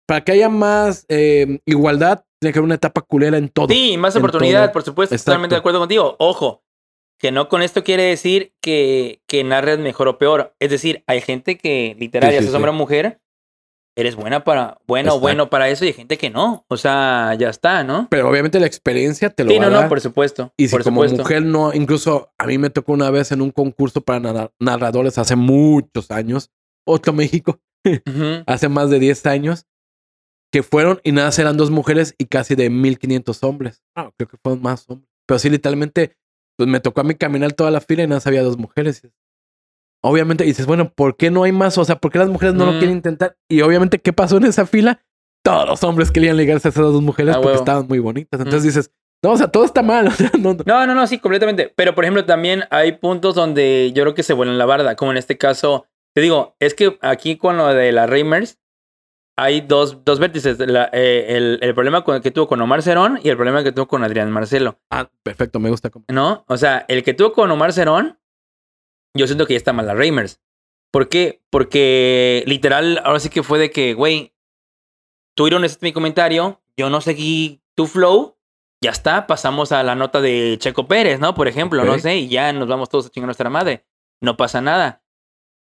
para 0.07 0.25
que 0.25 0.33
haya 0.33 0.49
más 0.49 1.05
eh, 1.09 1.61
igualdad, 1.67 2.25
tiene 2.41 2.53
que 2.53 2.59
haber 2.59 2.67
una 2.67 2.75
etapa 2.77 3.03
culera 3.03 3.37
en 3.39 3.49
todo. 3.49 3.69
Sí, 3.69 3.97
más 3.97 4.17
oportunidad, 4.17 4.65
todo. 4.67 4.73
por 4.73 4.83
supuesto. 4.83 5.15
Exacto. 5.15 5.31
Totalmente 5.33 5.55
de 5.55 5.59
acuerdo 5.59 5.79
contigo. 5.81 6.17
Ojo, 6.19 6.63
que 7.19 7.31
no 7.33 7.49
con 7.49 7.63
esto 7.63 7.85
quiere 7.85 8.05
decir 8.05 8.55
que, 8.63 9.21
que 9.29 9.45
narres 9.45 9.79
mejor 9.79 10.09
o 10.09 10.19
peor. 10.19 10.55
Es 10.59 10.71
decir, 10.71 11.05
hay 11.07 11.21
gente 11.21 11.59
que 11.59 11.95
literal, 11.99 12.31
Sí, 12.31 12.35
ya 12.37 12.41
sí, 12.41 12.45
seas 12.45 12.53
sí. 12.53 12.57
hombre 12.57 12.71
o 12.71 12.75
mujer, 12.75 13.21
eres 13.95 14.17
buena 14.17 14.43
para, 14.45 14.79
bueno 14.87 15.15
o 15.17 15.21
bueno 15.21 15.51
para 15.51 15.69
eso, 15.69 15.85
y 15.85 15.89
hay 15.89 15.93
gente 15.95 16.17
que 16.17 16.31
no. 16.31 16.65
O 16.69 16.77
sea, 16.79 17.35
ya 17.39 17.51
está, 17.51 17.85
¿no? 17.85 18.09
Pero 18.11 18.31
obviamente 18.31 18.59
la 18.59 18.67
experiencia 18.67 19.29
te 19.29 19.45
lo 19.45 19.51
Sí, 19.51 19.59
va 19.59 19.69
no, 19.69 19.79
a 19.79 19.83
no, 19.83 19.89
por 19.91 20.01
supuesto. 20.01 20.55
Y 20.57 20.69
si 20.69 20.73
por 20.73 20.83
como 20.83 21.03
supuesto. 21.03 21.23
mujer 21.23 21.43
no, 21.45 21.75
incluso 21.75 22.33
a 22.39 22.47
mí 22.47 22.57
me 22.57 22.71
tocó 22.71 22.93
una 22.93 23.11
vez 23.11 23.33
en 23.33 23.43
un 23.43 23.51
concurso 23.51 24.01
para 24.01 24.19
narra- 24.21 24.53
narradores 24.59 25.19
hace 25.19 25.37
muchos 25.37 26.11
años, 26.11 26.51
otro 26.87 27.13
México, 27.13 27.61
hace 28.47 28.69
más 28.71 28.89
de 28.89 28.99
10 28.99 29.27
años, 29.27 29.67
que 30.53 30.63
fueron 30.63 31.01
y 31.05 31.13
nada, 31.13 31.29
más 31.29 31.39
eran 31.39 31.57
dos 31.57 31.71
mujeres 31.71 32.15
y 32.19 32.27
casi 32.27 32.55
de 32.55 32.71
1500 32.71 33.43
hombres. 33.45 33.83
Ah, 33.95 34.11
creo 34.17 34.29
que 34.29 34.37
fueron 34.43 34.63
más 34.63 34.85
hombres. 34.89 35.09
Pero 35.27 35.39
sí, 35.39 35.49
literalmente, 35.51 36.17
pues 36.57 36.69
me 36.69 36.81
tocó 36.81 37.01
a 37.01 37.05
mí 37.05 37.15
caminar 37.15 37.53
toda 37.53 37.71
la 37.71 37.81
fila 37.81 38.03
y 38.03 38.07
nada, 38.09 38.21
había 38.25 38.43
dos 38.43 38.59
mujeres. 38.59 39.03
Obviamente, 40.03 40.45
y 40.45 40.49
dices, 40.49 40.67
bueno, 40.67 40.93
¿por 40.93 41.17
qué 41.17 41.31
no 41.31 41.43
hay 41.45 41.53
más? 41.53 41.77
O 41.77 41.85
sea, 41.85 41.97
¿por 41.97 42.11
qué 42.11 42.19
las 42.19 42.29
mujeres 42.31 42.55
no 42.55 42.65
lo 42.65 42.73
Mm. 42.73 42.79
quieren 42.79 42.97
intentar? 42.97 43.37
Y 43.49 43.61
obviamente, 43.61 43.99
¿qué 43.99 44.13
pasó 44.13 44.39
en 44.39 44.45
esa 44.45 44.65
fila? 44.67 45.03
Todos 45.45 45.67
los 45.69 45.85
hombres 45.85 46.11
querían 46.11 46.37
ligarse 46.37 46.69
a 46.69 46.71
esas 46.71 46.83
dos 46.85 47.03
mujeres 47.03 47.33
Ah, 47.35 47.39
porque 47.39 47.49
huevo. 47.49 47.59
estaban 47.61 47.87
muy 47.87 47.99
bonitas. 47.99 48.41
Entonces 48.41 48.63
Mm. 48.63 48.67
dices, 48.67 48.91
no, 49.23 49.33
o 49.33 49.37
sea, 49.37 49.49
todo 49.49 49.65
está 49.67 49.83
mal. 49.83 50.07
No. 50.41 50.57
No, 50.65 50.87
no, 50.87 50.95
no, 50.95 51.07
sí, 51.07 51.19
completamente. 51.19 51.73
Pero, 51.77 51.95
por 51.95 52.05
ejemplo, 52.05 52.25
también 52.25 52.65
hay 52.71 52.93
puntos 52.93 53.35
donde 53.35 53.93
yo 53.95 54.03
creo 54.05 54.15
que 54.15 54.23
se 54.23 54.33
vuelan 54.33 54.57
la 54.59 54.65
barda, 54.67 54.97
como 54.97 55.11
en 55.13 55.19
este 55.19 55.37
caso. 55.37 55.87
Te 56.15 56.23
digo, 56.23 56.57
es 56.61 56.75
que 56.75 56.99
aquí 57.03 57.37
con 57.37 57.59
lo 57.59 57.69
de 57.69 57.93
las 57.93 58.09
Reimers 58.09 58.59
hay 59.43 59.61
dos, 59.63 60.05
dos 60.05 60.19
vértices. 60.19 60.59
La- 60.59 60.91
eh, 60.93 61.27
el, 61.37 61.59
el 61.63 61.75
problema 61.75 62.03
con, 62.05 62.21
que 62.21 62.31
tuvo 62.31 62.47
con 62.47 62.61
Omar 62.61 62.83
Cerón 62.83 63.19
y 63.23 63.29
el 63.29 63.37
problema 63.37 63.63
que 63.65 63.73
tuvo 63.73 63.89
con 63.89 64.05
Adrián 64.05 64.31
Marcelo, 64.31 64.79
Ah, 64.91 65.09
perfecto, 65.23 65.59
me 65.61 65.71
gusta. 65.71 65.91
¿no? 66.09 66.45
O 66.49 66.57
sea, 66.57 66.85
el 66.89 67.03
que 67.03 67.15
tuvo 67.15 67.33
con 67.33 67.51
Omar 67.51 67.73
Cerón, 67.73 68.19
yo 69.17 69.27
siento 69.27 69.47
que 69.47 69.55
ya 69.55 69.59
está 69.59 69.73
mal 69.73 69.87
las 69.87 69.97
Reimers. 69.97 70.41
¿Por 70.93 71.09
qué? 71.09 71.43
Porque 71.51 72.43
literal, 72.47 73.01
ahora 73.05 73.21
sí 73.21 73.29
que 73.31 73.43
fue 73.43 73.59
de 73.59 73.71
que, 73.71 73.95
güey, 73.95 74.35
tú 75.37 75.47
este 75.47 75.87
mi 75.87 75.93
comentario, 75.93 76.61
yo 76.77 76.91
no 76.91 77.01
seguí 77.01 77.63
tu 77.77 77.87
flow, 77.87 78.37
ya 78.83 78.91
está, 78.91 79.27
pasamos 79.27 79.73
a 79.73 79.83
la 79.83 79.95
nota 79.95 80.21
de 80.21 80.57
Checo 80.59 80.87
Pérez, 80.89 81.21
¿no? 81.21 81.35
Por 81.35 81.49
ejemplo, 81.49 81.85
no 81.85 81.99
sé, 81.99 82.17
y 82.17 82.29
ya 82.29 82.53
nos 82.53 82.67
vamos 82.69 82.89
todos 82.89 83.07
a 83.07 83.11
chingar 83.11 83.27
a 83.27 83.29
nuestra 83.29 83.51
madre. 83.51 83.85
No 84.21 84.37
pasa 84.37 84.61
nada. 84.61 85.03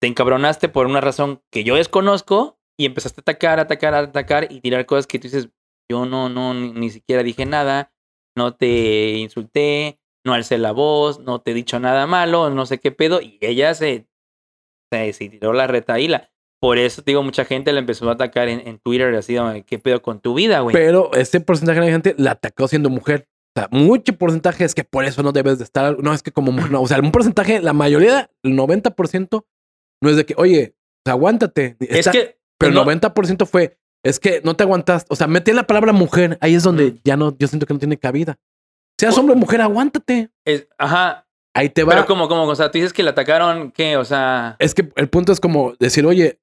Te 0.01 0.07
encabronaste 0.07 0.69
por 0.69 0.87
una 0.87 1.01
razón 1.01 1.43
que 1.51 1.65
yo 1.65 1.77
desconozco 1.77 2.59
y 2.79 2.87
empezaste 2.87 3.21
a 3.21 3.23
atacar, 3.23 3.59
atacar, 3.61 3.95
atacar 3.95 4.47
y 4.51 4.61
tirar 4.61 4.87
cosas 4.87 5.07
que 5.07 5.19
tú 5.19 5.25
dices, 5.29 5.49
yo 5.91 6.07
no, 6.07 6.29
no, 6.29 6.55
ni, 6.55 6.73
ni 6.73 6.91
siquiera 6.91 7.23
dije 7.23 7.47
nada, 7.47 7.93
no 8.37 8.55
te 8.55 9.13
insulté, 9.19 9.99
no 10.27 10.35
alcé 10.35 10.59
la 10.59 10.73
voz, 10.73 11.21
no 11.21 11.41
te 11.41 11.53
he 11.53 11.55
dicho 11.55 11.79
nada 11.81 12.07
malo, 12.07 12.51
no 12.51 12.67
sé 12.67 12.79
qué 12.79 12.93
pedo, 12.93 13.21
y 13.23 13.39
ella 13.41 13.75
se, 13.75 14.07
se, 14.93 15.13
se 15.13 15.29
tiró 15.29 15.53
la 15.53 15.67
retaíla. 15.67 16.31
Por 16.61 16.79
eso, 16.79 17.03
digo, 17.05 17.23
mucha 17.23 17.45
gente 17.45 17.73
la 17.73 17.81
empezó 17.81 18.09
a 18.09 18.15
atacar 18.15 18.49
en, 18.49 18.67
en 18.67 18.79
Twitter, 18.79 19.15
así, 19.15 19.37
¿qué 19.67 19.79
pedo 19.79 20.03
con 20.03 20.21
tu 20.21 20.35
vida, 20.35 20.61
güey? 20.61 20.73
Pero 20.75 21.13
ese 21.13 21.41
porcentaje 21.41 21.81
de 21.81 21.91
gente 21.91 22.15
la 22.19 22.33
atacó 22.33 22.67
siendo 22.67 22.89
mujer. 22.91 23.29
O 23.57 23.61
sea, 23.61 23.69
mucho 23.71 24.15
porcentaje 24.15 24.65
es 24.65 24.75
que 24.75 24.85
por 24.85 25.05
eso 25.05 25.23
no 25.23 25.33
debes 25.33 25.59
de 25.59 25.65
estar. 25.65 25.99
No 26.03 26.13
es 26.13 26.23
que 26.23 26.33
como 26.33 26.53
mujer, 26.53 26.71
no. 26.71 26.83
O 26.83 26.87
sea, 26.89 26.99
un 27.01 27.13
porcentaje, 27.13 27.61
la 27.61 27.73
mayoría, 27.73 28.31
el 28.43 28.53
90%, 28.57 29.45
no 30.03 30.11
es 30.11 30.17
de 30.17 30.27
que, 30.27 30.35
oye, 30.37 30.75
sea, 31.07 31.13
aguántate. 31.15 31.77
es 31.81 31.99
Está- 31.99 32.13
que... 32.13 32.39
Pero 32.59 32.73
no- 32.73 32.81
el 32.91 33.01
90% 33.01 33.47
fue, 33.47 33.79
es 34.05 34.19
que 34.21 34.41
no 34.45 34.55
te 34.57 34.63
aguantaste. 34.65 35.07
O 35.13 35.17
sea, 35.17 35.27
metí 35.27 35.53
la 35.53 35.67
palabra 35.67 35.93
mujer. 35.93 36.39
Ahí 36.41 36.55
es 36.55 36.63
donde 36.63 36.93
Mm. 36.93 36.99
ya 37.05 37.17
no, 37.17 37.37
yo 37.39 37.49
siento 37.49 37.67
que 37.67 37.75
no 37.75 37.79
tiene 37.81 37.99
cabida. 37.99 38.39
Seas 38.99 39.17
hombre 39.19 39.35
o 39.35 39.39
mujer, 39.39 39.61
aguántate. 39.61 40.31
es- 40.47 40.69
ajá, 40.79 41.27
ahí 41.55 41.69
te 41.69 41.85
va. 41.85 41.91
Pero 41.93 42.07
como, 42.07 42.29
como, 42.29 42.45
o 42.45 42.55
sea, 42.55 42.71
tú 42.71 42.79
dices 42.79 42.93
que 42.93 43.03
le 43.03 43.11
atacaron, 43.11 43.71
¿qué? 43.73 43.97
O 43.97 44.05
sea. 44.05 44.57
Es 44.59 44.75
que 44.75 44.89
el 44.97 45.09
punto 45.09 45.33
es 45.33 45.41
como 45.41 45.75
decir, 45.79 46.07
oye, 46.07 46.41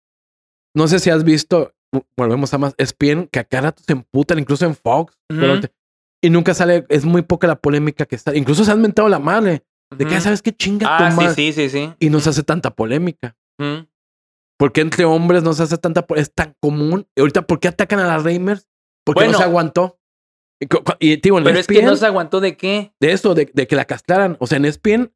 no 0.76 0.88
sé 0.88 1.00
si 1.00 1.10
has 1.10 1.24
visto, 1.24 1.74
volvemos 2.18 2.54
a 2.54 2.58
más, 2.58 2.76
ESPN, 2.78 3.28
que 3.32 3.40
a 3.40 3.44
cada 3.44 3.64
rato 3.64 3.82
se 3.86 3.94
emputan, 3.94 4.38
incluso 4.40 4.66
en 4.66 4.76
Fox. 4.76 5.18
te- 5.62 5.72
y 6.22 6.30
nunca 6.30 6.54
sale, 6.54 6.86
es 6.90 7.06
muy 7.06 7.22
poca 7.24 7.48
la 7.48 7.56
polémica 7.60 8.06
que 8.06 8.16
está. 8.16 8.36
Incluso 8.36 8.64
se 8.64 8.72
han 8.72 8.82
mentado 8.82 9.10
la 9.10 9.20
madre. 9.20 9.64
De 9.96 10.06
que, 10.06 10.14
ujú. 10.16 10.24
¿sabes 10.24 10.42
qué 10.42 10.52
chinga 10.52 10.88
Ah, 10.90 10.98
tu 11.06 11.12
sí, 11.12 11.18
madre? 11.18 11.34
sí, 11.36 11.54
sí, 11.54 11.70
sí. 11.70 11.94
Y 12.00 12.10
no 12.10 12.20
se 12.20 12.30
hace 12.30 12.42
tanta 12.44 12.72
polémica. 12.72 13.36
Ujú. 14.64 14.68
Porque 14.68 14.82
entre 14.82 15.06
hombres 15.06 15.44
no 15.44 15.54
se 15.54 15.64
hace 15.64 15.78
tanta 15.78 16.06
es 16.16 16.34
tan 16.34 16.56
común. 16.62 17.06
Y 17.16 17.22
ahorita, 17.22 17.42
¿por 17.42 17.60
qué 17.60 17.68
atacan 17.68 18.00
a 18.00 18.08
las 18.08 18.24
Reimers? 18.24 18.68
Porque 19.06 19.20
Bueno. 19.20 19.34
no 19.34 19.38
se 19.40 19.44
aguantó. 19.44 20.00
Y, 20.60 20.68
y, 21.12 21.16
digo, 21.18 21.38
Pero 21.44 21.60
es 21.60 21.68
que 21.68 21.74
ESPN, 21.80 21.86
no 21.86 21.96
se 21.98 22.06
aguantó 22.06 22.40
de 22.40 22.56
qué. 22.56 22.94
de 23.02 23.12
eso, 23.12 23.34
de, 23.36 23.52
de 23.54 23.68
que 23.68 23.76
la 23.76 23.84
castraran. 23.86 24.38
O 24.40 24.48
sea, 24.48 24.58
en 24.58 24.66
ESPN, 24.66 25.12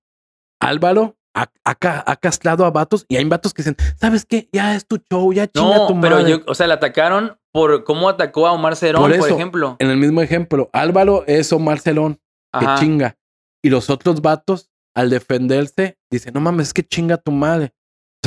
Álvaro 0.60 1.18
ha, 1.34 1.50
ha 1.64 1.76
ca- 1.76 2.04
ha 2.06 2.16
castrado 2.18 2.66
a 2.66 2.72
vatos 2.72 3.06
y 3.08 3.16
hay 3.16 3.24
vatos 3.26 3.54
que 3.54 3.62
dicen, 3.62 3.78
¿sabes 3.96 4.26
qué? 4.26 4.50
Ya 4.52 4.76
es 4.76 4.86
tu 4.88 4.98
show, 5.10 5.32
ya 5.32 5.48
chinga 5.48 5.88
tu 5.88 5.96
madre. 5.96 6.16
pero 6.16 6.28
yo, 6.28 6.44
o 6.48 6.56
sea, 6.56 6.68
le 6.68 6.74
atacaron 6.74 7.38
por 7.54 7.84
cómo 7.84 8.10
atacó 8.10 8.48
a 8.48 8.52
Omar 8.52 8.76
Cerón, 8.76 9.02
Por 9.10 9.18
por, 9.18 9.30
ejemplo. 9.32 9.76
En 9.80 9.90
el 9.90 9.98
mismo 9.98 10.22
ejemplo, 10.22 10.70
Álvaro 10.74 11.24
es 11.28 11.54
Omar 11.54 11.80
Celón, 11.80 12.20
que 12.60 12.66
chinga. 12.80 13.18
Y 13.64 13.70
los 13.70 13.90
otros 13.90 14.22
vatos, 14.22 14.70
al 14.96 15.10
defenderse, 15.10 15.98
dicen, 16.12 16.34
no 16.34 16.42
mames, 16.42 16.68
es 16.68 16.74
que 16.74 16.84
chinga 16.84 17.18
tu 17.18 17.32
madre. 17.32 17.74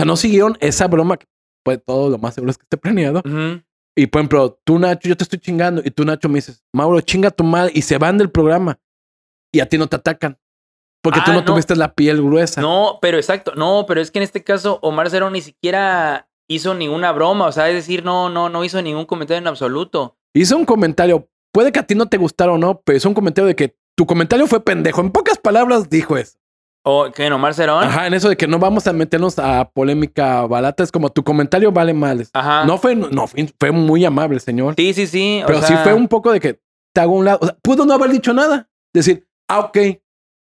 O 0.00 0.02
sea, 0.02 0.04
no 0.06 0.16
siguieron 0.16 0.56
esa 0.60 0.86
broma, 0.88 1.16
que 1.16 1.26
pues 1.64 1.80
todo 1.84 2.08
lo 2.08 2.18
más 2.18 2.34
seguro 2.34 2.50
es 2.50 2.58
que 2.58 2.62
esté 2.62 2.76
planeado. 2.76 3.22
Y 3.96 4.06
por 4.06 4.20
ejemplo, 4.20 4.58
tú 4.64 4.78
Nacho, 4.78 5.08
yo 5.08 5.16
te 5.16 5.24
estoy 5.24 5.38
chingando. 5.40 5.82
Y 5.84 5.90
tú 5.90 6.04
Nacho 6.04 6.28
me 6.28 6.36
dices, 6.36 6.64
Mauro, 6.72 7.00
chinga 7.00 7.30
tu 7.30 7.44
madre. 7.44 7.72
Y 7.74 7.82
se 7.82 7.98
van 7.98 8.16
del 8.18 8.30
programa. 8.30 8.78
Y 9.52 9.60
a 9.60 9.66
ti 9.66 9.76
no 9.76 9.86
te 9.88 9.96
atacan. 9.96 10.38
Porque 11.02 11.20
tú 11.24 11.30
Ah, 11.32 11.34
no, 11.34 11.40
no. 11.40 11.44
tuviste 11.46 11.74
la 11.76 11.94
piel 11.94 12.22
gruesa. 12.22 12.60
No, 12.60 12.98
pero 13.02 13.18
exacto. 13.18 13.52
No, 13.56 13.84
pero 13.86 14.00
es 14.00 14.10
que 14.10 14.18
en 14.20 14.22
este 14.22 14.42
caso 14.44 14.78
Omar 14.82 15.10
Cerón 15.10 15.32
ni 15.34 15.40
siquiera 15.42 16.28
hizo 16.48 16.74
ninguna 16.74 17.12
broma. 17.12 17.46
O 17.46 17.52
sea, 17.52 17.68
es 17.68 17.74
decir, 17.74 18.04
no, 18.04 18.30
no, 18.30 18.48
no 18.48 18.64
hizo 18.64 18.80
ningún 18.80 19.06
comentario 19.06 19.38
en 19.38 19.46
absoluto. 19.48 20.16
Hizo 20.34 20.56
un 20.56 20.64
comentario. 20.64 21.28
Puede 21.52 21.72
que 21.72 21.80
a 21.80 21.86
ti 21.86 21.94
no 21.94 22.06
te 22.06 22.16
gustara 22.16 22.52
o 22.52 22.58
no, 22.58 22.80
pero 22.82 22.96
hizo 22.96 23.08
un 23.08 23.14
comentario 23.14 23.48
de 23.48 23.56
que 23.56 23.76
tu 23.96 24.06
comentario 24.06 24.46
fue 24.46 24.64
pendejo. 24.64 25.00
En 25.02 25.10
pocas 25.10 25.36
palabras 25.38 25.90
dijo 25.90 26.16
eso. 26.16 26.38
O 26.82 27.10
que 27.12 27.26
en 27.26 27.32
Omar 27.32 27.52
Cerón. 27.54 27.84
Ajá, 27.84 28.06
en 28.06 28.14
eso 28.14 28.28
de 28.28 28.36
que 28.36 28.46
no 28.46 28.58
vamos 28.58 28.86
a 28.86 28.92
meternos 28.92 29.38
a 29.38 29.68
polémica 29.70 30.46
barata. 30.46 30.82
Es 30.82 30.90
como 30.90 31.10
tu 31.10 31.22
comentario 31.22 31.70
vale 31.72 31.92
mal. 31.92 32.26
Ajá. 32.32 32.64
No 32.64 32.78
fue, 32.78 32.96
no, 32.96 33.26
fue, 33.26 33.48
fue 33.58 33.70
muy 33.70 34.04
amable, 34.04 34.40
señor. 34.40 34.74
Sí, 34.76 34.94
sí, 34.94 35.06
sí. 35.06 35.40
o 35.42 35.46
pero 35.46 35.60
sí 35.62 35.74
fue 35.82 35.92
un 35.92 36.08
poco 36.08 36.32
de 36.32 36.40
que 36.40 36.60
te 36.94 37.00
hago 37.02 37.12
un 37.12 37.24
lado. 37.26 37.38
O 37.42 37.46
sea, 37.46 37.56
pudo 37.62 37.84
no 37.84 37.92
haber 37.94 38.10
dicho 38.10 38.32
nada. 38.32 38.68
Decir, 38.94 39.28
ah, 39.48 39.60
ok. 39.60 39.78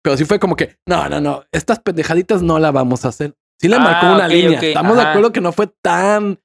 Pero 0.02 0.16
sí 0.16 0.24
fue 0.24 0.38
como 0.38 0.54
que, 0.56 0.76
no, 0.86 1.08
no, 1.08 1.20
no, 1.20 1.42
estas 1.52 1.80
pendejaditas 1.80 2.42
no 2.42 2.58
la 2.58 2.70
vamos 2.70 3.04
a 3.04 3.08
hacer. 3.08 3.34
Sí 3.60 3.66
le 3.68 3.76
Ah, 3.76 3.80
marcó 3.80 4.06
una 4.14 4.26
ok, 4.26 4.30
línea. 4.32 4.60
Estamos 4.60 4.96
de 4.96 5.02
acuerdo 5.02 5.32
que 5.32 5.40
no 5.40 5.52
fue 5.52 5.68
tan. 5.82 6.38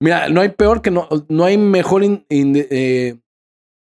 Mira, 0.00 0.28
no 0.28 0.40
hay 0.40 0.50
peor 0.50 0.80
que 0.82 0.90
no, 0.90 1.08
no 1.28 1.44
hay 1.44 1.58
mejor 1.58 2.04
in- 2.04 2.24
in- 2.28 2.66
eh, 2.70 3.18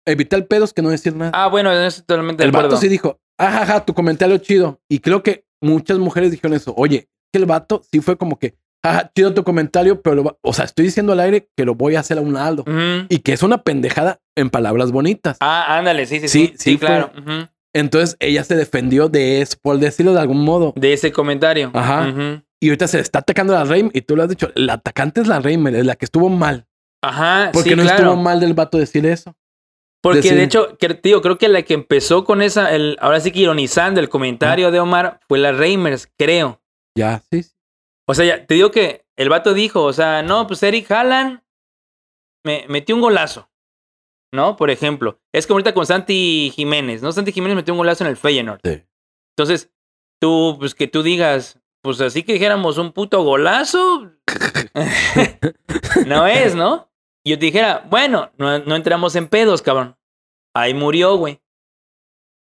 evitar 0.08 0.46
pedos 0.48 0.74
que 0.74 0.82
no 0.82 0.90
decir 0.90 1.16
nada. 1.16 1.32
Ah, 1.34 1.48
bueno, 1.48 1.72
eso 1.72 2.02
totalmente 2.02 2.42
de 2.42 2.50
el 2.50 2.56
acuerdo. 2.56 2.70
vato 2.70 2.82
sí 2.82 2.88
dijo, 2.88 3.20
ajaja, 3.38 3.86
tu 3.86 3.94
comentario 3.94 4.38
chido. 4.38 4.80
Y 4.90 5.00
creo 5.00 5.24
que 5.24 5.46
muchas 5.62 5.98
mujeres 5.98 6.32
dijeron 6.32 6.56
eso. 6.56 6.74
Oye, 6.78 7.08
que 7.34 7.40
el 7.40 7.46
vato 7.46 7.82
sí 7.92 8.00
fue 8.02 8.18
como 8.18 8.38
que, 8.40 8.56
ajá, 8.84 9.12
chido 9.16 9.34
tu 9.34 9.44
comentario, 9.44 10.02
pero, 10.02 10.16
lo 10.16 10.24
va- 10.26 10.38
o 10.42 10.54
sea, 10.54 10.66
estoy 10.66 10.86
diciendo 10.86 11.14
al 11.14 11.20
aire 11.20 11.50
que 11.58 11.66
lo 11.66 11.76
voy 11.76 11.96
a 11.96 12.02
hacer 12.02 12.18
a 12.18 12.22
un. 12.22 12.36
Ujú. 12.36 13.06
Y 13.10 13.20
que 13.20 13.34
es 13.34 13.44
una 13.44 13.64
pendejada 13.64 14.20
en 14.36 14.50
palabras 14.50 14.92
bonitas. 14.92 15.38
Ah, 15.40 15.78
ándale, 15.78 16.06
sí, 16.06 16.20
sí, 16.20 16.28
Sí, 16.28 16.48
sí. 16.48 16.48
Sí, 16.48 16.72
sí 16.72 16.78
fue- 16.78 16.88
claro. 16.88 17.12
Entonces 17.74 18.16
ella 18.20 18.44
se 18.46 18.56
defendió 18.56 19.10
de 19.10 19.42
eso, 19.42 19.58
por 19.62 19.78
decirlo 19.80 20.14
de 20.14 20.22
algún 20.22 20.42
modo. 20.44 20.74
De 20.78 20.94
ese 20.94 21.12
comentario. 21.12 21.72
Ajá. 21.74 22.08
Ujú. 22.10 22.42
Y 22.62 22.70
ahorita 22.70 22.88
se 22.88 23.00
está 23.02 23.20
atacando 23.20 23.54
a 23.56 23.60
la 23.60 23.66
Reimer. 23.66 23.92
Y 23.94 24.02
tú 24.02 24.16
lo 24.16 24.24
has 24.24 24.30
dicho, 24.30 24.50
la 24.56 24.74
atacante 24.74 25.20
es 25.20 25.28
la 25.28 25.40
Reimer, 25.40 25.76
es 25.76 25.86
la 25.86 25.96
que 25.96 26.06
estuvo 26.06 26.30
mal. 26.30 26.66
Ajá, 27.04 27.50
Porque 27.54 27.72
sí, 27.72 27.76
no 27.76 27.84
claro. 27.84 27.98
estuvo 27.98 28.16
mal 28.16 28.40
del 28.40 28.54
vato 28.54 28.78
decir 28.78 29.06
eso. 29.06 29.36
Porque 30.06 30.34
de 30.34 30.44
hecho, 30.44 30.78
que, 30.78 30.94
tío, 30.94 31.20
creo 31.24 31.40
que 31.40 31.48
la 31.48 31.64
que 31.64 31.74
empezó 31.74 32.26
con 32.26 32.44
esa, 32.44 32.76
el, 32.76 32.96
ahora 33.02 33.20
sí 33.20 33.32
que 33.32 33.40
ironizando 33.40 34.00
el 34.00 34.08
comentario 34.08 34.70
de 34.70 34.80
Omar 34.80 35.20
fue 35.28 35.40
la 35.40 35.52
Reimers, 35.52 36.08
creo. 36.16 36.62
Ya, 36.96 37.24
sí. 37.32 37.42
sí. 37.42 37.52
O 38.08 38.14
sea, 38.14 38.24
ya, 38.24 38.46
te 38.46 38.54
digo 38.54 38.70
que 38.70 39.06
el 39.16 39.30
vato 39.30 39.56
dijo, 39.56 39.84
o 39.84 39.94
sea, 39.94 40.22
no, 40.22 40.46
pues 40.46 40.62
Eric 40.62 40.92
Haaland 40.92 41.42
me 42.44 42.66
metió 42.70 42.94
un 42.94 43.02
golazo. 43.02 43.50
¿No? 44.32 44.58
Por 44.58 44.70
ejemplo. 44.70 45.20
Es 45.34 45.48
como 45.48 45.56
ahorita 45.56 45.74
con 45.74 45.88
Santi 45.88 46.52
Jiménez, 46.54 47.02
¿no? 47.02 47.12
Santi 47.12 47.32
Jiménez 47.32 47.56
metió 47.56 47.74
un 47.74 47.80
golazo 47.80 48.04
en 48.04 48.12
el 48.12 48.18
Feyenoord. 48.18 48.60
Sí. 48.64 48.84
Entonces, 49.36 49.72
tú, 50.22 50.58
pues 50.60 50.76
que 50.76 50.88
tú 50.88 51.02
digas, 51.02 51.60
pues 51.82 52.00
así 52.02 52.22
que 52.22 52.34
dijéramos 52.34 52.78
un 52.78 52.92
puto 52.92 53.24
golazo. 53.24 54.12
no 56.06 56.28
es, 56.28 56.54
¿no? 56.54 56.92
Y 57.26 57.32
yo 57.32 57.40
te 57.40 57.46
dijera, 57.48 57.84
bueno, 57.90 58.32
no, 58.38 58.60
no 58.60 58.76
entramos 58.76 59.16
en 59.16 59.28
pedos, 59.28 59.62
cabrón. 59.62 59.98
Ahí 60.54 60.74
murió, 60.74 61.18
güey. 61.18 61.42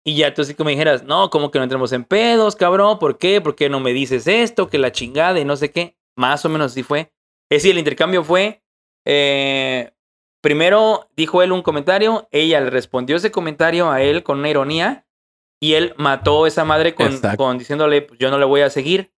Y 0.05 0.15
ya 0.17 0.31
tú 0.33 0.43
así 0.43 0.53
como 0.53 0.69
dijeras, 0.69 1.03
no, 1.03 1.31
como 1.31 1.49
que 1.49 1.57
no 1.57 1.63
entramos 1.63 1.91
en 1.91 2.03
pedos, 2.03 2.55
cabrón? 2.55 2.99
¿Por 2.99 3.17
qué? 3.17 3.41
¿Por 3.41 3.55
qué 3.55 3.67
no 3.67 3.79
me 3.79 3.93
dices 3.93 4.27
esto? 4.27 4.69
Que 4.69 4.77
la 4.77 4.91
chingada 4.91 5.39
y 5.39 5.45
no 5.45 5.55
sé 5.55 5.71
qué. 5.71 5.97
Más 6.15 6.45
o 6.45 6.49
menos 6.49 6.71
así 6.71 6.83
fue. 6.83 7.11
Es 7.49 7.63
decir, 7.63 7.71
el 7.71 7.79
intercambio 7.79 8.23
fue, 8.23 8.63
eh, 9.05 9.91
primero 10.41 11.09
dijo 11.15 11.41
él 11.41 11.51
un 11.51 11.63
comentario, 11.63 12.27
ella 12.31 12.61
le 12.61 12.69
respondió 12.69 13.15
ese 13.15 13.31
comentario 13.31 13.89
a 13.89 14.03
él 14.03 14.21
con 14.21 14.39
una 14.39 14.49
ironía 14.49 15.07
y 15.59 15.73
él 15.73 15.95
mató 15.97 16.45
a 16.45 16.47
esa 16.47 16.63
madre 16.63 16.93
con 16.93 17.57
diciéndole, 17.57 18.03
pues 18.03 18.19
yo 18.19 18.29
no 18.29 18.37
le 18.37 18.45
voy 18.45 18.61
a 18.61 18.69
seguir. 18.69 19.11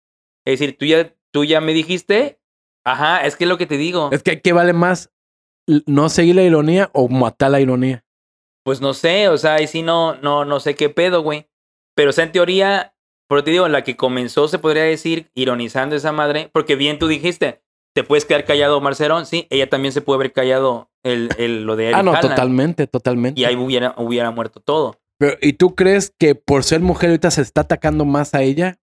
Es 0.45 0.59
decir, 0.59 0.77
tú 0.77 0.85
ya, 0.85 1.11
tú 1.31 1.43
ya 1.43 1.59
me 1.61 1.73
dijiste, 1.73 2.39
ajá, 2.83 3.25
es 3.25 3.35
que 3.35 3.45
es 3.45 3.49
lo 3.49 3.57
que 3.57 3.65
te 3.65 3.77
digo. 3.77 4.09
Es 4.11 4.21
que 4.21 4.41
¿qué 4.41 4.53
vale 4.53 4.73
más? 4.73 5.11
¿No 5.67 6.09
seguir 6.09 6.35
la 6.35 6.43
ironía 6.43 6.89
o 6.93 7.07
matar 7.09 7.51
la 7.51 7.59
ironía? 7.59 8.03
Pues 8.63 8.81
no 8.81 8.93
sé, 8.93 9.29
o 9.29 9.37
sea, 9.37 9.55
ahí 9.55 9.67
sí 9.67 9.81
no, 9.81 10.15
no, 10.15 10.45
no 10.45 10.59
sé 10.59 10.75
qué 10.75 10.89
pedo, 10.89 11.21
güey. 11.21 11.47
Pero 11.95 12.09
o 12.09 12.13
sea, 12.13 12.23
en 12.25 12.31
teoría, 12.31 12.95
pero 13.29 13.43
te 13.43 13.51
digo, 13.51 13.67
la 13.67 13.83
que 13.83 13.95
comenzó, 13.95 14.47
se 14.47 14.59
podría 14.59 14.83
decir, 14.83 15.29
ironizando 15.35 15.95
a 15.95 15.97
esa 15.97 16.11
madre, 16.11 16.49
porque 16.51 16.75
bien 16.75 16.99
tú 16.99 17.07
dijiste, 17.07 17.61
te 17.95 18.03
puedes 18.03 18.25
quedar 18.25 18.43
callado, 18.45 18.81
Marcerón, 18.81 19.25
sí, 19.25 19.47
ella 19.49 19.69
también 19.69 19.91
se 19.91 20.01
puede 20.01 20.17
haber 20.17 20.33
callado 20.33 20.89
el, 21.03 21.29
el- 21.37 21.63
lo 21.65 21.75
de 21.75 21.85
Eric 21.85 21.97
ah, 21.99 22.03
no, 22.03 22.19
totalmente, 22.19 22.87
totalmente. 22.87 23.39
Y 23.39 23.45
ahí 23.45 23.55
hubiera, 23.55 23.93
hubiera 23.97 24.31
muerto 24.31 24.59
todo. 24.59 24.99
Pero, 25.17 25.37
¿Y 25.41 25.53
tú 25.53 25.75
crees 25.75 26.11
que 26.19 26.35
por 26.35 26.63
ser 26.63 26.81
mujer 26.81 27.09
ahorita 27.11 27.31
se 27.31 27.41
está 27.41 27.61
atacando 27.61 28.03
más 28.03 28.33
a 28.33 28.41
ella? 28.41 28.77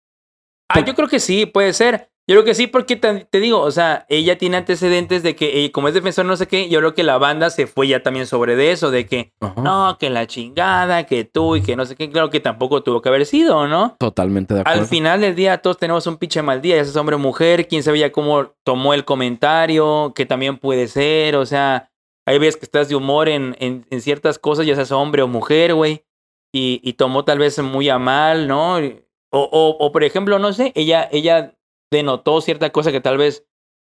Ah, 0.71 0.77
Por- 0.77 0.85
yo 0.87 0.95
creo 0.95 1.09
que 1.09 1.21
sí, 1.21 1.45
puede 1.45 1.73
ser. 1.75 2.11
Yo 2.33 2.37
creo 2.37 2.45
que 2.47 2.55
sí, 2.55 2.67
porque 2.67 2.97
te, 2.97 3.27
te 3.27 3.41
digo, 3.41 3.61
o 3.61 3.71
sea, 3.71 4.07
ella 4.09 4.39
tiene 4.39 4.57
antecedentes 4.57 5.23
de 5.23 5.37
que, 5.37 5.67
eh, 5.67 5.71
como 5.71 5.89
es 5.89 5.93
defensor, 5.93 6.25
no 6.25 6.35
sé 6.35 6.49
qué, 6.49 6.71
yo 6.71 6.79
creo 6.79 6.95
que 6.95 7.03
la 7.03 7.19
banda 7.19 7.51
se 7.51 7.67
fue 7.67 7.89
ya 7.89 8.03
también 8.03 8.27
sobre 8.27 8.57
de 8.57 8.73
eso, 8.73 8.91
de 8.91 9.05
que, 9.05 9.35
Ajá. 9.41 9.61
no, 9.61 9.99
que 10.01 10.09
la 10.09 10.27
chingada, 10.27 11.05
que 11.05 11.25
tú 11.25 11.57
y 11.57 11.63
que 11.63 11.77
no 11.77 11.85
sé 11.85 11.95
qué, 11.95 12.09
claro 12.11 12.31
que 12.31 12.41
tampoco 12.41 12.83
tuvo 12.83 13.03
que 13.03 13.11
haber 13.11 13.27
sido, 13.27 13.69
¿no? 13.69 13.97
Totalmente 13.99 14.55
de 14.55 14.61
acuerdo. 14.61 14.81
Al 14.81 14.87
final 14.87 15.21
del 15.21 15.35
día 15.35 15.59
todos 15.59 15.77
tenemos 15.77 16.07
un 16.07 16.17
pinche 16.17 16.41
mal 16.41 16.63
día, 16.63 16.77
ya 16.77 16.85
seas 16.85 16.97
hombre 16.97 17.17
o 17.17 17.19
mujer, 17.19 17.69
quién 17.69 17.83
sabe 17.83 17.99
ya 17.99 18.13
cómo 18.13 18.55
tomó 18.65 18.95
el 18.95 19.05
comentario, 19.05 20.15
que 20.17 20.25
también 20.25 20.57
puede 20.57 20.89
ser, 20.89 21.37
o 21.37 21.45
sea, 21.45 21.91
hay 22.27 22.39
veces 22.39 22.57
que 22.57 22.65
estás 22.65 22.89
de 22.89 22.97
humor 22.97 23.29
en, 23.29 23.57
en, 23.59 23.85
en 23.91 24.01
ciertas 24.01 24.39
cosas, 24.39 24.65
ya 24.65 24.75
seas 24.75 24.91
hombre 24.93 25.21
o 25.21 25.29
mujer, 25.29 25.75
güey, 25.75 26.07
y, 26.51 26.81
y 26.83 26.95
tomó 26.95 27.27
tal 27.27 27.41
vez 27.41 27.59
muy 27.59 27.91
a 27.91 27.99
mal, 27.99 28.49
¿no? 28.49 28.77
O, 28.77 29.39
o, 29.39 29.77
o, 29.79 29.93
por 29.93 30.03
ejemplo, 30.03 30.39
no 30.39 30.55
sé, 30.55 30.73
ella, 30.75 31.09
ella 31.13 31.55
denotó 31.93 32.41
cierta 32.41 32.71
cosa 32.71 32.91
que 32.91 33.01
tal 33.01 33.19
vez 33.19 33.47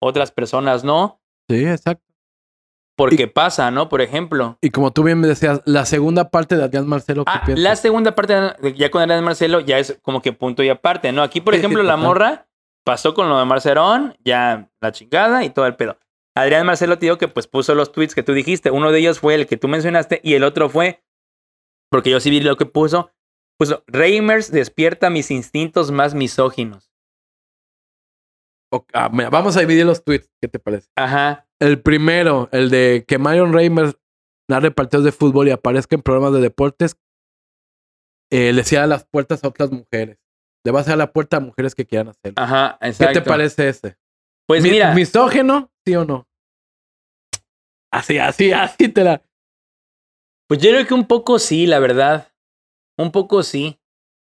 otras 0.02 0.32
personas 0.32 0.84
no, 0.84 1.22
Sí, 1.50 1.66
exacto. 1.66 2.04
porque 2.98 3.28
pasa, 3.28 3.72
¿no? 3.72 3.88
Por 3.90 4.02
ejemplo. 4.02 4.58
Y 4.62 4.70
como 4.72 4.92
tú 4.92 5.04
bien 5.04 5.20
me 5.20 5.28
decías, 5.28 5.62
la 5.66 5.86
segunda 5.86 6.30
parte 6.30 6.58
de 6.58 6.64
Adrián 6.64 6.88
Marcelo, 6.88 7.24
¿qué 7.26 7.32
Ah, 7.34 7.44
la 7.56 7.76
segunda 7.78 8.14
parte, 8.16 8.34
de- 8.34 8.74
ya 8.76 8.92
con 8.92 9.02
Adrián 9.02 9.24
Marcelo, 9.24 9.62
ya 9.62 9.80
es 9.80 9.98
como 10.02 10.22
que 10.22 10.34
punto 10.34 10.62
y 10.64 10.70
aparte, 10.70 11.12
¿no? 11.12 11.24
Aquí, 11.24 11.40
por 11.42 11.54
Sí, 11.54 11.60
sí, 11.60 11.66
ejemplo, 11.66 11.84
la 11.84 11.94
total. 11.94 12.06
morra 12.08 12.48
pasó 12.86 13.14
con 13.14 13.30
lo 13.30 13.40
de 13.40 13.46
Marcerón, 13.46 14.16
ya 14.24 14.70
la 14.82 14.92
chingada 14.92 15.44
y 15.46 15.50
todo 15.50 15.66
el 15.66 15.76
pedo. 15.76 15.98
Adrián 16.36 16.66
Marcelo 16.66 16.98
te 16.98 17.06
digo 17.06 17.18
que 17.18 17.28
pues 17.28 17.48
puso 17.48 17.76
los 17.76 17.92
tweets 17.92 18.16
que 18.16 18.24
tú 18.24 18.34
dijiste. 18.34 18.72
Uno 18.72 18.92
de 18.92 19.00
ellos 19.00 19.20
fue 19.20 19.36
el 19.36 19.48
que 19.48 19.56
tú 19.58 19.68
mencionaste 19.68 20.20
y 20.24 20.34
el 20.34 20.44
otro 20.44 20.68
fue, 20.70 21.04
porque 21.90 22.10
yo 22.10 22.20
sí 22.20 22.30
vi 22.30 22.42
lo 22.42 22.58
que 22.58 22.66
puso, 22.66 23.12
puso, 23.58 23.84
Reimers 23.88 24.52
despierta 24.52 25.10
mis 25.12 25.30
instintos 25.32 25.92
más 25.92 26.14
misóginos. 26.16 26.92
Ah, 28.94 29.10
mira, 29.12 29.30
vamos 29.30 29.56
a 29.58 29.60
dividir 29.62 29.86
los 29.86 30.04
tweets. 30.04 30.30
¿Qué 30.42 30.48
te 30.48 30.60
parece? 30.60 30.90
Ajá. 30.96 31.48
El 31.60 31.82
primero, 31.82 32.50
el 32.52 32.70
de 32.70 33.06
que 33.08 33.18
Marion 33.18 33.54
Reimers 33.54 33.96
narre 34.50 34.72
partidos 34.72 35.06
de 35.06 35.12
fútbol 35.12 35.48
y 35.48 35.52
aparezca 35.52 35.96
en 35.96 36.02
programas 36.02 36.34
de 36.34 36.42
deportes, 36.42 36.98
eh, 38.32 38.52
le 38.54 38.64
cierra 38.64 38.88
las 38.88 39.06
puertas 39.06 39.44
a 39.44 39.48
otras 39.48 39.72
mujeres. 39.72 40.18
Le 40.66 40.72
va 40.72 40.80
a 40.80 40.84
cerrar 40.84 40.98
la 40.98 41.12
puerta 41.14 41.38
a 41.38 41.40
mujeres 41.42 41.76
que 41.76 41.86
quieran 41.86 42.10
hacerlo. 42.10 42.36
Ajá, 42.38 42.78
¿Qué 42.82 42.88
exacto. 42.88 43.14
te 43.22 43.22
parece 43.30 43.70
ese? 43.70 43.98
Pues 44.48 44.64
Mi- 44.64 44.72
mira, 44.72 44.94
¿Misógeno? 44.94 45.72
¿Sí 45.86 45.96
o 45.96 46.06
no? 46.06 46.28
Así, 47.92 48.18
así, 48.18 48.52
así 48.52 48.90
te 48.90 49.04
la. 49.04 49.22
pues 50.48 50.62
yo 50.62 50.72
creo 50.72 50.88
que 50.88 50.94
un 50.94 51.06
poco 51.08 51.38
sí, 51.40 51.68
la 51.68 51.80
verdad. 51.80 52.32
Un 52.98 53.12
poco 53.12 53.44
sí. 53.44 53.80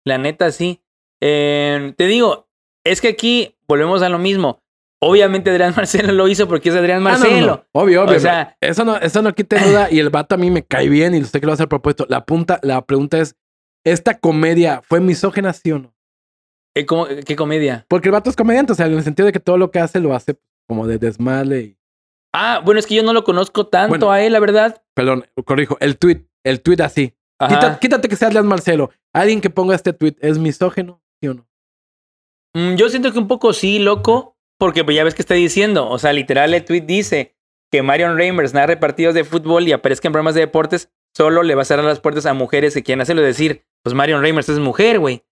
La 0.05 0.17
neta 0.17 0.51
sí. 0.51 0.81
Eh, 1.21 1.93
te 1.97 2.07
digo, 2.07 2.49
es 2.85 3.01
que 3.01 3.09
aquí 3.09 3.57
volvemos 3.69 4.01
a 4.01 4.09
lo 4.09 4.17
mismo. 4.19 4.59
Obviamente 5.01 5.49
Adrián 5.49 5.73
Marcelo 5.77 6.11
lo 6.11 6.27
hizo 6.27 6.47
porque 6.47 6.69
es 6.69 6.75
Adrián 6.75 7.05
Ah, 7.07 7.11
no, 7.11 7.17
no, 7.19 7.23
no. 7.23 7.29
Marcelo. 7.29 7.65
Obvio, 7.71 8.03
obvio. 8.03 8.17
O 8.17 8.19
sea- 8.19 8.57
eso 8.59 8.83
no, 8.83 8.97
eso 8.97 9.21
no 9.21 9.33
quita 9.33 9.63
duda. 9.65 9.87
Y 9.89 9.99
el 9.99 10.09
vato 10.09 10.35
a 10.35 10.37
mí 10.37 10.49
me 10.51 10.63
cae 10.65 10.89
bien 10.89 11.15
y 11.15 11.23
sé 11.23 11.39
que 11.39 11.45
lo 11.45 11.51
va 11.51 11.53
a 11.53 11.55
hacer 11.55 11.69
propuesto. 11.69 12.05
La 12.09 12.25
punta, 12.25 12.59
la 12.63 12.85
pregunta 12.85 13.17
es: 13.19 13.35
¿esta 13.85 14.19
comedia 14.19 14.81
fue 14.83 14.99
misógena, 14.99 15.53
sí 15.53 15.71
o 15.71 15.79
no? 15.79 15.93
Eh, 16.75 16.85
¿cómo- 16.85 17.07
¿Qué 17.25 17.35
comedia? 17.35 17.85
Porque 17.87 18.09
el 18.09 18.11
vato 18.13 18.29
es 18.29 18.35
comediante, 18.35 18.73
o 18.73 18.75
sea, 18.75 18.87
en 18.87 18.93
el 18.93 19.03
sentido 19.03 19.25
de 19.27 19.31
que 19.31 19.39
todo 19.39 19.57
lo 19.57 19.71
que 19.71 19.79
hace 19.79 19.99
lo 19.99 20.13
hace 20.13 20.37
como 20.67 20.85
de 20.87 20.97
desmadre 20.97 21.61
y. 21.61 21.75
Ah, 22.33 22.61
bueno, 22.63 22.79
es 22.79 22.85
que 22.85 22.93
yo 22.95 23.01
no 23.03 23.11
lo 23.13 23.23
conozco 23.23 23.67
tanto 23.67 23.89
Bueno. 23.89 24.11
a 24.11 24.21
él, 24.21 24.33
la 24.33 24.39
verdad. 24.39 24.83
Perdón, 24.95 25.25
corrijo. 25.45 25.77
El 25.79 25.97
tweet, 25.97 26.25
el 26.45 26.61
tweet 26.61 26.81
así. 26.83 27.15
Quita- 27.39 27.79
quítate 27.79 28.07
que 28.09 28.15
sea 28.15 28.27
Adrián 28.27 28.45
Marcelo. 28.45 28.91
Alguien 29.15 29.41
que 29.41 29.49
ponga 29.49 29.73
este 29.73 29.93
tweet, 29.93 30.15
¿es 30.19 30.37
misógeno, 30.37 31.01
sí 31.21 31.29
o 31.29 31.33
no? 31.33 31.48
Mm, 32.55 32.75
yo 32.75 32.89
siento 32.89 33.11
que 33.11 33.19
un 33.19 33.27
poco 33.27 33.53
sí, 33.53 33.79
loco, 33.79 34.37
porque 34.57 34.83
pues 34.83 34.95
ya 34.95 35.03
ves 35.03 35.15
que 35.15 35.21
está 35.21 35.35
diciendo. 35.35 35.89
O 35.89 35.97
sea, 35.99 36.13
literal, 36.13 36.53
el 36.53 36.65
tweet 36.65 36.81
dice 36.81 37.35
que 37.71 37.83
Marion 37.83 38.17
Reimers 38.17 38.53
narre 38.53 38.77
partidos 38.77 39.13
de 39.13 39.23
fútbol 39.23 39.67
y 39.67 39.71
aparezca 39.71 40.07
en 40.07 40.13
programas 40.13 40.35
de 40.35 40.41
deportes, 40.41 40.91
solo 41.15 41.43
le 41.43 41.55
va 41.55 41.61
a 41.61 41.65
cerrar 41.65 41.85
las 41.85 41.99
puertas 41.99 42.25
a 42.25 42.33
mujeres 42.33 42.73
que 42.73 42.83
quieran 42.83 43.01
hacerlo. 43.01 43.21
Decir, 43.21 43.65
pues 43.83 43.93
Marion 43.95 44.21
Reimers 44.21 44.49
es 44.49 44.59
mujer, 44.59 44.99
güey. 44.99 45.23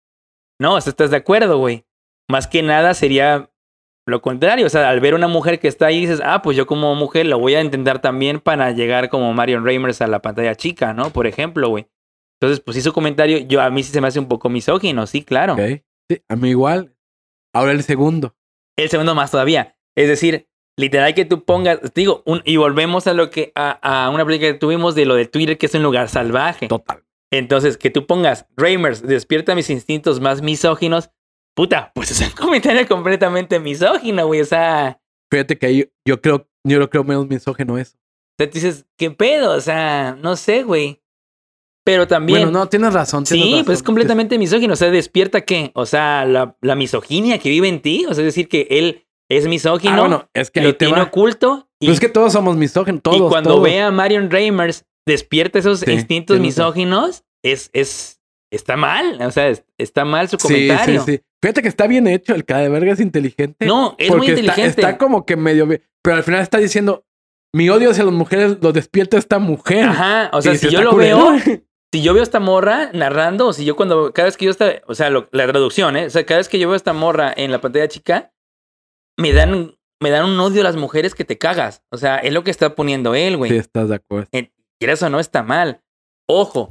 No, 0.60 0.77
estás 0.77 1.11
de 1.11 1.18
acuerdo, 1.18 1.57
güey. 1.57 1.85
Más 2.30 2.48
que 2.48 2.61
nada 2.64 2.94
sería 2.94 3.52
lo 4.06 4.22
contrario. 4.22 4.65
O 4.65 4.69
sea, 4.69 4.89
al 4.89 4.99
ver 4.99 5.14
una 5.14 5.27
mujer 5.27 5.60
que 5.60 5.68
está 5.68 5.88
ahí, 5.88 6.02
dices, 6.02 6.22
ah, 6.23 6.41
pues 6.41 6.56
yo 6.57 6.65
como 6.65 6.95
mujer 6.95 7.26
lo 7.26 7.39
voy 7.39 7.56
a 7.56 7.61
intentar 7.61 7.99
también 7.99 8.39
para 8.39 8.72
llegar 8.72 9.10
como 9.10 9.34
Marion 9.34 9.65
Reimers 9.65 10.02
a 10.02 10.07
la 10.07 10.22
pantalla 10.22 10.56
chica, 10.56 10.94
¿no? 10.94 11.11
Por 11.11 11.27
ejemplo, 11.27 11.69
güey. 11.69 11.88
Entonces, 12.39 12.60
pues 12.60 12.77
hizo 12.77 12.94
comentario. 12.94 13.39
Yo 13.39 13.61
a 13.61 13.69
mí 13.69 13.84
sí 13.84 13.91
se 13.91 14.02
me 14.02 14.07
hace 14.07 14.19
un 14.19 14.27
poco 14.27 14.49
misógino, 14.49 15.07
sí, 15.07 15.23
claro. 15.23 15.56
Sí, 15.57 16.22
a 16.30 16.35
mí 16.35 16.49
igual. 16.49 16.95
Ahora 17.53 17.72
el 17.72 17.84
segundo. 17.84 18.36
El 18.78 18.90
segundo 18.90 19.15
más 19.15 19.32
todavía. 19.32 19.76
Es 19.95 20.07
decir, 20.07 20.48
literal 20.78 21.14
que 21.15 21.26
tú 21.26 21.44
pongas, 21.44 21.80
te 21.82 22.02
digo, 22.02 22.22
un- 22.26 22.41
y 22.45 22.57
volvemos 22.57 23.07
a 23.07 23.14
lo 23.14 23.30
que, 23.32 23.52
a, 23.56 23.72
a 24.06 24.10
una 24.10 24.26
plática 24.26 24.48
que 24.48 24.53
tuvimos 24.53 24.94
de 24.95 25.06
lo 25.06 25.15
de 25.15 25.26
Twitter, 25.26 25.57
que 25.57 25.65
es 25.65 25.74
un 25.76 25.84
lugar 25.84 26.10
salvaje. 26.10 26.68
Total. 26.68 27.03
Entonces, 27.32 27.78
que 27.78 27.90
tú 27.90 28.06
pongas, 28.06 28.45
Reimers, 28.56 29.02
despierta 29.02 29.56
mis 29.56 29.69
instintos 29.69 30.19
más 30.22 30.41
misóginos, 30.41 31.10
puta, 31.56 31.91
pues 31.95 32.11
es 32.11 32.22
un 32.22 32.30
comentario 32.38 32.88
completamente 32.88 33.60
misógino, 33.60 34.28
güey. 34.28 34.41
O 34.41 34.45
sea, 34.45 34.99
Fíjate 35.32 35.57
que 35.57 35.65
ahí 35.65 35.91
yo 36.07 36.22
creo, 36.22 36.48
yo 36.64 36.80
lo 36.80 36.90
creo 36.90 37.03
menos 37.03 37.28
misógeno 37.28 37.78
eso. 37.78 37.98
te 38.38 38.48
dices, 38.48 38.86
¿qué 38.98 39.11
pedo? 39.11 39.56
O 39.56 39.61
sea, 39.61 40.15
no 40.22 40.36
sé, 40.38 40.64
güey. 40.64 41.02
Pero 41.88 42.05
también. 42.05 42.39
Bueno, 42.43 42.59
no, 42.59 42.68
tienes 42.68 42.93
razón. 42.93 43.23
tienes 43.23 43.45
Sí, 43.45 43.51
razón. 43.53 43.65
pues 43.65 43.77
es 43.80 43.84
completamente 43.84 44.38
misógino. 44.38 44.73
O 44.73 44.76
sea, 44.76 44.91
despierta 44.91 45.41
qué? 45.41 45.72
O 45.73 45.85
sea, 45.85 46.26
la, 46.26 46.57
la 46.61 46.76
misoginia 46.76 47.39
que 47.39 47.49
vive 47.49 47.69
en 47.69 47.81
ti. 47.81 48.05
O 48.09 48.14
sea, 48.14 48.23
es 48.23 48.35
decir, 48.35 48.49
que 48.49 48.68
él 48.69 49.05
es 49.30 49.47
misógino. 49.47 49.93
Ah, 49.95 49.99
bueno, 50.01 50.30
es 50.34 50.51
que 50.51 50.59
ahí 50.59 50.65
lo 50.65 50.72
te 50.73 50.80
tiene 50.85 50.99
va. 50.99 51.03
oculto. 51.07 51.69
Y, 51.80 51.85
Pues 51.85 51.95
es 51.95 51.99
que 52.01 52.09
todos 52.09 52.34
somos 52.34 52.57
misógenos, 52.57 53.01
todos. 53.01 53.15
y 53.18 53.22
cuando 53.22 53.51
todos. 53.51 53.64
ve 53.64 53.80
a 53.81 53.89
Marion 53.91 54.30
Reimers 54.30 54.84
despierta 55.07 55.59
esos 55.59 55.80
Sí, 55.80 55.91
instintos 55.91 56.38
misóginos, 56.41 57.23
es, 57.41 57.69
es, 57.72 58.19
está 58.51 58.76
mal. 58.76 59.18
O 59.22 59.31
sea, 59.31 59.47
es- 59.47 59.64
está 59.77 60.03
mal 60.03 60.27
su 60.27 60.35
Sí, 60.39 60.43
comentario. 60.68 61.03
sí, 61.05 61.14
sí. 61.14 61.22
Fíjate 61.41 61.61
que 61.61 61.68
está 61.69 61.88
bien 61.88 62.07
hecho, 62.07 62.35
el 62.35 62.43
cara 62.43 62.64
de 62.64 62.69
verga 62.69 62.91
es 62.91 62.99
inteligente. 62.99 63.65
No, 63.65 63.95
es 63.97 64.09
muy 64.09 64.27
está- 64.27 64.39
inteligente. 64.41 64.81
Está, 64.81 64.97
como 64.97 65.26
que 65.26 65.38
medio. 65.38 65.68
Pero 66.03 66.18
al 66.18 66.23
final 66.23 66.41
está 66.41 66.57
diciendo: 66.57 67.05
Mi 67.53 67.69
odio 67.69 67.91
hacia 67.91 68.03
las 68.03 68.14
mujeres 68.14 68.57
lo 68.59 68.73
despierta 68.73 69.18
esta 69.18 69.39
mujer. 69.39 69.85
Ajá, 69.85 70.30
o 70.34 70.41
sea, 70.41 70.53
si 70.55 70.64
yo 70.69 70.80
"Está 70.80 70.84
lo 70.84 70.89
culero". 70.91 71.18
veo, 71.31 71.61
si 71.98 72.03
yo 72.03 72.14
veo 72.14 72.22
a 72.22 72.24
esta 72.24 72.40
morra 72.40 72.91
narrando, 72.94 73.48
o 73.48 73.53
si 73.53 73.65
yo 73.65 73.76
cuando, 73.76 74.14
cada 74.14 74.28
vez 74.28 74.38
que 74.38 74.45
yo 74.45 74.52
está, 74.52 74.82
o 74.88 74.94
sea, 74.95 75.10
lo- 75.10 75.28
la 75.32 75.48
traducción, 75.48 75.98
¿eh? 75.98 76.06
O 76.06 76.10
sea, 76.10 76.26
cada 76.26 76.38
vez 76.40 76.49
que 76.49 76.60
yo 76.60 76.68
veo 76.68 76.74
a 76.74 76.78
esta 76.78 76.94
morra 76.94 77.34
en 77.36 77.52
la 77.52 77.60
pantalla 77.61 77.88
chica, 77.88 78.34
me 79.18 79.34
dan, 79.34 79.76
me 80.02 80.10
dan 80.10 80.26
un 80.30 80.40
odio 80.40 80.61
a 80.61 80.64
las 80.64 80.76
mujeres 80.76 81.15
que 81.15 81.26
te 81.26 81.38
cagas. 81.38 81.84
O 81.91 81.98
sea, 81.98 82.18
es 82.18 82.32
lo 82.34 82.44
que 82.44 82.52
está 82.52 82.76
poniendo 82.76 83.15
él, 83.15 83.38
güey. 83.38 83.52
Sí, 83.52 83.57
estás 83.57 83.90
de 83.90 83.95
acuerdo. 83.95 84.30
quieras 84.80 85.02
o 85.03 85.10
no, 85.10 85.19
está 85.19 85.41
mal. 85.44 85.82
Ojo, 86.30 86.69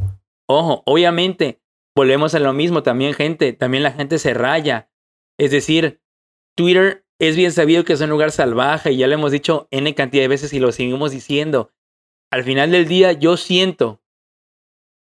ojo, 0.48 0.82
obviamente, 0.86 1.60
volvemos 1.96 2.34
a 2.34 2.38
lo 2.38 2.52
mismo 2.52 2.82
también, 2.82 3.14
gente. 3.14 3.52
También 3.52 3.82
la 3.82 3.92
gente 3.92 4.18
se 4.18 4.32
raya. 4.34 4.90
Es 5.38 5.50
decir, 5.50 6.00
Twitter 6.56 7.04
es 7.18 7.36
bien 7.36 7.52
sabido 7.52 7.84
que 7.84 7.94
es 7.94 8.00
un 8.00 8.10
lugar 8.10 8.30
salvaje 8.30 8.92
y 8.92 8.98
ya 8.98 9.06
lo 9.06 9.14
hemos 9.14 9.32
dicho 9.32 9.66
N 9.70 9.94
cantidad 9.94 10.22
de 10.22 10.28
veces 10.28 10.52
y 10.52 10.60
lo 10.60 10.70
seguimos 10.72 11.10
diciendo. 11.10 11.70
Al 12.30 12.44
final 12.44 12.70
del 12.70 12.86
día, 12.86 13.12
yo 13.12 13.36
siento, 13.36 14.00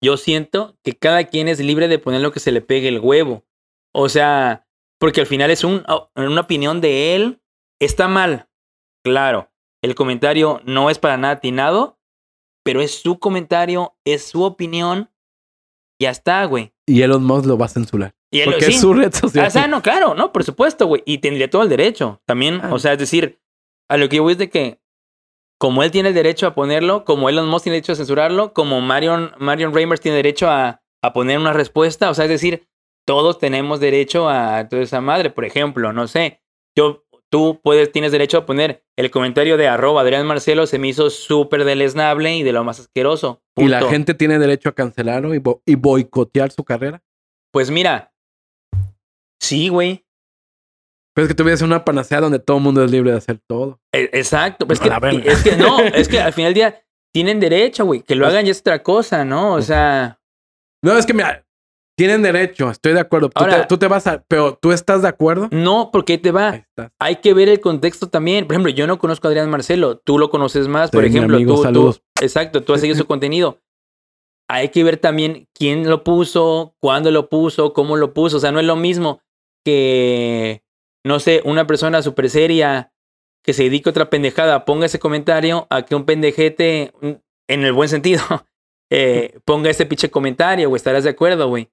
yo 0.05 0.17
siento 0.17 0.77
que 0.85 0.93
cada 0.93 1.25
quien 1.25 1.49
es 1.49 1.59
libre 1.59 1.89
de 1.89 1.99
poner 1.99 2.21
lo 2.21 2.31
que 2.33 2.41
se 2.41 2.53
le 2.53 2.61
pegue 2.61 2.89
el 2.89 3.01
huevo. 3.01 3.45
O 3.93 4.09
sea, 4.09 4.67
porque 5.01 5.21
al 5.21 5.27
final 5.27 5.51
es 5.51 5.65
un, 5.65 5.85
una 6.15 6.41
opinión 6.41 6.81
de 6.81 7.15
él. 7.17 7.41
Está 7.81 8.07
mal, 8.07 8.49
claro. 9.05 9.51
El 9.83 9.95
comentario 9.95 10.61
no 10.65 10.89
es 10.91 10.99
para 10.99 11.17
nada 11.17 11.35
atinado, 11.35 11.99
pero 12.65 12.81
es 12.81 12.95
su 13.01 13.19
comentario, 13.19 13.97
es 14.05 14.25
su 14.27 14.43
opinión. 14.45 15.11
Ya 16.01 16.11
está, 16.11 16.45
güey. 16.45 16.73
Y 16.87 17.03
Elon 17.03 17.25
Musk 17.25 17.47
lo 17.47 17.59
va 17.59 17.67
a 17.67 17.69
censurar. 17.69 18.15
Y 18.33 18.41
él- 18.41 18.47
Porque 18.51 18.65
sí. 18.67 18.73
es 18.73 18.81
su 18.81 18.95
red 18.95 19.13
social. 19.13 19.45
Ah, 19.45 19.49
o 19.49 19.51
sea, 19.51 19.67
no, 19.69 19.83
claro, 19.83 20.15
no, 20.15 20.33
por 20.33 20.45
supuesto, 20.45 20.87
güey. 20.87 21.03
Y 21.05 21.19
tendría 21.19 21.51
todo 21.51 21.63
el 21.63 21.69
derecho 21.69 22.21
también. 22.27 22.61
Ah. 22.63 22.71
O 22.73 22.79
sea, 22.79 22.93
es 22.95 22.99
decir, 22.99 23.41
a 23.89 23.97
lo 23.97 24.09
que 24.09 24.17
yo 24.17 24.23
voy 24.23 24.33
es 24.33 24.39
de 24.39 24.51
que, 24.51 24.81
como 25.59 25.83
él 25.83 25.91
tiene 25.91 26.11
el 26.11 26.15
derecho 26.15 26.47
a 26.47 26.55
ponerlo, 26.55 27.05
como 27.05 27.29
Elon 27.29 27.49
Musk 27.49 27.65
tiene 27.65 27.77
derecho 27.77 27.93
a 27.93 27.97
censurarlo, 27.97 28.53
como 28.53 28.81
Marion, 28.81 29.33
Marion 29.39 29.73
Reimers 29.75 30.01
tiene 30.01 30.17
derecho 30.17 30.49
a, 30.51 30.83
a 31.03 31.13
poner 31.13 31.39
una 31.39 31.53
respuesta. 31.53 32.11
O 32.11 32.15
sea, 32.15 32.25
es 32.25 32.31
decir, 32.31 32.67
todos 33.07 33.39
tenemos 33.39 33.81
derecho 33.81 34.29
a 34.29 34.69
toda 34.69 34.83
esa 34.83 35.01
madre. 35.01 35.31
Por 35.31 35.45
ejemplo, 35.45 35.93
no 35.93 36.07
sé, 36.09 36.43
yo, 36.77 37.05
tú 37.31 37.61
puedes, 37.63 37.91
tienes 37.93 38.13
derecho 38.13 38.39
a 38.39 38.47
poner 38.47 38.85
el 38.97 39.11
comentario 39.11 39.57
de 39.57 39.69
arroba 39.69 40.03
Adrián 40.03 40.27
Marcelo, 40.27 40.67
se 40.67 40.79
me 40.79 40.89
hizo 40.89 41.11
súper 41.11 41.65
deleznable 41.65 42.37
y 42.37 42.43
de 42.43 42.53
lo 42.53 42.65
más 42.65 42.81
asqueroso. 42.81 43.43
Y 43.57 43.69
la 43.69 43.81
gente 43.91 44.15
tiene 44.15 44.39
derecho 44.39 44.69
a 44.69 44.75
cancelarlo 44.75 45.35
y, 45.35 45.39
bo- 45.39 45.63
y 45.67 45.75
boicotear 45.77 46.51
su 46.53 46.65
carrera. 46.65 47.03
Pues 47.53 47.71
mira, 47.71 48.13
sí, 49.41 49.69
güey. 49.69 50.04
Pero 51.15 51.25
es 51.27 51.29
que 51.29 51.35
tuviese 51.35 51.65
una 51.65 51.85
panacea 51.85 52.21
donde 52.21 52.39
todo 52.41 52.57
el 52.57 52.63
mundo 52.63 52.83
es 52.85 52.91
libre 52.91 53.13
de 53.13 53.19
hacer 53.19 53.39
todo. 53.49 53.81
E- 53.93 54.11
Exacto, 54.13 54.67
pues 54.67 54.81
A 54.81 54.85
es 54.85 54.91
la 54.91 55.01
que, 55.01 55.07
verga. 55.07 55.33
es 55.33 55.43
que 55.45 55.57
no, 55.57 55.79
es 55.81 56.09
que 56.09 56.21
al 56.21 56.33
final 56.33 56.49
del 56.53 56.55
día 56.55 56.83
tienen 57.13 57.39
derecho, 57.41 57.85
güey, 57.85 58.03
que 58.03 58.17
lo 58.17 58.27
hagan 58.27 58.45
ya 58.45 58.51
es 58.51 58.61
otra 58.61 58.83
cosa, 58.83 59.25
¿no? 59.25 59.55
O 59.55 59.63
sea, 59.63 60.19
No, 60.83 60.99
es 60.99 61.07
que 61.07 61.15
mira, 61.15 61.47
tienen 61.97 62.23
derecho, 62.23 62.69
estoy 62.71 62.93
de 62.95 62.99
acuerdo. 63.01 63.29
Tú, 63.31 63.41
Ahora- 63.41 63.61
te, 63.63 63.67
tú 63.69 63.79
te 63.79 63.87
vas 63.87 64.09
a. 64.09 64.25
Pero 64.27 64.59
tú 64.61 64.73
estás 64.73 65.03
de 65.03 65.09
acuerdo. 65.09 65.49
no, 65.53 65.91
porque 65.93 66.15
ahí 66.15 66.19
te 66.19 66.31
Ahí 66.31 66.35
va. 66.35 66.55
estás. 66.57 66.91
Hay 66.99 67.17
que 67.17 67.33
ver 67.33 67.49
el 67.49 67.61
contexto 67.61 68.09
también. 68.09 68.47
Por 68.49 68.55
ejemplo, 68.55 68.73
yo 68.73 68.89
no 68.89 68.99
conozco 68.99 69.29
a 69.29 69.31
Adrián 69.31 69.49
Marcelo, 69.49 69.99
tú 69.99 70.19
lo 70.19 70.29
conoces 70.31 70.67
más, 70.67 70.91
por 70.91 71.05
Sí, 71.05 71.11
ejemplo, 71.11 71.37
amigo, 71.37 71.63
tú, 71.63 71.73
tú- 71.73 72.01
exacto, 72.21 72.65
tú 72.65 72.75
has 72.75 72.81
seguido 72.81 72.99
su 72.99 73.07
contenido. 73.07 73.61
Hay 74.51 74.71
que 74.71 74.83
ver 74.83 74.97
también 74.97 75.47
quién 75.55 75.89
lo 75.89 76.03
puso, 76.03 76.75
cuándo 76.81 77.13
lo 77.13 77.29
puso, 77.29 77.73
cómo 77.73 77.97
lo 77.97 78.13
puso. 78.13 78.39
O 78.39 78.41
sea, 78.41 78.51
no 78.51 78.59
es 78.59 78.67
lo 78.67 78.75
mismo 78.75 79.21
que, 79.65 80.64
no 81.05 81.21
sé, 81.21 81.43
una 81.45 81.67
persona 81.67 82.03
súper 82.03 82.31
seria 82.31 82.93
que 83.45 83.53
se 83.53 83.65
dedica 83.65 83.91
a 83.91 83.93
otra 83.93 84.09
pendejada 84.11 84.65
ponga 84.65 84.87
ese 84.87 84.99
comentario 84.99 85.67
a 85.71 85.83
que 85.83 85.95
un 85.95 86.05
pendejete, 86.05 86.93
un- 87.03 87.23
en 87.49 87.63
el 87.65 87.73
buen 87.75 87.89
sentido, 87.91 88.23
eh, 88.91 89.39
ponga 89.45 89.71
ese 89.71 89.87
pinche 89.87 90.11
comentario, 90.11 90.69
güey. 90.69 90.77
¿Estarás 90.79 91.05
de 91.05 91.11
acuerdo, 91.11 91.49
güey? 91.49 91.69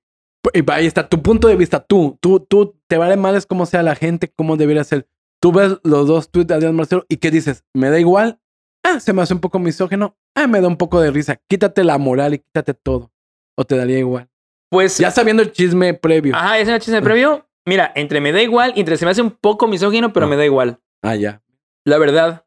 Y 0.53 0.69
ahí 0.71 0.85
está 0.87 1.07
tu 1.07 1.21
punto 1.21 1.47
de 1.47 1.55
vista. 1.55 1.79
Tú, 1.79 2.17
tú, 2.19 2.39
tú, 2.41 2.75
te 2.87 2.97
vale 2.97 3.15
madres 3.15 3.45
cómo 3.45 3.65
sea 3.65 3.83
la 3.83 3.95
gente, 3.95 4.31
cómo 4.35 4.57
debería 4.57 4.83
ser. 4.83 5.07
Tú 5.39 5.51
ves 5.51 5.77
los 5.83 6.07
dos 6.07 6.29
tweets 6.29 6.47
de 6.49 6.55
Adrián 6.55 6.75
Marcelo 6.75 7.05
y 7.07 7.17
¿qué 7.17 7.31
dices? 7.31 7.63
¿Me 7.73 7.89
da 7.89 7.99
igual? 7.99 8.39
Ah, 8.83 8.99
se 8.99 9.13
me 9.13 9.21
hace 9.21 9.33
un 9.35 9.39
poco 9.39 9.59
misógeno. 9.59 10.17
Ah, 10.35 10.47
me 10.47 10.59
da 10.59 10.67
un 10.67 10.77
poco 10.77 10.99
de 10.99 11.11
risa. 11.11 11.39
Quítate 11.47 11.83
la 11.83 11.97
moral 11.99 12.33
y 12.33 12.39
quítate 12.39 12.73
todo. 12.73 13.11
¿O 13.57 13.63
te 13.65 13.77
daría 13.77 13.99
igual? 13.99 14.27
Pues, 14.69 14.97
Ya 14.97 15.11
sabiendo 15.11 15.43
el 15.43 15.51
chisme 15.51 15.93
previo. 15.93 16.35
ajá, 16.35 16.57
ese 16.57 16.71
es 16.71 16.75
el 16.75 16.81
chisme 16.81 17.01
previo. 17.01 17.47
Mira, 17.67 17.91
entre 17.95 18.21
me 18.21 18.31
da 18.31 18.41
igual, 18.41 18.73
entre 18.75 18.97
se 18.97 19.05
me 19.05 19.11
hace 19.11 19.21
un 19.21 19.31
poco 19.31 19.67
misógino, 19.67 20.11
pero 20.13 20.25
No. 20.25 20.31
me 20.31 20.37
da 20.37 20.45
igual. 20.45 20.79
Ah, 21.03 21.15
ya. 21.15 21.41
La 21.85 21.97
verdad. 21.97 22.45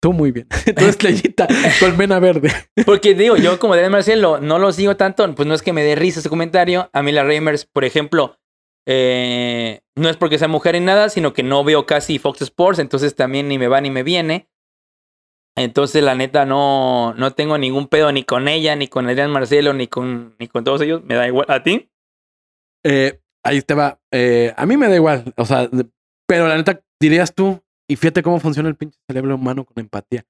Tú 0.00 0.12
muy 0.12 0.32
bien. 0.32 0.48
Tú 0.76 0.84
estrellita, 0.86 1.46
colmena 1.78 2.18
verde. 2.18 2.50
Porque 2.86 3.14
digo, 3.14 3.36
yo 3.36 3.58
como 3.60 3.74
Adrián 3.74 3.92
Marcelo 3.92 4.40
no 4.40 4.58
lo 4.58 4.72
sigo 4.72 4.96
tanto, 4.96 5.32
pues 5.34 5.46
no 5.46 5.54
es 5.54 5.62
que 5.62 5.72
me 5.72 5.84
dé 5.84 5.94
risa 5.94 6.18
ese 6.20 6.28
comentario. 6.28 6.90
A 6.92 7.02
mí 7.04 7.12
la 7.12 7.22
Reimers, 7.22 7.66
por 7.66 7.84
ejemplo, 7.84 8.36
eh, 8.84 9.80
no 9.94 10.08
es 10.08 10.16
porque 10.16 10.38
sea 10.38 10.48
mujer 10.48 10.74
en 10.74 10.86
nada, 10.86 11.08
sino 11.08 11.32
que 11.32 11.44
no 11.44 11.62
veo 11.62 11.86
casi 11.86 12.18
Fox 12.18 12.42
Sports, 12.42 12.80
entonces 12.80 13.14
también 13.14 13.46
ni 13.46 13.58
me 13.58 13.68
va 13.68 13.80
ni 13.80 13.90
me 13.90 14.02
viene. 14.02 14.48
Entonces, 15.54 16.02
la 16.02 16.14
neta, 16.16 16.46
no, 16.46 17.14
no 17.16 17.32
tengo 17.34 17.58
ningún 17.58 17.86
pedo 17.86 18.10
ni 18.10 18.24
con 18.24 18.48
ella, 18.48 18.74
ni 18.74 18.88
con 18.88 19.06
Adrián 19.06 19.30
Marcelo, 19.30 19.72
ni 19.74 19.86
con, 19.86 20.34
ni 20.40 20.48
con 20.48 20.64
todos 20.64 20.80
ellos. 20.80 21.02
Me 21.04 21.14
da 21.14 21.28
igual. 21.28 21.46
¿A 21.48 21.62
ti? 21.62 21.90
Eh, 22.84 23.20
ahí 23.44 23.62
te 23.62 23.74
va. 23.74 24.00
Eh, 24.12 24.52
a 24.56 24.66
mí 24.66 24.76
me 24.76 24.88
da 24.88 24.94
igual. 24.96 25.32
O 25.36 25.44
sea, 25.44 25.68
pero 26.28 26.48
la 26.48 26.56
neta, 26.56 26.80
dirías 27.00 27.34
tú, 27.34 27.60
y 27.88 27.96
fíjate 27.96 28.22
cómo 28.22 28.40
funciona 28.40 28.68
el 28.68 28.76
pinche 28.76 28.98
cerebro 29.08 29.34
humano 29.34 29.64
con 29.64 29.74
empatía. 29.78 30.24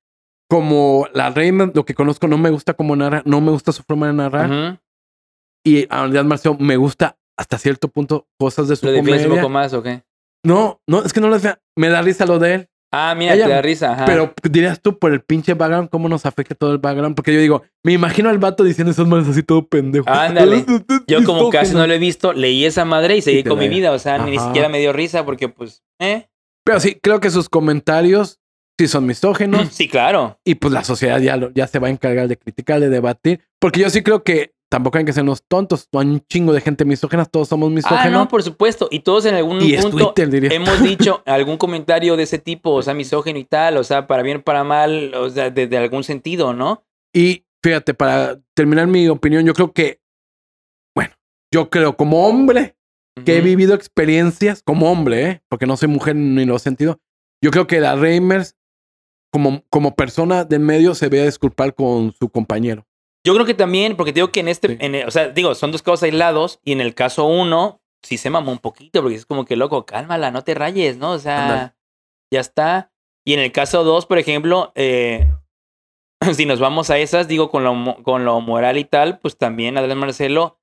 Como 0.51 1.07
la 1.15 1.31
reina, 1.31 1.71
lo 1.75 1.85
que 1.85 1.95
conozco, 1.95 2.29
no 2.29 2.37
me 2.39 2.51
gusta 2.51 2.75
cómo 2.75 2.95
narra, 2.97 3.23
no 3.25 3.41
me 3.41 3.51
gusta 3.51 3.73
su 3.73 3.83
forma 3.83 4.07
de 4.09 4.13
narrar. 4.13 4.51
Ujú. 4.51 4.79
Y 5.65 5.87
a 5.89 6.03
Adrián 6.03 6.27
Marcelo 6.29 6.57
me 6.59 6.77
gusta 6.77 7.17
hasta 7.39 7.57
cierto 7.59 7.89
punto 7.89 8.27
cosas 8.39 8.69
de 8.69 8.77
su 8.77 8.87
¿Lo 8.87 8.93
defiendes 8.93 9.23
un 9.23 9.29
comedia. 9.31 9.43
poco 9.43 9.53
más 9.53 9.73
o 9.73 9.83
qué? 9.83 10.03
No, 10.45 10.81
no, 10.89 11.03
es 11.05 11.13
que 11.13 11.21
no 11.21 11.29
lo 11.29 11.37
defía- 11.39 11.61
Me 11.79 11.89
da 11.89 12.03
risa 12.03 12.27
lo 12.27 12.39
de 12.39 12.55
él. 12.55 12.69
Ah, 12.95 13.15
mira, 13.17 13.35
Ella- 13.35 13.47
te 13.47 13.51
da 13.53 13.63
risa. 13.63 13.93
Ajá. 13.93 14.05
Pero 14.05 14.35
dirías 14.43 14.81
tú, 14.81 14.99
por 14.99 15.13
el 15.13 15.23
pinche 15.23 15.55
background, 15.55 15.89
¿cómo 15.89 16.09
nos 16.11 16.27
afecta 16.27 16.55
todo 16.55 16.73
el 16.73 16.79
background? 16.79 17.17
Porque 17.17 17.33
yo 17.33 17.41
digo, 17.41 17.63
me 17.83 17.93
imagino 17.93 18.29
al 18.29 18.39
vato 18.39 18.65
diciendo 18.65 18.91
esas 18.91 19.07
manos 19.07 19.27
así 19.29 19.43
todo 19.43 19.67
pendejo. 19.67 20.09
Ándale. 20.09 20.65
Yo 21.07 21.25
como 21.25 21.49
casi 21.51 21.75
no 21.75 21.87
lo 21.87 21.95
he 21.95 21.99
visto, 21.99 22.33
leí 22.35 22.65
esa 22.67 22.85
madre 22.85 23.17
y 23.17 23.23
seguí 23.23 23.43
con 23.45 23.59
mi 23.59 23.69
vida. 23.69 23.93
O 23.93 23.99
sea, 23.99 24.19
ni 24.19 24.39
siquiera 24.39 24.69
me 24.69 24.79
dio 24.79 24.93
risa 24.93 25.25
porque 25.25 25.49
pues, 25.49 25.83
¿eh? 26.01 26.29
Pero 26.65 26.79
sí, 26.81 26.99
creo 27.03 27.19
que 27.21 27.31
sus 27.31 27.49
comentarios 27.49 28.39
sí 28.79 28.89
son 28.89 29.07
misóginos. 29.07 29.69
Sí, 29.73 29.89
claro. 29.89 30.39
y 30.45 30.57
pues 30.57 30.73
la 30.75 30.85
sociedad 30.85 31.19
ya, 31.19 31.37
lo- 31.39 31.51
ya 31.55 31.67
se 31.67 31.79
va 31.79 31.89
a 31.89 31.91
encargar 31.91 32.29
de 32.29 32.37
criticar, 32.37 32.79
de 32.81 32.91
debatir. 32.91 33.41
Porque 33.59 33.81
yo 33.81 33.89
sí 33.91 34.03
creo 34.03 34.23
que 34.23 34.53
tampoco 34.73 34.97
hay 34.97 35.05
que 35.05 35.13
ser 35.13 35.23
unos 35.23 35.43
tontos. 35.47 35.87
Hay 35.93 36.07
un 36.07 36.25
chingo 36.27 36.55
de 36.55 36.63
gente 36.63 36.87
misógena, 36.87 37.27
todos 37.27 37.49
somos 37.49 37.69
Ah, 37.71 37.75
misógenos. 37.75 38.11
no, 38.13 38.29
por 38.29 38.43
supuesto. 38.43 38.89
Y 38.91 39.01
todos 39.01 39.27
en 39.27 39.35
algún 39.35 39.61
y 39.61 39.77
punto 39.77 40.15
Twitter, 40.15 40.51
hemos 40.51 40.83
dicho 40.83 41.23
algún 41.27 41.59
comentario 41.59 42.17
de 42.17 42.23
ese 42.23 42.39
tipo, 42.39 42.71
o 42.71 42.83
sea, 42.83 42.95
misógino 42.95 43.39
y 43.39 43.45
tal, 43.45 43.77
o 43.77 43.85
sea, 43.85 44.07
para 44.07 44.23
bien 44.23 44.39
o 44.39 44.43
para 44.43 44.65
mal, 44.65 45.15
o 45.15 45.29
sea, 45.29 45.51
desde 45.51 45.77
algún 45.77 46.05
sentido, 46.05 46.55
¿no? 46.55 46.85
Y 47.15 47.45
fíjate, 47.63 47.93
para 47.93 48.41
terminar 48.55 48.87
mi 48.87 49.09
opinión, 49.09 49.45
yo 49.45 49.53
creo 49.53 49.75
que, 49.75 50.01
bueno, 50.97 51.13
yo 51.53 51.69
creo 51.69 51.95
como 51.95 52.27
hombre 52.27 52.75
que 53.27 53.37
he 53.37 53.41
vivido 53.43 53.75
experiencias, 53.75 54.63
como 54.63 54.91
hombre, 54.91 55.27
¿eh? 55.27 55.43
porque 55.51 55.67
no 55.67 55.77
soy 55.77 55.89
mujer 55.89 56.17
ni 56.17 56.47
lo 56.47 56.57
he 56.57 56.59
sentido, 56.59 56.99
yo 57.45 57.51
creo 57.51 57.67
que 57.67 57.79
la 57.79 57.95
Reimers, 57.95 58.57
como, 59.31 59.65
como 59.69 59.95
persona 59.95 60.45
del 60.45 60.61
medio, 60.61 60.95
se 60.95 61.11
ve 61.11 61.21
a 61.21 61.27
disculpar 61.27 61.75
con 61.75 62.15
su 62.19 62.31
compañero. 62.31 62.87
Yo 63.25 63.35
creo 63.35 63.47
que 63.47 63.55
también, 63.55 63.97
porque 63.97 64.13
digo 64.13 64.33
que 64.33 64.41
en 64.41 64.49
este, 64.49 64.69
Sí. 64.69 64.77
en 64.81 64.95
el- 64.97 65.07
o 65.07 65.11
sea, 65.11 65.29
digo, 65.29 65.55
son 65.55 65.71
dos 65.73 65.83
casos 65.83 66.03
aislados 66.03 66.59
y 66.65 66.73
en 66.73 66.81
el 66.81 66.95
caso 66.95 67.25
uno, 67.27 67.81
sí 68.03 68.19
se 68.19 68.31
mamó 68.31 68.51
un 68.51 68.59
poquito, 68.59 69.01
porque 69.01 69.17
es 69.17 69.27
como 69.27 69.45
que, 69.45 69.55
loco, 69.57 69.87
cálmala, 69.87 70.31
no 70.33 70.43
te 70.43 70.55
rayes, 70.55 70.97
¿no? 70.97 71.13
O 71.13 71.19
sea, 71.19 71.77
ya 72.33 72.41
está. 72.41 72.91
Y 73.25 73.35
en 73.35 73.41
el 73.41 73.53
caso 73.53 73.85
dos, 73.85 74.07
por 74.07 74.19
ejemplo, 74.19 74.73
eh, 74.75 75.29
si 76.35 76.47
nos 76.47 76.59
vamos 76.59 76.91
a 76.91 76.99
esas, 76.99 77.29
digo, 77.29 77.51
con 77.51 77.63
lo, 77.65 78.03
con 78.03 78.25
lo 78.25 78.41
moral 78.41 78.77
y 78.79 78.85
tal, 78.85 79.19
pues 79.21 79.37
también 79.39 79.79
Adrián 79.79 79.99
Marcelo, 79.99 80.59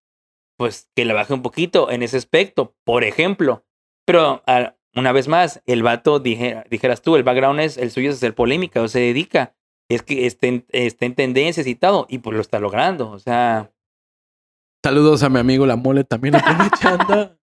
pues 0.58 0.90
que 0.96 1.06
le 1.06 1.14
baje 1.14 1.34
un 1.34 1.42
poquito 1.42 1.90
en 1.90 2.04
ese 2.04 2.18
aspecto, 2.18 2.76
por 2.84 3.06
ejemplo. 3.06 3.64
Pero 4.06 4.44
ah, 4.48 4.76
una 4.96 5.14
vez 5.14 5.30
más, 5.30 5.62
el 5.66 5.84
vato, 5.84 6.20
dije- 6.20 6.66
dijeras 6.70 7.02
tú, 7.02 7.16
el 7.16 7.24
background 7.24 7.62
es, 7.62 7.78
el 7.78 7.92
suyo 7.92 8.10
es 8.10 8.18
hacer 8.18 8.36
polémica, 8.36 8.82
o 8.82 8.88
se 8.90 9.00
dedica, 9.00 9.56
es 9.90 10.04
que 10.04 10.26
esté 10.28 10.48
en, 10.48 10.66
esté 10.70 11.06
en 11.08 11.16
tendencias 11.16 11.68
y 11.68 11.76
todo, 11.76 12.06
y 12.10 12.20
pues 12.20 12.36
lo 12.36 12.42
está 12.42 12.60
logrando, 12.60 13.10
o 13.12 13.20
sea, 13.20 13.72
Saludos 14.84 15.24
a 15.24 15.30
mi 15.30 15.40
amigo 15.40 15.66
La 15.66 15.76
Mole 15.76 16.06
también 16.06 16.36
aprovechando. 16.38 17.38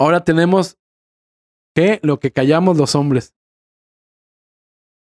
Ahora 0.00 0.24
tenemos 0.24 0.78
que 1.76 2.00
lo 2.02 2.18
que 2.18 2.32
callamos 2.32 2.78
los 2.78 2.94
hombres. 2.94 3.34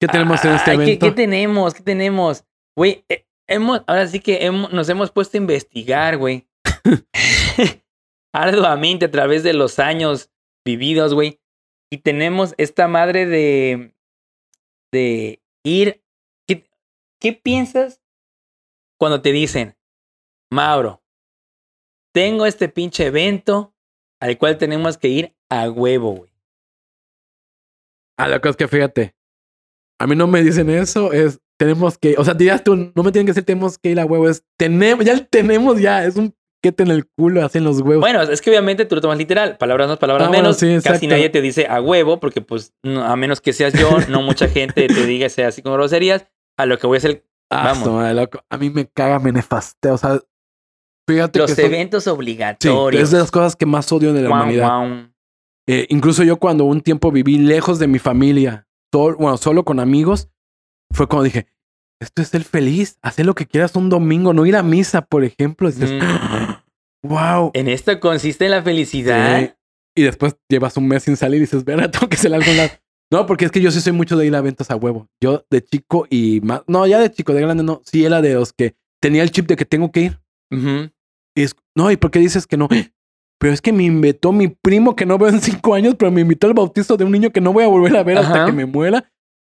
¿Qué 0.02 0.08
tenemos 0.08 0.44
en 0.44 0.54
este 0.54 0.72
Ay, 0.72 0.78
¿qué- 0.78 0.84
evento? 0.84 1.06
¿qué, 1.06 1.12
tenemos? 1.12 1.74
¿Qué 1.76 1.84
tenemos? 1.84 2.44
Güey, 2.76 3.06
eh, 3.08 3.28
hemos, 3.48 3.84
ahora 3.86 4.08
sí 4.08 4.20
que 4.20 4.46
hemos- 4.46 4.74
nos 4.74 4.90
hemos 4.90 5.12
puesto 5.12 5.38
a 5.38 5.42
investigar, 5.42 6.18
güey. 6.18 6.48
Arduamente 8.34 9.06
a 9.06 9.12
través 9.12 9.44
de 9.44 9.54
los 9.54 9.78
años 9.78 10.32
vividos, 10.66 11.14
güey. 11.14 11.40
Y 11.92 12.00
tenemos 12.00 12.56
esta 12.58 12.88
madre 12.88 13.28
de, 13.28 13.93
de 14.94 15.41
ir. 15.64 16.02
¿Qué, 16.48 17.34
piensas 17.34 18.02
cuando 18.99 19.22
te 19.22 19.32
dicen, 19.32 19.78
Mauro, 20.52 21.02
tengo 22.14 22.45
este 22.45 22.68
pinche 22.68 23.06
evento 23.06 23.74
al 24.20 24.38
cual 24.38 24.57
tenemos 24.57 24.98
que 24.98 25.07
ir 25.07 25.36
a 25.49 25.70
huevo, 25.70 26.11
güey? 26.11 26.32
Ah, 28.18 28.28
la 28.28 28.40
cosa 28.40 28.52
es 28.52 28.57
que 28.57 28.68
fíjate. 28.68 29.15
A 29.99 30.06
mí 30.06 30.18
no 30.18 30.28
me 30.28 30.44
dicen 30.44 30.70
eso, 30.70 31.14
es 31.14 31.41
tenemos 31.57 31.98
que, 31.98 32.15
o 32.18 32.26
sea, 32.26 32.34
dirías 32.34 32.61
tú, 32.61 32.76
no 32.76 33.03
me 33.03 33.11
tienen 33.14 33.26
que 33.26 33.32
decir 33.32 33.45
tenemos 33.45 33.78
que 33.78 33.91
ir 33.91 33.99
a 34.02 34.06
huevo, 34.06 34.28
es 34.28 34.44
tenemos, 34.57 35.06
ya 35.06 35.26
tenemos 35.26 35.80
ya, 35.80 36.03
es 36.03 36.18
un 36.18 36.36
en 36.69 36.91
el 36.91 37.06
culo, 37.06 37.44
hacen 37.45 37.64
los 37.64 37.80
huevos. 37.81 37.99
Bueno, 38.02 38.22
es 38.22 38.41
que 38.41 38.49
obviamente 38.49 38.85
tú 38.85 38.95
lo 38.95 39.02
tomas 39.02 39.18
literal, 39.18 39.57
palabras 39.57 39.88
más, 39.90 39.98
palabras 39.98 40.27
Ah, 40.27 40.30
bueno, 40.30 40.44
menos. 40.44 40.57
sí, 40.57 40.77
Casi 40.84 41.07
nadie 41.07 41.30
te 41.30 41.41
dice 41.41 41.68
a 41.68 41.81
huevo, 41.81 42.19
porque 42.19 42.41
pues 42.41 42.73
no- 42.84 43.03
a 43.03 43.15
menos 43.15 43.41
que 43.41 43.52
seas 43.53 43.73
yo, 43.73 43.90
no 44.10 44.22
mucha 44.22 44.48
gente 44.48 44.88
te 44.88 45.06
diga 45.06 45.27
sea 45.30 45.49
así 45.49 45.61
con 45.61 45.73
groserías. 45.73 46.26
A 46.57 46.65
lo 46.65 46.77
que 46.77 46.85
voy 46.88 46.95
a 46.95 46.99
hacer 46.99 47.26
Ah, 47.52 47.65
vamos. 47.65 47.84
su 47.84 47.91
madre, 47.91 48.14
loco. 48.14 48.44
A 48.49 48.57
mí 48.57 48.69
me 48.69 48.88
caga, 48.88 49.19
me 49.19 49.31
nefastea, 49.31 49.94
o 49.94 49.98
sea, 49.98 50.19
fíjate 51.07 51.40
los 51.40 51.53
que 51.53 51.61
son- 51.61 51.73
eventos 51.73 52.03
sí, 52.06 52.10
obligatorios. 52.10 53.03
es 53.03 53.11
de 53.11 53.18
las 53.19 53.31
cosas 53.31 53.56
que 53.56 53.65
más 53.65 53.91
odio 53.91 54.14
de 54.14 54.22
la 54.22 54.30
Guau, 54.30 54.41
humanidad. 54.44 55.10
Eh, 55.68 55.85
incluso 55.90 56.23
yo 56.23 56.38
cuando 56.38 56.65
un 56.65 56.81
tiempo 56.81 57.11
viví 57.11 57.38
lejos 57.38 57.80
de 57.80 57.88
mi 57.88 57.99
familia, 57.99 58.68
bueno, 58.91 59.38
solo 59.38 59.64
con 59.65 59.80
amigos, 59.80 60.30
fue 60.91 61.07
cuando 61.07 61.23
dije, 61.23 61.48
esto 62.02 62.22
es 62.22 62.28
ser 62.30 62.44
feliz, 62.44 62.98
hacer 63.02 63.26
lo 63.26 63.36
que 63.36 63.45
quieras 63.45 63.76
un 63.76 63.90
domingo, 63.90 64.34
no 64.34 64.45
ir 64.45 64.56
a 64.56 64.64
misa, 64.64 65.02
por 65.02 65.24
ejemplo. 65.24 65.70
Dices, 65.72 65.91
Mm. 65.91 66.53
wow. 67.07 67.52
En 67.53 67.68
esto 67.68 67.99
consiste 67.99 68.49
la 68.49 68.61
felicidad. 68.64 69.40
Sí. 69.41 69.52
Y 69.95 70.03
después 70.03 70.36
llevas 70.49 70.76
un 70.78 70.88
mes 70.88 71.03
sin 71.03 71.15
salir 71.18 71.38
y 71.38 71.41
dices, 71.41 71.64
verá, 71.65 71.90
tengo 71.91 72.07
que 72.10 72.15
hacer 72.18 72.34
algo. 72.34 72.49
en 72.49 72.57
la-". 72.57 72.80
No, 73.11 73.26
porque 73.28 73.45
es 73.45 73.52
que 73.52 73.61
yo 73.61 73.70
sí 73.72 73.80
soy 73.80 73.94
mucho 73.94 74.18
de 74.18 74.26
ir 74.26 74.36
a 74.36 74.40
eventos 74.40 74.72
a 74.72 74.76
huevo. 74.76 75.07
Yo 75.22 75.45
de 75.49 75.64
chico 75.64 76.07
y 76.10 76.41
más, 76.41 76.61
no, 76.68 76.88
ya 76.88 76.99
de 76.99 77.11
chico, 77.11 77.34
de 77.34 77.41
grande 77.41 77.64
no, 77.64 77.82
sí 77.86 78.03
era 78.06 78.22
de 78.22 78.34
los 78.34 78.53
que 78.53 78.76
tenía 79.02 79.22
el 79.22 79.32
chip 79.32 79.45
de 79.48 79.56
que 79.56 79.65
tengo 79.65 79.91
que 79.91 79.99
ir. 80.02 80.20
Y 81.36 81.41
es, 81.44 81.56
no, 81.76 81.91
¿y 81.91 81.98
por 81.98 82.10
qué 82.11 82.20
dices 82.20 82.48
que 82.48 82.57
no? 82.57 82.68
Pero 83.40 83.53
es 83.53 83.61
que 83.61 83.74
me 83.74 83.84
invitó 83.84 84.32
mi 84.32 84.48
primo 84.48 84.95
que 84.95 85.06
no 85.06 85.18
veo 85.18 85.28
en 85.30 85.41
cinco 85.41 85.74
años, 85.76 85.95
pero 85.99 86.11
me 86.11 86.22
invitó 86.22 86.48
al 86.48 86.53
bautizo 86.53 86.95
de 86.95 87.03
un 87.03 87.11
niño 87.11 87.30
que 87.32 87.41
no 87.41 87.52
voy 87.52 87.65
a 87.65 87.68
volver 87.68 87.98
a 87.98 88.03
ver 88.03 88.18
hasta 88.20 88.45
que 88.45 88.53
me 88.53 88.65
muera. 88.65 89.11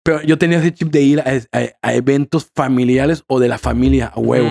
Pero 0.06 0.22
yo 0.22 0.38
tenía 0.38 0.60
ese 0.60 0.72
chip 0.74 0.90
de 0.92 1.02
ir 1.02 1.20
a, 1.20 1.26
a- 1.52 1.70
a 1.82 1.94
eventos 1.96 2.50
familiares 2.56 3.24
o 3.28 3.40
de 3.40 3.48
la 3.50 3.58
familia 3.58 4.12
a 4.16 4.20
huevo. 4.20 4.50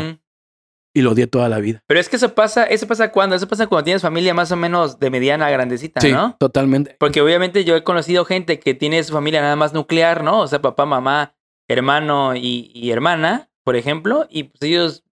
Y 0.97 1.03
lo 1.03 1.11
odié 1.11 1.27
toda 1.27 1.49
la 1.49 1.59
vida. 1.59 1.83
Pero 1.89 1.99
es 1.99 2.09
que 2.09 2.15
eso 2.17 2.35
pasa, 2.37 2.65
eso 2.65 2.87
pasa 2.87 3.11
cuando, 3.11 3.35
eso 3.35 3.49
pasa 3.49 3.67
cuando 3.67 3.83
tienes 3.85 4.03
familia 4.03 4.33
más 4.33 4.53
o 4.53 4.57
menos 4.57 5.01
de 5.01 5.11
mediana 5.11 5.47
a 5.47 5.51
grandecita, 5.51 6.01
Sí, 6.01 6.13
¿no? 6.13 6.37
totalmente. 6.39 6.95
Porque 7.01 7.21
obviamente 7.21 7.65
yo 7.65 7.75
he 7.75 7.83
conocido 7.83 8.25
gente 8.25 8.61
que 8.61 8.75
tiene 8.75 9.03
su 9.03 9.13
familia 9.13 9.41
nada 9.41 9.57
más 9.57 9.73
nuclear, 9.73 10.23
¿no? 10.23 10.41
O 10.41 10.47
sea, 10.47 10.63
papá, 10.63 10.87
mamá, 10.87 11.35
hermano 11.69 12.37
y, 12.37 12.71
y 12.75 12.91
hermana, 12.93 13.51
por 13.65 13.75
ejemplo, 13.75 14.27
y 14.31 14.45
pues 14.45 14.63
ellos, 14.63 15.03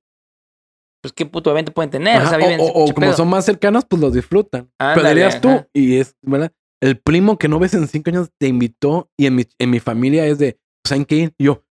pues 1.02 1.12
qué 1.12 1.26
puto 1.26 1.50
evento 1.50 1.72
pueden 1.72 1.90
tener, 1.90 2.22
o 2.22 2.28
sea, 2.28 2.38
viven 2.38 2.60
o- 2.60 2.92
como 2.94 3.12
son 3.12 3.28
más 3.28 3.44
cercanos, 3.44 3.84
pues 3.84 4.00
los 4.00 4.12
disfrutan. 4.12 4.70
Pero 4.78 4.90
Ándale, 4.92 5.08
dirías 5.08 5.40
tú, 5.40 5.48
ajá. 5.48 5.68
y 5.72 5.96
es, 5.96 6.14
¿verdad? 6.22 6.52
El 6.82 6.98
primo 6.98 7.38
que 7.38 7.48
no 7.48 7.58
ves 7.60 7.74
en 7.74 7.86
cinco 7.86 8.10
años 8.10 8.30
te 8.38 8.48
invitó 8.48 9.10
y 9.16 9.26
en 9.26 9.36
mi, 9.36 9.44
en 9.58 9.70
mi 9.70 9.78
familia 9.78 10.26
es 10.26 10.38
de, 10.38 10.58
¿saben 10.84 11.04
qué? 11.04 11.14
ir?". 11.16 11.34
Y 11.38 11.44
yo, 11.44 11.64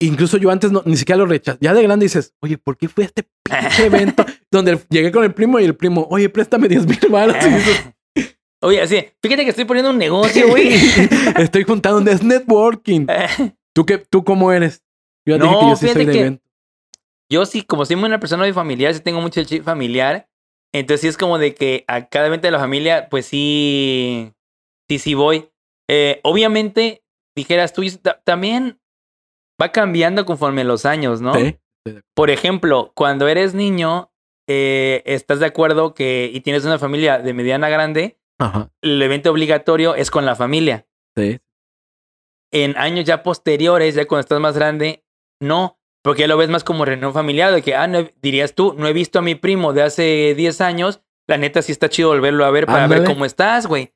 incluso 0.00 0.36
yo 0.38 0.50
antes 0.50 0.72
no, 0.72 0.82
ni 0.86 0.96
siquiera 0.96 1.18
lo 1.18 1.26
rechazé. 1.26 1.58
Ya 1.60 1.74
de 1.74 1.82
grande 1.82 2.06
dices, 2.06 2.34
oye, 2.40 2.56
¿por 2.56 2.76
qué 2.78 2.88
fue 2.88 3.04
a 3.04 3.06
este 3.08 3.28
pinche 3.42 3.86
evento 3.86 4.24
donde 4.50 4.78
llegué 4.88 5.12
con 5.12 5.24
el 5.24 5.34
primo 5.34 5.60
y 5.60 5.64
el 5.64 5.76
primo, 5.76 6.06
oye, 6.10 6.28
préstame 6.28 6.68
10 6.68 6.86
mil 6.86 6.98
dices, 6.98 7.94
Oye, 8.60 8.80
así, 8.80 9.04
fíjate 9.22 9.44
que 9.44 9.50
estoy 9.50 9.66
poniendo 9.66 9.90
un 9.90 9.98
negocio, 9.98 10.48
güey. 10.48 10.74
Estoy 11.38 11.62
juntando, 11.62 12.10
es 12.10 12.24
networking. 12.24 13.06
¿Tú, 13.72 13.86
qué, 13.86 13.98
¿Tú 13.98 14.24
cómo 14.24 14.50
eres? 14.50 14.82
Yo 15.24 15.36
ya 15.36 15.42
te 15.42 15.44
dije 15.44 15.54
No, 15.54 15.60
que 15.60 15.66
yo 15.68 15.76
sí 15.76 15.80
soy 15.80 15.88
fíjate 15.90 16.06
de 16.06 16.12
que- 16.12 16.20
evento. 16.20 16.44
Yo 17.30 17.46
sí, 17.46 17.62
como 17.62 17.84
soy 17.84 17.94
una 17.94 18.18
persona 18.18 18.42
muy 18.42 18.52
familiar, 18.52 18.92
sí 18.94 19.00
tengo 19.00 19.20
mucho 19.20 19.38
el 19.38 19.46
chip 19.46 19.62
familiar. 19.62 20.28
Entonces 20.74 21.00
sí 21.02 21.08
es 21.08 21.16
como 21.16 21.38
de 21.38 21.54
que 21.54 21.84
a 21.88 22.08
cada 22.08 22.26
evento 22.26 22.46
de 22.46 22.52
la 22.52 22.58
familia, 22.58 23.08
pues 23.08 23.26
sí, 23.26 24.32
sí, 24.88 24.98
sí 24.98 25.14
voy. 25.14 25.50
Eh, 25.88 26.20
obviamente, 26.24 27.02
dijeras 27.36 27.72
tú, 27.72 27.82
ta- 28.02 28.20
también 28.24 28.80
va 29.60 29.72
cambiando 29.72 30.24
conforme 30.26 30.64
los 30.64 30.84
años, 30.84 31.20
¿no? 31.20 31.32
Sí. 31.34 31.56
Por 32.14 32.30
ejemplo, 32.30 32.92
cuando 32.94 33.28
eres 33.28 33.54
niño, 33.54 34.12
eh, 34.46 35.02
estás 35.06 35.40
de 35.40 35.46
acuerdo 35.46 35.94
que 35.94 36.30
y 36.32 36.40
tienes 36.42 36.64
una 36.64 36.78
familia 36.78 37.18
de 37.18 37.32
mediana 37.32 37.68
a 37.68 37.70
grande, 37.70 38.18
Ajá. 38.38 38.70
el 38.82 39.00
evento 39.00 39.30
obligatorio 39.30 39.94
es 39.94 40.10
con 40.10 40.26
la 40.26 40.36
familia. 40.36 40.86
Sí. 41.16 41.40
En 42.52 42.76
años 42.76 43.04
ya 43.06 43.22
posteriores, 43.22 43.94
ya 43.94 44.06
cuando 44.06 44.20
estás 44.20 44.40
más 44.40 44.54
grande, 44.56 45.04
no, 45.40 45.77
porque 46.08 46.22
ya 46.22 46.26
lo 46.28 46.36
ves 46.36 46.48
más 46.48 46.64
como 46.64 46.84
reunión 46.84 47.12
familiar, 47.12 47.52
de 47.52 47.62
que, 47.62 47.74
ah, 47.74 47.86
no 47.86 48.06
dirías 48.22 48.54
tú, 48.54 48.74
no 48.78 48.88
he 48.88 48.92
visto 48.92 49.18
a 49.18 49.22
mi 49.22 49.34
primo 49.34 49.72
de 49.72 49.82
hace 49.82 50.34
10 50.34 50.60
años, 50.60 51.00
la 51.28 51.36
neta 51.38 51.60
sí 51.62 51.72
está 51.72 51.88
chido 51.88 52.08
volverlo 52.08 52.44
a 52.44 52.50
ver 52.50 52.66
para 52.66 52.86
ver 52.86 53.04
cómo 53.04 53.24
estás, 53.24 53.66
güey. 53.66 53.92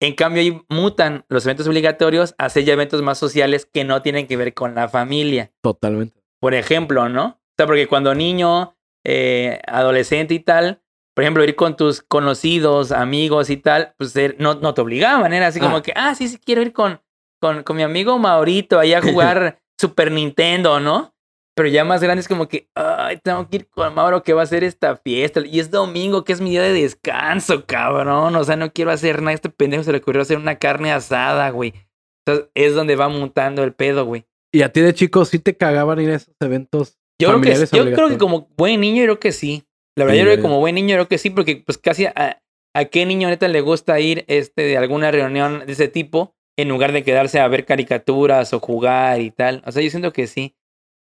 En 0.00 0.14
cambio, 0.14 0.42
ahí 0.42 0.60
mutan 0.68 1.24
los 1.28 1.44
eventos 1.46 1.66
obligatorios 1.66 2.34
a 2.38 2.44
hacer 2.44 2.64
ya 2.64 2.74
eventos 2.74 3.02
más 3.02 3.18
sociales 3.18 3.66
que 3.72 3.82
no 3.84 4.00
tienen 4.02 4.26
que 4.28 4.36
ver 4.36 4.54
con 4.54 4.74
la 4.74 4.88
familia. 4.88 5.50
Totalmente. 5.62 6.22
Por 6.40 6.54
ejemplo, 6.54 7.08
¿no? 7.08 7.24
O 7.26 7.54
sea, 7.56 7.66
porque 7.66 7.88
cuando 7.88 8.14
niño, 8.14 8.76
eh, 9.04 9.60
adolescente 9.66 10.34
y 10.34 10.40
tal, 10.40 10.82
por 11.14 11.24
ejemplo, 11.24 11.42
ir 11.42 11.56
con 11.56 11.76
tus 11.76 12.00
conocidos, 12.02 12.92
amigos 12.92 13.50
y 13.50 13.56
tal, 13.56 13.94
pues 13.98 14.14
er- 14.14 14.36
no, 14.38 14.54
no 14.54 14.72
te 14.74 14.82
obligaban, 14.82 15.32
era 15.32 15.48
así 15.48 15.58
como 15.58 15.78
Ah. 15.78 15.82
que, 15.82 15.92
ah, 15.96 16.14
sí, 16.14 16.28
sí, 16.28 16.38
quiero 16.38 16.62
ir 16.62 16.72
con, 16.72 17.00
con, 17.40 17.64
con 17.64 17.76
mi 17.76 17.82
amigo 17.82 18.18
Maurito 18.18 18.78
ahí 18.78 18.92
a 18.94 19.02
jugar 19.02 19.58
Super 19.80 20.12
Nintendo, 20.12 20.78
¿no? 20.78 21.12
Pero 21.58 21.70
ya 21.70 21.84
más 21.84 22.00
grande 22.00 22.20
es 22.20 22.28
como 22.28 22.46
que, 22.46 22.68
ay, 22.76 23.18
tengo 23.20 23.48
que 23.48 23.56
ir 23.56 23.66
con 23.66 23.92
Mauro 23.92 24.22
que 24.22 24.32
va 24.32 24.42
a 24.42 24.44
hacer 24.44 24.62
esta 24.62 24.94
fiesta. 24.94 25.42
Y 25.44 25.58
es 25.58 25.72
domingo, 25.72 26.22
que 26.22 26.32
es 26.32 26.40
mi 26.40 26.50
día 26.50 26.62
de 26.62 26.72
descanso, 26.72 27.66
cabrón. 27.66 28.36
O 28.36 28.44
sea, 28.44 28.54
no 28.54 28.72
quiero 28.72 28.92
hacer 28.92 29.22
nada. 29.22 29.32
Este 29.32 29.50
pendejo 29.50 29.82
se 29.82 29.90
le 29.90 29.98
ocurrió 29.98 30.22
hacer 30.22 30.38
una 30.38 30.60
carne 30.60 30.92
asada, 30.92 31.50
güey. 31.50 31.74
Entonces 32.24 32.48
es 32.54 32.76
donde 32.76 32.94
va 32.94 33.08
montando 33.08 33.64
el 33.64 33.72
pedo, 33.72 34.04
güey. 34.04 34.24
¿Y 34.54 34.62
a 34.62 34.70
ti 34.70 34.82
de 34.82 34.94
chico 34.94 35.24
sí 35.24 35.40
te 35.40 35.56
cagaban 35.56 36.00
ir 36.00 36.10
a 36.10 36.14
esos 36.14 36.32
eventos? 36.38 36.96
Yo 37.20 37.40
creo 37.40 37.40
que, 37.40 37.66
yo 37.76 37.92
creo 37.92 38.08
que 38.08 38.18
como 38.18 38.48
buen 38.56 38.80
niño, 38.80 38.98
yo 38.98 39.06
creo 39.06 39.18
que 39.18 39.32
sí. 39.32 39.64
La 39.96 40.04
verdad, 40.04 40.14
Sí, 40.14 40.18
yo 40.20 40.24
creo 40.26 40.36
que 40.36 40.42
como 40.42 40.60
buen 40.60 40.76
niño, 40.76 40.90
yo 40.90 40.94
creo 40.98 41.08
que 41.08 41.18
sí, 41.18 41.30
porque 41.30 41.56
pues 41.66 41.76
casi 41.76 42.06
a, 42.06 42.40
a 42.72 42.84
qué 42.84 43.04
niño 43.04 43.30
neta 43.30 43.48
le 43.48 43.62
gusta 43.62 43.98
ir 43.98 44.24
este, 44.28 44.62
de 44.62 44.76
alguna 44.76 45.10
reunión 45.10 45.66
de 45.66 45.72
ese 45.72 45.88
tipo 45.88 46.36
en 46.56 46.68
lugar 46.68 46.92
de 46.92 47.02
quedarse 47.02 47.40
a 47.40 47.48
ver 47.48 47.64
caricaturas 47.64 48.52
o 48.52 48.60
jugar 48.60 49.20
y 49.20 49.32
tal. 49.32 49.60
O 49.66 49.72
sea, 49.72 49.82
yo 49.82 49.90
siento 49.90 50.12
que 50.12 50.28
sí. 50.28 50.54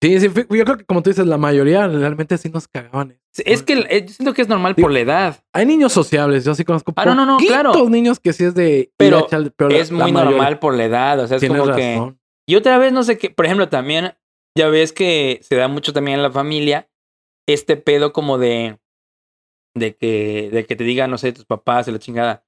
Sí, 0.02 0.20
sí, 0.20 0.28
yo 0.28 0.66
creo 0.66 0.78
que 0.78 0.86
como 0.86 1.02
tú 1.02 1.10
dices, 1.10 1.26
la 1.26 1.38
mayoría 1.38 1.88
realmente 1.88 2.38
sí 2.38 2.50
nos 2.50 2.68
cagaban. 2.68 3.20
Sí, 3.34 3.44
Es 3.46 3.64
que 3.64 3.74
eh, 3.90 4.06
yo 4.06 4.14
siento 4.14 4.34
que 4.34 4.44
es 4.44 4.48
normal 4.48 4.76
Digo, 4.76 4.86
por 4.86 4.94
la 4.94 5.00
edad. 5.00 5.44
Hay 5.54 5.66
niños 5.66 5.92
sociables, 5.94 6.46
yo 6.46 6.54
sí 6.54 6.64
conozco 6.64 6.94
Ah, 6.96 7.06
no, 7.06 7.16
no, 7.16 7.26
no, 7.26 7.38
claro. 7.38 7.90
niños 7.90 8.20
que 8.20 8.34
sí 8.34 8.44
es 8.44 8.54
de... 8.54 8.92
Pero 8.98 9.28
Es 9.70 9.92
la 9.92 10.04
muy 10.04 10.12
normal 10.12 10.60
por 10.60 10.76
la 10.76 10.86
edad. 10.86 11.20
O 11.20 11.28
sea, 11.28 11.38
es 11.38 11.42
Tienes 11.42 11.60
como 11.60 11.76
que. 11.76 11.94
razón. 11.96 12.20
Y 12.48 12.56
otra 12.56 12.78
vez, 12.78 12.94
no 12.94 13.04
sé 13.04 13.18
qué, 13.18 13.30
por 13.32 13.46
ejemplo, 13.46 13.70
también, 13.70 14.14
ya 14.56 14.70
ves 14.70 14.94
que 14.94 15.40
se 15.42 15.56
da 15.56 15.68
mucho 15.68 15.94
también 15.94 16.18
en 16.18 16.24
la 16.24 16.32
familia 16.32 16.90
este 17.48 17.76
pedo 17.78 18.14
como 18.14 18.38
de, 18.38 18.80
de 19.76 19.96
que, 19.96 20.50
de 20.52 20.66
que 20.66 20.76
te 20.76 20.84
digan, 20.84 21.10
no 21.10 21.18
sé, 21.18 21.34
tus 21.34 21.46
papás 21.46 21.88
y 21.88 21.92
la 21.92 22.00
chingada. 22.00 22.46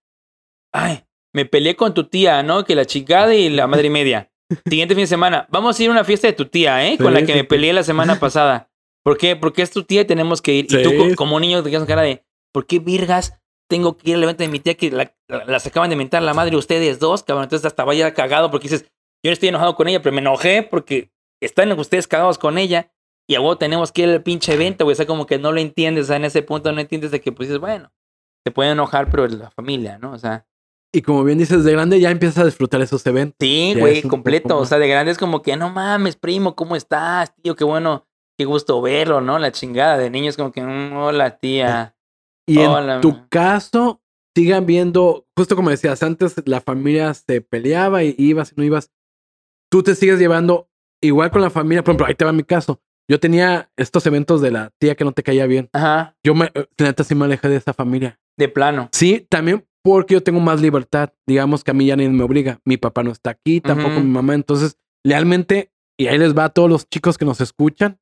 Ay, 0.72 1.04
me 1.34 1.46
peleé 1.46 1.76
con 1.76 1.94
tu 1.94 2.06
tía, 2.08 2.44
¿no? 2.44 2.64
Que 2.64 2.76
la 2.76 2.86
chingada 2.86 3.34
y 3.34 3.50
la 3.50 3.68
madre 3.68 3.88
y 3.88 3.92
media. 3.92 4.32
Siguiente 4.68 4.96
fin 4.96 5.04
de 5.04 5.08
semana, 5.08 5.48
vamos 5.50 5.80
a 5.80 5.84
ir 5.84 5.90
a 5.90 5.92
una 5.94 6.04
fiesta 6.04 6.28
de 6.28 6.34
tu 6.34 6.46
tía, 6.46 6.86
¿eh? 6.88 6.98
Con 6.98 7.14
la 7.14 7.20
que 7.22 7.34
sí, 7.34 7.38
me 7.40 7.44
peleé 7.44 7.74
la 7.74 7.84
semana 7.84 8.20
pasada. 8.20 8.70
¿Por 9.04 9.18
qué? 9.18 9.36
Porque 9.36 9.62
es 9.62 9.72
tu 9.72 9.84
tía 9.84 10.02
y 10.02 10.06
tenemos 10.06 10.42
que 10.42 10.54
ir. 10.54 10.66
Y 10.66 10.84
tú, 10.84 10.90
como 11.16 11.40
niño, 11.40 11.62
te 11.64 11.70
quedas 11.70 11.86
cara 11.86 12.02
de, 12.02 12.24
¿por 12.52 12.66
qué 12.66 12.80
virgas 12.80 13.40
tengo 13.70 13.96
que 13.98 14.10
ir 14.12 14.16
al 14.16 14.24
evento 14.24 14.44
de 14.44 14.50
mi 14.50 14.60
tía 14.60 14.76
que 14.76 14.90
la, 14.92 15.16
la- 15.28 15.46
las 15.46 15.66
acaban 15.68 15.90
de 15.90 15.96
mentar 15.96 16.24
la 16.24 16.34
madre 16.34 16.56
ustedes 16.58 17.00
dos, 17.00 17.24
cabrón? 17.24 17.44
Entonces 17.44 17.66
hasta 17.66 17.84
vaya 17.86 18.14
cagado 18.14 18.50
porque 18.52 18.68
dices, 18.70 18.84
yo 19.24 19.30
no 19.30 19.34
estoy 19.34 19.50
enojado 19.50 19.76
con 19.76 19.88
ella, 19.88 20.02
pero 20.02 20.14
me 20.14 20.22
enojé 20.22 20.64
porque 20.64 21.12
están 21.42 21.72
ustedes 21.80 22.08
cagados 22.08 22.38
con 22.40 22.58
ella 22.58 22.92
y 23.30 23.36
a 23.36 23.40
vos 23.40 23.60
tenemos 23.60 23.92
que 23.92 24.02
ir 24.04 24.10
al 24.10 24.24
pinche 24.24 24.54
evento, 24.54 24.84
güey. 24.86 24.94
O 24.94 24.96
sea, 24.96 25.06
como 25.06 25.26
que 25.28 25.38
no 25.38 25.52
lo 25.52 25.60
entiendes, 25.62 26.06
o 26.06 26.08
sea, 26.08 26.16
en 26.18 26.26
ese 26.26 26.42
punto 26.42 26.72
no 26.72 26.82
entiendes 26.82 27.12
de 27.12 27.22
que, 27.22 27.32
pues 27.32 27.48
dices, 27.50 27.60
bueno, 27.62 27.92
se 28.46 28.52
puede 28.52 28.72
enojar, 28.72 29.10
pero 29.12 29.26
es 29.26 29.34
la 29.34 29.52
familia, 29.52 30.00
¿no? 30.00 30.12
O 30.14 30.18
sea, 30.18 30.48
Y 30.94 31.02
como 31.04 31.24
bien 31.24 31.38
dices, 31.38 31.64
de 31.64 31.72
grande 31.72 32.00
ya 32.00 32.10
empiezas 32.10 32.40
a 32.40 32.46
disfrutar 32.46 32.82
esos 32.82 33.06
eventos. 33.06 33.36
sí, 33.40 33.76
güey, 33.78 34.02
completo. 34.04 34.58
O 34.58 34.66
sea, 34.66 34.80
de 34.80 34.88
grande 34.88 35.12
es 35.12 35.18
como 35.18 35.42
que, 35.42 35.56
no 35.56 35.70
mames, 35.70 36.16
primo, 36.16 36.56
¿cómo 36.56 36.76
estás, 36.76 37.34
tío? 37.36 37.56
Qué 37.56 37.64
bueno, 37.64 38.08
qué 38.38 38.46
gusto 38.46 38.82
verlo, 38.82 39.22
¿no? 39.22 39.38
La 39.38 39.52
chingada 39.52 39.98
de 39.98 40.10
niños, 40.10 40.36
como 40.36 40.52
que, 40.52 40.62
"Mm, 40.64 40.94
hola, 40.98 41.38
tía. 41.38 41.96
Y 42.48 42.58
Hola, 42.58 42.96
en 42.96 43.02
tu 43.02 43.28
caso, 43.30 44.02
sigan 44.36 44.66
viendo, 44.66 45.28
justo 45.38 45.56
como 45.56 45.70
decías 45.70 46.02
antes, 46.02 46.36
la 46.46 46.62
familia 46.62 47.14
se 47.14 47.42
peleaba 47.42 48.04
y 48.04 48.16
ibas 48.18 48.52
y 48.52 48.56
no 48.58 48.64
ibas. 48.64 48.92
Tú 49.72 49.84
te 49.84 49.94
sigues 49.94 50.18
llevando 50.18 50.68
igual 51.02 51.30
con 51.30 51.44
la 51.44 51.52
familia. 51.52 51.84
Por 51.84 51.92
ejemplo, 51.92 52.08
ahí 52.08 52.16
te 52.16 52.26
va 52.26 52.32
mi 52.32 52.44
caso. 52.44 52.82
Yo 53.08 53.20
tenía 53.20 53.70
estos 53.78 54.06
eventos 54.08 54.42
de 54.42 54.50
la 54.52 54.72
tía 54.80 54.96
que 54.96 55.04
no 55.04 55.12
te 55.12 55.22
caía 55.22 55.46
bien. 55.46 55.70
Ajá, 55.74 56.16
Yo, 56.24 56.34
me, 56.34 56.46
eh, 56.56 56.66
neta, 56.80 57.04
sí 57.04 57.14
me 57.14 57.26
alejé 57.26 57.50
de 57.50 57.58
esa 57.58 57.74
familia. 57.74 58.20
de 58.38 58.48
plano. 58.48 58.90
Sí, 58.94 59.28
también 59.30 59.68
porque 59.84 60.16
yo 60.16 60.24
tengo 60.24 60.40
más 60.40 60.62
libertad. 60.62 61.14
Digamos 61.28 61.64
que 61.64 61.72
a 61.72 61.74
mí 61.74 61.86
ya 61.86 61.96
nadie 61.96 62.10
me 62.10 62.24
obliga. 62.24 62.60
Mi 62.66 62.78
papá 62.78 63.04
no 63.04 63.12
está 63.12 63.32
aquí, 63.32 63.62
tampoco 63.62 64.00
mi 64.00 64.10
mamá. 64.10 64.34
Entonces, 64.34 64.78
realmente, 65.04 65.72
y 65.98 66.08
ahí 66.08 66.18
les 66.18 66.38
va 66.38 66.46
a 66.46 66.50
todos 66.50 66.70
los 66.70 66.88
chicos 66.90 67.18
que 67.18 67.26
nos 67.26 67.42
escuchan, 67.42 68.00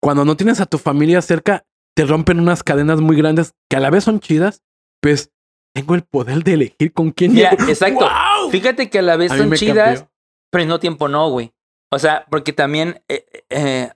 cuando 0.00 0.24
no 0.24 0.36
tienes 0.36 0.60
a 0.60 0.66
tu 0.66 0.78
familia 0.78 1.22
cerca, 1.22 1.64
te 1.96 2.04
rompen 2.04 2.40
unas 2.40 2.62
cadenas 2.62 3.00
muy 3.00 3.16
grandes 3.16 3.54
que 3.70 3.76
a 3.76 3.80
la 3.80 3.90
vez 3.90 4.04
son 4.04 4.20
chidas, 4.20 4.62
pues 5.00 5.32
tengo 5.74 5.94
el 5.94 6.02
poder 6.02 6.44
de 6.44 6.54
elegir 6.54 6.92
con 6.92 7.10
quién 7.10 7.34
llego. 7.34 7.56
exacto. 7.68 8.00
¡Guau! 8.00 8.50
Fíjate 8.50 8.90
que 8.90 8.98
a 8.98 9.02
la 9.02 9.16
vez 9.16 9.32
A 9.32 9.38
son 9.38 9.52
chidas, 9.52 10.00
cambió. 10.00 10.12
pero 10.50 10.62
al 10.62 10.66
mismo 10.66 10.80
tiempo 10.80 11.08
no, 11.08 11.30
güey. 11.30 11.52
O 11.90 11.98
sea, 11.98 12.26
porque 12.28 12.52
también 12.52 13.02
eh, 13.08 13.24
eh, 13.50 13.90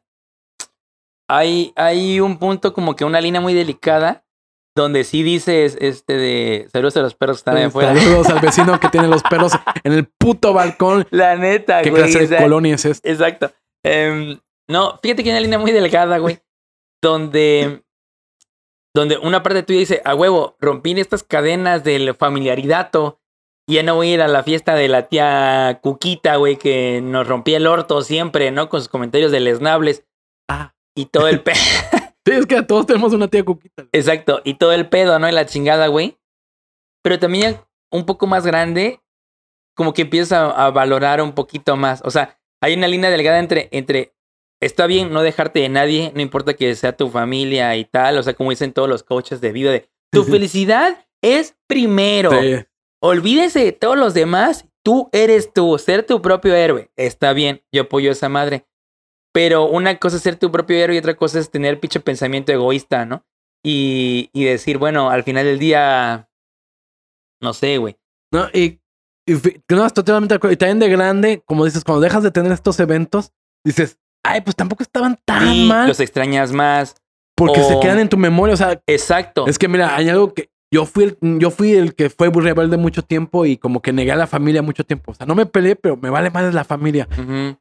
hay, 1.28 1.72
hay 1.76 2.20
un 2.20 2.38
punto 2.38 2.72
como 2.72 2.96
que 2.96 3.04
una 3.04 3.20
línea 3.20 3.40
muy 3.40 3.54
delicada 3.54 4.24
donde 4.78 5.04
sí 5.04 5.22
dices, 5.22 5.76
este 5.80 6.14
de 6.14 6.68
saludos 6.72 6.96
a 6.96 7.02
los 7.02 7.14
perros 7.14 7.38
que 7.38 7.40
están 7.40 7.56
ahí 7.56 7.64
afuera. 7.64 7.94
Saludos 7.96 8.28
al 8.28 8.40
vecino 8.40 8.78
que 8.78 8.88
tiene 8.88 9.08
los 9.08 9.22
perros 9.24 9.52
en 9.82 9.92
el 9.92 10.06
puto 10.06 10.52
balcón. 10.52 11.06
La 11.10 11.36
neta, 11.36 11.82
¿Qué 11.82 11.90
güey. 11.90 12.04
clase 12.04 12.24
o 12.24 12.28
de 12.28 12.36
colonia 12.36 12.74
es 12.76 12.84
esta? 12.84 13.08
Exacto. 13.08 13.50
Em, 13.84 14.38
no, 14.68 14.98
fíjate 15.02 15.24
que 15.24 15.30
hay 15.30 15.34
una 15.34 15.40
línea 15.40 15.58
muy 15.58 15.72
delgada, 15.72 16.18
güey. 16.18 16.38
Donde, 17.02 17.82
donde 18.94 19.18
una 19.18 19.42
parte 19.42 19.64
tuya 19.64 19.80
dice, 19.80 20.00
a 20.04 20.14
huevo, 20.14 20.56
rompí 20.60 20.92
estas 20.98 21.22
cadenas 21.22 21.82
del 21.82 22.14
familiaridato. 22.14 23.20
Y 23.66 23.74
ya 23.74 23.82
no 23.82 23.96
voy 23.96 24.10
a 24.10 24.14
ir 24.14 24.22
a 24.22 24.28
la 24.28 24.44
fiesta 24.44 24.74
de 24.76 24.88
la 24.88 25.08
tía 25.08 25.80
Cuquita, 25.82 26.36
güey, 26.36 26.56
que 26.56 27.00
nos 27.02 27.26
rompía 27.26 27.58
el 27.58 27.66
orto 27.66 28.00
siempre, 28.02 28.50
¿no? 28.50 28.68
Con 28.68 28.80
sus 28.80 28.88
comentarios 28.88 29.30
deleznables. 29.30 30.04
Ah. 30.48 30.74
Y 30.94 31.06
todo 31.06 31.28
el 31.28 31.40
pedo. 31.40 31.56
Sí, 32.28 32.34
es 32.34 32.46
que 32.46 32.62
todos 32.62 32.86
tenemos 32.86 33.12
una 33.12 33.28
tía 33.28 33.44
cuquita. 33.44 33.86
Exacto. 33.92 34.40
Y 34.44 34.54
todo 34.54 34.72
el 34.72 34.88
pedo, 34.88 35.18
¿no? 35.18 35.28
Y 35.28 35.32
la 35.32 35.46
chingada, 35.46 35.86
güey. 35.86 36.18
Pero 37.02 37.18
también 37.18 37.56
un 37.90 38.04
poco 38.04 38.26
más 38.26 38.44
grande, 38.44 39.00
como 39.74 39.94
que 39.94 40.02
empiezas 40.02 40.32
a, 40.32 40.66
a 40.66 40.70
valorar 40.70 41.22
un 41.22 41.32
poquito 41.32 41.76
más. 41.76 42.02
O 42.04 42.10
sea, 42.10 42.38
hay 42.60 42.74
una 42.74 42.88
línea 42.88 43.10
delgada 43.10 43.38
entre, 43.38 43.68
entre, 43.72 44.14
está 44.60 44.86
bien 44.86 45.12
no 45.12 45.22
dejarte 45.22 45.60
de 45.60 45.68
nadie, 45.68 46.12
no 46.14 46.20
importa 46.20 46.54
que 46.54 46.74
sea 46.74 46.96
tu 46.96 47.08
familia 47.08 47.76
y 47.76 47.84
tal. 47.84 48.18
O 48.18 48.22
sea, 48.22 48.34
como 48.34 48.50
dicen 48.50 48.72
todos 48.72 48.88
los 48.88 49.02
coaches 49.02 49.40
de 49.40 49.52
vida, 49.52 49.70
de 49.70 49.88
tu 50.10 50.24
felicidad 50.24 51.06
es 51.22 51.56
primero. 51.66 52.30
Sí. 52.30 52.56
Olvídese 53.00 53.64
de 53.64 53.72
todos 53.72 53.96
los 53.96 54.14
demás. 54.14 54.66
Tú 54.82 55.08
eres 55.12 55.52
tú, 55.52 55.78
ser 55.78 56.04
tu 56.04 56.22
propio 56.22 56.54
héroe. 56.54 56.90
Está 56.96 57.32
bien, 57.32 57.62
yo 57.72 57.82
apoyo 57.82 58.10
a 58.10 58.12
esa 58.12 58.28
madre. 58.28 58.64
Pero 59.38 59.66
una 59.66 59.96
cosa 59.98 60.16
es 60.16 60.22
ser 60.24 60.34
tu 60.34 60.50
propio 60.50 60.76
héroe 60.76 60.96
y 60.96 60.98
otra 60.98 61.14
cosa 61.14 61.38
es 61.38 61.48
tener 61.48 61.78
pinche 61.78 62.00
pensamiento 62.00 62.50
egoísta, 62.50 63.06
¿no? 63.06 63.24
Y, 63.64 64.30
y 64.32 64.42
decir, 64.42 64.78
bueno, 64.78 65.10
al 65.10 65.22
final 65.22 65.44
del 65.44 65.60
día, 65.60 66.28
no 67.40 67.52
sé, 67.52 67.78
güey. 67.78 67.96
No, 68.32 68.48
y, 68.52 68.80
y 69.28 69.34
no, 69.68 69.86
estoy 69.86 70.02
totalmente 70.02 70.32
de 70.32 70.36
acuerdo. 70.38 70.54
Y 70.54 70.56
también 70.56 70.80
de 70.80 70.88
grande, 70.88 71.40
como 71.46 71.64
dices, 71.64 71.84
cuando 71.84 72.00
dejas 72.00 72.24
de 72.24 72.32
tener 72.32 72.50
estos 72.50 72.80
eventos, 72.80 73.30
dices, 73.64 74.00
ay, 74.24 74.40
pues 74.40 74.56
tampoco 74.56 74.82
estaban 74.82 75.16
tan 75.24 75.68
mal. 75.68 75.86
los 75.86 76.00
extrañas 76.00 76.50
más. 76.50 76.96
Porque 77.36 77.62
se 77.62 77.78
quedan 77.78 78.00
en 78.00 78.08
tu 78.08 78.16
memoria. 78.16 78.54
O 78.54 78.56
sea, 78.56 78.82
Exacto. 78.88 79.46
es 79.46 79.56
que 79.56 79.68
mira, 79.68 79.94
hay 79.94 80.08
algo 80.08 80.34
que 80.34 80.50
yo 80.74 80.84
fui 80.84 81.04
el, 81.04 81.18
yo 81.38 81.52
fui 81.52 81.74
el 81.74 81.94
que 81.94 82.10
fue 82.10 82.28
rebelde 82.32 82.76
mucho 82.76 83.02
tiempo 83.02 83.46
y 83.46 83.56
como 83.56 83.82
que 83.82 83.92
negué 83.92 84.10
a 84.10 84.16
la 84.16 84.26
familia 84.26 84.62
mucho 84.62 84.82
tiempo. 84.82 85.12
O 85.12 85.14
sea, 85.14 85.26
no 85.26 85.36
me 85.36 85.46
peleé, 85.46 85.76
pero 85.76 85.96
me 85.96 86.10
vale 86.10 86.28
más 86.32 86.52
la 86.52 86.64
familia. 86.64 87.06
Ujú. 87.12 87.56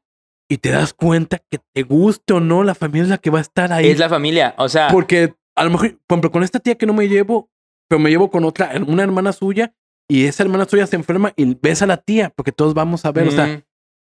Y 0.49 0.57
te 0.57 0.69
das 0.69 0.93
cuenta 0.93 1.39
que 1.51 1.59
te 1.73 1.83
guste 1.83 2.33
o 2.33 2.39
no, 2.39 2.63
la 2.63 2.73
familia 2.75 3.03
es 3.03 3.09
la 3.09 3.17
que 3.17 3.29
va 3.29 3.39
a 3.39 3.41
estar 3.41 3.73
ahí. 3.73 3.87
Es 3.87 3.99
la 3.99 4.07
familia. 4.09 4.55
O 4.57 4.69
sea, 4.69 4.87
Porque 4.89 5.35
a 5.55 5.63
lo 5.65 5.71
mejor, 5.71 5.97
por 6.07 6.15
ejemplo, 6.15 6.31
con 6.31 6.43
esta 6.43 6.59
tía 6.59 6.75
que 6.75 6.85
no 6.85 6.93
me 6.93 7.07
llevo, 7.09 7.49
pero 7.89 7.99
me 7.99 8.09
llevo 8.09 8.29
con 8.29 8.45
otra, 8.45 8.71
una 8.87 9.03
hermana 9.03 9.33
suya, 9.33 9.73
y 10.09 10.25
esa 10.25 10.43
hermana 10.43 10.65
suya 10.65 10.87
se 10.87 10.95
enferma 10.95 11.33
y 11.35 11.53
ves 11.61 11.81
a 11.81 11.87
la 11.87 11.97
tía, 11.97 12.31
porque 12.35 12.51
todos 12.53 12.73
vamos 12.73 13.03
a 13.05 13.11
ver, 13.11 13.27
o 13.27 13.31
sea, 13.31 13.45
ujú. 13.45 13.63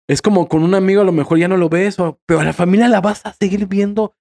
es 0.09 0.21
como 0.21 0.49
con 0.49 0.63
un 0.63 0.75
amigo, 0.75 1.01
a 1.01 1.05
lo 1.05 1.13
mejor 1.13 1.37
ya 1.37 1.47
no 1.47 1.55
lo 1.55 1.69
ves, 1.69 1.97
o- 1.99 2.19
pero 2.25 2.41
a 2.41 2.43
la 2.43 2.51
familia 2.53 2.89
la 2.89 2.99
vas 2.99 3.25
a 3.25 3.33
seguir 3.33 3.67
viendo. 3.67 4.13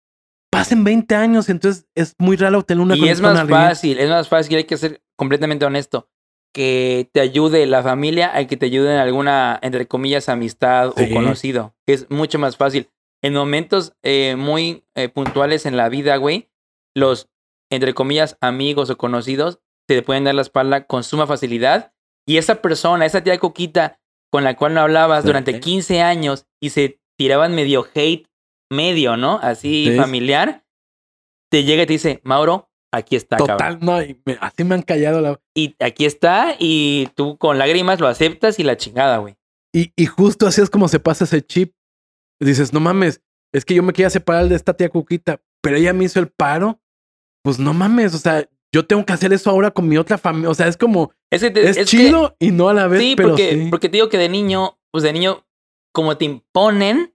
Pasen 0.51 0.85
20 0.85 1.15
años, 1.17 1.49
entonces 1.49 1.87
es 1.97 2.15
muy 2.19 2.37
raro 2.37 2.63
tener 2.63 2.83
una 2.85 2.95
y 2.95 3.09
es 3.09 3.21
más 3.23 3.49
fácil, 3.49 3.99
es 3.99 4.11
más 4.11 4.29
fácil, 4.29 4.57
hay 4.59 4.65
que 4.65 4.77
ser 4.77 5.03
completamente 5.17 5.65
honesto. 5.65 6.09
Que 6.55 7.09
te 7.13 7.21
ayude 7.21 7.65
la 7.67 7.83
familia 7.83 8.37
a 8.37 8.47
que 8.47 8.57
te 8.57 8.67
ayude 8.67 8.93
en 8.93 8.99
alguna, 9.01 9.59
entre 9.63 9.87
comillas, 9.89 10.29
amistad 10.29 10.93
Sí. 10.97 11.05
o 11.11 11.15
conocido. 11.15 11.75
Es 11.87 12.11
mucho 12.11 12.39
más 12.39 12.57
fácil. 12.57 12.91
En 13.23 13.35
momentos 13.35 13.95
eh, 14.03 14.35
muy 14.37 14.85
eh, 14.95 15.09
puntuales 15.09 15.65
en 15.65 15.77
la 15.77 15.89
vida, 15.89 16.17
güey, 16.17 16.51
los, 16.95 17.29
entre 17.71 17.95
comillas, 17.95 18.37
amigos 18.41 18.91
o 18.91 18.99
conocidos 18.99 19.61
te 19.89 20.03
pueden 20.03 20.25
dar 20.25 20.35
la 20.35 20.43
espalda 20.43 20.87
con 20.87 21.05
suma 21.05 21.27
facilidad. 21.27 21.93
Y 22.27 22.37
esa 22.37 22.63
persona, 22.63 23.07
esa 23.07 23.23
tía 23.23 23.39
Coquita 23.39 23.99
con 24.31 24.45
la 24.45 24.57
cual 24.57 24.75
no 24.75 24.81
hablabas 24.81 25.25
durante 25.25 25.61
15 25.61 26.01
años 26.03 26.47
y 26.61 26.71
se 26.71 27.01
tiraban 27.19 27.55
medio 27.55 27.87
hate, 27.95 28.27
medio, 28.71 29.17
¿no? 29.17 29.39
Así 29.43 29.89
Sí. 29.91 29.97
familiar, 29.97 30.65
te 31.51 31.65
llega 31.65 31.83
y 31.83 31.87
te 31.87 31.93
dice, 31.95 32.21
Mauro, 32.25 32.71
aquí 32.93 33.17
está, 33.17 33.37
cabrón. 33.39 33.57
Total, 33.57 33.79
no, 33.81 34.03
y 34.03 34.21
me- 34.25 34.39
así 34.41 34.65
me 34.65 34.75
han 34.75 34.83
callado 34.83 35.21
la... 35.21 35.41
Y 35.55 35.75
aquí 35.83 36.05
está, 36.05 36.55
y 36.59 37.09
tú 37.15 37.37
con 37.39 37.59
lágrimas 37.59 38.01
lo 38.01 38.07
aceptas 38.07 38.59
y 38.59 38.63
la 38.65 38.77
chingada, 38.77 39.19
güey. 39.19 39.35
Y, 39.75 39.93
y 39.97 40.07
justo 40.07 40.47
así 40.47 40.61
es 40.61 40.71
como 40.71 40.87
se 40.89 41.01
pasa 41.01 41.25
ese 41.25 41.41
chip. 41.43 41.75
Dices, 42.41 42.73
no 42.73 42.81
mames, 42.81 43.23
es 43.55 43.65
que 43.65 43.75
yo 43.75 43.83
me 43.83 43.93
quería 43.93 44.11
separar 44.11 44.49
de 44.49 44.55
esta 44.57 44.75
tía 44.75 44.89
Cuquita, 44.91 45.41
pero 45.63 45.77
ella 45.77 45.93
me 45.93 46.05
hizo 46.05 46.21
el 46.21 46.29
paro. 46.29 46.81
Pues 47.45 47.59
no 47.59 47.73
mames, 47.75 48.15
o 48.15 48.19
sea, 48.19 48.49
yo 48.75 48.87
tengo 48.87 49.05
que 49.05 49.13
hacer 49.13 49.33
eso 49.33 49.51
ahora 49.51 49.71
con 49.71 49.89
mi 49.89 49.97
otra 49.97 50.19
familia. 50.19 50.51
O 50.51 50.55
sea, 50.55 50.67
es 50.69 50.77
como, 50.77 51.13
Es, 51.31 51.41
que 51.43 51.51
te- 51.51 51.63
es, 51.63 51.77
es 51.77 51.91
que- 51.91 51.97
chido 51.97 52.37
y 52.39 52.51
no 52.51 52.69
a 52.69 52.75
la 52.75 52.87
vez, 52.87 53.01
sí, 53.01 53.15
pero 53.17 53.31
porque, 53.31 53.53
sí. 53.65 53.67
porque 53.71 53.89
te 53.89 53.97
digo 53.97 54.09
que 54.09 54.19
de 54.19 54.29
niño, 54.29 54.79
pues 54.91 55.03
de 55.05 55.13
niño, 55.13 55.47
como 55.95 56.17
te 56.19 56.25
imponen, 56.27 57.15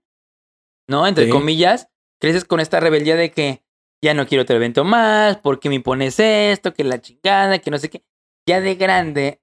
¿no? 0.88 1.06
Entre 1.06 1.26
Sí. 1.26 1.30
comillas, 1.30 1.88
creces 2.20 2.44
con 2.44 2.60
esta 2.60 2.80
rebeldía 2.80 3.16
de 3.16 3.30
que 3.30 3.62
ya 4.02 4.14
no 4.14 4.26
quiero 4.26 4.42
otro 4.42 4.56
evento 4.56 4.84
más, 4.84 5.36
porque 5.38 5.68
me 5.68 5.74
impones 5.74 6.18
esto, 6.20 6.72
que 6.72 6.84
la 6.84 7.00
chingada, 7.00 7.58
que 7.58 7.70
no 7.70 7.78
sé 7.78 7.90
qué. 7.90 8.04
Ya 8.46 8.60
de 8.60 8.76
grande 8.76 9.42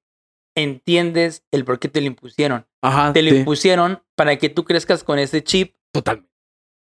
entiendes 0.55 1.43
el 1.51 1.65
por 1.65 1.79
qué 1.79 1.89
te 1.89 2.01
lo 2.01 2.07
impusieron. 2.07 2.65
Ajá. 2.81 3.13
Te 3.13 3.21
lo 3.21 3.31
sí. 3.31 3.37
impusieron 3.37 4.01
para 4.15 4.37
que 4.37 4.49
tú 4.49 4.63
crezcas 4.63 5.03
con 5.03 5.19
ese 5.19 5.43
chip. 5.43 5.75
Totalmente. 5.91 6.31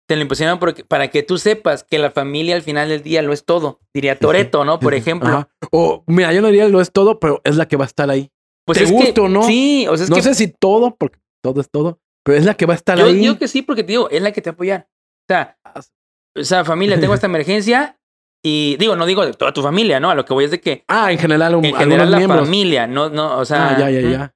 Te 0.07 0.15
lo 0.15 0.23
impusieron 0.23 0.59
porque, 0.59 0.83
para 0.83 1.09
que 1.09 1.23
tú 1.23 1.37
sepas 1.37 1.83
que 1.83 1.99
la 1.99 2.11
familia 2.11 2.55
al 2.55 2.63
final 2.63 2.89
del 2.89 3.03
día 3.03 3.21
lo 3.21 3.31
es 3.31 3.45
todo. 3.45 3.79
Diría 3.93 4.19
Toreto, 4.19 4.65
¿no? 4.65 4.79
Por 4.79 4.93
ejemplo. 4.93 5.29
Ajá. 5.29 5.49
O, 5.71 6.03
mira, 6.07 6.33
yo 6.33 6.41
no 6.41 6.47
diría 6.47 6.67
lo 6.67 6.81
es 6.81 6.91
todo, 6.91 7.19
pero 7.19 7.39
es 7.45 7.55
la 7.55 7.67
que 7.67 7.77
va 7.77 7.85
a 7.85 7.87
estar 7.87 8.09
ahí. 8.09 8.31
Pues 8.65 8.79
¿Te 8.79 8.83
es 8.83 8.91
gusta 8.91 9.21
que, 9.21 9.29
no? 9.29 9.43
Sí, 9.43 9.87
o 9.87 9.95
sea, 9.95 10.03
es 10.05 10.09
no 10.09 10.15
que 10.17 10.21
sé 10.21 10.35
si 10.35 10.47
todo, 10.47 10.95
porque 10.95 11.19
todo 11.41 11.61
es 11.61 11.69
todo, 11.69 12.01
pero 12.23 12.37
es 12.37 12.45
la 12.45 12.55
que 12.55 12.65
va 12.65 12.73
a 12.73 12.77
estar 12.77 12.97
yo 12.97 13.05
ahí. 13.05 13.15
digo 13.15 13.37
que 13.37 13.47
sí, 13.47 13.61
porque 13.61 13.83
te 13.83 13.93
digo, 13.93 14.09
es 14.09 14.21
la 14.21 14.31
que 14.31 14.41
te 14.41 14.49
apoyan. 14.49 14.81
O 14.81 15.25
sea, 15.29 15.57
o 16.35 16.43
sea, 16.43 16.63
familia, 16.65 16.99
tengo 16.99 17.13
esta 17.13 17.25
emergencia 17.33 17.97
y 18.43 18.75
digo, 18.77 18.95
no 18.95 19.05
digo 19.05 19.25
de 19.25 19.33
toda 19.33 19.53
tu 19.53 19.61
familia, 19.61 19.99
¿no? 19.99 20.09
A 20.09 20.15
lo 20.15 20.25
que 20.25 20.33
voy 20.33 20.45
es 20.45 20.51
de 20.51 20.59
que 20.61 20.83
Ah, 20.87 21.11
en 21.11 21.19
general, 21.19 21.55
un, 21.55 21.65
en 21.65 21.75
general 21.75 22.09
la 22.11 22.17
miembros. 22.17 22.41
familia, 22.45 22.87
no, 22.87 23.09
no, 23.09 23.37
o 23.37 23.45
sea. 23.45 23.75
ah, 23.75 23.79
ya, 23.79 23.89
ya, 23.89 24.01
ya. 24.09 24.35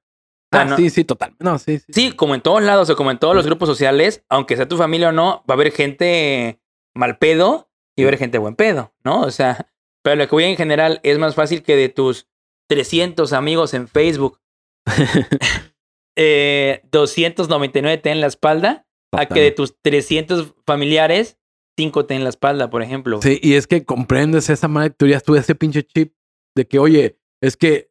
Ah, 0.52 0.64
no- 0.64 0.76
sí, 0.76 0.90
sí, 0.90 1.04
total. 1.04 1.34
No, 1.40 1.58
sí, 1.58 1.78
sí. 1.80 1.86
Sí, 1.92 2.12
como 2.12 2.34
en 2.34 2.40
todos 2.40 2.62
lados 2.62 2.88
o 2.88 2.96
como 2.96 3.10
en 3.10 3.18
todos 3.18 3.34
los 3.34 3.44
grupos 3.46 3.68
sociales, 3.68 4.24
aunque 4.28 4.56
sea 4.56 4.68
tu 4.68 4.76
familia 4.76 5.08
o 5.08 5.12
no, 5.12 5.42
va 5.50 5.52
a 5.52 5.52
haber 5.54 5.72
gente 5.72 6.60
mal 6.94 7.18
pedo 7.18 7.68
y 7.96 8.02
va 8.02 8.06
a 8.06 8.08
haber 8.10 8.18
gente 8.20 8.38
buen 8.38 8.54
pedo, 8.54 8.94
¿no? 9.04 9.22
O 9.22 9.30
sea, 9.32 9.66
pero 10.02 10.16
lo 10.16 10.24
que 10.28 10.34
voy 10.36 10.44
en 10.44 10.56
general 10.56 11.00
es 11.02 11.18
más 11.18 11.34
fácil 11.34 11.62
que 11.64 11.74
de 11.76 11.88
tus 11.88 12.28
300 12.70 13.32
amigos 13.32 13.74
en 13.74 13.88
Facebook, 13.88 14.40
eh, 16.16 16.82
299 16.92 17.98
te 17.98 18.08
den 18.10 18.20
la 18.20 18.26
espalda, 18.28 18.86
a 19.12 19.26
que 19.26 19.40
de 19.40 19.50
tus 19.50 19.80
300 19.82 20.54
familiares, 20.64 21.38
5 21.78 22.06
te 22.06 22.14
den 22.14 22.22
la 22.24 22.30
espalda, 22.30 22.70
por 22.70 22.82
ejemplo. 22.82 23.20
Sí, 23.22 23.38
y 23.42 23.54
es 23.54 23.66
que 23.66 23.84
comprendes 23.84 24.48
esa 24.50 24.68
madre, 24.68 24.90
tú 24.90 25.06
ya 25.06 25.20
tuve 25.20 25.38
ese 25.40 25.54
pinche 25.54 25.82
chip 25.84 26.14
de 26.56 26.66
que, 26.66 26.78
oye, 26.78 27.18
es 27.42 27.56
que 27.56 27.90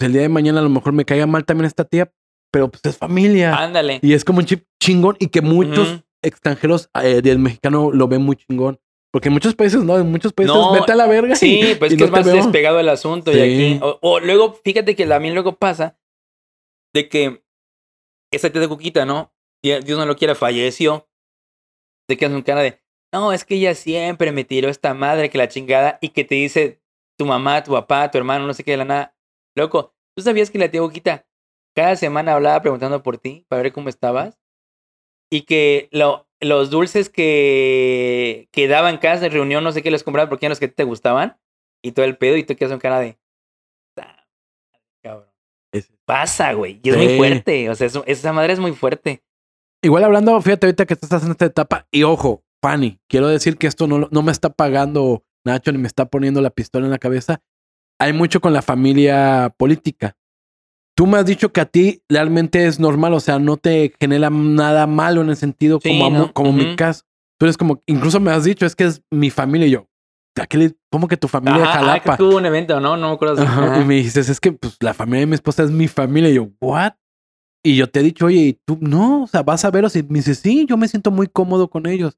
el 0.00 0.12
día 0.12 0.22
de 0.22 0.28
mañana 0.28 0.60
a 0.60 0.62
lo 0.62 0.68
mejor 0.70 0.92
me 0.92 1.04
caiga 1.04 1.26
mal 1.26 1.44
también 1.44 1.66
esta 1.66 1.84
tía, 1.84 2.12
pero 2.52 2.68
pues 2.70 2.80
es 2.84 2.96
familia. 2.98 3.54
Ándale. 3.56 4.00
Y 4.02 4.12
es 4.14 4.24
como 4.24 4.40
un 4.40 4.46
chip 4.46 4.64
chingón 4.82 5.16
y 5.20 5.28
que 5.28 5.40
muchos 5.42 6.02
extranjeros 6.22 6.90
eh, 7.02 7.22
del 7.22 7.38
mexicano 7.38 7.90
lo 7.92 8.08
ven 8.08 8.22
muy 8.22 8.36
chingón. 8.36 8.80
Porque 9.12 9.28
en 9.28 9.34
muchos 9.34 9.54
países, 9.54 9.80
no, 9.84 9.96
en 9.96 10.10
muchos 10.10 10.32
países, 10.32 10.52
No, 10.54 10.72
vete 10.72 10.90
a 10.90 10.96
la 10.96 11.06
verga. 11.06 11.36
Sí, 11.36 11.60
y- 11.60 11.74
pues 11.76 11.92
y 11.92 11.94
es 11.94 11.98
que 11.98 12.04
no 12.04 12.04
es 12.06 12.10
más 12.10 12.24
veo. 12.26 12.34
despegado 12.34 12.80
el 12.80 12.88
asunto 12.88 13.30
y 13.30 13.34
Sí. 13.34 13.40
aquí. 13.40 13.80
O, 13.80 13.98
o 14.02 14.18
luego, 14.20 14.54
fíjate 14.64 14.96
que 14.96 15.06
también 15.06 15.34
luego 15.34 15.56
pasa 15.56 15.96
de 16.92 17.08
que 17.08 17.44
esa 18.32 18.50
tía 18.50 18.60
de 18.60 18.68
Cuquita, 18.68 19.04
¿no? 19.06 19.32
Y 19.62 19.70
Dios 19.84 19.96
no 19.98 20.04
lo 20.06 20.16
quiera, 20.16 20.34
falleció. 20.34 21.08
Te 22.08 22.16
quedas 22.16 22.32
con 22.32 22.42
cara 22.42 22.62
de, 22.62 22.82
no, 23.14 23.32
es 23.32 23.44
que 23.44 23.54
ella 23.54 23.74
siempre 23.74 24.32
me 24.32 24.44
tiró 24.44 24.68
esta 24.68 24.92
madre 24.94 25.30
que 25.30 25.38
la 25.38 25.48
chingada 25.48 25.98
y 26.00 26.10
que 26.10 26.24
te 26.24 26.34
dice 26.34 26.80
tu 27.18 27.24
mamá, 27.26 27.62
tu 27.64 27.72
papá, 27.72 28.10
tu 28.10 28.18
hermano, 28.18 28.46
no 28.46 28.52
sé 28.54 28.64
qué 28.64 28.72
de 28.72 28.76
la 28.78 28.84
nada. 28.84 29.16
Loco, 29.56 29.94
¿tú 30.16 30.22
sabías 30.22 30.50
que 30.50 30.58
la 30.58 30.68
tía 30.70 30.80
Cuquita 30.80 31.26
cada 31.76 31.96
semana 31.96 32.34
hablaba 32.34 32.60
preguntando 32.60 33.02
por 33.02 33.18
ti 33.18 33.46
para 33.48 33.62
ver 33.62 33.72
cómo 33.72 33.88
estabas? 33.88 34.38
Y 35.32 35.42
que 35.42 35.88
lo- 35.92 36.28
los 36.40 36.70
dulces 36.70 37.08
que, 37.08 38.48
que 38.52 38.68
daban 38.68 38.98
casa 38.98 39.26
en 39.26 39.32
reunión, 39.32 39.64
no 39.64 39.72
sé 39.72 39.82
qué 39.82 39.90
les 39.90 40.02
compraban 40.04 40.28
porque 40.28 40.46
eran 40.46 40.50
los 40.50 40.60
que 40.60 40.68
te 40.68 40.84
gustaban. 40.84 41.38
Y 41.82 41.92
todo 41.92 42.04
el 42.04 42.16
pedo, 42.16 42.36
y 42.36 42.44
tú 42.44 42.56
quedas 42.56 42.70
con 42.72 42.80
cara 42.80 42.98
de. 43.00 43.18
"Ta- 43.96 44.26
Cabrón. 45.02 45.28
Es- 45.72 45.92
Pasa, 46.04 46.52
güey. 46.52 46.80
Y 46.82 46.90
es 46.90 46.96
Sí. 46.96 47.00
muy 47.02 47.16
fuerte. 47.16 47.70
O 47.70 47.74
sea, 47.74 47.88
esa 48.06 48.32
madre 48.32 48.52
es 48.54 48.58
muy 48.58 48.72
fuerte. 48.72 49.22
Igual 49.82 50.04
hablando, 50.04 50.40
fíjate 50.40 50.66
ahorita 50.66 50.86
que 50.86 50.96
tú 50.96 51.06
estás 51.06 51.24
en 51.24 51.30
esta 51.32 51.44
etapa, 51.46 51.86
y 51.90 52.02
ojo, 52.04 52.42
Fanny, 52.64 52.98
quiero 53.10 53.28
decir 53.28 53.58
que 53.58 53.66
esto 53.66 53.86
no, 53.86 54.08
no 54.10 54.22
me 54.22 54.32
está 54.32 54.48
pagando 54.48 55.22
Nacho 55.44 55.70
ni 55.70 55.76
me 55.76 55.86
está 55.86 56.06
poniendo 56.06 56.40
la 56.40 56.48
pistola 56.48 56.86
en 56.86 56.90
la 56.90 56.96
cabeza. 56.98 57.42
Hay 58.00 58.14
mucho 58.14 58.40
con 58.40 58.54
la 58.54 58.62
familia 58.62 59.52
política. 59.58 60.16
Tú 60.96 61.06
me 61.06 61.18
has 61.18 61.26
dicho 61.26 61.52
que 61.52 61.60
a 61.60 61.66
ti 61.66 62.02
realmente 62.08 62.64
es 62.64 62.80
normal, 62.80 63.12
o 63.12 63.20
sea, 63.20 63.38
no 63.38 63.58
te 63.58 63.92
genera 64.00 64.30
nada 64.30 64.86
malo 64.86 65.20
en 65.20 65.28
el 65.28 65.36
sentido 65.36 65.78
Sí, 65.82 65.90
como, 65.90 66.32
como 66.32 66.52
mi 66.54 66.74
caso. 66.74 67.02
Tú 67.38 67.44
eres 67.44 67.58
como, 67.58 67.82
incluso 67.84 68.18
me 68.18 68.30
has 68.30 68.44
dicho, 68.44 68.64
es 68.64 68.74
que 68.74 68.84
es 68.84 69.02
mi 69.10 69.28
familia 69.28 69.66
y 69.66 69.72
yo. 69.72 69.86
¿a 70.40 70.46
qué 70.46 70.56
le- 70.56 70.74
¿Cómo 70.90 71.06
que 71.06 71.18
tu 71.18 71.28
familia 71.28 71.58
de 71.58 71.64
Ajá, 71.64 71.74
ah, 71.74 71.80
que 71.80 71.86
Jalapa? 71.86 72.16
tuvo 72.16 72.38
un 72.38 72.46
evento, 72.46 72.80
¿no? 72.80 72.96
No 72.96 73.08
me 73.08 73.14
acuerdo. 73.14 73.42
Ajá, 73.42 73.72
Ajá. 73.72 73.82
Y 73.82 73.84
me 73.84 73.96
dices, 73.96 74.30
es 74.30 74.40
que 74.40 74.52
pues 74.52 74.78
la 74.80 74.94
familia 74.94 75.20
de 75.20 75.26
mi 75.26 75.34
esposa 75.34 75.64
es 75.64 75.70
mi 75.70 75.86
familia. 75.86 76.30
Y 76.30 76.34
yo, 76.36 76.48
¿what? 76.62 76.92
Y 77.62 77.76
yo 77.76 77.90
te 77.90 78.00
he 78.00 78.02
dicho, 78.02 78.24
oye, 78.26 78.40
¿y 78.40 78.52
tú 78.66 78.78
no? 78.80 79.24
O 79.24 79.26
sea, 79.26 79.42
vas 79.42 79.64
a 79.66 79.70
verlos 79.70 79.94
y 79.96 80.02
me 80.02 80.20
dices, 80.20 80.38
sí, 80.38 80.64
yo 80.66 80.78
me 80.78 80.88
siento 80.88 81.10
muy 81.10 81.28
cómodo 81.28 81.68
con 81.68 81.86
ellos. 81.86 82.16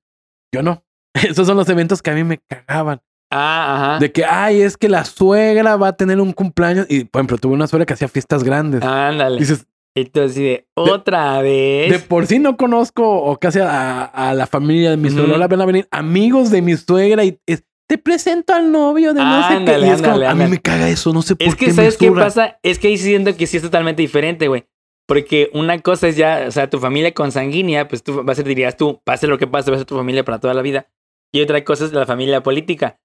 Yo 0.52 0.62
no. 0.62 0.82
Esos 1.14 1.46
son 1.46 1.56
los 1.56 1.68
eventos 1.68 2.02
que 2.02 2.10
a 2.10 2.14
mí 2.14 2.24
me 2.24 2.38
cagaban. 2.48 3.00
Ah, 3.32 3.74
ajá. 3.94 3.98
De 3.98 4.12
que, 4.12 4.24
ay, 4.24 4.60
es 4.62 4.76
que 4.76 4.88
la 4.88 5.04
suegra 5.04 5.76
va 5.76 5.88
a 5.88 5.96
tener 5.96 6.20
un 6.20 6.32
cumpleaños. 6.32 6.86
Y, 6.88 7.04
por 7.04 7.20
ejemplo, 7.20 7.38
tuve 7.38 7.54
una 7.54 7.66
suegra 7.66 7.84
que 7.86 7.94
hacía 7.94 8.08
fiestas 8.08 8.44
grandes. 8.44 8.82
Ándale. 8.82 9.38
Dices, 9.40 9.66
Entonces, 9.96 10.36
de, 10.36 10.66
otra 10.74 11.40
vez. 11.42 11.90
de 11.90 11.98
por 11.98 12.26
sí 12.26 12.38
no 12.38 12.56
conozco 12.56 13.04
o 13.22 13.36
casi 13.38 13.58
a, 13.58 14.04
a 14.04 14.32
la 14.34 14.46
familia 14.46 14.90
de 14.90 14.96
mi 14.96 15.10
suegra. 15.10 15.32
Ahora 15.34 15.48
van 15.48 15.60
a 15.60 15.66
venir 15.66 15.88
amigos 15.90 16.50
de 16.50 16.62
mi 16.62 16.76
suegra 16.76 17.24
y 17.24 17.40
es, 17.46 17.64
te 17.88 17.98
presento 17.98 18.52
al 18.54 18.70
novio 18.70 19.12
de 19.14 19.20
no 19.24 19.42
sé 19.42 19.48
qué. 19.48 19.54
Ándale, 19.56 19.86
Y 19.86 19.90
es 19.90 20.02
como, 20.02 20.12
ándale, 20.14 20.26
a 20.26 20.34
mí 20.34 20.42
ándale. 20.42 20.50
me 20.50 20.58
caga 20.62 20.88
eso, 20.88 21.12
no 21.12 21.22
sé 21.22 21.34
por 21.34 21.46
Es 21.48 21.54
qué 21.56 21.64
que, 21.66 21.70
me 21.72 21.76
¿sabes 21.76 21.96
qué 21.96 22.12
pasa? 22.12 22.58
Es 22.62 22.78
que 22.78 22.88
ahí 22.88 22.98
siento 22.98 23.36
que 23.36 23.46
sí 23.46 23.56
es 23.56 23.62
totalmente 23.62 24.02
diferente, 24.02 24.46
güey. 24.48 24.66
Porque 25.06 25.50
una 25.54 25.80
cosa 25.80 26.08
es 26.08 26.16
ya, 26.16 26.46
o 26.48 26.50
sea, 26.50 26.68
tu 26.68 26.80
familia 26.80 27.14
consanguínea, 27.14 27.86
pues 27.86 28.02
tú 28.02 28.24
vas 28.24 28.34
a 28.34 28.42
ser, 28.42 28.48
dirías 28.48 28.76
tú, 28.76 29.00
pase 29.04 29.28
lo 29.28 29.38
que 29.38 29.46
pase, 29.46 29.70
va 29.70 29.76
a 29.76 29.78
ser 29.78 29.86
tu 29.86 29.96
familia 29.96 30.24
para 30.24 30.40
toda 30.40 30.52
la 30.52 30.62
vida. 30.62 30.88
Y 31.32 31.40
otra 31.40 31.64
cosa 31.64 31.84
es 31.84 31.92
la 31.92 32.06
familia 32.06 32.42
política. 32.42 32.98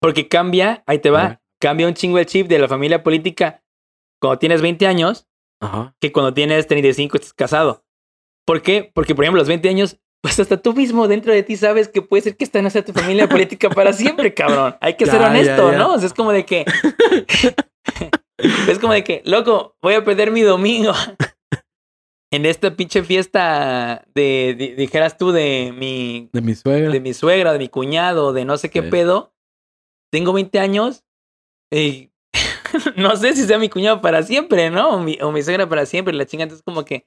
Porque 0.00 0.28
cambia, 0.28 0.82
ahí 0.86 0.98
te 0.98 1.10
va, 1.10 1.40
cambia 1.60 1.86
un 1.86 1.94
chingo 1.94 2.18
el 2.18 2.26
chip 2.26 2.48
de 2.48 2.58
la 2.58 2.68
familia 2.68 3.02
política 3.02 3.62
cuando 4.20 4.38
tienes 4.38 4.62
20 4.62 4.86
años 4.86 5.28
Ajá. 5.60 5.94
que 6.00 6.12
cuando 6.12 6.34
tienes 6.34 6.66
35 6.66 7.16
estás 7.16 7.32
casado. 7.32 7.84
¿Por 8.44 8.62
qué? 8.62 8.90
Porque, 8.94 9.14
por 9.14 9.24
ejemplo, 9.24 9.40
los 9.40 9.48
20 9.48 9.68
años, 9.68 9.98
pues 10.22 10.40
hasta 10.40 10.56
tú 10.56 10.72
mismo 10.72 11.06
dentro 11.06 11.32
de 11.32 11.42
ti 11.42 11.56
sabes 11.56 11.88
que 11.88 12.02
puede 12.02 12.22
ser 12.22 12.36
que 12.36 12.44
esta 12.44 12.62
no 12.62 12.70
sea 12.70 12.84
tu 12.84 12.92
familia 12.92 13.28
política 13.28 13.70
para 13.70 13.92
siempre, 13.92 14.34
cabrón. 14.34 14.76
Hay 14.80 14.94
que 14.94 15.06
ser 15.06 15.20
ya, 15.20 15.28
honesto, 15.28 15.72
ya. 15.72 15.78
¿no? 15.78 15.94
O 15.94 15.98
sea, 15.98 16.06
es 16.06 16.14
como 16.14 16.32
de 16.32 16.44
que... 16.44 16.64
es 18.38 18.78
como 18.78 18.92
de 18.92 19.04
que, 19.04 19.22
loco, 19.24 19.76
voy 19.82 19.94
a 19.94 20.04
perder 20.04 20.30
mi 20.30 20.42
domingo. 20.42 20.92
en 22.30 22.44
esta 22.46 22.76
pinche 22.76 23.02
fiesta 23.02 24.04
de, 24.14 24.54
de- 24.58 24.74
dijeras 24.76 25.16
tú, 25.16 25.32
de 25.32 25.72
mi, 25.76 26.28
De 26.32 26.40
mi 26.42 26.54
suegra. 26.54 26.90
de 26.90 27.00
mi 27.00 27.14
suegra, 27.14 27.52
de 27.52 27.58
mi 27.58 27.68
cuñado, 27.68 28.32
de 28.32 28.44
no 28.44 28.56
sé 28.58 28.70
qué 28.70 28.82
Sí. 28.82 28.90
pedo. 28.90 29.32
Tengo 30.12 30.32
20 30.32 30.58
años 30.58 31.04
y 31.72 32.10
no 32.96 33.16
sé 33.16 33.34
si 33.34 33.44
sea 33.44 33.58
mi 33.58 33.68
cuñado 33.68 34.00
para 34.02 34.22
siempre, 34.22 34.70
¿no? 34.70 34.90
O 34.90 35.00
mi, 35.00 35.18
o 35.22 35.32
mi 35.32 35.42
suegra 35.42 35.68
para 35.68 35.86
siempre. 35.86 36.14
La 36.14 36.26
chinga, 36.26 36.44
entonces 36.44 36.62
como 36.64 36.84
que 36.84 37.06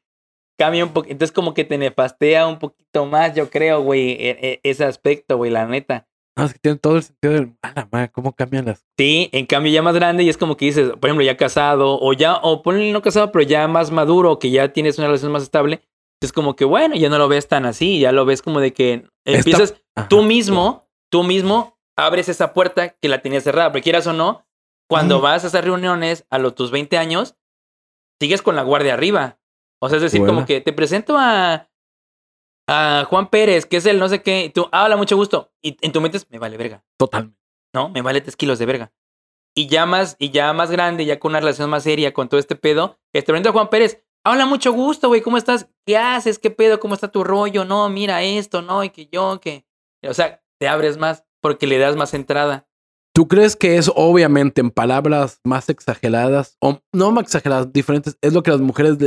cambia 0.59 0.83
un 0.83 0.93
poquito. 0.93 1.11
Entonces 1.13 1.33
como 1.33 1.53
que 1.53 1.63
te 1.65 1.77
nefastea 1.77 2.47
un 2.47 2.59
poquito 2.59 3.05
más, 3.05 3.35
yo 3.35 3.49
creo, 3.49 3.81
güey, 3.81 4.11
e- 4.13 4.37
e- 4.41 4.59
ese 4.63 4.83
aspecto, 4.85 5.37
güey, 5.37 5.51
la 5.51 5.65
neta. 5.67 6.07
No, 6.37 6.45
es 6.45 6.53
que 6.53 6.59
tiene 6.59 6.77
todo 6.79 6.95
el 6.95 7.03
sentido 7.03 7.33
del. 7.33 7.53
A 7.61 7.73
la 7.75 7.89
madre, 7.91 8.09
¿cómo 8.11 8.33
cambian 8.33 8.65
las 8.65 8.85
Sí, 8.97 9.29
en 9.33 9.45
cambio 9.45 9.71
ya 9.71 9.81
más 9.81 9.95
grande 9.95 10.23
y 10.23 10.29
es 10.29 10.37
como 10.37 10.55
que 10.57 10.65
dices, 10.65 10.91
por 10.91 11.09
ejemplo, 11.09 11.23
ya 11.25 11.35
casado 11.37 11.99
o 11.99 12.13
ya, 12.13 12.37
o 12.37 12.61
ponle 12.61 12.91
no 12.91 13.01
casado, 13.01 13.31
pero 13.31 13.43
ya 13.43 13.67
más 13.67 13.91
maduro, 13.91 14.39
que 14.39 14.49
ya 14.49 14.71
tienes 14.71 14.97
una 14.97 15.07
relación 15.07 15.31
más 15.31 15.43
estable. 15.43 15.81
Es 16.21 16.31
como 16.31 16.55
que, 16.55 16.65
bueno, 16.65 16.95
ya 16.95 17.09
no 17.09 17.17
lo 17.17 17.27
ves 17.27 17.47
tan 17.47 17.65
así, 17.65 17.99
ya 17.99 18.11
lo 18.11 18.25
ves 18.25 18.41
como 18.41 18.59
de 18.59 18.73
que 18.73 19.07
empiezas 19.25 19.75
Ajá. 19.95 20.07
tú 20.07 20.21
mismo, 20.23 20.87
tú 21.11 21.23
mismo 21.23 21.77
abres 21.97 22.29
esa 22.29 22.53
puerta 22.53 22.89
que 22.89 23.09
la 23.09 23.21
tenías 23.21 23.43
cerrada, 23.43 23.71
pero 23.71 23.83
quieras 23.83 24.05
o 24.07 24.13
no, 24.13 24.45
cuando 24.89 25.19
Mm. 25.19 25.21
vas 25.23 25.43
a 25.43 25.47
esas 25.47 25.63
reuniones 25.65 26.25
a 26.29 26.37
los 26.37 26.53
tus 26.55 26.69
20 26.71 26.97
años, 26.97 27.35
sigues 28.21 28.41
con 28.41 28.55
la 28.55 28.61
guardia 28.63 28.93
arriba. 28.93 29.39
O 29.81 29.89
sea, 29.89 29.97
es 29.97 30.03
decir, 30.03 30.23
como 30.25 30.45
que 30.45 30.61
te 30.61 30.73
presento 30.73 31.17
a, 31.17 31.67
a 32.67 33.05
Juan 33.09 33.29
Pérez, 33.29 33.65
que 33.65 33.77
es 33.77 33.85
el 33.85 33.99
no 33.99 34.07
sé 34.09 34.21
qué, 34.21 34.45
y 34.45 34.49
tú, 34.49 34.67
ah, 34.71 34.85
hola, 34.85 34.97
mucho 34.97 35.15
gusto. 35.15 35.51
Y 35.61 35.77
en 35.81 35.91
tu 35.91 36.01
mente 36.01 36.17
es, 36.17 36.29
me 36.29 36.39
vale 36.39 36.57
verga, 36.57 36.83
Totalmente. 36.97 37.37
¿no? 37.73 37.89
Me 37.89 38.01
vale 38.01 38.21
tres 38.21 38.35
kilos 38.35 38.59
de 38.59 38.65
verga. 38.65 38.91
Y 39.55 39.67
ya 39.67 39.85
más, 39.85 40.15
y 40.19 40.29
ya 40.29 40.53
más 40.53 40.71
grande, 40.71 41.05
ya 41.05 41.19
con 41.19 41.31
una 41.31 41.39
relación 41.41 41.69
más 41.69 41.83
seria, 41.83 42.13
con 42.13 42.29
todo 42.29 42.39
este 42.39 42.55
pedo, 42.55 42.97
te 43.11 43.21
presento 43.23 43.49
a 43.49 43.53
Juan 43.53 43.69
Pérez. 43.69 44.01
"Ah, 44.23 44.31
Hola, 44.31 44.45
mucho 44.45 44.71
gusto, 44.71 45.07
güey, 45.09 45.21
¿cómo 45.21 45.37
estás? 45.37 45.67
¿Qué 45.85 45.97
haces? 45.97 46.39
¿Qué 46.39 46.51
pedo? 46.51 46.79
¿Cómo 46.79 46.93
está 46.93 47.09
tu 47.09 47.23
rollo? 47.23 47.65
No, 47.65 47.89
mira 47.89 48.23
esto, 48.23 48.61
no, 48.61 48.83
y 48.83 48.89
que 48.91 49.07
yo, 49.07 49.39
que... 49.41 49.65
O 50.07 50.13
sea, 50.13 50.41
te 50.59 50.67
abres 50.67 50.97
más 50.97 51.25
porque 51.41 51.67
le 51.67 51.79
das 51.79 51.95
más 51.95 52.13
entrada. 52.13 52.67
¿Tú 53.13 53.27
crees 53.27 53.57
que 53.57 53.77
es 53.77 53.91
obviamente 53.93 54.61
en 54.61 54.71
palabras 54.71 55.41
más 55.43 55.67
exageradas, 55.69 56.55
o 56.61 56.79
no 56.93 57.11
más 57.11 57.23
exageradas, 57.25 57.73
diferentes, 57.73 58.17
es 58.21 58.31
lo 58.31 58.41
que 58.41 58.51
las 58.51 58.61
mujeres 58.61 58.97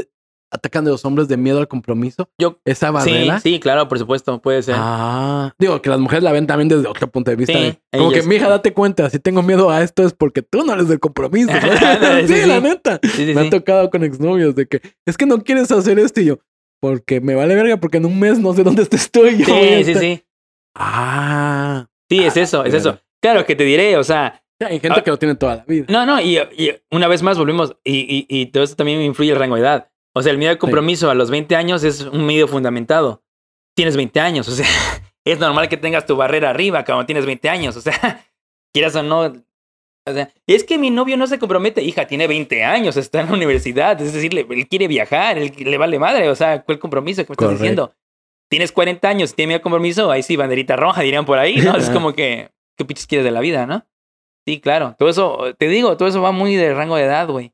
atacan 0.54 0.84
de 0.84 0.90
los 0.92 1.04
hombres 1.04 1.28
de 1.28 1.36
miedo 1.36 1.58
al 1.58 1.68
compromiso? 1.68 2.28
Yo, 2.40 2.58
¿Esa 2.64 2.86
sí, 2.88 2.92
barrera? 2.92 3.40
sí, 3.40 3.60
claro, 3.60 3.88
por 3.88 3.98
supuesto, 3.98 4.40
puede 4.40 4.62
ser. 4.62 4.76
Ah, 4.78 5.52
digo 5.58 5.82
que 5.82 5.90
las 5.90 5.98
mujeres 5.98 6.22
la 6.22 6.32
ven 6.32 6.46
también 6.46 6.68
desde 6.68 6.86
otro 6.88 7.08
punto 7.10 7.30
de 7.30 7.36
vista. 7.36 7.52
Sí, 7.52 7.58
de- 7.60 7.78
como 7.98 8.10
ellas- 8.10 8.22
que, 8.22 8.28
mija, 8.28 8.48
date 8.48 8.72
cuenta, 8.72 9.10
si 9.10 9.18
tengo 9.18 9.42
miedo 9.42 9.70
a 9.70 9.82
esto 9.82 10.04
es 10.04 10.12
porque 10.14 10.42
tú 10.42 10.64
no 10.64 10.72
eres 10.74 10.88
del 10.88 11.00
compromiso. 11.00 11.50
¿no? 11.52 11.58
Sí, 12.26 12.26
sí, 12.28 12.40
sí. 12.42 12.46
la 12.48 12.60
neta. 12.60 13.00
Sí, 13.02 13.08
sí, 13.26 13.34
Me 13.34 13.42
sí. 13.42 13.46
ha 13.48 13.50
tocado 13.50 13.90
con 13.90 14.04
exnovios 14.04 14.54
de 14.54 14.66
que 14.66 14.80
es 15.06 15.16
que 15.16 15.26
no 15.26 15.42
quieres 15.42 15.70
hacer 15.72 15.98
esto 15.98 16.20
y 16.20 16.26
yo, 16.26 16.38
porque 16.80 17.20
me 17.20 17.34
vale 17.34 17.54
verga, 17.54 17.76
porque 17.78 17.96
en 17.98 18.06
un 18.06 18.18
mes 18.18 18.38
no 18.38 18.52
sé 18.54 18.62
dónde 18.62 18.82
estés 18.82 19.10
tú 19.10 19.26
y 19.26 19.38
yo. 19.38 19.44
Sí, 19.46 19.52
sí, 19.84 19.90
estar". 19.90 20.00
sí. 20.02 20.24
Ah. 20.76 21.86
Sí, 22.10 22.22
es 22.24 22.36
eso, 22.36 22.64
es 22.64 22.70
claro. 22.74 22.76
eso. 22.90 23.00
Claro 23.22 23.46
que 23.46 23.56
te 23.56 23.64
diré, 23.64 23.96
o 23.96 24.04
sea, 24.04 24.40
Hay 24.60 24.78
gente 24.78 25.00
Ah. 25.00 25.02
que 25.04 25.10
lo 25.10 25.18
tiene 25.18 25.34
toda 25.34 25.56
la 25.56 25.64
vida. 25.64 25.86
no, 25.88 26.06
no, 26.06 26.20
y, 26.20 26.38
y 26.38 26.70
una 26.90 27.08
vez 27.08 27.22
más 27.22 27.36
volvemos, 27.36 27.76
y, 27.84 27.98
y, 27.98 28.26
y 28.28 28.46
todo 28.46 28.62
eso 28.62 28.76
también 28.76 29.02
influye 29.02 29.32
el 29.32 29.38
rango 29.38 29.56
de 29.56 29.62
edad. 29.62 29.90
O 30.14 30.22
sea, 30.22 30.32
el 30.32 30.38
miedo 30.38 30.52
de 30.52 30.58
compromiso 30.58 31.10
a 31.10 31.14
los 31.14 31.30
20 31.30 31.56
años 31.56 31.82
es 31.84 32.02
un 32.02 32.24
medio 32.24 32.46
fundamentado. 32.48 33.22
Tienes 33.76 33.96
20 33.96 34.20
años, 34.20 34.48
o 34.48 34.52
sea, 34.52 34.66
es 35.24 35.38
normal 35.38 35.68
que 35.68 35.76
tengas 35.76 36.06
tu 36.06 36.16
barrera 36.16 36.50
arriba 36.50 36.84
cuando 36.84 37.04
tienes 37.06 37.26
20 37.26 37.48
años, 37.48 37.76
o 37.76 37.80
sea, 37.80 38.24
quieras 38.72 38.94
o 38.96 39.02
no. 39.02 39.32
O 40.06 40.12
sea, 40.12 40.30
es 40.46 40.64
que 40.64 40.76
mi 40.76 40.90
novio 40.90 41.16
no 41.16 41.26
se 41.26 41.38
compromete, 41.38 41.82
hija, 41.82 42.06
tiene 42.06 42.26
20 42.26 42.62
años, 42.62 42.96
está 42.98 43.20
en 43.22 43.28
la 43.28 43.32
universidad, 43.32 43.98
es 44.02 44.12
decir, 44.12 44.34
le- 44.34 44.46
él 44.50 44.68
quiere 44.68 44.86
viajar, 44.86 45.38
él 45.38 45.50
le 45.56 45.78
vale 45.78 45.98
madre, 45.98 46.28
o 46.28 46.34
sea, 46.34 46.62
¿cuál 46.62 46.78
compromiso 46.78 47.22
que 47.24 47.30
me 47.30 47.32
estás 47.32 47.48
diciendo? 47.58 47.94
Tienes 48.50 48.70
40 48.70 49.08
años, 49.08 49.34
tiene 49.34 49.48
miedo 49.48 49.56
al 49.58 49.62
compromiso, 49.62 50.10
ahí 50.10 50.22
sí, 50.22 50.36
banderita 50.36 50.76
roja, 50.76 51.00
dirían 51.00 51.24
por 51.24 51.38
ahí, 51.38 51.56
¿no? 51.56 51.74
Es 51.76 51.88
como 51.88 52.12
que, 52.12 52.50
¿qué 52.76 52.84
pinches 52.84 53.06
quieres 53.06 53.24
de 53.24 53.30
la 53.30 53.40
vida, 53.40 53.64
no? 53.66 53.86
Sí, 54.46 54.60
claro, 54.60 54.94
todo 54.98 55.08
eso, 55.08 55.54
te 55.58 55.68
digo, 55.68 55.96
todo 55.96 56.06
eso 56.06 56.20
va 56.20 56.32
muy 56.32 56.54
de 56.54 56.74
rango 56.74 56.96
de 56.96 57.04
edad, 57.04 57.26
güey. 57.26 57.53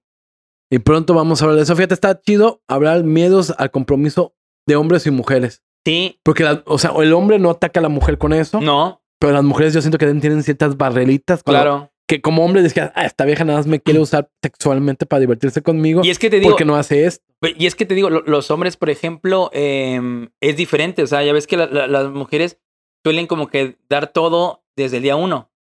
Y 0.71 0.79
pronto 0.79 1.15
vamos 1.15 1.41
a 1.41 1.45
hablar 1.45 1.57
de 1.57 1.63
eso. 1.65 1.75
Fíjate, 1.75 1.95
está 1.95 2.21
chido 2.21 2.63
hablar 2.69 3.03
miedos 3.05 3.53
al 3.59 3.71
compromiso 3.71 4.35
de 4.67 4.77
hombres 4.77 5.07
y 5.07 5.11
mujeres. 5.11 5.63
Sí, 5.85 6.21
Porque, 6.23 6.45
la- 6.45 6.63
o 6.67 6.79
sea, 6.79 6.93
el 6.99 7.13
hombre 7.13 7.39
no 7.39 7.51
ataca 7.51 7.81
a 7.81 7.83
la 7.83 7.89
mujer 7.89 8.19
con 8.19 8.33
eso, 8.33 8.61
no, 8.61 9.03
pero 9.19 9.33
las 9.33 9.43
mujeres 9.45 9.73
yo 9.75 9.81
siento 9.81 9.99
que 9.99 10.07
tienen 10.07 10.43
ciertas 10.43 10.77
barreritas. 10.77 11.43
claro. 11.43 11.91
Que 12.07 12.21
como 12.21 12.45
hombre 12.45 12.61
decías, 12.63 12.91
ah, 12.97 13.05
esta 13.05 13.25
vieja 13.25 13.45
nada 13.45 13.61
más 13.61 13.69
me 13.69 13.79
quiere 13.81 14.01
usar 14.01 14.29
sexualmente 14.43 15.07
para 15.07 15.21
divertirse 15.21 15.63
conmigo. 15.63 16.01
Y 16.05 16.11
es 16.11 16.19
que 16.19 16.29
te 16.29 16.41
digo, 16.41 16.51
porque 16.51 16.65
no 16.65 16.75
hace 16.75 17.07
esto. 17.07 17.25
y 17.57 17.67
es 17.67 17.77
que 17.77 17.87
te 17.87 17.95
digo, 17.95 18.11
lo- 18.11 18.23
los 18.23 18.51
hombres, 18.51 18.77
por 18.77 18.91
ejemplo, 18.91 19.49
em, 19.53 20.29
es 20.41 20.57
diferente. 20.57 21.05
O 21.05 21.07
sea, 21.07 21.23
ya 21.23 21.33
ves 21.33 21.47
que 21.47 21.57
la- 21.57 21.67
la- 21.69 21.87
las 21.87 22.11
mujeres 22.11 22.59
suelen 23.05 23.29
como 23.29 23.47
que 23.47 23.79
dar 23.89 24.09
todo 24.13 24.65
desde 24.77 24.97
el 24.97 25.05
día 25.05 25.15
uno. 25.15 25.53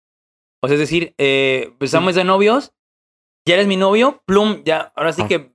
O 0.60 0.66
sea, 0.66 0.74
es 0.74 0.80
decir, 0.80 1.14
eh, 1.18 1.72
pues 1.78 1.90
estamos 1.90 2.16
de 2.16 2.24
novios, 2.24 2.72
ya 3.46 3.54
eres 3.54 3.66
mi 3.66 3.76
novio, 3.76 4.22
plum, 4.26 4.62
ya, 4.64 4.92
ahora 4.96 5.12
sí 5.12 5.22
Ah. 5.24 5.28
que 5.28 5.52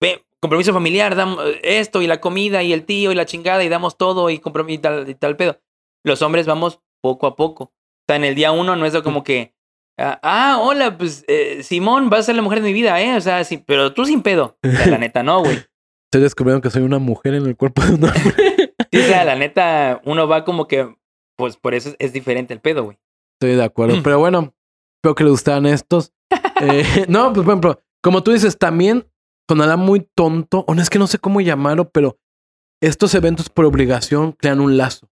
ve, 0.00 0.24
compromiso 0.40 0.72
familiar, 0.72 1.14
damos 1.16 1.38
esto 1.62 2.02
y 2.02 2.06
la 2.06 2.20
comida 2.20 2.62
y 2.62 2.72
el 2.72 2.84
tío 2.84 3.12
y 3.12 3.14
la 3.14 3.26
chingada 3.26 3.62
y 3.64 3.68
damos 3.68 3.96
todo 3.98 4.30
y, 4.30 4.38
comprom- 4.38 4.72
y 4.72 4.78
tal, 4.78 5.08
y 5.08 5.14
tal 5.14 5.36
pedo. 5.36 5.60
Los 6.04 6.22
hombres 6.22 6.46
vamos 6.46 6.80
poco 7.02 7.26
a 7.26 7.36
poco. 7.36 7.64
O 7.64 7.72
sea, 8.08 8.16
en 8.16 8.24
el 8.24 8.34
día 8.34 8.52
uno 8.52 8.74
no 8.76 8.86
es 8.86 8.96
como 9.02 9.22
que, 9.22 9.54
ah, 9.98 10.18
ah, 10.22 10.58
hola, 10.60 10.96
pues 10.98 11.24
eh, 11.28 11.62
Simón, 11.62 12.10
vas 12.10 12.20
a 12.20 12.22
ser 12.24 12.36
la 12.36 12.42
mujer 12.42 12.60
de 12.60 12.68
mi 12.68 12.72
vida, 12.72 13.00
¿eh? 13.00 13.16
O 13.16 13.20
sea, 13.20 13.44
sí, 13.44 13.58
pero 13.58 13.92
tú 13.92 14.04
sin 14.04 14.22
pedo. 14.22 14.56
O 14.64 14.70
sea, 14.70 14.86
la 14.86 14.98
neta, 14.98 15.22
no, 15.22 15.40
güey. 15.40 15.56
Estoy 16.12 16.22
descubriendo 16.22 16.60
que 16.60 16.70
soy 16.70 16.82
una 16.82 16.98
mujer 16.98 17.34
en 17.34 17.46
el 17.46 17.56
cuerpo 17.56 17.82
de 17.82 17.94
un 17.94 18.04
hombre. 18.04 18.74
Sí, 18.90 18.98
o 18.98 19.02
sea, 19.06 19.24
la 19.24 19.36
neta, 19.36 20.00
uno 20.04 20.26
va 20.26 20.44
como 20.44 20.66
que, 20.66 20.92
pues 21.36 21.56
por 21.56 21.74
eso 21.74 21.90
es, 21.90 21.96
es 22.00 22.12
diferente 22.12 22.52
el 22.52 22.60
pedo, 22.60 22.82
güey. 22.82 22.98
Estoy 23.40 23.54
de 23.56 23.62
acuerdo. 23.62 23.96
Mm. 23.98 24.02
Pero 24.02 24.18
bueno, 24.18 24.52
espero 25.00 25.14
que 25.14 25.24
les 25.24 25.30
gustaran 25.32 25.66
estos. 25.66 26.12
Eh, 26.62 27.06
no, 27.08 27.32
pues 27.32 27.44
por 27.44 27.52
ejemplo, 27.52 27.80
como 28.02 28.22
tú 28.22 28.32
dices, 28.32 28.58
también 28.58 29.06
sonará 29.48 29.76
muy 29.78 30.06
tonto, 30.14 30.62
o 30.68 30.74
no 30.74 30.82
es 30.82 30.90
que 30.90 30.98
no 30.98 31.06
sé 31.06 31.18
cómo 31.18 31.40
llamarlo, 31.40 31.88
pero 31.90 32.18
estos 32.82 33.14
eventos 33.14 33.48
por 33.48 33.64
obligación 33.64 34.32
crean 34.32 34.60
un 34.60 34.76
lazo. 34.76 35.08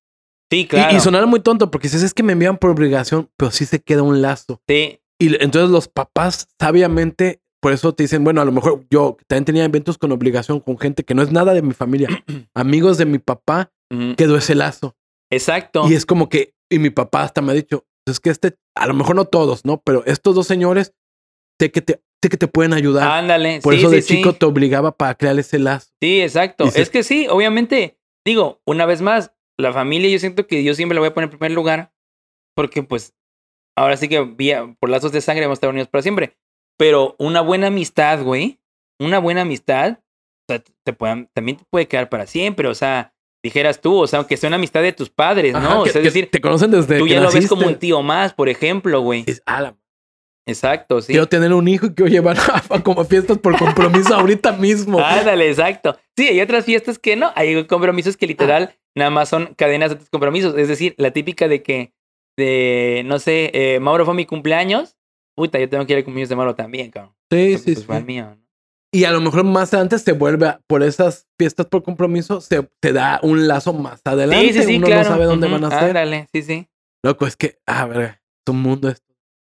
Sí, 0.53 0.61
Y- 0.61 0.67
claro. 0.67 0.95
Y, 0.97 1.01
sonará 1.01 1.25
muy 1.27 1.41
tonto 1.41 1.71
porque 1.71 1.89
dices, 1.89 2.03
es 2.03 2.13
que 2.15 2.23
me 2.23 2.35
envían 2.35 2.59
por 2.59 2.69
obligación, 2.71 3.31
pero 3.39 3.51
sí 3.51 3.65
se 3.65 3.81
queda 3.81 4.03
un 4.03 4.21
lazo. 4.23 4.61
Sí, 4.69 5.01
Y 5.19 5.31
le- 5.31 5.43
entonces 5.43 5.71
los 5.71 5.89
papás 5.89 6.49
sabiamente, 6.61 7.41
por 7.63 7.73
eso 7.73 7.95
te 7.95 8.05
dicen, 8.05 8.23
bueno, 8.25 8.41
a 8.43 8.45
lo 8.45 8.53
mejor 8.53 8.85
yo 8.91 9.17
también 9.27 9.45
tenía 9.47 9.65
eventos 9.65 9.97
con 9.99 10.13
obligación 10.13 10.61
con 10.61 10.79
gente 10.79 11.03
que 11.05 11.15
no 11.15 11.23
es 11.23 11.33
nada 11.33 11.55
de 11.55 11.63
mi 11.63 11.73
familia, 11.73 12.09
amigos 12.55 12.99
de 12.99 13.07
mi 13.07 13.19
papá, 13.19 13.73
quedó 14.19 14.37
ese 14.37 14.55
lazo. 14.55 14.97
exacto. 15.33 15.89
Y 15.89 15.95
es 15.95 16.05
como 16.05 16.29
que, 16.29 16.53
y 16.71 16.79
mi 16.79 16.91
papá 16.91 17.23
hasta 17.23 17.41
me 17.41 17.53
ha 17.53 17.55
dicho, 17.55 17.87
es 18.09 18.21
que 18.21 18.31
este, 18.31 18.57
a 18.75 18.87
lo 18.87 18.95
mejor 18.95 19.17
no 19.17 19.25
todos, 19.27 19.65
¿no? 19.65 19.81
Pero 19.85 20.05
estos 20.07 20.35
dos 20.35 20.47
señores, 20.47 20.95
sé 21.61 21.71
que 21.71 21.83
te, 21.83 22.03
sé 22.23 22.29
que 22.29 22.37
te 22.37 22.49
pueden 22.49 22.73
ayudar. 22.73 23.09
Ándale. 23.11 23.61
Por 23.63 23.75
sí, 23.75 23.81
eso 23.81 23.91
sí, 23.91 23.97
de 23.97 24.03
sí. 24.03 24.17
chico 24.17 24.33
te 24.35 24.47
obligaba 24.47 24.93
para 24.97 25.15
crear 25.15 25.39
ese 25.39 25.59
lazo. 25.59 25.89
Sí, 26.03 26.21
exacto. 26.21 26.67
Y 26.67 26.71
se- 26.71 26.83
Es 26.83 26.91
que 26.91 27.03
sí, 27.03 27.27
obviamente, 27.29 27.99
digo, 28.27 28.61
una 28.67 28.87
vez 28.87 29.01
más, 29.03 29.33
la 29.59 29.73
familia 29.73 30.09
yo 30.11 30.19
siento 30.19 30.47
que 30.47 30.63
yo 30.65 30.75
siempre 30.75 30.95
la 30.95 31.01
voy 31.01 31.09
a 31.09 31.15
poner 31.15 31.27
en 31.31 31.39
primer 31.39 31.53
lugar 31.53 31.93
porque 32.57 32.83
pues 32.83 33.15
ahora 33.77 33.97
sí 33.97 34.09
que 34.09 34.21
vía, 34.21 34.75
por 34.81 34.91
lazos 34.91 35.13
de 35.13 35.21
sangre 35.21 35.45
vamos 35.47 35.57
a 35.57 35.59
estar 35.59 35.71
unidos 35.71 35.89
para 35.89 36.03
siempre. 36.03 36.37
Pero 36.77 37.17
una 37.19 37.41
buena 37.41 37.69
amistad, 37.69 38.23
güey, 38.23 38.61
una 39.01 39.19
buena 39.19 39.43
amistad, 39.43 39.99
o 40.49 40.53
sea, 40.53 40.63
te 40.85 40.93
puedan, 40.93 41.29
también 41.35 41.57
te 41.59 41.65
puede 41.71 41.89
quedar 41.89 42.09
para 42.09 42.27
siempre, 42.27 42.69
o 42.69 42.75
sea, 42.75 43.15
dijeras 43.43 43.81
tú, 43.81 43.97
o 43.99 44.07
sea, 44.07 44.19
aunque 44.19 44.37
sea 44.37 44.49
una 44.49 44.57
amistad 44.57 44.83
de 44.83 44.93
tus 44.93 45.11
padres, 45.11 45.53
¿no? 45.53 45.59
Ajá, 45.59 45.81
o 45.81 45.85
que- 45.85 45.91
sea, 45.91 46.01
es 46.01 46.07
decir, 46.07 46.31
te 46.31 46.41
conocen 46.41 46.71
desde 46.71 46.99
tú 46.99 47.05
que 47.05 47.11
ya 47.13 47.21
lo 47.21 47.31
ves 47.31 47.49
como 47.49 47.67
un 47.67 47.77
tío 47.77 48.03
más, 48.03 48.33
por 48.35 48.49
ejemplo, 48.49 49.01
güey. 49.01 49.23
Dices, 49.25 49.43
"Ah, 49.47 49.61
la- 49.61 49.77
Exacto, 50.47 51.03
sí. 51.03 51.13
Quiero 51.13 51.27
tener 51.29 51.53
un 51.53 51.69
hijo 51.69 51.87
y 51.87 51.95
quiero 51.95 52.11
llevar 52.11 52.37
a, 52.71 52.83
como 52.83 53.05
fiestas 53.05 53.37
por 53.39 53.59
compromiso 53.59 54.15
ahorita 54.15 54.53
mismo. 54.53 54.99
Ándale, 55.05 55.49
exacto. 55.49 55.99
Sí, 56.17 56.27
hay 56.27 56.41
otras 56.41 56.65
fiestas 56.65 56.99
que 56.99 57.17
no. 57.17 57.31
Hay 57.35 57.65
compromisos 57.67 58.17
que 58.17 58.27
literal 58.27 58.75
nada 58.97 59.11
más 59.11 59.29
son 59.29 59.55
cadenas 59.57 59.91
de 59.91 59.95
otros 59.97 60.09
compromisos. 60.09 60.57
Es 60.57 60.69
decir, 60.69 60.95
la 60.97 61.11
típica 61.11 61.49
de 61.49 61.63
que, 61.63 61.93
de, 62.39 63.03
no 63.05 63.19
sé, 63.19 63.51
eh, 63.53 63.79
Mauro 63.81 64.07
fue 64.07 64.15
mi 64.15 64.25
cumpleaños. 64.25 64.97
Puta, 65.37 65.59
yo 65.59 65.69
tengo 65.69 65.87
que 65.87 65.93
ir 65.93 65.99
al 65.99 66.05
cumpleaños 66.05 66.31
de 66.31 66.37
Mauro 66.37 66.55
también, 66.55 66.91
cabrón. 66.91 67.15
sí, 67.31 67.37
Entonces, 67.39 67.63
sí, 67.65 67.73
pues, 67.75 67.87
fue 67.87 67.97
el 67.99 68.05
mío, 68.07 68.25
¿no? 68.35 68.48
Y 68.93 69.05
a 69.05 69.11
lo 69.13 69.21
mejor 69.21 69.45
más 69.45 69.73
adelante 69.75 69.99
se 69.99 70.13
vuelve, 70.13 70.47
a- 70.47 70.61
por 70.67 70.83
esas 70.83 71.27
fiestas 71.39 71.67
por 71.67 71.83
compromiso, 71.83 72.41
se 72.41 72.67
te 72.81 72.93
da 72.93 73.21
un 73.23 73.47
lazo 73.47 73.73
más 73.75 74.01
adelante. 74.05 74.53
Sí, 74.53 74.61
sí, 74.61 74.67
sí, 74.67 74.77
Uno 74.79 74.87
claro. 74.87 75.03
no 75.03 75.09
sabe 75.09 75.25
dónde 75.27 75.49
van 75.49 75.65
a 75.65 75.71
ser. 75.71 75.89
Ándale, 75.89 76.27
sí, 76.33 76.43
sí. 76.43 76.69
Loco, 77.05 77.27
es 77.27 77.37
que, 77.37 77.59
ah, 77.67 77.85
verga, 77.87 78.21
es 78.47 78.51
un 78.53 78.63
mundo 78.63 78.89
esto. 78.89 79.07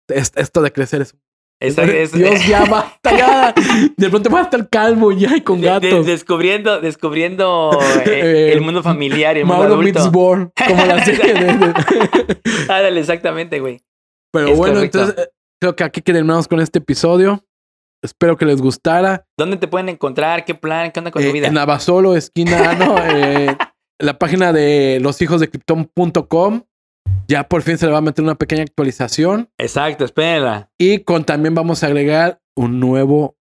Es- 0.09 0.32
Esto 0.35 0.60
de 0.62 0.73
crecer 0.73 1.02
es 1.02 1.15
Esa- 1.60 1.85
es- 1.85 2.12
Dios, 2.12 2.47
ya 2.47 2.65
basta, 2.70 3.16
ya. 3.16 3.55
De 3.97 4.09
pronto 4.10 4.28
va 4.31 4.40
a 4.40 4.43
estar 4.43 4.69
calvo 4.69 5.12
ya 5.12 5.36
y 5.36 5.40
con 5.43 5.60
de- 5.60 5.69
de- 5.69 5.73
gatos. 5.89 6.06
descubriendo, 6.06 6.81
descubriendo 6.81 7.70
eh, 7.81 8.02
Eh, 8.06 8.52
el 8.52 8.60
mundo 8.60 8.82
familiar 8.82 9.36
y 9.36 9.40
el 9.40 9.47
mundo 9.47 9.60
Mauro 9.62 9.74
adulto. 9.74 9.98
Meets 10.01 10.12
Born, 10.12 10.52
como 10.69 10.85
la 10.85 11.05
serie 11.05 11.35
de- 11.35 11.74
Ándale, 12.69 13.01
exactamente, 13.01 13.60
güey. 13.60 13.81
Pero 14.32 14.48
Es 14.48 14.59
bueno, 14.59 14.74
correcto. 14.77 14.98
entonces 15.01 15.24
eh, 15.27 15.31
creo 15.60 15.77
que 15.77 15.85
aquí 15.85 16.01
terminamos 16.02 16.47
con 16.48 16.60
este 16.60 16.78
episodio. 16.81 17.44
Espero 18.03 18.37
que 18.37 18.45
les 18.45 18.61
gustara. 18.61 19.27
¿Dónde 19.37 19.57
te 19.57 19.66
pueden 19.69 19.89
encontrar? 19.89 20.45
¿Qué 20.45 20.55
plan? 20.55 20.91
¿Qué 20.93 21.01
onda 21.01 21.11
con 21.11 21.23
tu 21.23 21.29
Eh, 21.29 21.33
vida? 21.33 21.49
en 21.49 21.59
Abasolo, 21.59 22.16
esquina, 22.16 22.75
¿no? 22.75 22.95
Eh, 23.12 23.57
la 24.01 24.19
página 24.19 24.53
de 24.53 24.99
loshijosdecriptón.com. 25.03 26.62
Ya 27.27 27.49
por 27.49 27.62
fin 27.62 27.77
se 27.79 27.87
le 27.87 27.93
va 27.93 27.99
a 27.99 28.03
meter 28.03 28.23
una 28.25 28.37
pequeña 28.37 28.62
actualización. 28.62 29.51
Exacto, 29.59 30.05
espérenla. 30.05 30.70
Y 30.79 31.01
con 31.01 31.25
también 31.25 31.55
vamos 31.55 31.83
a 31.83 31.87
agregar 31.89 32.41
un 32.57 32.81
nuevo 32.81 33.37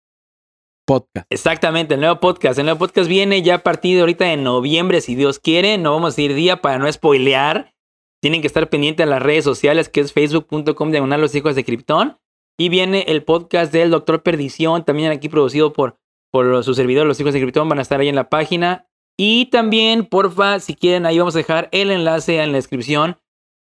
podcast. 0.85 1.25
Exactamente, 1.29 1.95
el 1.95 1.99
nuevo 2.01 2.19
podcast. 2.19 2.59
El 2.59 2.65
nuevo 2.65 2.79
podcast 2.79 3.09
viene 3.09 3.41
ya 3.41 3.55
a 3.55 3.63
partir 3.63 3.95
de 3.95 4.01
ahorita 4.01 4.25
de 4.25 4.37
noviembre, 4.37 5.01
si 5.01 5.15
Dios 5.15 5.39
quiere. 5.39 5.77
No 5.77 5.93
vamos 5.93 6.17
a 6.17 6.21
ir 6.21 6.33
día 6.33 6.61
para 6.61 6.77
no 6.77 6.91
spoilear. 6.91 7.73
Tienen 8.21 8.41
que 8.41 8.47
estar 8.47 8.69
pendientes 8.69 9.05
de 9.05 9.09
las 9.09 9.21
redes 9.21 9.43
sociales, 9.43 9.89
que 9.89 9.99
es 10.01 10.13
facebook.com 10.13 10.91
diagonal 10.91 11.19
los 11.19 11.35
hijos 11.35 11.55
de 11.55 11.63
Krypton. 11.65 12.17
Y 12.57 12.69
viene 12.69 13.05
el 13.07 13.23
podcast 13.23 13.73
del 13.73 13.91
Doctor 13.91 14.21
Perdición, 14.21 14.85
también 14.85 15.11
aquí 15.11 15.29
producido 15.29 15.73
por, 15.73 15.97
por 16.31 16.63
su 16.63 16.73
servidor, 16.73 17.07
los 17.07 17.19
hijos 17.19 17.33
de 17.33 17.41
Krypton. 17.41 17.67
Van 17.67 17.79
a 17.79 17.81
estar 17.81 17.99
ahí 17.99 18.09
en 18.09 18.15
la 18.15 18.29
página. 18.29 18.87
Y 19.17 19.47
también, 19.47 20.05
porfa, 20.05 20.59
si 20.59 20.75
quieren, 20.75 21.05
ahí 21.05 21.19
vamos 21.19 21.35
a 21.35 21.39
dejar 21.39 21.69
el 21.71 21.91
enlace 21.91 22.41
en 22.41 22.51
la 22.51 22.57
descripción 22.57 23.17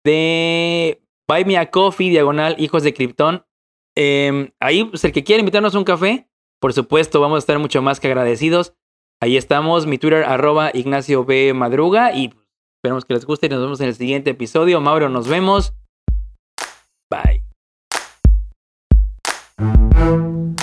de 0.05 1.03
Buy 1.29 1.45
Me 1.45 1.59
a 1.59 1.71
Coffee, 1.71 2.11
diagonal 2.11 2.57
hijos 2.59 2.83
de 2.83 2.95
Krypton. 2.95 3.45
Eh, 3.97 4.53
ahí, 4.61 4.85
pues, 4.85 5.05
el 5.05 5.13
que 5.13 5.25
quiera 5.25 5.41
invitarnos 5.41 5.75
a 5.75 5.79
un 5.79 5.85
café, 5.85 6.29
por 6.61 6.73
supuesto, 6.73 7.21
vamos 7.21 7.37
a 7.37 7.39
estar 7.41 7.59
mucho 7.59 7.83
más 7.83 8.01
que 8.01 8.09
agradecidos. 8.09 8.75
Ahí 9.21 9.37
estamos, 9.37 9.87
mi 9.87 9.99
Twitter, 9.99 10.25
arroba 10.25 10.71
Ignacio 10.73 11.25
B. 11.25 11.53
Madruga. 11.55 12.15
Y 12.15 12.33
esperamos 12.79 13.05
que 13.05 13.15
les 13.15 13.25
guste 13.25 13.47
y 13.47 13.49
nos 13.49 13.61
vemos 13.61 13.81
en 13.81 13.89
el 13.89 13.95
siguiente 13.95 14.31
episodio. 14.31 14.81
Mauro, 14.81 15.09
nos 15.09 15.29
vemos. 15.29 15.75
Thank 19.99 20.11
you. 20.11 20.58